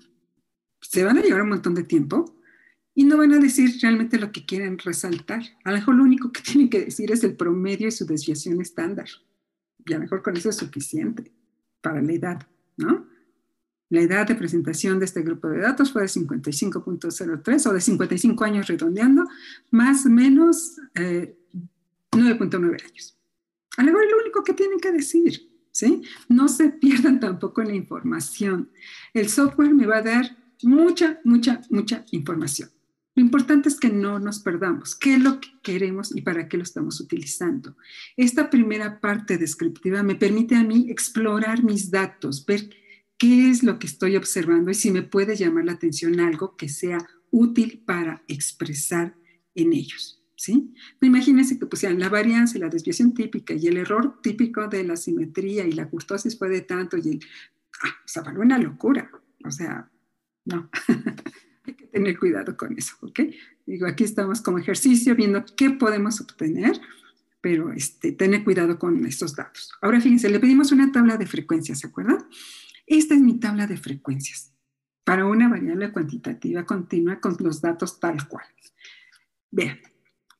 se 0.82 1.04
van 1.04 1.18
a 1.18 1.22
llevar 1.22 1.42
un 1.42 1.50
montón 1.50 1.74
de 1.74 1.84
tiempo 1.84 2.36
y 2.94 3.04
no 3.04 3.18
van 3.18 3.34
a 3.34 3.40
decir 3.40 3.78
realmente 3.82 4.18
lo 4.18 4.32
que 4.32 4.46
quieren 4.46 4.78
resaltar. 4.80 5.44
A 5.64 5.72
lo 5.72 5.78
mejor 5.78 5.96
lo 5.96 6.04
único 6.04 6.32
que 6.32 6.42
tienen 6.52 6.70
que 6.70 6.86
decir 6.86 7.12
es 7.12 7.24
el 7.24 7.36
promedio 7.36 7.88
y 7.88 7.92
su 7.92 8.06
desviación 8.06 8.62
estándar. 8.62 9.08
Y 9.86 9.94
a 9.94 9.98
lo 9.98 10.04
mejor 10.04 10.22
con 10.22 10.36
eso 10.36 10.50
es 10.50 10.58
suficiente 10.58 11.32
para 11.82 12.02
la 12.02 12.12
edad, 12.12 12.48
¿no? 12.76 13.08
La 13.90 14.02
edad 14.02 14.28
de 14.28 14.36
presentación 14.36 15.00
de 15.00 15.06
este 15.06 15.22
grupo 15.22 15.48
de 15.48 15.60
datos 15.60 15.94
fue 15.94 16.02
de 16.02 16.10
55.03 16.10 17.68
o 17.68 17.74
de 17.74 17.80
55 17.80 18.44
años 18.44 18.68
redondeando, 18.68 19.26
más 19.72 20.06
o 20.06 20.10
menos 20.10 20.76
9.9 20.94 20.96
eh, 20.96 22.84
años. 22.84 23.18
A 23.78 23.84
lo 23.84 23.92
mejor 23.94 24.12
lo 24.12 24.18
único 24.24 24.44
que 24.44 24.54
tienen 24.54 24.80
que 24.80 24.92
decir, 24.92 25.47
No 26.28 26.48
se 26.48 26.70
pierdan 26.82 27.20
tampoco 27.20 27.64
la 27.64 27.76
información. 27.76 28.70
El 29.14 29.30
software 29.30 29.74
me 29.74 29.86
va 29.86 29.98
a 29.98 30.04
dar 30.04 30.38
mucha, 30.64 31.20
mucha, 31.24 31.62
mucha 31.70 32.06
información. 32.12 32.70
Lo 33.16 33.24
importante 33.24 33.68
es 33.68 33.80
que 33.80 33.90
no 33.90 34.20
nos 34.20 34.40
perdamos. 34.40 34.96
¿Qué 34.96 35.16
es 35.16 35.24
lo 35.24 35.40
que 35.40 35.50
queremos 35.64 36.16
y 36.16 36.22
para 36.22 36.48
qué 36.48 36.58
lo 36.58 36.64
estamos 36.64 37.00
utilizando? 37.00 37.76
Esta 38.16 38.52
primera 38.52 39.00
parte 39.00 39.40
descriptiva 39.40 40.04
me 40.04 40.14
permite 40.14 40.56
a 40.56 40.64
mí 40.64 40.86
explorar 40.90 41.64
mis 41.64 41.90
datos, 41.90 42.46
ver 42.46 42.70
qué 43.18 43.50
es 43.50 43.64
lo 43.64 43.80
que 43.80 43.88
estoy 43.88 44.18
observando 44.18 44.70
y 44.70 44.76
si 44.76 44.92
me 44.92 45.02
puede 45.02 45.36
llamar 45.36 45.66
la 45.66 45.72
atención 45.72 46.20
algo 46.20 46.56
que 46.56 46.70
sea 46.70 47.00
útil 47.32 47.82
para 47.86 48.24
expresar 48.28 49.16
en 49.56 49.74
ellos. 49.74 50.17
¿Sí? 50.38 50.74
Imagínense 51.02 51.60
que 51.60 51.66
pusieran 51.66 52.00
la 52.00 52.10
varianza 52.10 52.58
la 52.60 52.70
desviación 52.70 53.14
típica 53.14 53.54
y 53.54 53.68
el 53.68 53.78
error 53.78 54.22
típico 54.22 54.68
de 54.68 54.84
la 54.84 54.96
simetría 54.96 55.66
y 55.66 55.74
la 55.74 55.90
curtosis 55.90 56.38
fue 56.38 56.50
de 56.50 56.62
tanto 56.62 56.98
y 56.98 57.10
el... 57.10 57.20
Ah, 57.84 57.96
o 58.06 58.08
sea, 58.08 58.24
fue 58.24 58.38
una 58.38 58.58
locura. 58.58 59.12
O 59.44 59.52
sea, 59.52 59.90
no. 60.46 60.70
Hay 61.66 61.74
que 61.74 61.88
tener 61.88 62.18
cuidado 62.18 62.56
con 62.56 62.78
eso, 62.78 62.96
¿ok? 63.02 63.20
Digo, 63.66 63.88
aquí 63.88 64.06
estamos 64.06 64.42
como 64.42 64.58
ejercicio 64.58 65.16
viendo 65.16 65.44
qué 65.58 65.72
podemos 65.72 66.22
obtener, 66.22 66.80
pero 67.42 67.74
este, 67.74 68.14
tener 68.14 68.46
cuidado 68.46 68.80
con 68.80 69.06
estos 69.06 69.36
datos. 69.36 69.74
Ahora 69.82 70.00
fíjense, 70.00 70.30
le 70.30 70.40
pedimos 70.40 70.72
una 70.72 70.92
tabla 70.92 71.18
de 71.18 71.26
frecuencias, 71.26 71.80
¿se 71.80 71.88
acuerdan? 71.88 72.26
Esta 72.86 73.16
es 73.16 73.22
mi 73.22 73.38
tabla 73.40 73.68
de 73.68 73.76
frecuencias 73.76 74.54
para 75.04 75.26
una 75.26 75.50
variable 75.50 75.92
cuantitativa 75.92 76.66
continua 76.66 77.20
con 77.20 77.36
los 77.40 77.62
datos 77.62 78.00
tal 78.00 78.28
cual. 78.28 78.46
Vean, 79.52 79.80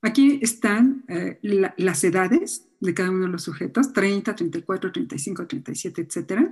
aquí 0.02 0.38
están 0.42 1.04
eh, 1.08 1.38
las 1.76 2.04
edades 2.04 2.68
de 2.80 2.94
cada 2.94 3.10
uno 3.10 3.26
de 3.26 3.32
los 3.32 3.42
sujetos, 3.42 3.92
30, 3.92 4.34
34, 4.34 4.92
35, 4.92 5.46
37, 5.46 6.02
etcétera. 6.02 6.48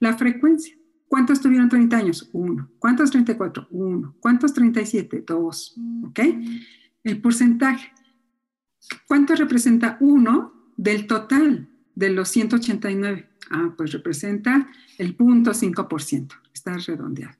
La 0.00 0.16
frecuencia. 0.16 0.76
¿Cuántos 1.08 1.40
tuvieron 1.40 1.68
30 1.68 1.96
años? 1.96 2.30
Uno. 2.32 2.70
¿Cuántos 2.78 3.10
34? 3.10 3.68
Uno. 3.70 4.16
¿Cuántos 4.18 4.54
37? 4.54 5.24
Dos. 5.26 5.76
¿Ok? 6.04 6.20
El 7.04 7.20
porcentaje. 7.20 7.92
¿Cuánto 9.06 9.34
representa 9.34 9.98
uno 10.00 10.70
del 10.76 11.06
total 11.06 11.68
de 11.94 12.10
los 12.10 12.28
189? 12.28 13.28
Ah, 13.50 13.74
pues 13.76 13.92
representa 13.92 14.70
el 14.98 15.16
0.5%. 15.16 16.32
Está 16.54 16.78
redondeado. 16.78 17.36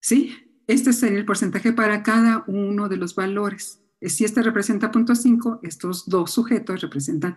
¿Sí? 0.00 0.34
Este 0.68 0.92
sería 0.92 1.18
el 1.18 1.24
porcentaje 1.24 1.72
para 1.72 2.02
cada 2.02 2.44
uno 2.46 2.88
de 2.88 2.96
los 2.96 3.14
valores. 3.14 3.80
Si 4.00 4.24
este 4.24 4.42
representa 4.42 4.90
0.5, 4.90 5.60
estos 5.62 6.06
dos 6.06 6.30
sujetos 6.30 6.80
representan 6.80 7.36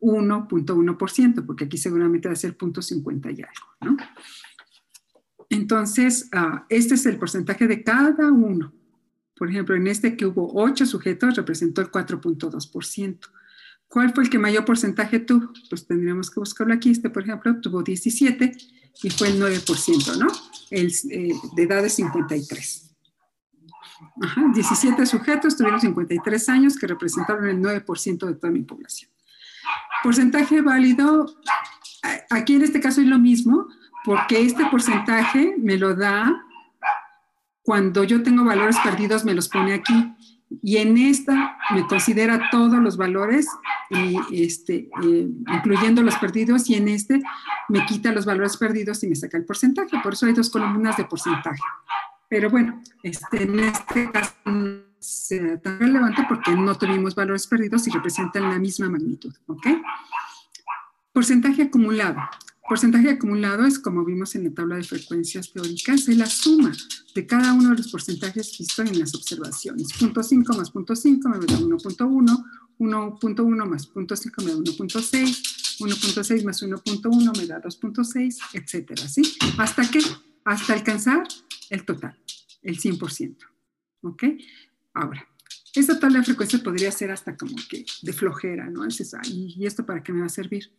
1.1%, 0.00 1.46
porque 1.46 1.64
aquí 1.64 1.76
seguramente 1.76 2.28
va 2.28 2.32
a 2.32 2.36
ser 2.36 2.56
0.50 2.56 3.36
y 3.36 3.42
algo, 3.42 3.68
¿no? 3.82 3.96
Entonces, 5.48 6.28
ah, 6.32 6.64
este 6.68 6.94
es 6.94 7.06
el 7.06 7.18
porcentaje 7.18 7.66
de 7.66 7.82
cada 7.82 8.30
uno. 8.30 8.72
Por 9.36 9.50
ejemplo, 9.50 9.74
en 9.74 9.86
este 9.86 10.16
que 10.16 10.26
hubo 10.26 10.52
8 10.54 10.86
sujetos, 10.86 11.34
representó 11.36 11.80
el 11.80 11.90
4.2%. 11.90 13.18
¿Cuál 13.88 14.14
fue 14.14 14.24
el 14.24 14.30
que 14.30 14.38
mayor 14.38 14.64
porcentaje 14.64 15.18
tuvo? 15.18 15.52
Pues 15.68 15.86
tendríamos 15.86 16.30
que 16.30 16.38
buscarlo 16.38 16.72
aquí. 16.72 16.90
Este, 16.90 17.10
por 17.10 17.24
ejemplo, 17.24 17.60
tuvo 17.60 17.82
17 17.82 18.52
y 19.02 19.10
fue 19.10 19.28
el 19.28 19.40
9%, 19.40 20.18
¿no? 20.18 20.28
El, 20.70 20.92
eh, 21.10 21.34
de 21.56 21.62
edad 21.62 21.82
de 21.82 21.90
53. 21.90 22.89
Ajá, 24.22 24.44
17 24.52 25.06
sujetos 25.06 25.56
tuvieron 25.56 25.80
53 25.80 26.48
años 26.48 26.76
que 26.76 26.86
representaron 26.86 27.46
el 27.48 27.60
9% 27.60 28.26
de 28.26 28.34
toda 28.34 28.52
mi 28.52 28.62
población. 28.62 29.10
Porcentaje 30.02 30.60
válido, 30.62 31.26
aquí 32.30 32.54
en 32.54 32.62
este 32.62 32.80
caso 32.80 33.00
es 33.00 33.06
lo 33.06 33.18
mismo, 33.18 33.68
porque 34.04 34.40
este 34.40 34.66
porcentaje 34.66 35.54
me 35.58 35.76
lo 35.76 35.94
da 35.94 36.44
cuando 37.62 38.04
yo 38.04 38.22
tengo 38.22 38.44
valores 38.44 38.76
perdidos, 38.82 39.24
me 39.24 39.34
los 39.34 39.48
pone 39.48 39.74
aquí. 39.74 40.14
Y 40.62 40.78
en 40.78 40.98
esta 40.98 41.56
me 41.72 41.86
considera 41.86 42.50
todos 42.50 42.80
los 42.80 42.96
valores, 42.96 43.46
y 43.90 44.18
este, 44.44 44.88
eh, 45.04 45.28
incluyendo 45.54 46.02
los 46.02 46.16
perdidos, 46.16 46.68
y 46.68 46.74
en 46.74 46.88
este 46.88 47.22
me 47.68 47.86
quita 47.86 48.10
los 48.10 48.26
valores 48.26 48.56
perdidos 48.56 49.04
y 49.04 49.06
me 49.06 49.14
saca 49.14 49.36
el 49.36 49.44
porcentaje. 49.44 49.96
Por 50.02 50.14
eso 50.14 50.26
hay 50.26 50.32
dos 50.32 50.50
columnas 50.50 50.96
de 50.96 51.04
porcentaje. 51.04 51.62
Pero 52.30 52.48
bueno, 52.48 52.80
este, 53.02 53.42
en 53.42 53.58
este 53.58 54.10
caso 54.12 54.32
es 55.00 55.34
tan 55.62 55.80
relevante 55.80 56.22
porque 56.28 56.52
no 56.52 56.76
tuvimos 56.76 57.16
valores 57.16 57.46
perdidos 57.48 57.88
y 57.88 57.90
representan 57.90 58.44
la 58.44 58.58
misma 58.58 58.88
magnitud. 58.88 59.34
¿ok? 59.46 59.66
Porcentaje 61.12 61.62
acumulado. 61.62 62.20
Porcentaje 62.68 63.10
acumulado 63.10 63.66
es, 63.66 63.80
como 63.80 64.04
vimos 64.04 64.36
en 64.36 64.44
la 64.44 64.54
tabla 64.54 64.76
de 64.76 64.84
frecuencias 64.84 65.52
teóricas, 65.52 66.06
es 66.06 66.16
la 66.16 66.26
suma 66.26 66.70
de 67.16 67.26
cada 67.26 67.52
uno 67.52 67.70
de 67.70 67.78
los 67.78 67.90
porcentajes 67.90 68.56
vistos 68.56 68.88
en 68.88 69.00
las 69.00 69.12
observaciones. 69.12 69.88
0.5 69.88 70.56
más 70.56 70.72
0.5 70.72 71.28
me 71.30 71.46
da 71.46 71.58
1.1, 71.58 72.44
1.1 72.78 73.66
más 73.66 73.92
0.5 73.92 74.44
me 74.44 74.52
da 74.52 74.56
1.6, 74.56 75.80
1.6 75.80 76.44
más 76.44 76.62
1.1 76.62 77.38
me 77.38 77.46
da 77.46 77.60
2.6, 77.60 78.38
etcétera, 78.52 79.08
¿sí? 79.08 79.36
¿Hasta 79.58 79.90
qué? 79.90 79.98
Hasta 80.44 80.74
alcanzar 80.74 81.26
el 81.70 81.84
total, 81.84 82.16
el 82.62 82.78
100%, 82.78 83.36
¿ok? 84.02 84.24
Ahora, 84.92 85.26
esta 85.74 85.98
tabla 85.98 86.18
de 86.18 86.24
frecuencias 86.24 86.62
podría 86.62 86.90
ser 86.90 87.10
hasta 87.10 87.36
como 87.36 87.56
que 87.68 87.86
de 88.02 88.12
flojera, 88.12 88.68
¿no? 88.68 88.84
Es 88.84 89.14
¿y 89.28 89.64
esto 89.64 89.86
para 89.86 90.02
qué 90.02 90.12
me 90.12 90.20
va 90.20 90.26
a 90.26 90.30
servir? 90.30 90.72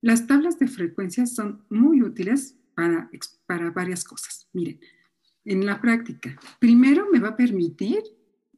Las 0.00 0.26
tablas 0.26 0.58
de 0.58 0.68
frecuencias 0.68 1.34
son 1.34 1.64
muy 1.70 2.02
útiles 2.02 2.56
para, 2.74 3.10
para 3.46 3.70
varias 3.70 4.04
cosas. 4.04 4.46
Miren, 4.52 4.78
en 5.44 5.64
la 5.64 5.80
práctica, 5.80 6.38
primero 6.60 7.08
me 7.10 7.20
va 7.20 7.30
a 7.30 7.36
permitir, 7.36 8.02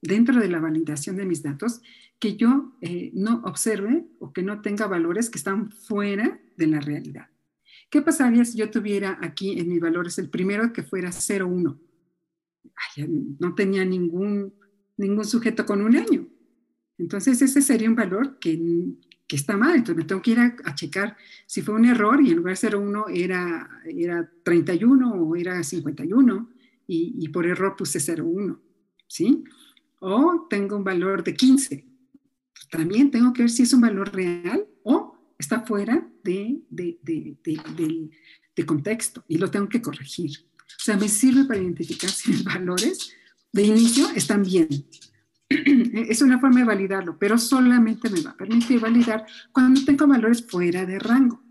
dentro 0.03 0.41
de 0.41 0.49
la 0.49 0.61
validación 0.61 1.17
de 1.17 1.25
mis 1.25 1.43
datos, 1.43 1.81
que 2.19 2.37
yo 2.37 2.77
eh, 2.81 3.11
no 3.15 3.43
observe 3.45 4.05
o 4.19 4.33
que 4.33 4.43
no 4.43 4.61
tenga 4.61 4.87
valores 4.87 5.31
que 5.31 5.39
están 5.39 5.71
fuera 5.71 6.41
de 6.57 6.67
la 6.67 6.81
realidad. 6.81 7.29
¿Qué 7.91 8.01
pasaría 8.03 8.45
si 8.45 8.57
yo 8.57 8.71
tuviera 8.71 9.19
aquí 9.21 9.59
en 9.59 9.69
mis 9.69 9.81
valores 9.81 10.17
el 10.19 10.31
primero 10.31 10.73
que 10.73 10.85
fuera 10.85 11.11
0,1? 11.11 11.79
No 13.41 13.55
tenía 13.55 13.85
ningún, 13.85 14.55
ningún 14.97 15.25
sujeto 15.25 15.67
con 15.67 15.83
un 15.83 15.97
año. 15.97 16.29
Entonces, 16.99 17.43
ese 17.43 17.61
sería 17.61 17.89
un 17.89 17.97
valor 17.97 18.39
que, 18.39 18.57
que 19.27 19.37
está 19.37 19.57
mal, 19.57 19.77
entonces 19.77 19.97
me 19.97 20.05
tengo 20.05 20.23
que 20.23 20.31
ir 20.33 20.39
a, 20.39 20.75
checar 20.75 21.17
si 21.47 21.63
fue 21.63 21.75
un 21.75 21.85
error 21.85 22.21
y 22.23 22.31
en 22.31 22.37
lugar 22.37 22.57
de 22.57 22.69
0,1 22.69 23.05
era, 23.13 23.69
era 23.87 24.31
31 24.45 25.13
o 25.13 25.37
era 25.37 25.63
51 25.63 26.51
y, 26.87 27.17
y 27.19 27.29
por 27.29 27.47
error 27.47 27.75
puse 27.77 27.99
0,1, 27.99 28.59
¿sí? 29.07 29.45
O 29.99 30.47
tengo 30.49 30.77
un 30.77 30.85
valor 30.85 31.25
de 31.25 31.35
15. 31.35 31.87
También 32.71 33.11
tengo 33.11 33.33
que 33.33 33.43
ver 33.43 33.51
si 33.51 33.63
es 33.63 33.73
un 33.73 33.81
valor 33.81 34.13
real 34.13 34.67
o 34.83 35.17
está 35.39 35.61
fuera 35.61 36.10
de, 36.23 36.61
de, 36.69 36.99
de, 37.03 38.11
de 38.57 38.67
contexto 38.67 39.25
y 39.29 39.39
lo 39.39 39.51
tengo 39.51 39.69
que 39.69 39.83
corregir. 39.83 40.31
O 40.81 40.83
sea, 40.83 40.97
me 40.97 41.09
sirve 41.09 41.45
para 41.45 41.61
identificar 41.61 42.11
si 42.11 42.31
mis 42.31 42.45
valores 42.45 43.13
de 43.53 43.63
inicio 43.63 44.09
están 44.15 44.43
bien, 44.43 44.69
es 45.49 46.23
una 46.23 46.39
forma 46.39 46.61
de 46.61 46.67
validarlo, 46.67 47.19
pero 47.19 47.37
solamente 47.37 48.09
me 48.09 48.21
va 48.21 48.31
a 48.31 48.37
permitir 48.37 48.79
validar 48.81 49.27
cuando 49.53 49.85
tengo 49.85 50.07
valores 50.07 50.47
fuera 50.47 50.87
de 50.87 50.99
rango. 50.99 51.43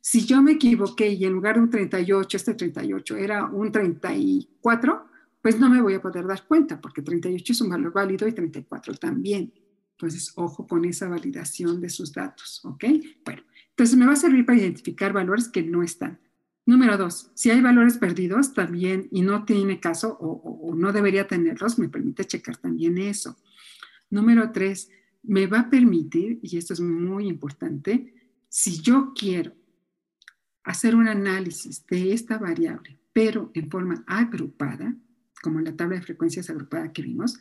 Si 0.00 0.26
yo 0.26 0.42
me 0.42 0.52
equivoqué 0.52 1.08
y 1.10 1.24
en 1.24 1.32
lugar 1.32 1.54
de 1.54 1.62
un 1.62 1.70
38, 1.70 2.36
este 2.36 2.54
38 2.54 3.16
era 3.16 3.46
un 3.46 3.72
34, 3.72 5.06
pues 5.40 5.58
no 5.58 5.70
me 5.70 5.80
voy 5.80 5.94
a 5.94 6.02
poder 6.02 6.26
dar 6.26 6.46
cuenta 6.46 6.80
porque 6.80 7.00
38 7.00 7.52
es 7.52 7.60
un 7.60 7.70
valor 7.70 7.92
válido 7.92 8.26
y 8.26 8.32
34 8.32 8.94
también. 8.96 9.52
Entonces, 9.92 10.32
ojo 10.34 10.66
con 10.66 10.84
esa 10.84 11.08
validación 11.08 11.80
de 11.80 11.88
sus 11.88 12.12
datos, 12.12 12.60
¿ok? 12.64 12.84
Bueno, 13.24 13.44
entonces 13.76 13.96
me 13.96 14.06
va 14.06 14.12
a 14.12 14.16
servir 14.16 14.46
para 14.46 14.58
identificar 14.58 15.12
valores 15.12 15.48
que 15.48 15.64
no 15.64 15.82
están. 15.82 16.20
Número 16.64 16.96
dos, 16.96 17.32
si 17.34 17.50
hay 17.50 17.60
valores 17.60 17.98
perdidos 17.98 18.54
también 18.54 19.08
y 19.10 19.22
no 19.22 19.44
tiene 19.44 19.80
caso 19.80 20.16
o, 20.20 20.74
no 20.76 20.92
debería 20.92 21.26
tenerlos, 21.26 21.78
me 21.78 21.88
permite 21.88 22.24
checar 22.24 22.56
también 22.56 22.98
eso. 22.98 23.36
Número 24.10 24.52
tres, 24.52 24.90
me 25.24 25.48
va 25.48 25.60
a 25.60 25.70
permitir, 25.70 26.38
y 26.40 26.56
esto 26.56 26.72
es 26.72 26.80
muy 26.80 27.26
importante, 27.26 28.14
si 28.48 28.80
yo 28.80 29.12
quiero 29.12 29.52
hacer 30.62 30.94
un 30.94 31.08
análisis 31.08 31.84
de 31.86 32.12
esta 32.12 32.38
variable, 32.38 32.98
pero 33.12 33.50
en 33.54 33.68
forma 33.68 34.04
agrupada, 34.06 34.96
como 35.42 35.58
en 35.58 35.64
la 35.64 35.76
tabla 35.76 35.96
de 35.96 36.02
frecuencias 36.02 36.48
agrupada 36.48 36.92
que 36.92 37.02
vimos, 37.02 37.40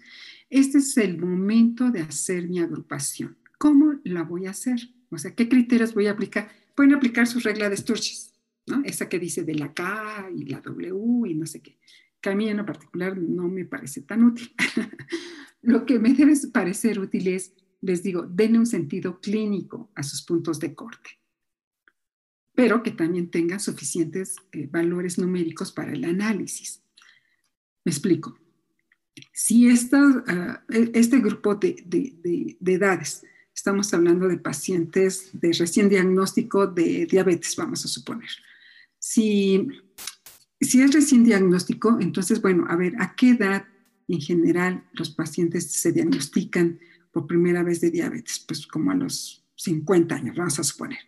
este 0.50 0.80
es 0.80 0.98
el 0.98 1.20
momento 1.20 1.92
de 1.92 2.02
hacer 2.02 2.50
mi 2.50 2.60
agrupación. 2.60 3.38
¿Cómo 3.60 4.00
la 4.04 4.24
voy 4.24 4.48
a 4.48 4.52
hacer? 4.52 4.80
O 5.14 5.18
sea, 5.18 5.36
¿qué 5.36 5.48
criterios 5.48 5.94
voy 5.94 6.08
a 6.08 6.12
aplicar? 6.12 6.50
Pueden 6.76 6.94
aplicar 6.94 7.28
su 7.28 7.40
regla 7.40 7.70
de 7.70 7.78
Sturges 7.78 8.34
esa 8.86 9.10
que 9.10 9.20
dice 9.20 9.44
de 9.44 9.56
la 9.56 9.74
K 9.74 10.30
y 10.36 10.46
la 10.46 10.62
W 10.62 11.30
y 11.30 11.36
no 11.36 11.46
sé 11.46 11.62
qué, 11.62 11.78
que 12.22 12.30
a 12.30 12.36
mí 12.36 12.50
en 12.50 12.58
lo 12.58 12.66
particular 12.66 13.18
no 13.18 13.48
me 13.48 13.66
parece 13.66 14.02
tan 14.02 14.24
útil. 14.24 14.54
lo 15.62 15.86
que 15.86 16.00
me 16.00 16.14
debe 16.14 16.34
parecer 16.52 17.00
útil 17.00 17.28
es, 17.28 17.54
les 17.82 18.04
digo, 18.04 18.24
denle 18.24 18.60
un 18.60 18.66
sentido 18.66 19.20
clínico 19.20 19.92
a 19.96 20.04
sus 20.04 20.22
puntos 20.22 20.60
de 20.60 20.74
corte, 20.74 21.20
pero 22.56 22.82
que 22.84 22.92
también 22.92 23.30
tengan 23.30 23.60
suficientes 23.60 24.36
eh, 24.54 24.68
valores 24.72 25.18
numéricos 25.18 25.72
para 25.72 25.92
el 25.92 26.06
análisis. 26.06 26.82
Me 27.84 27.92
explico. 27.92 28.40
si 29.34 29.68
ah, 29.68 30.64
e, 30.70 30.92
este 30.94 31.20
grupo 31.20 31.56
de, 31.56 31.76
edades, 32.66 33.24
estamos 33.54 33.94
hablando 33.94 34.28
de 34.28 34.38
pacientes 34.38 35.30
de 35.34 35.54
recién 35.54 35.90
diagnóstico 35.90 36.68
de 36.68 37.06
diabetes, 37.06 37.56
vamos 37.56 37.86
a 37.86 37.88
suponer. 37.88 38.30
Si, 39.00 39.68
si 40.60 40.82
es 40.82 40.94
recién 40.94 41.24
diagnóstico, 41.24 41.98
entonces, 42.00 42.42
bueno, 42.42 42.66
a 42.70 42.76
ver, 42.76 42.94
¿a 43.00 43.16
qué 43.16 43.32
edad 43.32 43.66
en 44.08 44.22
general 44.22 44.84
los 44.94 45.12
pacientes 45.12 45.72
se 45.72 45.92
diagnostican 45.92 46.80
por 47.12 47.28
primera 47.28 47.64
vez 47.64 47.82
de 47.82 47.92
diabetes? 47.92 48.44
Pues 48.48 48.66
como 48.66 48.92
a 48.92 48.96
los 48.96 49.46
50 49.56 50.16
años, 50.16 50.36
vamos 50.36 50.60
a 50.60 50.64
suponer. 50.64 51.00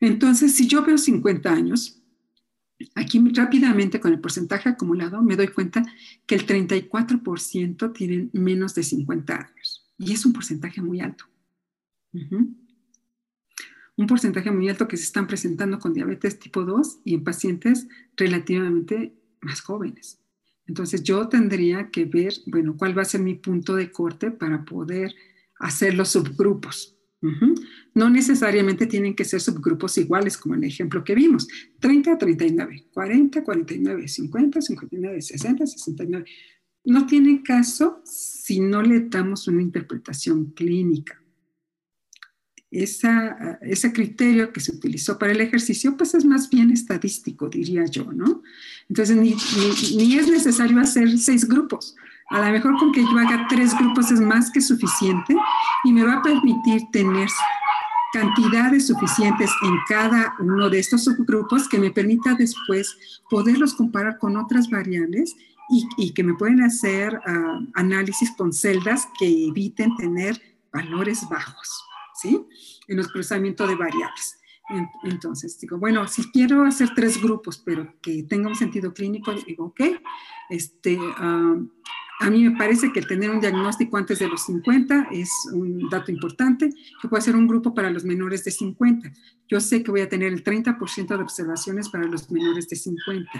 Entonces, 0.00 0.54
si 0.54 0.66
yo 0.66 0.84
veo 0.84 0.98
50 0.98 1.52
años, 1.52 2.02
aquí 2.94 3.22
rápidamente 3.34 4.00
con 4.00 4.12
el 4.12 4.20
porcentaje 4.20 4.68
acumulado 4.68 5.22
me 5.22 5.36
doy 5.36 5.48
cuenta 5.48 5.82
que 6.26 6.34
el 6.34 6.46
34% 6.46 7.92
tienen 7.92 8.30
menos 8.32 8.74
de 8.74 8.82
50 8.82 9.34
años. 9.34 9.90
Y 9.98 10.12
es 10.12 10.26
un 10.26 10.32
porcentaje 10.32 10.82
muy 10.82 11.00
alto. 11.00 11.24
Un 12.12 14.06
porcentaje 14.06 14.50
muy 14.50 14.68
alto 14.68 14.88
que 14.88 14.96
se 14.96 15.04
están 15.04 15.26
presentando 15.26 15.78
con 15.78 15.94
diabetes 15.94 16.38
tipo 16.38 16.64
2 16.64 17.00
y 17.04 17.14
en 17.14 17.24
pacientes 17.24 17.88
relativamente 18.16 19.14
más 19.40 19.60
jóvenes. 19.60 20.20
Entonces 20.66 21.02
yo 21.02 21.28
tendría 21.28 21.90
que 21.90 22.04
ver, 22.04 22.32
bueno, 22.46 22.76
cuál 22.76 22.96
va 22.96 23.02
a 23.02 23.06
ser 23.06 23.20
mi 23.20 23.34
punto 23.34 23.74
de 23.74 23.90
corte 23.90 24.30
para 24.30 24.64
poder 24.64 25.14
hacer 25.58 25.94
los 25.94 26.10
subgrupos. 26.10 26.92
No 27.94 28.10
necesariamente 28.10 28.86
tienen 28.86 29.14
que 29.14 29.24
ser 29.24 29.40
subgrupos 29.40 29.98
iguales 29.98 30.36
como 30.36 30.54
el 30.54 30.64
ejemplo 30.64 31.02
que 31.02 31.14
vimos. 31.14 31.48
30 31.80 32.12
a 32.12 32.18
39, 32.18 32.86
40, 32.92 33.42
49, 33.42 34.06
50, 34.06 34.60
59, 34.60 35.22
60, 35.22 35.66
69. 35.66 36.24
No 36.84 37.06
tiene 37.06 37.42
caso 37.42 38.00
si 38.04 38.60
no 38.60 38.82
le 38.82 39.08
damos 39.08 39.48
una 39.48 39.62
interpretación 39.62 40.52
clínica. 40.52 41.20
Ese 42.70 43.92
criterio 43.92 44.52
que 44.52 44.60
se 44.60 44.72
utilizó 44.72 45.18
para 45.18 45.32
el 45.32 45.40
ejercicio, 45.40 45.96
pues 45.96 46.14
es 46.14 46.24
más 46.24 46.50
bien 46.50 46.70
estadístico, 46.70 47.48
diría 47.48 47.84
yo, 47.86 48.12
¿no? 48.12 48.42
Entonces, 48.88 49.16
ni, 49.16 49.36
ni 49.96 50.18
es 50.18 50.28
necesario 50.28 50.80
hacer 50.80 51.18
seis 51.18 51.46
grupos 51.46 51.96
a 52.30 52.40
lo 52.40 52.52
mejor 52.52 52.76
con 52.78 52.92
que 52.92 53.02
yo 53.02 53.18
haga 53.18 53.46
tres 53.48 53.76
grupos 53.78 54.10
es 54.10 54.20
más 54.20 54.50
que 54.50 54.60
suficiente 54.60 55.36
y 55.84 55.92
me 55.92 56.04
va 56.04 56.14
a 56.14 56.22
permitir 56.22 56.82
tener 56.90 57.28
cantidades 58.12 58.86
suficientes 58.86 59.50
en 59.62 59.74
cada 59.88 60.34
uno 60.40 60.68
de 60.68 60.78
estos 60.78 61.04
subgrupos 61.04 61.68
que 61.68 61.78
me 61.78 61.90
permita 61.90 62.34
después 62.34 63.20
poderlos 63.30 63.74
comparar 63.74 64.18
con 64.18 64.36
otras 64.36 64.68
variables 64.70 65.36
y, 65.68 66.12
que 66.12 66.22
me 66.22 66.34
pueden 66.34 66.62
hacer 66.62 67.20
ah, 67.26 67.60
análisis 67.74 68.30
con 68.36 68.52
celdas 68.52 69.08
que 69.18 69.48
eviten 69.48 69.96
tener 69.96 70.40
valores 70.72 71.28
bajos, 71.28 71.84
¿sí? 72.20 72.46
En 72.88 72.96
los 72.96 73.08
cruzamientos 73.08 73.68
de 73.68 73.74
variables. 73.74 74.40
Entonces, 75.04 75.58
digo, 75.60 75.78
bueno, 75.78 76.08
si 76.08 76.30
quiero 76.32 76.64
hacer 76.64 76.90
tres 76.94 77.22
grupos, 77.22 77.58
pero 77.58 77.94
que 78.02 78.24
tenga 78.24 78.48
un 78.48 78.56
sentido 78.56 78.92
clínico, 78.92 79.32
digo, 79.32 79.66
ok, 79.66 79.80
este, 80.50 80.98
ah, 81.18 81.56
a 82.18 82.30
mí 82.30 82.48
me 82.48 82.56
parece 82.56 82.92
que 82.92 83.02
tener 83.02 83.30
un 83.30 83.40
diagnóstico 83.40 83.96
antes 83.96 84.18
de 84.18 84.28
los 84.28 84.44
50 84.46 85.08
es 85.12 85.30
un 85.52 85.88
dato 85.90 86.10
importante. 86.10 86.70
Yo 87.02 87.10
puedo 87.10 87.18
hacer 87.18 87.36
un 87.36 87.46
grupo 87.46 87.74
para 87.74 87.90
los 87.90 88.04
menores 88.04 88.42
de 88.42 88.50
50. 88.50 89.12
Yo 89.48 89.60
sé 89.60 89.82
que 89.82 89.90
voy 89.90 90.00
a 90.00 90.08
tener 90.08 90.32
el 90.32 90.42
30% 90.42 91.08
de 91.08 91.22
observaciones 91.22 91.90
para 91.90 92.04
los 92.04 92.30
menores 92.30 92.68
de 92.68 92.76
50. 92.76 93.30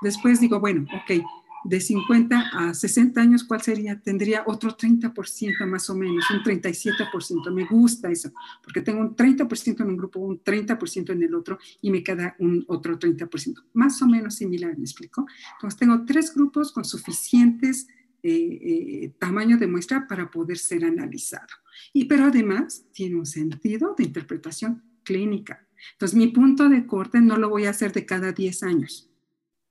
Después 0.00 0.40
digo, 0.40 0.60
bueno, 0.60 0.86
ok, 0.94 1.24
de 1.64 1.80
50 1.80 2.50
a 2.52 2.74
60 2.74 3.20
años, 3.20 3.44
¿cuál 3.44 3.60
sería? 3.60 4.00
Tendría 4.00 4.44
otro 4.46 4.76
30% 4.76 5.66
más 5.66 5.90
o 5.90 5.94
menos, 5.94 6.24
un 6.30 6.42
37%. 6.42 7.52
Me 7.52 7.66
gusta 7.66 8.10
eso, 8.10 8.32
porque 8.62 8.80
tengo 8.80 9.00
un 9.00 9.14
30% 9.14 9.80
en 9.80 9.88
un 9.88 9.96
grupo, 9.96 10.20
un 10.20 10.42
30% 10.42 11.12
en 11.12 11.22
el 11.22 11.34
otro 11.34 11.58
y 11.82 11.90
me 11.90 12.02
queda 12.02 12.34
un 12.38 12.64
otro 12.68 12.98
30%. 12.98 13.64
Más 13.74 14.00
o 14.02 14.06
menos 14.06 14.36
similar, 14.36 14.76
¿me 14.76 14.84
explico? 14.84 15.26
Entonces 15.54 15.78
tengo 15.78 16.04
tres 16.04 16.34
grupos 16.34 16.72
con 16.72 16.84
suficientes 16.84 17.86
eh, 18.22 18.32
eh, 18.32 19.14
tamaño 19.18 19.56
de 19.58 19.66
muestra 19.66 20.06
para 20.06 20.30
poder 20.30 20.58
ser 20.58 20.84
analizado. 20.84 21.48
Y, 21.92 22.04
pero 22.04 22.24
además 22.24 22.84
tiene 22.92 23.16
un 23.16 23.26
sentido 23.26 23.94
de 23.96 24.04
interpretación 24.04 24.82
clínica. 25.02 25.66
Entonces, 25.92 26.16
mi 26.16 26.28
punto 26.28 26.68
de 26.68 26.86
corte 26.86 27.20
no 27.22 27.38
lo 27.38 27.48
voy 27.48 27.64
a 27.64 27.70
hacer 27.70 27.92
de 27.92 28.04
cada 28.04 28.32
10 28.32 28.62
años 28.62 29.09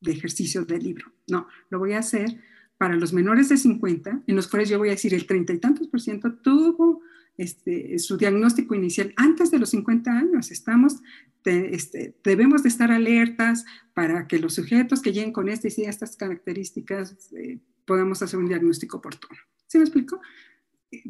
de 0.01 0.11
ejercicio 0.11 0.65
del 0.65 0.83
libro. 0.83 1.11
No, 1.27 1.47
lo 1.69 1.79
voy 1.79 1.93
a 1.93 1.99
hacer 1.99 2.39
para 2.77 2.95
los 2.95 3.11
menores 3.11 3.49
de 3.49 3.57
50, 3.57 4.23
en 4.25 4.35
los 4.35 4.47
cuales 4.47 4.69
yo 4.69 4.77
voy 4.77 4.87
a 4.87 4.91
decir 4.91 5.13
el 5.13 5.27
treinta 5.27 5.51
y 5.51 5.57
tantos 5.57 5.87
por 5.89 5.99
ciento 5.99 6.33
tuvo 6.33 7.01
este, 7.37 7.99
su 7.99 8.17
diagnóstico 8.17 8.75
inicial 8.75 9.13
antes 9.17 9.51
de 9.51 9.59
los 9.59 9.69
50 9.69 10.11
años. 10.11 10.51
Estamos, 10.51 10.97
este, 11.43 12.15
debemos 12.23 12.63
de 12.63 12.69
estar 12.69 12.91
alertas 12.91 13.65
para 13.93 14.27
que 14.27 14.39
los 14.39 14.55
sujetos 14.55 15.01
que 15.01 15.11
lleguen 15.11 15.33
con 15.33 15.49
estas 15.49 15.77
y 15.77 15.83
estas 15.83 16.15
características 16.15 17.33
eh, 17.33 17.59
podamos 17.85 18.21
hacer 18.21 18.39
un 18.39 18.47
diagnóstico 18.47 18.97
oportuno. 18.97 19.39
¿Sí 19.67 19.77
me 19.77 19.83
explico? 19.83 20.21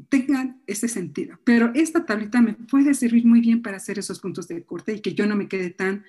Tengan 0.09 0.61
ese 0.65 0.87
sentido. 0.87 1.39
Pero 1.43 1.71
esta 1.75 2.05
tablita 2.05 2.41
me 2.41 2.53
puede 2.53 2.93
servir 2.93 3.25
muy 3.25 3.41
bien 3.41 3.61
para 3.61 3.77
hacer 3.77 3.99
esos 3.99 4.19
puntos 4.19 4.47
de 4.47 4.63
corte 4.63 4.93
y 4.93 5.01
que 5.01 5.13
yo 5.13 5.27
no 5.27 5.35
me 5.35 5.47
quede 5.47 5.69
tan, 5.69 6.03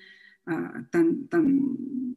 ah, 0.45 0.83
tan, 0.91 1.27
tan 1.27 2.15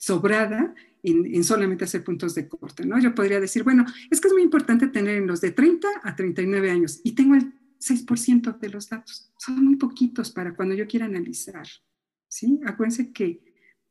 sobrada 0.00 0.74
en, 1.02 1.44
solamente 1.44 1.84
hacer 1.84 2.02
puntos 2.02 2.34
de 2.34 2.48
corte, 2.48 2.86
¿no? 2.86 2.98
Yo 2.98 3.14
podría 3.14 3.38
decir, 3.38 3.62
bueno, 3.62 3.84
es 4.10 4.20
que 4.20 4.28
es 4.28 4.34
muy 4.34 4.42
importante 4.42 4.88
tener 4.88 5.16
en 5.16 5.26
los 5.26 5.40
de 5.40 5.50
30 5.50 5.88
a 6.02 6.16
39 6.16 6.70
años 6.70 7.00
y 7.04 7.12
tengo 7.12 7.34
el 7.34 7.52
6% 7.78 8.58
de 8.58 8.68
los 8.70 8.88
datos. 8.88 9.30
Son 9.38 9.62
muy 9.62 9.76
poquitos 9.76 10.30
para 10.30 10.54
cuando 10.54 10.74
yo 10.74 10.86
quiera 10.86 11.06
analizar, 11.06 11.66
¿sí? 12.28 12.60
Acuérdense 12.64 13.12
que 13.12 13.42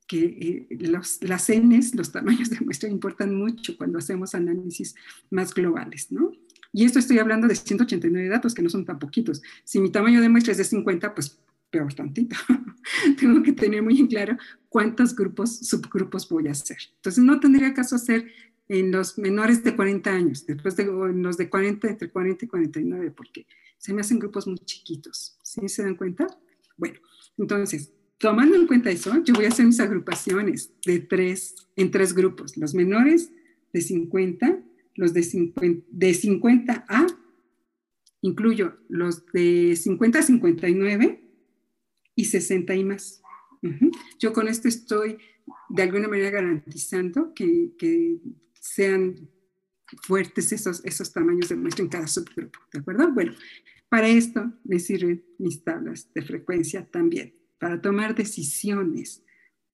que 0.09 0.67
eh, 0.71 0.77
los, 0.87 1.21
las 1.21 1.51
Ns, 1.51 1.93
los 1.93 2.11
tamaños 2.11 2.49
de 2.49 2.59
muestra, 2.61 2.89
importan 2.89 3.35
mucho 3.35 3.77
cuando 3.77 3.99
hacemos 3.99 4.33
análisis 4.33 4.95
más 5.29 5.53
globales, 5.53 6.11
¿no? 6.11 6.31
Y 6.73 6.85
esto 6.85 6.97
estoy 6.97 7.19
hablando 7.19 7.47
de 7.47 7.55
189 7.55 8.27
datos, 8.27 8.55
que 8.55 8.63
no 8.63 8.69
son 8.69 8.85
tan 8.85 8.97
poquitos. 8.97 9.43
Si 9.63 9.79
mi 9.79 9.91
tamaño 9.91 10.19
de 10.19 10.29
muestra 10.29 10.51
es 10.51 10.57
de 10.57 10.63
50, 10.63 11.13
pues 11.13 11.39
peor 11.69 11.93
tantito. 11.93 12.35
Tengo 13.19 13.43
que 13.43 13.53
tener 13.53 13.81
muy 13.81 13.99
en 13.99 14.07
claro 14.07 14.37
cuántos 14.67 15.15
grupos, 15.15 15.59
subgrupos 15.59 16.27
voy 16.29 16.47
a 16.47 16.51
hacer. 16.51 16.77
Entonces, 16.95 17.23
no 17.23 17.39
tendría 17.39 17.73
caso 17.73 17.95
hacer 17.95 18.31
en 18.67 18.91
los 18.91 19.17
menores 19.17 19.63
de 19.63 19.75
40 19.75 20.11
años, 20.11 20.45
después 20.45 20.75
de 20.75 20.83
en 20.83 21.23
los 21.23 21.37
de 21.37 21.49
40, 21.49 21.87
entre 21.87 22.09
40 22.09 22.45
y 22.45 22.47
49, 22.47 23.11
porque 23.11 23.47
se 23.77 23.93
me 23.93 24.01
hacen 24.01 24.19
grupos 24.19 24.45
muy 24.45 24.59
chiquitos. 24.59 25.37
¿Sí 25.41 25.67
se 25.67 25.83
dan 25.83 25.95
cuenta? 25.95 26.27
Bueno, 26.77 26.99
entonces, 27.37 27.91
tomando 28.19 28.55
en 28.55 28.67
cuenta 28.67 28.91
eso, 28.91 29.23
yo 29.23 29.33
voy 29.33 29.45
a 29.45 29.49
hacer 29.49 29.65
mis 29.65 29.79
agrupaciones 29.79 30.71
de 30.85 30.99
tres, 30.99 31.55
en 31.75 31.89
tres 31.89 32.13
grupos. 32.13 32.57
Los 32.57 32.75
menores 32.75 33.31
de 33.73 33.81
50, 33.81 34.61
los 34.95 35.13
de 35.13 35.23
50, 35.23 35.85
de 35.89 36.13
50 36.13 36.85
a, 36.87 37.07
incluyo 38.21 38.77
los 38.87 39.25
de 39.27 39.75
50 39.75 40.19
a 40.19 40.21
59 40.21 41.28
y 42.19 42.25
60 42.25 42.75
y 42.75 42.83
más. 42.83 43.21
Yo 44.19 44.33
con 44.33 44.47
esto 44.47 44.67
estoy 44.67 45.17
de 45.69 45.83
alguna 45.83 46.07
manera 46.07 46.29
garantizando 46.29 47.33
que, 47.33 47.71
que 47.77 48.17
sean 48.59 49.29
fuertes 50.03 50.51
esos, 50.51 50.83
esos 50.85 51.11
tamaños 51.11 51.49
de 51.49 51.55
muestra 51.55 51.83
en 51.83 51.89
cada 51.89 52.07
subgrupo, 52.07 52.59
¿de 52.71 52.79
acuerdo? 52.79 53.11
Bueno, 53.11 53.33
para 53.87 54.07
esto 54.07 54.53
me 54.63 54.79
sirven 54.79 55.23
mis 55.39 55.63
tablas 55.63 56.09
de 56.13 56.21
frecuencia 56.21 56.85
también 56.85 57.33
para 57.57 57.81
tomar 57.81 58.15
decisiones. 58.15 59.23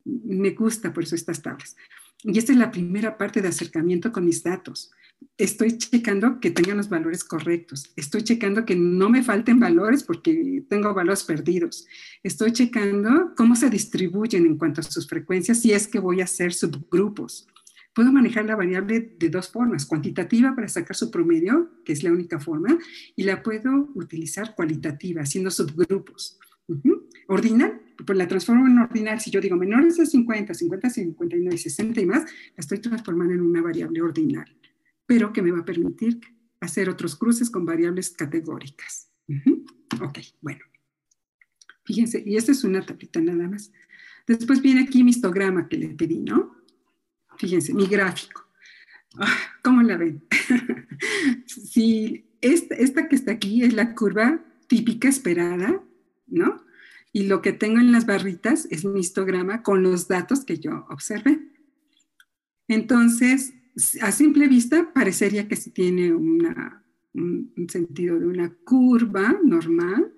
Me 0.04 0.52
gusta 0.52 0.94
por 0.94 1.04
eso 1.04 1.16
estas 1.16 1.42
tablas. 1.42 1.76
Y 2.24 2.38
esta 2.38 2.52
es 2.52 2.58
la 2.58 2.72
primera 2.72 3.18
parte 3.18 3.42
de 3.42 3.50
acercamiento 3.50 4.12
con 4.12 4.26
mis 4.26 4.42
datos. 4.44 4.92
Estoy 5.38 5.78
checando 5.78 6.40
que 6.40 6.50
tengan 6.50 6.78
los 6.78 6.88
valores 6.88 7.26
correctos. 7.26 7.92
Estoy 7.98 8.24
checando 8.24 8.66
que 8.66 8.78
no 8.78 9.10
me 9.10 9.22
falten 9.22 9.60
valores 9.60 10.04
porque 10.04 10.64
tengo 10.70 10.94
valores 10.94 11.24
perdidos. 11.24 11.86
Estoy 12.24 12.54
checando 12.54 13.34
cómo 13.36 13.58
se 13.58 13.70
distribuyen 13.70 14.46
en 14.46 14.58
cuanto 14.58 14.80
a 14.80 14.84
sus 14.84 15.08
frecuencias 15.08 15.62
si 15.62 15.74
es 15.74 15.88
que 15.88 16.00
voy 16.00 16.22
a 16.22 16.24
hacer 16.24 16.54
subgrupos. 16.54 17.48
Puedo 17.94 18.14
manejar 18.14 18.46
la 18.46 18.56
variable 18.56 19.16
de 19.18 19.30
dos 19.30 19.50
formas, 19.50 19.86
cuantitativa 19.86 20.54
para 20.56 20.70
sacar 20.70 20.96
su 20.96 21.12
promedio, 21.12 21.82
que 21.84 21.94
es 21.94 22.04
la 22.04 22.12
única 22.12 22.40
forma, 22.40 22.78
y 23.16 23.24
la 23.24 23.44
puedo 23.44 23.90
utilizar 23.96 24.54
cualitativa, 24.56 25.22
haciendo 25.22 25.50
subgrupos. 25.50 26.40
Ordinal, 27.28 27.82
pues 28.06 28.18
la 28.18 28.28
transformo 28.28 28.68
en 28.68 28.80
ordinal. 28.80 29.20
Si 29.20 29.32
yo 29.32 29.40
digo 29.40 29.56
menores 29.56 29.98
de 29.98 30.06
50, 30.06 30.54
50, 30.54 30.90
59, 30.90 31.58
60 31.58 32.02
y 32.02 32.06
más, 32.06 32.24
la 32.24 32.58
estoy 32.58 32.80
transformando 32.80 33.34
en 33.34 33.42
una 33.42 33.62
variable 33.62 34.02
ordinal, 34.02 34.46
pero 35.06 35.34
que 35.34 35.41
me 35.41 35.52
va 35.52 35.60
a 35.60 35.65
permitir 35.65 36.19
hacer 36.60 36.90
otros 36.90 37.15
cruces 37.15 37.49
con 37.49 37.65
variables 37.65 38.10
categóricas. 38.10 39.10
Ok, 40.02 40.19
bueno. 40.41 40.61
Fíjense, 41.84 42.23
y 42.26 42.36
esta 42.36 42.52
es 42.52 42.64
una 42.64 42.86
tablita 42.86 43.22
nada 43.22 43.48
más. 43.48 43.72
Después 44.26 44.61
viene 44.61 44.82
aquí 44.82 45.03
mi 45.03 45.11
histograma 45.11 45.68
que 45.68 45.77
le 45.77 45.90
pedí, 45.90 46.19
¿no? 46.19 46.56
Fíjense, 47.38 47.73
mi 47.73 47.86
gráfico. 47.86 48.45
Ah, 49.18 49.38
¿Cómo 49.64 49.84
la 49.84 49.98
ven? 49.98 50.23
si 51.45 52.26
esta, 52.41 52.76
esta 52.76 53.07
que 53.07 53.15
está 53.15 53.34
aquí 53.34 53.64
es 53.64 53.73
la 53.73 53.94
curva 53.94 54.44
típica 54.68 55.07
esperada, 55.07 55.82
¿no? 56.27 56.65
Y 57.14 57.27
lo 57.27 57.41
que 57.41 57.53
tengo 57.53 57.80
en 57.80 57.91
las 57.91 58.06
barritas 58.06 58.68
es 58.72 58.84
mi 58.84 58.99
histograma 58.99 59.64
con 59.64 59.84
los 59.84 60.07
datos 60.07 60.44
que 60.44 60.57
yo 60.57 60.86
observé. 60.90 61.40
Entonces, 62.68 63.53
a 64.02 64.12
simple 64.12 64.48
vista 64.48 64.92
parecería 64.94 65.48
que 65.48 65.56
si 65.56 65.72
tiene 65.72 66.14
un, 66.14 66.46
sentido 67.70 68.20
de 68.20 68.28
una 68.28 68.54
curva 68.64 69.40
normal. 69.44 70.14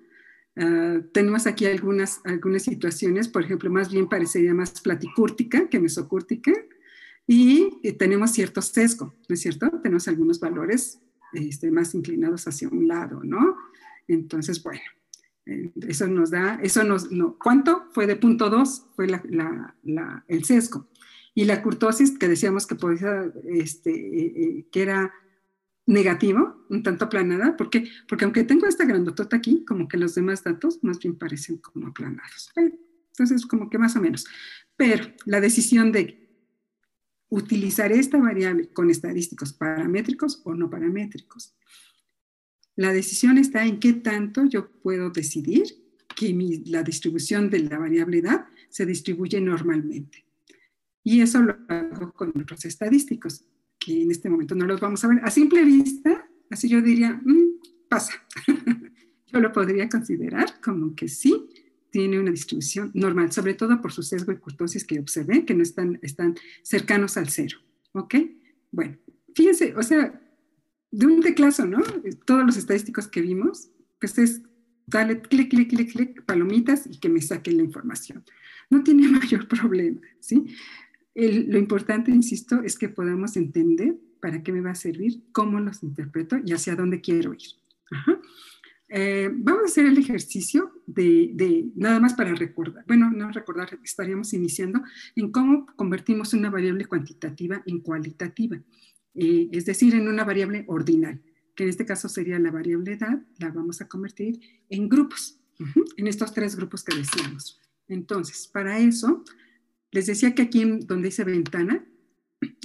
Ah, 0.56 1.00
tenemos 1.12 1.46
aquí 1.46 1.66
algunas, 1.66 2.20
algunas 2.24 2.62
situaciones, 2.62 3.28
por 3.28 3.44
ejemplo, 3.44 3.70
más 3.70 3.92
bien 3.92 4.08
parecería 4.08 4.54
más 4.54 4.80
platicúrtica 4.80 5.68
que 5.68 5.78
mesocúrtica, 5.78 6.52
y 7.28 7.78
eh, 7.82 7.92
tenemos 7.92 8.32
cierto 8.32 8.62
sesgo, 8.62 9.14
¿no 9.28 9.34
es 9.34 9.40
cierto? 9.40 9.70
Tenemos 9.82 10.08
algunos 10.08 10.40
valores 10.40 10.98
este, 11.34 11.70
más 11.70 11.94
inclinados 11.94 12.48
hacia 12.48 12.70
un 12.70 12.88
lado, 12.88 13.20
¿no? 13.22 13.54
Entonces, 14.08 14.62
bueno, 14.62 14.80
eh, 15.44 15.70
eso 15.86 16.08
nos 16.08 16.30
da, 16.30 16.58
eso 16.62 16.82
nos, 16.84 17.08
¿cuánto? 17.38 17.84
Fue 17.92 18.06
de 18.06 18.16
punto 18.16 18.48
2, 18.48 18.86
fue 18.96 19.06
el 20.26 20.44
sesgo. 20.44 20.88
Y 21.38 21.44
la 21.44 21.62
curtosis, 21.62 22.18
que 22.18 22.26
decíamos 22.26 22.66
que 22.66 22.74
podía, 22.74 23.32
este, 23.44 23.92
eh, 23.92 24.66
que 24.72 24.82
era 24.82 25.14
negativo, 25.86 26.66
un 26.68 26.82
tanto 26.82 27.04
aplanada, 27.04 27.56
¿por 27.56 27.70
qué? 27.70 27.88
Porque 28.08 28.24
aunque 28.24 28.42
tengo 28.42 28.66
esta 28.66 28.84
grandotota 28.84 29.36
aquí, 29.36 29.64
como 29.64 29.86
que 29.86 29.98
los 29.98 30.16
demás 30.16 30.42
datos 30.42 30.82
más 30.82 30.98
bien 30.98 31.16
parecen 31.16 31.58
como 31.58 31.86
aplanados. 31.86 32.50
Entonces, 32.56 33.46
como 33.46 33.70
que 33.70 33.78
más 33.78 33.94
o 33.94 34.00
menos. 34.00 34.26
Pero 34.76 35.14
la 35.26 35.40
decisión 35.40 35.92
de 35.92 36.28
utilizar 37.28 37.92
esta 37.92 38.18
variable 38.18 38.72
con 38.72 38.90
estadísticos 38.90 39.52
paramétricos 39.52 40.42
o 40.44 40.54
no 40.54 40.68
paramétricos. 40.68 41.54
La 42.74 42.92
decisión 42.92 43.38
está 43.38 43.64
en 43.64 43.78
qué 43.78 43.92
tanto 43.92 44.44
yo 44.44 44.72
puedo 44.82 45.10
decidir 45.10 45.68
que 46.16 46.34
la 46.66 46.82
distribución 46.82 47.48
de 47.48 47.60
la 47.60 47.78
variable 47.78 48.18
edad 48.18 48.48
se 48.70 48.86
distribuye 48.86 49.40
normalmente. 49.40 50.27
Y 51.08 51.22
eso 51.22 51.40
lo 51.40 51.56
hago 51.68 52.12
con 52.12 52.34
otros 52.38 52.66
estadísticos 52.66 53.42
que 53.78 54.02
en 54.02 54.10
este 54.10 54.28
momento 54.28 54.54
no 54.54 54.66
los 54.66 54.78
vamos 54.78 55.02
a 55.02 55.08
ver. 55.08 55.20
A 55.24 55.30
simple 55.30 55.64
vista, 55.64 56.28
así 56.50 56.68
yo 56.68 56.82
diría, 56.82 57.18
mm, 57.24 57.88
pasa. 57.88 58.12
yo 59.26 59.40
lo 59.40 59.50
podría 59.50 59.88
considerar 59.88 60.60
como 60.60 60.94
que 60.94 61.08
sí 61.08 61.48
tiene 61.90 62.20
una 62.20 62.30
distribución 62.30 62.90
normal, 62.92 63.32
sobre 63.32 63.54
todo 63.54 63.80
por 63.80 63.90
su 63.90 64.02
sesgo 64.02 64.32
y 64.32 64.36
curtosis 64.36 64.84
que 64.84 65.00
observé, 65.00 65.46
que 65.46 65.54
no 65.54 65.62
están, 65.62 65.98
están 66.02 66.34
cercanos 66.62 67.16
al 67.16 67.30
cero. 67.30 67.56
¿Ok? 67.92 68.16
Bueno, 68.70 68.98
fíjense, 69.34 69.74
o 69.76 69.82
sea, 69.82 70.20
de 70.90 71.06
un 71.06 71.22
teclazo, 71.22 71.64
¿no? 71.64 71.82
Todos 72.26 72.44
los 72.44 72.58
estadísticos 72.58 73.08
que 73.08 73.22
vimos, 73.22 73.70
pues 73.98 74.18
es 74.18 74.42
dale 74.84 75.22
clic, 75.22 75.48
clic, 75.48 75.70
clic, 75.70 75.90
clic, 75.90 76.24
palomitas 76.26 76.86
y 76.86 77.00
que 77.00 77.08
me 77.08 77.22
saquen 77.22 77.56
la 77.56 77.62
información. 77.62 78.22
No 78.68 78.82
tiene 78.82 79.08
mayor 79.08 79.48
problema, 79.48 80.02
¿sí? 80.20 80.54
Lo 81.14 81.58
importante, 81.58 82.10
insisto, 82.10 82.62
es 82.62 82.78
que 82.78 82.88
podamos 82.88 83.36
entender 83.36 83.96
para 84.20 84.42
qué 84.42 84.52
me 84.52 84.60
va 84.60 84.70
a 84.70 84.74
servir, 84.74 85.22
cómo 85.32 85.60
los 85.60 85.82
interpreto 85.82 86.36
y 86.44 86.52
hacia 86.52 86.76
dónde 86.76 87.00
quiero 87.00 87.34
ir. 87.34 87.40
Eh, 88.90 89.30
vamos 89.32 89.62
a 89.62 89.66
hacer 89.66 89.84
el 89.84 89.98
ejercicio 89.98 90.82
de, 90.86 91.70
nada 91.76 92.00
más 92.00 92.14
para 92.14 92.34
recordar, 92.34 92.84
bueno, 92.86 93.10
no 93.10 93.30
recordar, 93.30 93.78
estaríamos 93.84 94.32
iniciando 94.32 94.80
en 95.14 95.30
cómo 95.30 95.66
convertimos 95.76 96.32
una 96.32 96.48
variable 96.48 96.86
cuantitativa 96.86 97.62
en 97.66 97.80
cualitativa, 97.80 98.56
eh, 99.14 99.48
es 99.52 99.66
decir, 99.66 99.94
en 99.94 100.08
una 100.08 100.24
variable 100.24 100.64
ordinal, 100.68 101.20
que 101.54 101.64
en 101.64 101.68
este 101.68 101.84
caso 101.84 102.08
sería 102.08 102.38
la 102.38 102.50
variable 102.50 102.92
edad, 102.92 103.22
la 103.38 103.50
vamos 103.50 103.82
a 103.82 103.88
convertir 103.88 104.40
en 104.70 104.88
grupos, 104.88 105.38
en 105.96 106.06
estos 106.06 106.32
tres 106.32 106.56
grupos 106.56 106.82
que 106.82 106.96
decíamos. 106.96 107.60
Entonces, 107.88 108.48
para 108.48 108.78
eso, 108.78 109.22
les 109.90 110.06
decía 110.06 110.34
que 110.34 110.42
aquí 110.42 110.64
donde 110.64 111.08
dice 111.08 111.24
ventana, 111.24 111.84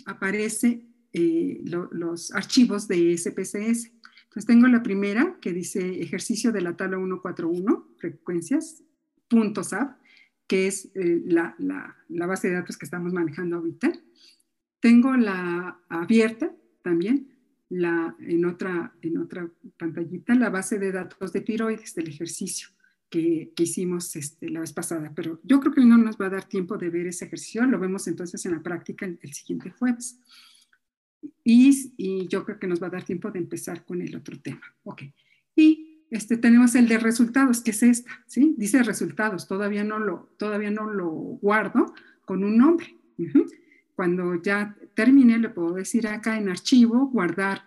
aparece 0.05 0.85
eh, 1.13 1.61
los 1.63 2.33
archivos 2.33 2.87
de 2.87 3.17
SPSS. 3.17 3.91
Entonces 4.23 4.45
tengo 4.47 4.67
la 4.67 4.83
primera 4.83 5.37
que 5.41 5.53
dice 5.53 6.01
ejercicio 6.01 6.51
de 6.51 6.61
la 6.61 6.75
tabla 6.75 6.97
141, 6.97 7.95
frecuencias, 7.97 8.83
puntos 9.27 9.69
.sap, 9.69 9.97
que 10.47 10.67
es 10.67 10.91
eh, 10.95 11.21
la, 11.25 11.55
base 12.09 12.49
de 12.49 12.55
datos 12.55 12.77
que 12.77 12.85
estamos 12.85 13.13
manejando 13.13 13.57
ahorita. 13.57 13.93
Tengo 14.79 15.15
la 15.15 15.79
abierta 15.87 16.53
también, 16.81 17.29
la, 17.69 18.15
en, 18.19 18.45
otra, 18.45 18.93
en 19.01 19.17
otra 19.17 19.49
pantallita, 19.77 20.35
la 20.35 20.49
base 20.49 20.77
de 20.77 20.91
datos 20.91 21.31
de 21.31 21.41
tiroides 21.41 21.95
del 21.95 22.09
ejercicio 22.09 22.72
que, 23.13 23.53
hicimos 23.59 24.15
este, 24.15 24.49
la 24.49 24.61
vez 24.61 24.73
pasada, 24.73 25.11
pero 25.15 25.39
yo 25.43 25.59
creo 25.59 25.71
que 25.71 25.85
no 25.85 25.97
nos 25.99 26.17
va 26.17 26.25
a 26.25 26.31
dar 26.31 26.49
tiempo 26.49 26.77
de 26.77 26.89
ver 26.89 27.05
ese 27.05 27.25
ejercicio, 27.25 27.63
lo 27.67 27.77
vemos 27.77 28.07
entonces 28.07 28.43
en 28.47 28.53
la 28.53 28.63
práctica 28.63 29.05
el, 29.05 29.33
siguiente 29.33 29.69
jueves. 29.69 30.19
Y, 31.43 31.93
y, 31.95 32.27
yo 32.27 32.43
creo 32.43 32.57
que 32.57 32.65
nos 32.65 32.81
va 32.81 32.87
a 32.87 32.89
dar 32.89 33.03
tiempo 33.03 33.29
de 33.29 33.37
empezar 33.37 33.85
con 33.85 34.01
el 34.01 34.15
otro 34.15 34.39
tema. 34.39 34.63
Ok. 34.83 35.03
Y 35.55 36.07
este, 36.09 36.37
tenemos 36.37 36.73
el 36.73 36.87
de 36.87 36.97
resultados, 36.97 37.61
que 37.61 37.69
es 37.71 37.83
esta, 37.83 38.09
¿sí? 38.25 38.55
Dice 38.57 38.81
resultados, 38.81 39.47
todavía 39.47 39.83
no 39.83 39.99
lo, 39.99 40.33
todavía 40.37 40.71
no 40.71 40.89
lo 40.89 41.09
guardo 41.11 41.93
con 42.25 42.43
un 42.43 42.57
nombre. 42.57 42.97
Cuando 43.95 44.41
ya 44.41 44.75
termine, 44.95 45.37
le 45.37 45.49
puedo 45.49 45.73
decir 45.73 46.07
acá 46.07 46.37
en 46.37 46.49
archivo, 46.49 47.09
guardar, 47.09 47.63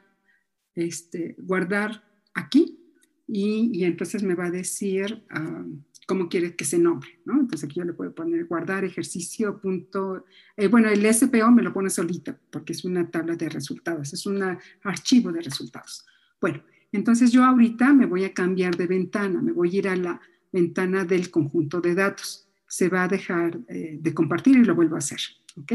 este, 0.74 1.36
guardar 1.38 2.02
aquí, 2.34 2.85
y, 3.28 3.84
entonces 3.84 4.22
me 4.22 4.34
va 4.34 4.46
a 4.46 4.50
decir 4.50 5.24
ah, 5.30 5.64
cómo 6.06 6.28
quiere 6.28 6.54
que 6.54 6.64
se 6.64 6.78
nombre, 6.78 7.20
¿no? 7.24 7.40
Entonces 7.40 7.64
aquí 7.64 7.80
yo 7.80 7.84
le 7.84 7.92
puedo 7.92 8.14
poner 8.14 8.46
guardar 8.46 8.84
ejercicio 8.84 9.60
punto, 9.60 10.24
eh, 10.56 10.68
bueno, 10.68 10.88
el 10.88 11.12
SPO 11.12 11.50
me 11.50 11.62
lo 11.62 11.72
pone 11.72 11.90
solito 11.90 12.36
porque 12.50 12.72
es 12.72 12.84
una 12.84 13.10
tabla 13.10 13.34
de 13.34 13.48
resultados, 13.48 14.12
es 14.12 14.26
un 14.26 14.40
archivo 14.82 15.32
de 15.32 15.40
resultados. 15.40 16.06
Bueno, 16.40 16.62
entonces 16.92 17.32
yo 17.32 17.44
ahorita 17.44 17.92
me 17.92 18.06
voy 18.06 18.24
a 18.24 18.32
cambiar 18.32 18.76
de 18.76 18.86
ventana, 18.86 19.42
me 19.42 19.52
voy 19.52 19.74
a 19.74 19.78
ir 19.78 19.88
a 19.88 19.96
la 19.96 20.20
ventana 20.52 21.04
del 21.04 21.30
conjunto 21.30 21.80
de 21.80 21.94
datos. 21.94 22.48
Se 22.68 22.88
va 22.88 23.04
a 23.04 23.08
dejar 23.08 23.58
eh, 23.68 23.98
de 24.00 24.14
compartir 24.14 24.56
y 24.56 24.64
lo 24.64 24.74
vuelvo 24.74 24.94
a 24.94 24.98
hacer, 24.98 25.20
¿ok? 25.56 25.72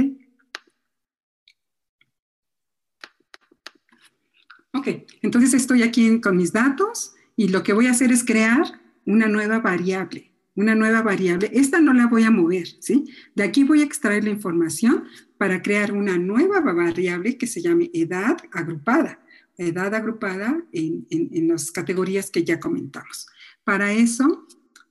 Ok, 4.73 4.87
entonces 5.21 5.53
estoy 5.53 5.83
aquí 5.83 6.21
con 6.21 6.37
mis 6.37 6.53
datos 6.53 7.13
y 7.41 7.47
lo 7.47 7.63
que 7.63 7.73
voy 7.73 7.87
a 7.87 7.91
hacer 7.91 8.11
es 8.11 8.23
crear 8.23 8.79
una 9.03 9.27
nueva 9.27 9.57
variable, 9.57 10.31
una 10.53 10.75
nueva 10.75 11.01
variable. 11.01 11.49
Esta 11.51 11.81
no 11.81 11.91
la 11.91 12.05
voy 12.05 12.21
a 12.21 12.29
mover, 12.29 12.67
¿sí? 12.79 13.05
De 13.33 13.41
aquí 13.41 13.63
voy 13.63 13.81
a 13.81 13.83
extraer 13.83 14.25
la 14.25 14.29
información 14.29 15.05
para 15.39 15.63
crear 15.63 15.91
una 15.91 16.19
nueva 16.19 16.59
variable 16.59 17.39
que 17.39 17.47
se 17.47 17.59
llame 17.59 17.89
edad 17.95 18.37
agrupada, 18.51 19.25
edad 19.57 19.91
agrupada 19.95 20.63
en, 20.71 21.07
en, 21.09 21.47
las 21.47 21.71
categorías 21.71 22.29
que 22.29 22.43
ya 22.43 22.59
comentamos. 22.59 23.25
Para 23.63 23.91
eso 23.91 24.45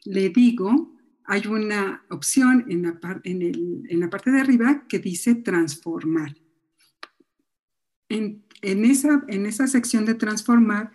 le 0.04 0.30
digo, 0.30 0.98
hay 1.26 1.46
una 1.46 2.02
opción 2.10 2.64
en 2.68 2.82
la, 2.82 3.20
en, 3.22 3.42
el, 3.42 3.86
en 3.88 4.00
la 4.00 4.10
parte 4.10 4.32
de 4.32 4.40
arriba 4.40 4.88
que 4.88 4.98
dice 4.98 5.36
transformar. 5.36 6.34
En, 8.08 8.42
en, 8.62 8.84
esa, 8.84 9.22
en 9.28 9.46
esa 9.46 9.68
sección 9.68 10.04
de 10.04 10.14
transformar, 10.14 10.90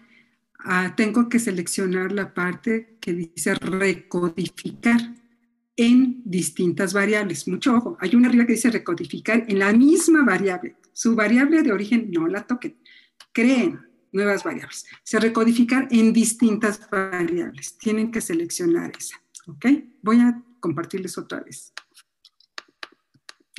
Ah, 0.59 0.93
tengo 0.95 1.29
que 1.29 1.39
seleccionar 1.39 2.11
la 2.11 2.33
parte 2.33 2.97
que 2.99 3.13
dice 3.13 3.53
recodificar 3.55 4.99
en 5.75 6.21
distintas 6.25 6.93
variables. 6.93 7.47
Mucho 7.47 7.75
ojo, 7.75 7.97
hay 7.99 8.15
una 8.15 8.29
arriba 8.29 8.45
que 8.45 8.53
dice 8.53 8.71
recodificar 8.71 9.45
en 9.47 9.59
la 9.59 9.73
misma 9.73 10.23
variable. 10.23 10.77
Su 10.93 11.15
variable 11.15 11.61
de 11.61 11.71
origen 11.71 12.09
no 12.11 12.27
la 12.27 12.47
toquen. 12.47 12.77
Creen 13.31 13.81
nuevas 14.11 14.43
variables. 14.43 14.85
Se 15.03 15.19
recodificar 15.19 15.87
en 15.91 16.13
distintas 16.13 16.89
variables. 16.89 17.77
Tienen 17.77 18.11
que 18.11 18.21
seleccionar 18.21 18.93
esa. 18.97 19.21
¿Ok? 19.47 19.65
Voy 20.01 20.19
a 20.21 20.41
compartirles 20.59 21.17
otra 21.17 21.41
vez. 21.41 21.73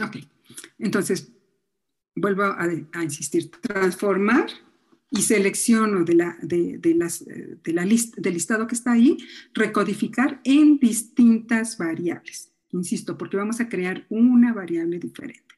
Ok. 0.03 0.17
Entonces, 0.79 1.31
vuelvo 2.15 2.45
a 2.45 3.03
insistir. 3.03 3.51
Transformar 3.51 4.47
y 5.11 5.23
selecciono 5.23 6.05
de 6.05 6.15
la, 6.15 6.37
de, 6.43 6.95
las, 6.97 7.25
de 7.25 7.73
la 7.73 7.85
lista, 7.85 8.21
del 8.21 8.35
listado 8.35 8.67
que 8.67 8.75
está 8.75 8.93
ahí, 8.93 9.17
recodificar 9.55 10.41
en 10.45 10.79
distintas 10.79 11.79
variables. 11.79 12.53
Insisto, 12.73 13.17
porque 13.17 13.37
vamos 13.37 13.61
a 13.61 13.69
crear 13.69 14.05
una 14.09 14.53
variable 14.53 14.99
diferente. 14.99 15.55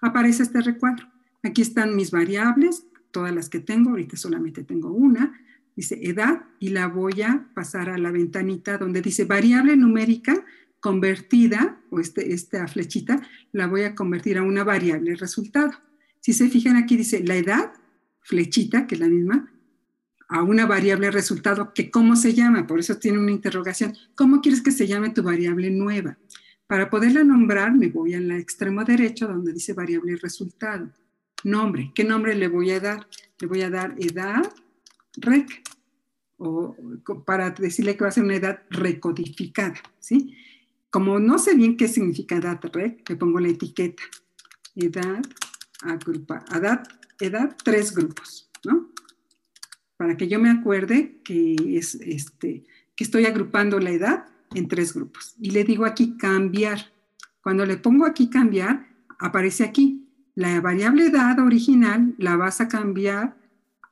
Aparece 0.00 0.44
este 0.44 0.60
recuadro. 0.60 1.06
Aquí 1.42 1.62
están 1.62 1.96
mis 1.96 2.10
variables, 2.10 2.86
todas 3.10 3.34
las 3.34 3.48
que 3.48 3.60
tengo, 3.60 3.90
ahorita 3.90 4.16
solamente 4.16 4.64
tengo 4.64 4.92
una, 4.92 5.38
dice 5.76 5.98
edad, 6.02 6.44
y 6.60 6.70
la 6.70 6.86
voy 6.88 7.22
a 7.22 7.50
pasar 7.54 7.90
a 7.90 7.98
la 7.98 8.10
ventanita 8.10 8.78
donde 8.78 9.02
dice 9.02 9.24
variable 9.24 9.76
numérica 9.76 10.44
convertida, 10.80 11.80
o 11.90 11.98
este, 11.98 12.32
esta 12.32 12.66
flechita, 12.68 13.26
la 13.52 13.66
voy 13.66 13.82
a 13.82 13.94
convertir 13.94 14.38
a 14.38 14.42
una 14.42 14.64
variable 14.64 15.16
resultado. 15.16 15.72
Si 16.20 16.32
se 16.32 16.48
fijan 16.48 16.76
aquí 16.76 16.96
dice 16.96 17.24
la 17.24 17.36
edad, 17.36 17.72
flechita, 18.24 18.86
que 18.86 18.96
es 18.96 19.00
la 19.00 19.08
misma, 19.08 19.50
a 20.28 20.42
una 20.42 20.66
variable 20.66 21.10
resultado 21.10 21.72
que 21.72 21.90
cómo 21.90 22.16
se 22.16 22.34
llama, 22.34 22.66
por 22.66 22.80
eso 22.80 22.96
tiene 22.96 23.18
una 23.18 23.30
interrogación. 23.30 23.94
¿Cómo 24.16 24.40
quieres 24.40 24.62
que 24.62 24.72
se 24.72 24.86
llame 24.86 25.10
tu 25.10 25.22
variable 25.22 25.70
nueva? 25.70 26.18
Para 26.66 26.90
poderla 26.90 27.22
nombrar 27.22 27.74
me 27.74 27.88
voy 27.88 28.14
al 28.14 28.30
extremo 28.32 28.82
derecho 28.84 29.28
donde 29.28 29.52
dice 29.52 29.74
variable 29.74 30.16
resultado. 30.16 30.90
Nombre, 31.44 31.92
¿qué 31.94 32.04
nombre 32.04 32.34
le 32.34 32.48
voy 32.48 32.70
a 32.70 32.80
dar? 32.80 33.06
Le 33.38 33.46
voy 33.46 33.60
a 33.60 33.70
dar 33.70 33.94
edad 33.98 34.42
rec, 35.16 35.62
o 36.38 36.74
para 37.24 37.50
decirle 37.50 37.96
que 37.96 38.04
va 38.04 38.08
a 38.08 38.12
ser 38.12 38.24
una 38.24 38.36
edad 38.36 38.62
recodificada, 38.70 39.76
¿sí? 40.00 40.34
Como 40.90 41.18
no 41.18 41.38
sé 41.38 41.54
bien 41.54 41.76
qué 41.76 41.86
significa 41.86 42.36
edad 42.36 42.60
rec, 42.72 43.08
le 43.08 43.16
pongo 43.16 43.40
la 43.40 43.48
etiqueta. 43.48 44.02
Edad 44.74 45.22
agrupa, 45.82 46.44
edad, 46.52 46.82
edad 47.20 47.56
tres 47.62 47.94
grupos, 47.94 48.50
¿no? 48.64 48.90
Para 49.96 50.16
que 50.16 50.28
yo 50.28 50.38
me 50.38 50.50
acuerde 50.50 51.20
que, 51.24 51.56
es, 51.76 51.94
este, 51.96 52.64
que 52.96 53.04
estoy 53.04 53.26
agrupando 53.26 53.78
la 53.78 53.90
edad 53.90 54.26
en 54.54 54.68
tres 54.68 54.94
grupos. 54.94 55.34
Y 55.40 55.50
le 55.50 55.64
digo 55.64 55.84
aquí 55.84 56.16
cambiar. 56.16 56.92
Cuando 57.42 57.64
le 57.66 57.76
pongo 57.76 58.06
aquí 58.06 58.28
cambiar, 58.28 58.88
aparece 59.18 59.64
aquí. 59.64 60.08
La 60.34 60.60
variable 60.60 61.06
edad 61.06 61.38
original 61.38 62.14
la 62.18 62.36
vas 62.36 62.60
a 62.60 62.68
cambiar 62.68 63.36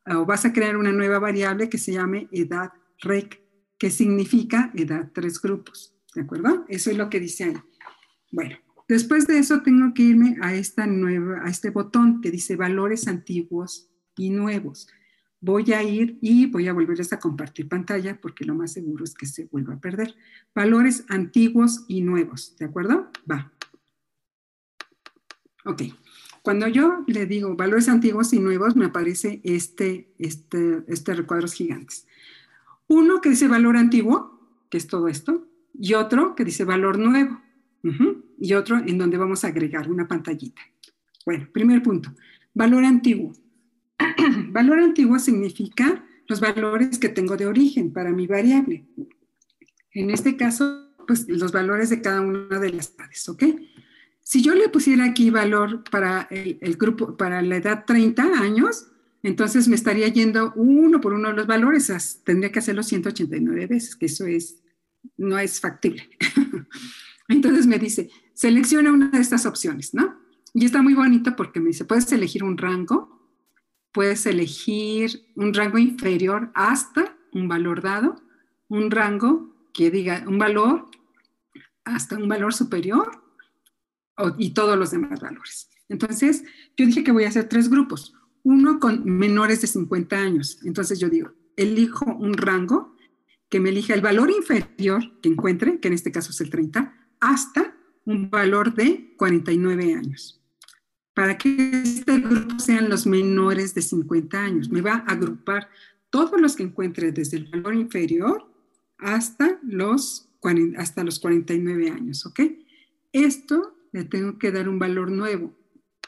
o 0.06 0.26
vas 0.26 0.44
a 0.44 0.52
crear 0.52 0.76
una 0.76 0.92
nueva 0.92 1.18
variable 1.18 1.68
que 1.68 1.78
se 1.78 1.92
llame 1.92 2.28
edad 2.32 2.72
rec, 3.00 3.40
que 3.78 3.90
significa 3.90 4.72
edad 4.74 5.10
tres 5.12 5.40
grupos. 5.40 5.94
¿De 6.14 6.22
acuerdo? 6.22 6.64
Eso 6.68 6.90
es 6.90 6.96
lo 6.96 7.08
que 7.08 7.20
dice 7.20 7.44
ahí. 7.44 7.56
Bueno, 8.30 8.56
después 8.92 9.26
de 9.26 9.38
eso 9.38 9.62
tengo 9.62 9.92
que 9.94 10.02
irme 10.02 10.36
a, 10.40 10.48
a 10.48 11.48
este 11.48 11.70
botón 11.70 12.20
que 12.20 12.30
dice 12.30 12.56
valores 12.56 13.08
antiguos 13.08 13.90
y 14.16 14.30
nuevos 14.30 14.88
voy 15.42 15.72
a 15.72 15.82
ir 15.82 16.18
y 16.22 16.46
voy 16.46 16.68
a 16.68 16.72
volverles 16.72 17.12
a 17.12 17.18
compartir 17.18 17.68
pantalla 17.68 18.18
porque 18.20 18.44
lo 18.44 18.54
más 18.54 18.72
seguro 18.72 19.04
es 19.04 19.12
que 19.12 19.26
se 19.26 19.46
vuelva 19.46 19.74
a 19.74 19.80
perder. 19.80 20.14
Valores 20.54 21.04
antiguos 21.08 21.84
y 21.88 22.00
nuevos, 22.00 22.56
¿de 22.58 22.64
acuerdo? 22.64 23.10
Va. 23.30 23.52
Ok. 25.64 25.82
Cuando 26.42 26.68
yo 26.68 27.04
le 27.06 27.26
digo 27.26 27.54
valores 27.56 27.88
antiguos 27.88 28.32
y 28.32 28.38
nuevos, 28.38 28.76
me 28.76 28.86
aparece 28.86 29.40
este, 29.44 30.12
este, 30.18 30.84
este 30.86 31.14
gigantes. 31.52 32.06
Uno 32.86 33.20
que 33.20 33.30
dice 33.30 33.48
valor 33.48 33.76
antiguo, 33.76 34.40
que 34.70 34.78
es 34.78 34.86
todo 34.86 35.08
esto, 35.08 35.46
y 35.74 35.94
otro 35.94 36.34
que 36.34 36.44
dice 36.44 36.64
valor 36.64 36.98
nuevo, 36.98 37.40
y 38.42 38.54
otro 38.54 38.78
en 38.78 38.98
donde 38.98 39.16
vamos 39.16 39.44
a 39.44 39.48
agregar 39.48 39.88
una 39.88 40.08
pantallita. 40.08 40.60
Bueno, 41.24 41.48
primer 41.52 41.80
punto, 41.80 42.12
valor 42.52 42.84
antiguo. 42.84 43.32
valor 44.48 44.80
antiguo 44.80 45.20
significa 45.20 46.04
los 46.26 46.40
valores 46.40 46.98
que 46.98 47.08
tengo 47.08 47.36
de 47.36 47.46
origen 47.46 47.92
para 47.92 48.10
mi 48.10 48.26
variable. 48.26 48.84
En 49.92 50.10
este 50.10 50.36
caso, 50.36 50.92
pues 51.06 51.28
los 51.28 51.52
valores 51.52 51.90
de 51.90 52.02
cada 52.02 52.20
una 52.20 52.58
de 52.58 52.70
las 52.72 52.92
edades, 52.96 53.28
¿ok? 53.28 53.44
Si 54.22 54.42
yo 54.42 54.56
le 54.56 54.68
pusiera 54.68 55.04
aquí 55.04 55.30
valor 55.30 55.84
para 55.88 56.26
el, 56.30 56.76
grupo, 56.76 57.16
para 57.16 57.42
la 57.42 57.58
edad 57.58 57.84
30 57.86 58.24
años, 58.40 58.88
entonces 59.22 59.68
me 59.68 59.76
estaría 59.76 60.08
yendo 60.08 60.52
uno 60.56 61.00
por 61.00 61.12
uno 61.12 61.28
de 61.28 61.36
los 61.36 61.46
valores, 61.46 62.20
tendría 62.24 62.50
que 62.50 62.58
hacerlo 62.58 62.82
189 62.82 63.68
veces, 63.68 63.94
que 63.94 64.06
eso 64.06 64.26
es, 64.26 64.64
no 65.16 65.38
es 65.38 65.60
factible. 65.60 66.08
entonces 67.28 67.68
me 67.68 67.78
dice, 67.78 68.10
selecciona 68.34 68.92
una 68.92 69.08
de 69.08 69.20
estas 69.20 69.46
opciones, 69.46 69.94
¿no? 69.94 70.18
Y 70.54 70.64
está 70.64 70.82
muy 70.82 70.94
bonito 70.94 71.34
porque 71.36 71.60
me 71.60 71.68
dice, 71.68 71.84
puedes 71.84 72.10
elegir 72.12 72.44
un 72.44 72.58
rango, 72.58 73.30
puedes 73.92 74.26
elegir 74.26 75.26
un 75.34 75.54
rango 75.54 75.78
inferior 75.78 76.50
hasta 76.54 77.16
un 77.32 77.48
valor 77.48 77.82
dado, 77.82 78.16
un 78.68 78.90
rango 78.90 79.54
que 79.72 79.90
diga 79.90 80.24
un 80.26 80.38
valor 80.38 80.88
hasta 81.84 82.16
un 82.16 82.28
valor 82.28 82.54
superior 82.54 83.22
y 84.38 84.54
todos 84.54 84.78
los 84.78 84.90
demás 84.90 85.20
valores. 85.20 85.68
Entonces, 85.88 86.44
yo 86.76 86.86
dije 86.86 87.02
que 87.02 87.12
voy 87.12 87.24
a 87.24 87.28
hacer 87.28 87.48
tres 87.48 87.68
grupos. 87.68 88.14
Uno 88.44 88.78
con 88.78 89.04
menores 89.04 89.60
de 89.60 89.66
50 89.66 90.16
años. 90.16 90.58
Entonces 90.64 90.98
yo 90.98 91.08
digo, 91.08 91.32
elijo 91.56 92.04
un 92.04 92.34
rango 92.34 92.96
que 93.48 93.60
me 93.60 93.70
elija 93.70 93.94
el 93.94 94.00
valor 94.00 94.30
inferior 94.30 95.20
que 95.20 95.28
encuentre, 95.28 95.78
que 95.80 95.88
en 95.88 95.94
este 95.94 96.10
caso 96.10 96.30
es 96.30 96.40
el 96.40 96.50
30, 96.50 96.94
hasta 97.20 97.76
un 98.04 98.30
valor 98.30 98.74
de 98.74 99.14
49 99.16 99.94
años 99.94 100.42
para 101.14 101.36
que 101.36 101.82
este 101.82 102.18
grupo 102.18 102.58
sean 102.58 102.88
los 102.88 103.06
menores 103.06 103.74
de 103.74 103.82
50 103.82 104.42
años. 104.42 104.70
Me 104.70 104.80
va 104.80 104.94
a 104.94 105.12
agrupar 105.12 105.68
todos 106.10 106.40
los 106.40 106.56
que 106.56 106.62
encuentre 106.62 107.12
desde 107.12 107.38
el 107.38 107.50
valor 107.50 107.74
inferior 107.74 108.46
hasta 108.98 109.58
los, 109.62 110.30
hasta 110.76 111.04
los 111.04 111.18
49 111.20 111.90
años, 111.90 112.24
¿ok? 112.26 112.40
Esto 113.12 113.76
le 113.92 114.04
tengo 114.04 114.38
que 114.38 114.52
dar 114.52 114.68
un 114.68 114.78
valor 114.78 115.10
nuevo. 115.10 115.54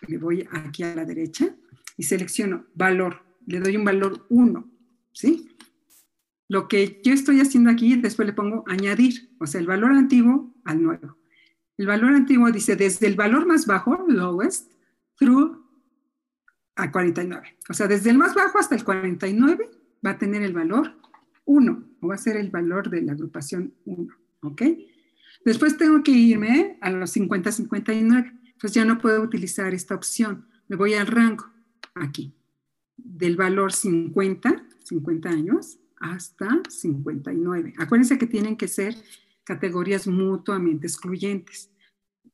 Me 0.08 0.18
voy 0.18 0.48
aquí 0.52 0.82
a 0.82 0.94
la 0.94 1.04
derecha 1.04 1.54
y 1.96 2.04
selecciono 2.04 2.66
valor. 2.74 3.22
Le 3.46 3.60
doy 3.60 3.76
un 3.76 3.84
valor 3.84 4.26
1, 4.30 4.70
¿sí? 5.12 5.50
Lo 6.48 6.68
que 6.68 7.00
yo 7.04 7.12
estoy 7.12 7.40
haciendo 7.40 7.70
aquí, 7.70 7.96
después 7.96 8.26
le 8.26 8.32
pongo 8.32 8.64
añadir, 8.66 9.34
o 9.38 9.46
sea, 9.46 9.60
el 9.60 9.66
valor 9.66 9.92
antiguo 9.92 10.54
al 10.64 10.82
nuevo. 10.82 11.16
El 11.76 11.86
valor 11.86 12.12
antiguo 12.12 12.50
dice 12.50 12.76
desde 12.76 13.06
el 13.06 13.16
valor 13.16 13.46
más 13.46 13.66
bajo, 13.66 14.04
lowest, 14.08 14.72
through 15.18 15.64
a 16.76 16.90
49. 16.90 17.58
O 17.68 17.74
sea, 17.74 17.86
desde 17.86 18.10
el 18.10 18.18
más 18.18 18.34
bajo 18.34 18.58
hasta 18.58 18.74
el 18.74 18.84
49 18.84 19.70
va 20.04 20.10
a 20.10 20.18
tener 20.18 20.42
el 20.42 20.52
valor 20.52 20.94
1, 21.44 21.84
o 22.00 22.08
va 22.08 22.14
a 22.14 22.18
ser 22.18 22.36
el 22.36 22.50
valor 22.50 22.90
de 22.90 23.02
la 23.02 23.12
agrupación 23.12 23.74
1, 23.84 24.14
¿ok? 24.42 24.62
Después 25.44 25.76
tengo 25.76 26.02
que 26.02 26.12
irme 26.12 26.78
a 26.80 26.90
los 26.90 27.14
50-59, 27.16 28.40
pues 28.60 28.72
ya 28.72 28.84
no 28.84 28.98
puedo 28.98 29.22
utilizar 29.22 29.74
esta 29.74 29.94
opción. 29.94 30.46
Me 30.68 30.76
voy 30.76 30.94
al 30.94 31.06
rango, 31.06 31.46
aquí, 31.94 32.34
del 32.96 33.36
valor 33.36 33.72
50, 33.72 34.64
50 34.84 35.28
años, 35.28 35.78
hasta 35.96 36.62
59. 36.68 37.74
Acuérdense 37.78 38.18
que 38.18 38.26
tienen 38.26 38.56
que 38.56 38.68
ser 38.68 38.94
categorías 39.44 40.06
mutuamente 40.06 40.86
excluyentes. 40.86 41.70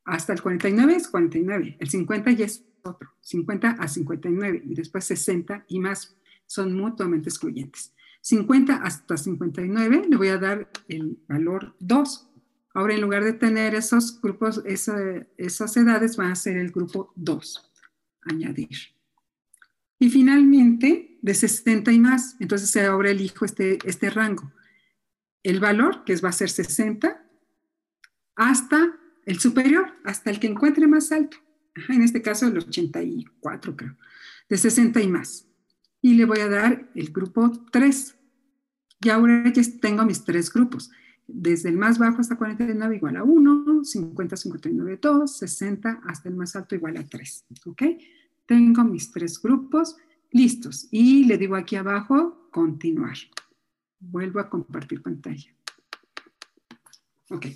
Hasta 0.04 0.32
el 0.32 0.42
49 0.42 0.94
es 0.94 1.08
49, 1.08 1.76
el 1.78 1.88
50 1.90 2.30
ya 2.32 2.46
es 2.46 2.64
otro, 2.82 3.10
50 3.20 3.70
a 3.72 3.88
59 3.88 4.62
y 4.64 4.74
después 4.74 5.04
60 5.04 5.66
y 5.68 5.78
más 5.80 6.16
son 6.46 6.74
mutuamente 6.74 7.28
excluyentes. 7.28 7.92
50 8.22 8.76
hasta 8.76 9.16
59 9.16 10.06
le 10.08 10.16
voy 10.16 10.28
a 10.28 10.38
dar 10.38 10.70
el 10.88 11.18
valor 11.28 11.74
2. 11.80 12.28
Ahora 12.74 12.94
en 12.94 13.00
lugar 13.00 13.24
de 13.24 13.32
tener 13.32 13.74
esos 13.74 14.20
grupos, 14.20 14.62
esas 14.64 15.76
edades 15.76 16.16
van 16.16 16.32
a 16.32 16.36
ser 16.36 16.56
el 16.56 16.70
grupo 16.70 17.12
2. 17.16 17.72
Añadir. 18.22 18.68
Y 19.98 20.10
finalmente 20.10 21.18
de 21.20 21.34
60 21.34 21.92
y 21.92 21.98
más, 21.98 22.36
entonces 22.40 22.74
ahora 22.84 23.10
elijo 23.10 23.44
este, 23.44 23.78
este 23.84 24.10
rango. 24.10 24.50
El 25.42 25.60
valor, 25.60 26.04
que 26.04 26.16
va 26.16 26.30
a 26.30 26.32
ser 26.32 26.50
60, 26.50 27.24
hasta 28.36 28.98
el 29.26 29.38
superior, 29.38 29.94
hasta 30.04 30.30
el 30.30 30.40
que 30.40 30.46
encuentre 30.46 30.86
más 30.86 31.12
alto 31.12 31.36
en 31.88 32.02
este 32.02 32.22
caso 32.22 32.46
el 32.46 32.58
84 32.58 33.76
creo, 33.76 33.96
de 34.48 34.56
60 34.56 35.00
y 35.00 35.08
más. 35.08 35.46
Y 36.02 36.14
le 36.14 36.24
voy 36.24 36.40
a 36.40 36.48
dar 36.48 36.90
el 36.94 37.12
grupo 37.12 37.50
3. 37.70 38.16
Y 39.02 39.08
ahora 39.08 39.50
ya 39.52 39.62
tengo 39.80 40.04
mis 40.04 40.24
tres 40.24 40.52
grupos. 40.52 40.90
Desde 41.26 41.68
el 41.68 41.76
más 41.76 41.98
bajo 41.98 42.20
hasta 42.20 42.36
49 42.36 42.96
igual 42.96 43.16
a 43.16 43.22
1, 43.22 43.84
50, 43.84 44.36
59, 44.36 44.98
2, 45.00 45.38
60 45.38 46.00
hasta 46.06 46.28
el 46.28 46.34
más 46.34 46.56
alto 46.56 46.74
igual 46.74 46.96
a 46.96 47.04
3. 47.04 47.44
¿Ok? 47.66 47.82
Tengo 48.46 48.82
mis 48.84 49.12
tres 49.12 49.40
grupos 49.40 49.96
listos. 50.32 50.88
Y 50.90 51.24
le 51.24 51.38
digo 51.38 51.54
aquí 51.54 51.76
abajo, 51.76 52.48
continuar. 52.50 53.16
Vuelvo 54.00 54.40
a 54.40 54.48
compartir 54.48 55.02
pantalla. 55.02 55.54
Ok. 57.30 57.46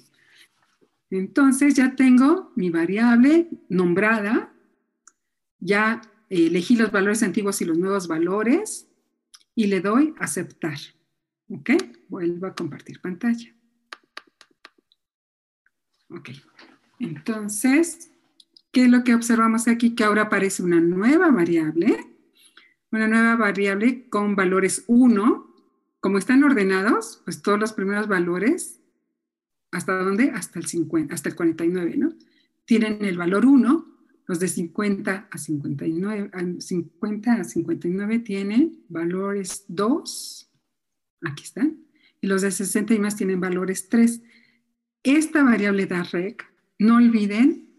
Entonces 1.10 1.74
ya 1.74 1.96
tengo 1.96 2.52
mi 2.56 2.70
variable 2.70 3.48
nombrada, 3.68 4.52
ya 5.58 6.00
elegí 6.28 6.76
los 6.76 6.90
valores 6.90 7.22
antiguos 7.22 7.60
y 7.60 7.64
los 7.64 7.78
nuevos 7.78 8.08
valores 8.08 8.88
y 9.54 9.66
le 9.66 9.80
doy 9.80 10.14
aceptar. 10.18 10.78
¿Ok? 11.48 11.70
Vuelvo 12.08 12.46
a 12.46 12.54
compartir 12.54 13.00
pantalla. 13.00 13.54
Ok. 16.08 16.30
Entonces, 16.98 18.10
¿qué 18.72 18.84
es 18.84 18.90
lo 18.90 19.04
que 19.04 19.14
observamos 19.14 19.68
aquí? 19.68 19.94
Que 19.94 20.04
ahora 20.04 20.22
aparece 20.22 20.62
una 20.62 20.80
nueva 20.80 21.30
variable, 21.30 21.98
una 22.90 23.08
nueva 23.08 23.36
variable 23.36 24.08
con 24.08 24.36
valores 24.36 24.84
1. 24.86 25.53
Como 26.04 26.18
están 26.18 26.44
ordenados, 26.44 27.22
pues 27.24 27.40
todos 27.40 27.58
los 27.58 27.72
primeros 27.72 28.08
valores 28.08 28.84
¿Hasta 29.74 29.94
dónde? 29.94 30.30
Hasta 30.30 30.58
el 30.60 30.66
50, 30.66 31.14
hasta 31.14 31.30
el 31.30 31.34
49, 31.34 31.96
¿no? 31.96 32.12
Tienen 32.66 33.04
el 33.06 33.16
valor 33.16 33.46
1, 33.46 33.86
Los 34.26 34.38
de 34.38 34.48
50 34.48 35.28
a 35.30 35.38
59, 35.38 36.60
50 36.60 37.32
a 37.32 37.44
59 37.44 38.18
tienen 38.20 38.84
valores 38.88 39.64
2, 39.68 40.52
aquí 41.22 41.42
están, 41.42 41.84
y 42.20 42.26
los 42.26 42.42
de 42.42 42.50
60 42.50 42.92
y 42.92 42.98
más 42.98 43.16
tienen 43.16 43.40
valores 43.40 43.88
3. 43.88 44.20
Esta 45.02 45.42
variable 45.42 45.86
da 45.86 46.02
rec, 46.04 46.44
no 46.78 46.96
olviden 46.96 47.70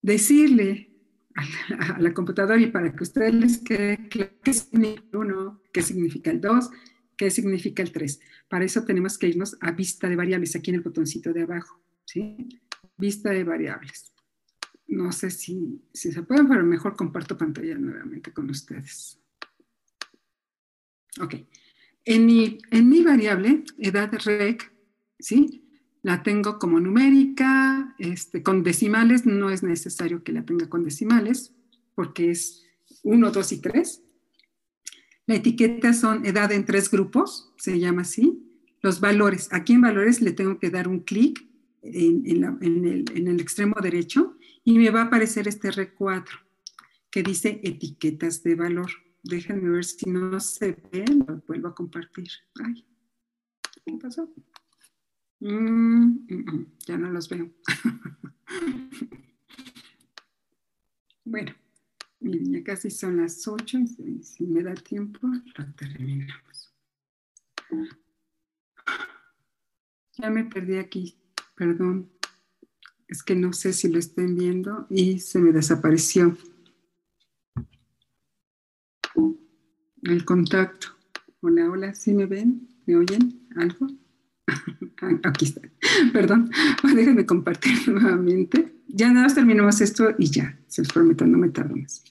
decirle 0.00 0.90
a 1.34 1.98
la, 1.98 2.14
computadora 2.14 2.60
y 2.60 2.68
para 2.68 2.94
que 2.94 3.02
ustedes 3.02 3.34
les 3.34 3.58
quede 3.58 4.08
claro 4.08 4.32
qué 4.42 4.54
significa 4.54 5.10
el 5.10 5.16
1, 5.16 5.60
qué 5.72 5.82
significa 5.82 6.30
el 6.30 6.40
2, 6.40 6.70
qué 7.16 7.30
significa 7.30 7.82
el 7.82 7.92
3. 7.92 8.20
Para 8.48 8.64
eso 8.64 8.84
tenemos 8.84 9.18
que 9.18 9.28
irnos 9.28 9.56
a 9.60 9.72
vista 9.72 10.08
de 10.08 10.16
variables, 10.16 10.56
aquí 10.56 10.70
en 10.70 10.76
el 10.76 10.82
botoncito 10.82 11.32
de 11.32 11.42
abajo, 11.42 11.80
¿sí? 12.04 12.48
Vista 12.96 13.30
de 13.30 13.44
variables. 13.44 14.12
No 14.86 15.12
sé 15.12 15.30
si, 15.30 15.82
si 15.92 16.12
se 16.12 16.22
pueden, 16.22 16.48
pero 16.48 16.64
mejor 16.64 16.96
comparto 16.96 17.36
pantalla 17.36 17.76
nuevamente 17.76 18.32
con 18.32 18.50
ustedes. 18.50 19.18
Ok. 21.20 21.34
En 22.04 22.26
mi, 22.26 22.58
en 22.70 22.88
mi 22.88 23.02
variable, 23.02 23.64
edad 23.78 24.12
rec, 24.24 24.72
¿sí? 25.18 25.62
La 26.02 26.22
tengo 26.22 26.58
como 26.58 26.80
numérica, 26.80 27.94
este, 27.98 28.42
con 28.42 28.62
decimales, 28.62 29.24
no 29.24 29.48
es 29.48 29.62
necesario 29.62 30.22
que 30.22 30.32
la 30.32 30.44
tenga 30.44 30.68
con 30.68 30.84
decimales, 30.84 31.54
porque 31.94 32.30
es 32.30 32.66
1, 33.04 33.30
2 33.30 33.52
y 33.52 33.60
3. 33.60 34.03
La 35.26 35.36
etiqueta 35.36 35.94
son 35.94 36.26
edad 36.26 36.52
en 36.52 36.66
tres 36.66 36.90
grupos, 36.90 37.52
se 37.56 37.78
llama 37.78 38.02
así. 38.02 38.42
Los 38.82 39.00
valores, 39.00 39.48
aquí 39.52 39.72
en 39.72 39.80
valores 39.80 40.20
le 40.20 40.32
tengo 40.32 40.58
que 40.58 40.68
dar 40.68 40.86
un 40.88 41.00
clic 41.00 41.46
en, 41.82 42.26
el, 42.66 43.40
extremo 43.40 43.76
derecho 43.80 44.36
y 44.64 44.78
me 44.78 44.90
va 44.90 45.02
a 45.02 45.04
aparecer 45.04 45.48
este 45.48 45.70
R4 45.70 46.28
que 47.10 47.22
dice 47.22 47.60
etiquetas 47.62 48.42
de 48.42 48.54
valor. 48.54 48.90
Déjenme 49.22 49.70
ver 49.70 49.84
si 49.84 50.10
no 50.10 50.38
se 50.40 50.76
ve, 50.92 51.04
lo 51.06 51.42
vuelvo 51.46 51.68
a 51.68 51.74
compartir. 51.74 52.28
Ay, 52.62 52.84
¿qué 53.86 53.92
pasó? 54.00 54.30
Mm, 55.40 55.46
mm, 55.48 56.24
mm, 56.28 56.66
ya 56.86 56.98
no 56.98 57.10
los 57.10 57.28
veo. 57.30 57.50
bueno, 61.24 61.54
miren, 62.24 62.52
ya 62.52 62.64
casi 62.64 62.90
son 62.90 63.18
las 63.18 63.46
8 63.46 63.78
y 63.98 64.22
si 64.22 64.44
me 64.44 64.62
da 64.62 64.74
tiempo, 64.74 65.20
lo 65.26 65.74
terminamos. 65.74 66.74
Ya 70.16 70.30
me 70.30 70.44
perdí 70.44 70.76
aquí, 70.76 71.16
perdón. 71.54 72.10
Es 73.06 73.22
que 73.22 73.34
no 73.34 73.52
sé 73.52 73.72
si 73.72 73.88
lo 73.88 73.98
estén 73.98 74.36
viendo 74.36 74.86
y 74.88 75.18
se 75.20 75.38
me 75.38 75.52
desapareció. 75.52 76.36
El 80.02 80.24
contacto. 80.24 80.88
Hola, 81.40 81.70
hola, 81.70 81.94
¿sí 81.94 82.12
me 82.12 82.26
ven? 82.26 82.68
¿Me 82.86 82.96
oyen? 82.96 83.48
¿Algo? 83.56 83.86
Aquí 85.22 85.46
está. 85.46 85.62
Perdón. 86.12 86.50
Déjenme 86.94 87.26
compartir 87.26 87.88
nuevamente. 87.88 88.73
Ya 88.88 89.08
nada 89.08 89.24
más 89.24 89.34
terminamos 89.34 89.80
esto 89.80 90.14
y 90.18 90.30
ya. 90.30 90.58
Se 90.66 90.82
los 90.82 90.92
prometo, 90.92 91.26
no 91.26 91.38
me 91.38 91.48
tardo 91.50 91.76
más. 91.76 92.04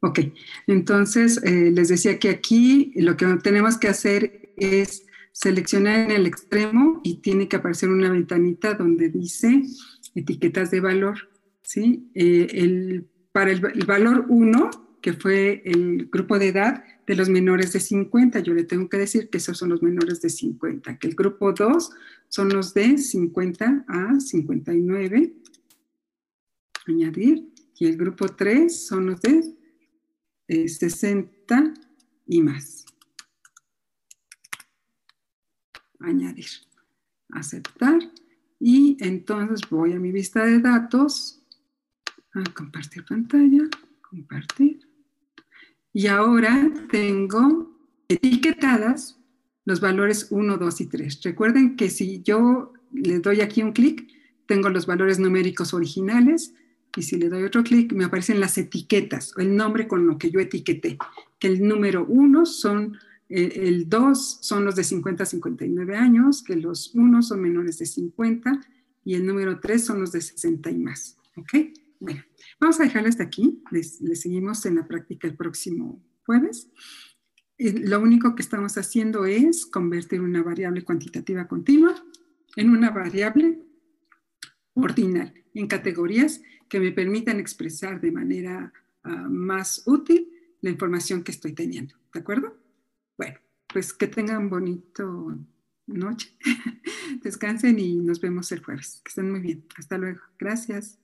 Ok. 0.00 0.20
Entonces, 0.66 1.42
eh, 1.44 1.70
les 1.70 1.88
decía 1.88 2.18
que 2.18 2.30
aquí 2.30 2.92
lo 2.96 3.16
que 3.16 3.26
tenemos 3.42 3.78
que 3.78 3.88
hacer 3.88 4.52
es 4.56 5.06
seleccionar 5.32 6.00
en 6.00 6.10
el 6.10 6.26
extremo 6.26 7.00
y 7.02 7.20
tiene 7.20 7.48
que 7.48 7.56
aparecer 7.56 7.88
una 7.88 8.10
ventanita 8.10 8.74
donde 8.74 9.08
dice 9.08 9.62
etiquetas 10.14 10.70
de 10.70 10.80
valor. 10.80 11.30
¿sí? 11.62 12.10
Eh, 12.14 12.48
el, 12.50 13.08
para 13.32 13.52
el, 13.52 13.64
el 13.74 13.86
valor 13.86 14.26
1, 14.28 14.70
que 15.00 15.14
fue 15.14 15.62
el 15.64 16.08
grupo 16.10 16.38
de 16.38 16.48
edad, 16.48 16.84
de 17.06 17.16
los 17.16 17.28
menores 17.28 17.72
de 17.72 17.80
50. 17.80 18.38
Yo 18.40 18.54
le 18.54 18.64
tengo 18.64 18.88
que 18.88 18.96
decir 18.96 19.30
que 19.30 19.38
esos 19.38 19.58
son 19.58 19.70
los 19.70 19.82
menores 19.82 20.20
de 20.20 20.30
50, 20.30 20.96
que 20.98 21.08
el 21.08 21.14
grupo 21.14 21.52
2 21.52 21.90
son 22.28 22.50
los 22.50 22.72
de 22.72 22.98
50 22.98 23.84
a 23.88 24.20
59. 24.20 25.32
Añadir. 26.90 27.52
Y 27.78 27.86
el 27.86 27.96
grupo 27.96 28.28
3 28.28 28.86
son 28.86 29.06
los 29.06 29.20
de 29.22 29.56
60 30.68 31.54
eh, 31.56 31.74
y 32.26 32.42
más. 32.42 32.84
Añadir. 36.00 36.48
Aceptar. 37.30 37.98
Y 38.58 38.96
entonces 39.00 39.60
voy 39.70 39.92
a 39.94 39.98
mi 39.98 40.12
vista 40.12 40.44
de 40.44 40.60
datos. 40.60 41.42
A 42.34 42.42
compartir 42.52 43.04
pantalla. 43.04 43.68
Compartir. 44.02 44.86
Y 45.92 46.06
ahora 46.06 46.70
tengo 46.90 47.76
etiquetadas 48.08 49.18
los 49.64 49.80
valores 49.80 50.28
1, 50.30 50.56
2 50.56 50.80
y 50.80 50.86
3. 50.86 51.22
Recuerden 51.22 51.76
que 51.76 51.90
si 51.90 52.22
yo 52.22 52.72
le 52.92 53.20
doy 53.20 53.40
aquí 53.40 53.62
un 53.62 53.72
clic, 53.72 54.06
tengo 54.46 54.68
los 54.68 54.86
valores 54.86 55.18
numéricos 55.18 55.72
originales 55.72 56.54
y 56.96 57.02
si 57.02 57.16
le 57.16 57.28
doy 57.28 57.44
otro 57.44 57.62
clic 57.62 57.92
me 57.92 58.04
aparecen 58.04 58.40
las 58.40 58.58
etiquetas 58.58 59.32
el 59.38 59.54
nombre 59.54 59.86
con 59.86 60.06
lo 60.06 60.18
que 60.18 60.30
yo 60.30 60.40
etiqueté. 60.40 60.98
Que 61.38 61.48
el 61.48 61.66
número 61.66 62.04
1 62.06 62.46
son, 62.46 62.96
eh, 63.28 63.52
el 63.62 63.88
2 63.88 64.38
son 64.40 64.64
los 64.64 64.76
de 64.76 64.84
50 64.84 65.22
a 65.22 65.26
59 65.26 65.96
años, 65.96 66.42
que 66.42 66.56
los 66.56 66.94
1 66.94 67.22
son 67.22 67.40
menores 67.40 67.78
de 67.78 67.86
50 67.86 68.60
y 69.04 69.14
el 69.14 69.26
número 69.26 69.60
3 69.60 69.84
son 69.84 70.00
los 70.00 70.12
de 70.12 70.20
60 70.20 70.70
y 70.70 70.78
más. 70.78 71.16
¿Ok? 71.36 71.54
Bueno, 72.00 72.22
vamos 72.58 72.80
a 72.80 72.84
dejarlo 72.84 73.08
hasta 73.08 73.24
aquí. 73.24 73.62
Les, 73.70 73.98
seguimos 74.14 74.64
en 74.66 74.76
la 74.76 74.86
práctica 74.86 75.28
el 75.28 75.36
próximo 75.36 76.02
jueves. 76.24 76.68
lo 77.58 78.00
único 78.00 78.34
que 78.34 78.42
estamos 78.42 78.78
haciendo 78.78 79.26
es 79.26 79.66
convertir 79.66 80.20
una 80.20 80.42
variable 80.42 80.82
cuantitativa 80.82 81.46
continua 81.46 81.94
en 82.56 82.70
una 82.70 82.90
variable 82.90 83.60
ordinal, 84.74 85.34
en 85.54 85.66
categorías 85.66 86.40
que 86.70 86.80
me 86.80 86.92
permitan 86.92 87.40
expresar 87.40 88.00
de 88.00 88.12
manera 88.12 88.72
ah, 89.02 89.26
más 89.28 89.82
útil 89.86 90.32
la 90.62 90.70
información 90.70 91.22
que 91.22 91.32
estoy 91.32 91.52
teniendo. 91.52 91.96
¿De 92.14 92.20
acuerdo? 92.20 92.56
Bueno, 93.18 93.38
pues 93.66 93.92
que 93.92 94.06
tengan 94.06 94.48
bonito 94.48 95.36
noche. 95.86 96.36
Descansen 97.22 97.78
y 97.78 97.96
nos 97.96 98.20
vemos 98.20 98.50
el 98.52 98.64
jueves. 98.64 99.02
Que 99.04 99.08
estén 99.08 99.30
muy 99.30 99.40
bien. 99.40 99.66
Hasta 99.76 99.98
luego. 99.98 100.20
Gracias. 100.38 100.98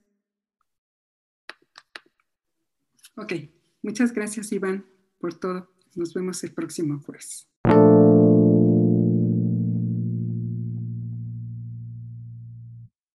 Ok, 3.15 3.33
muchas 3.81 4.13
gracias 4.13 4.51
Iván 4.53 4.85
por 5.19 5.33
todo. 5.33 5.69
Nos 5.95 6.13
vemos 6.13 6.41
el 6.45 6.53
próximo 6.53 6.99
jueves. 7.01 7.49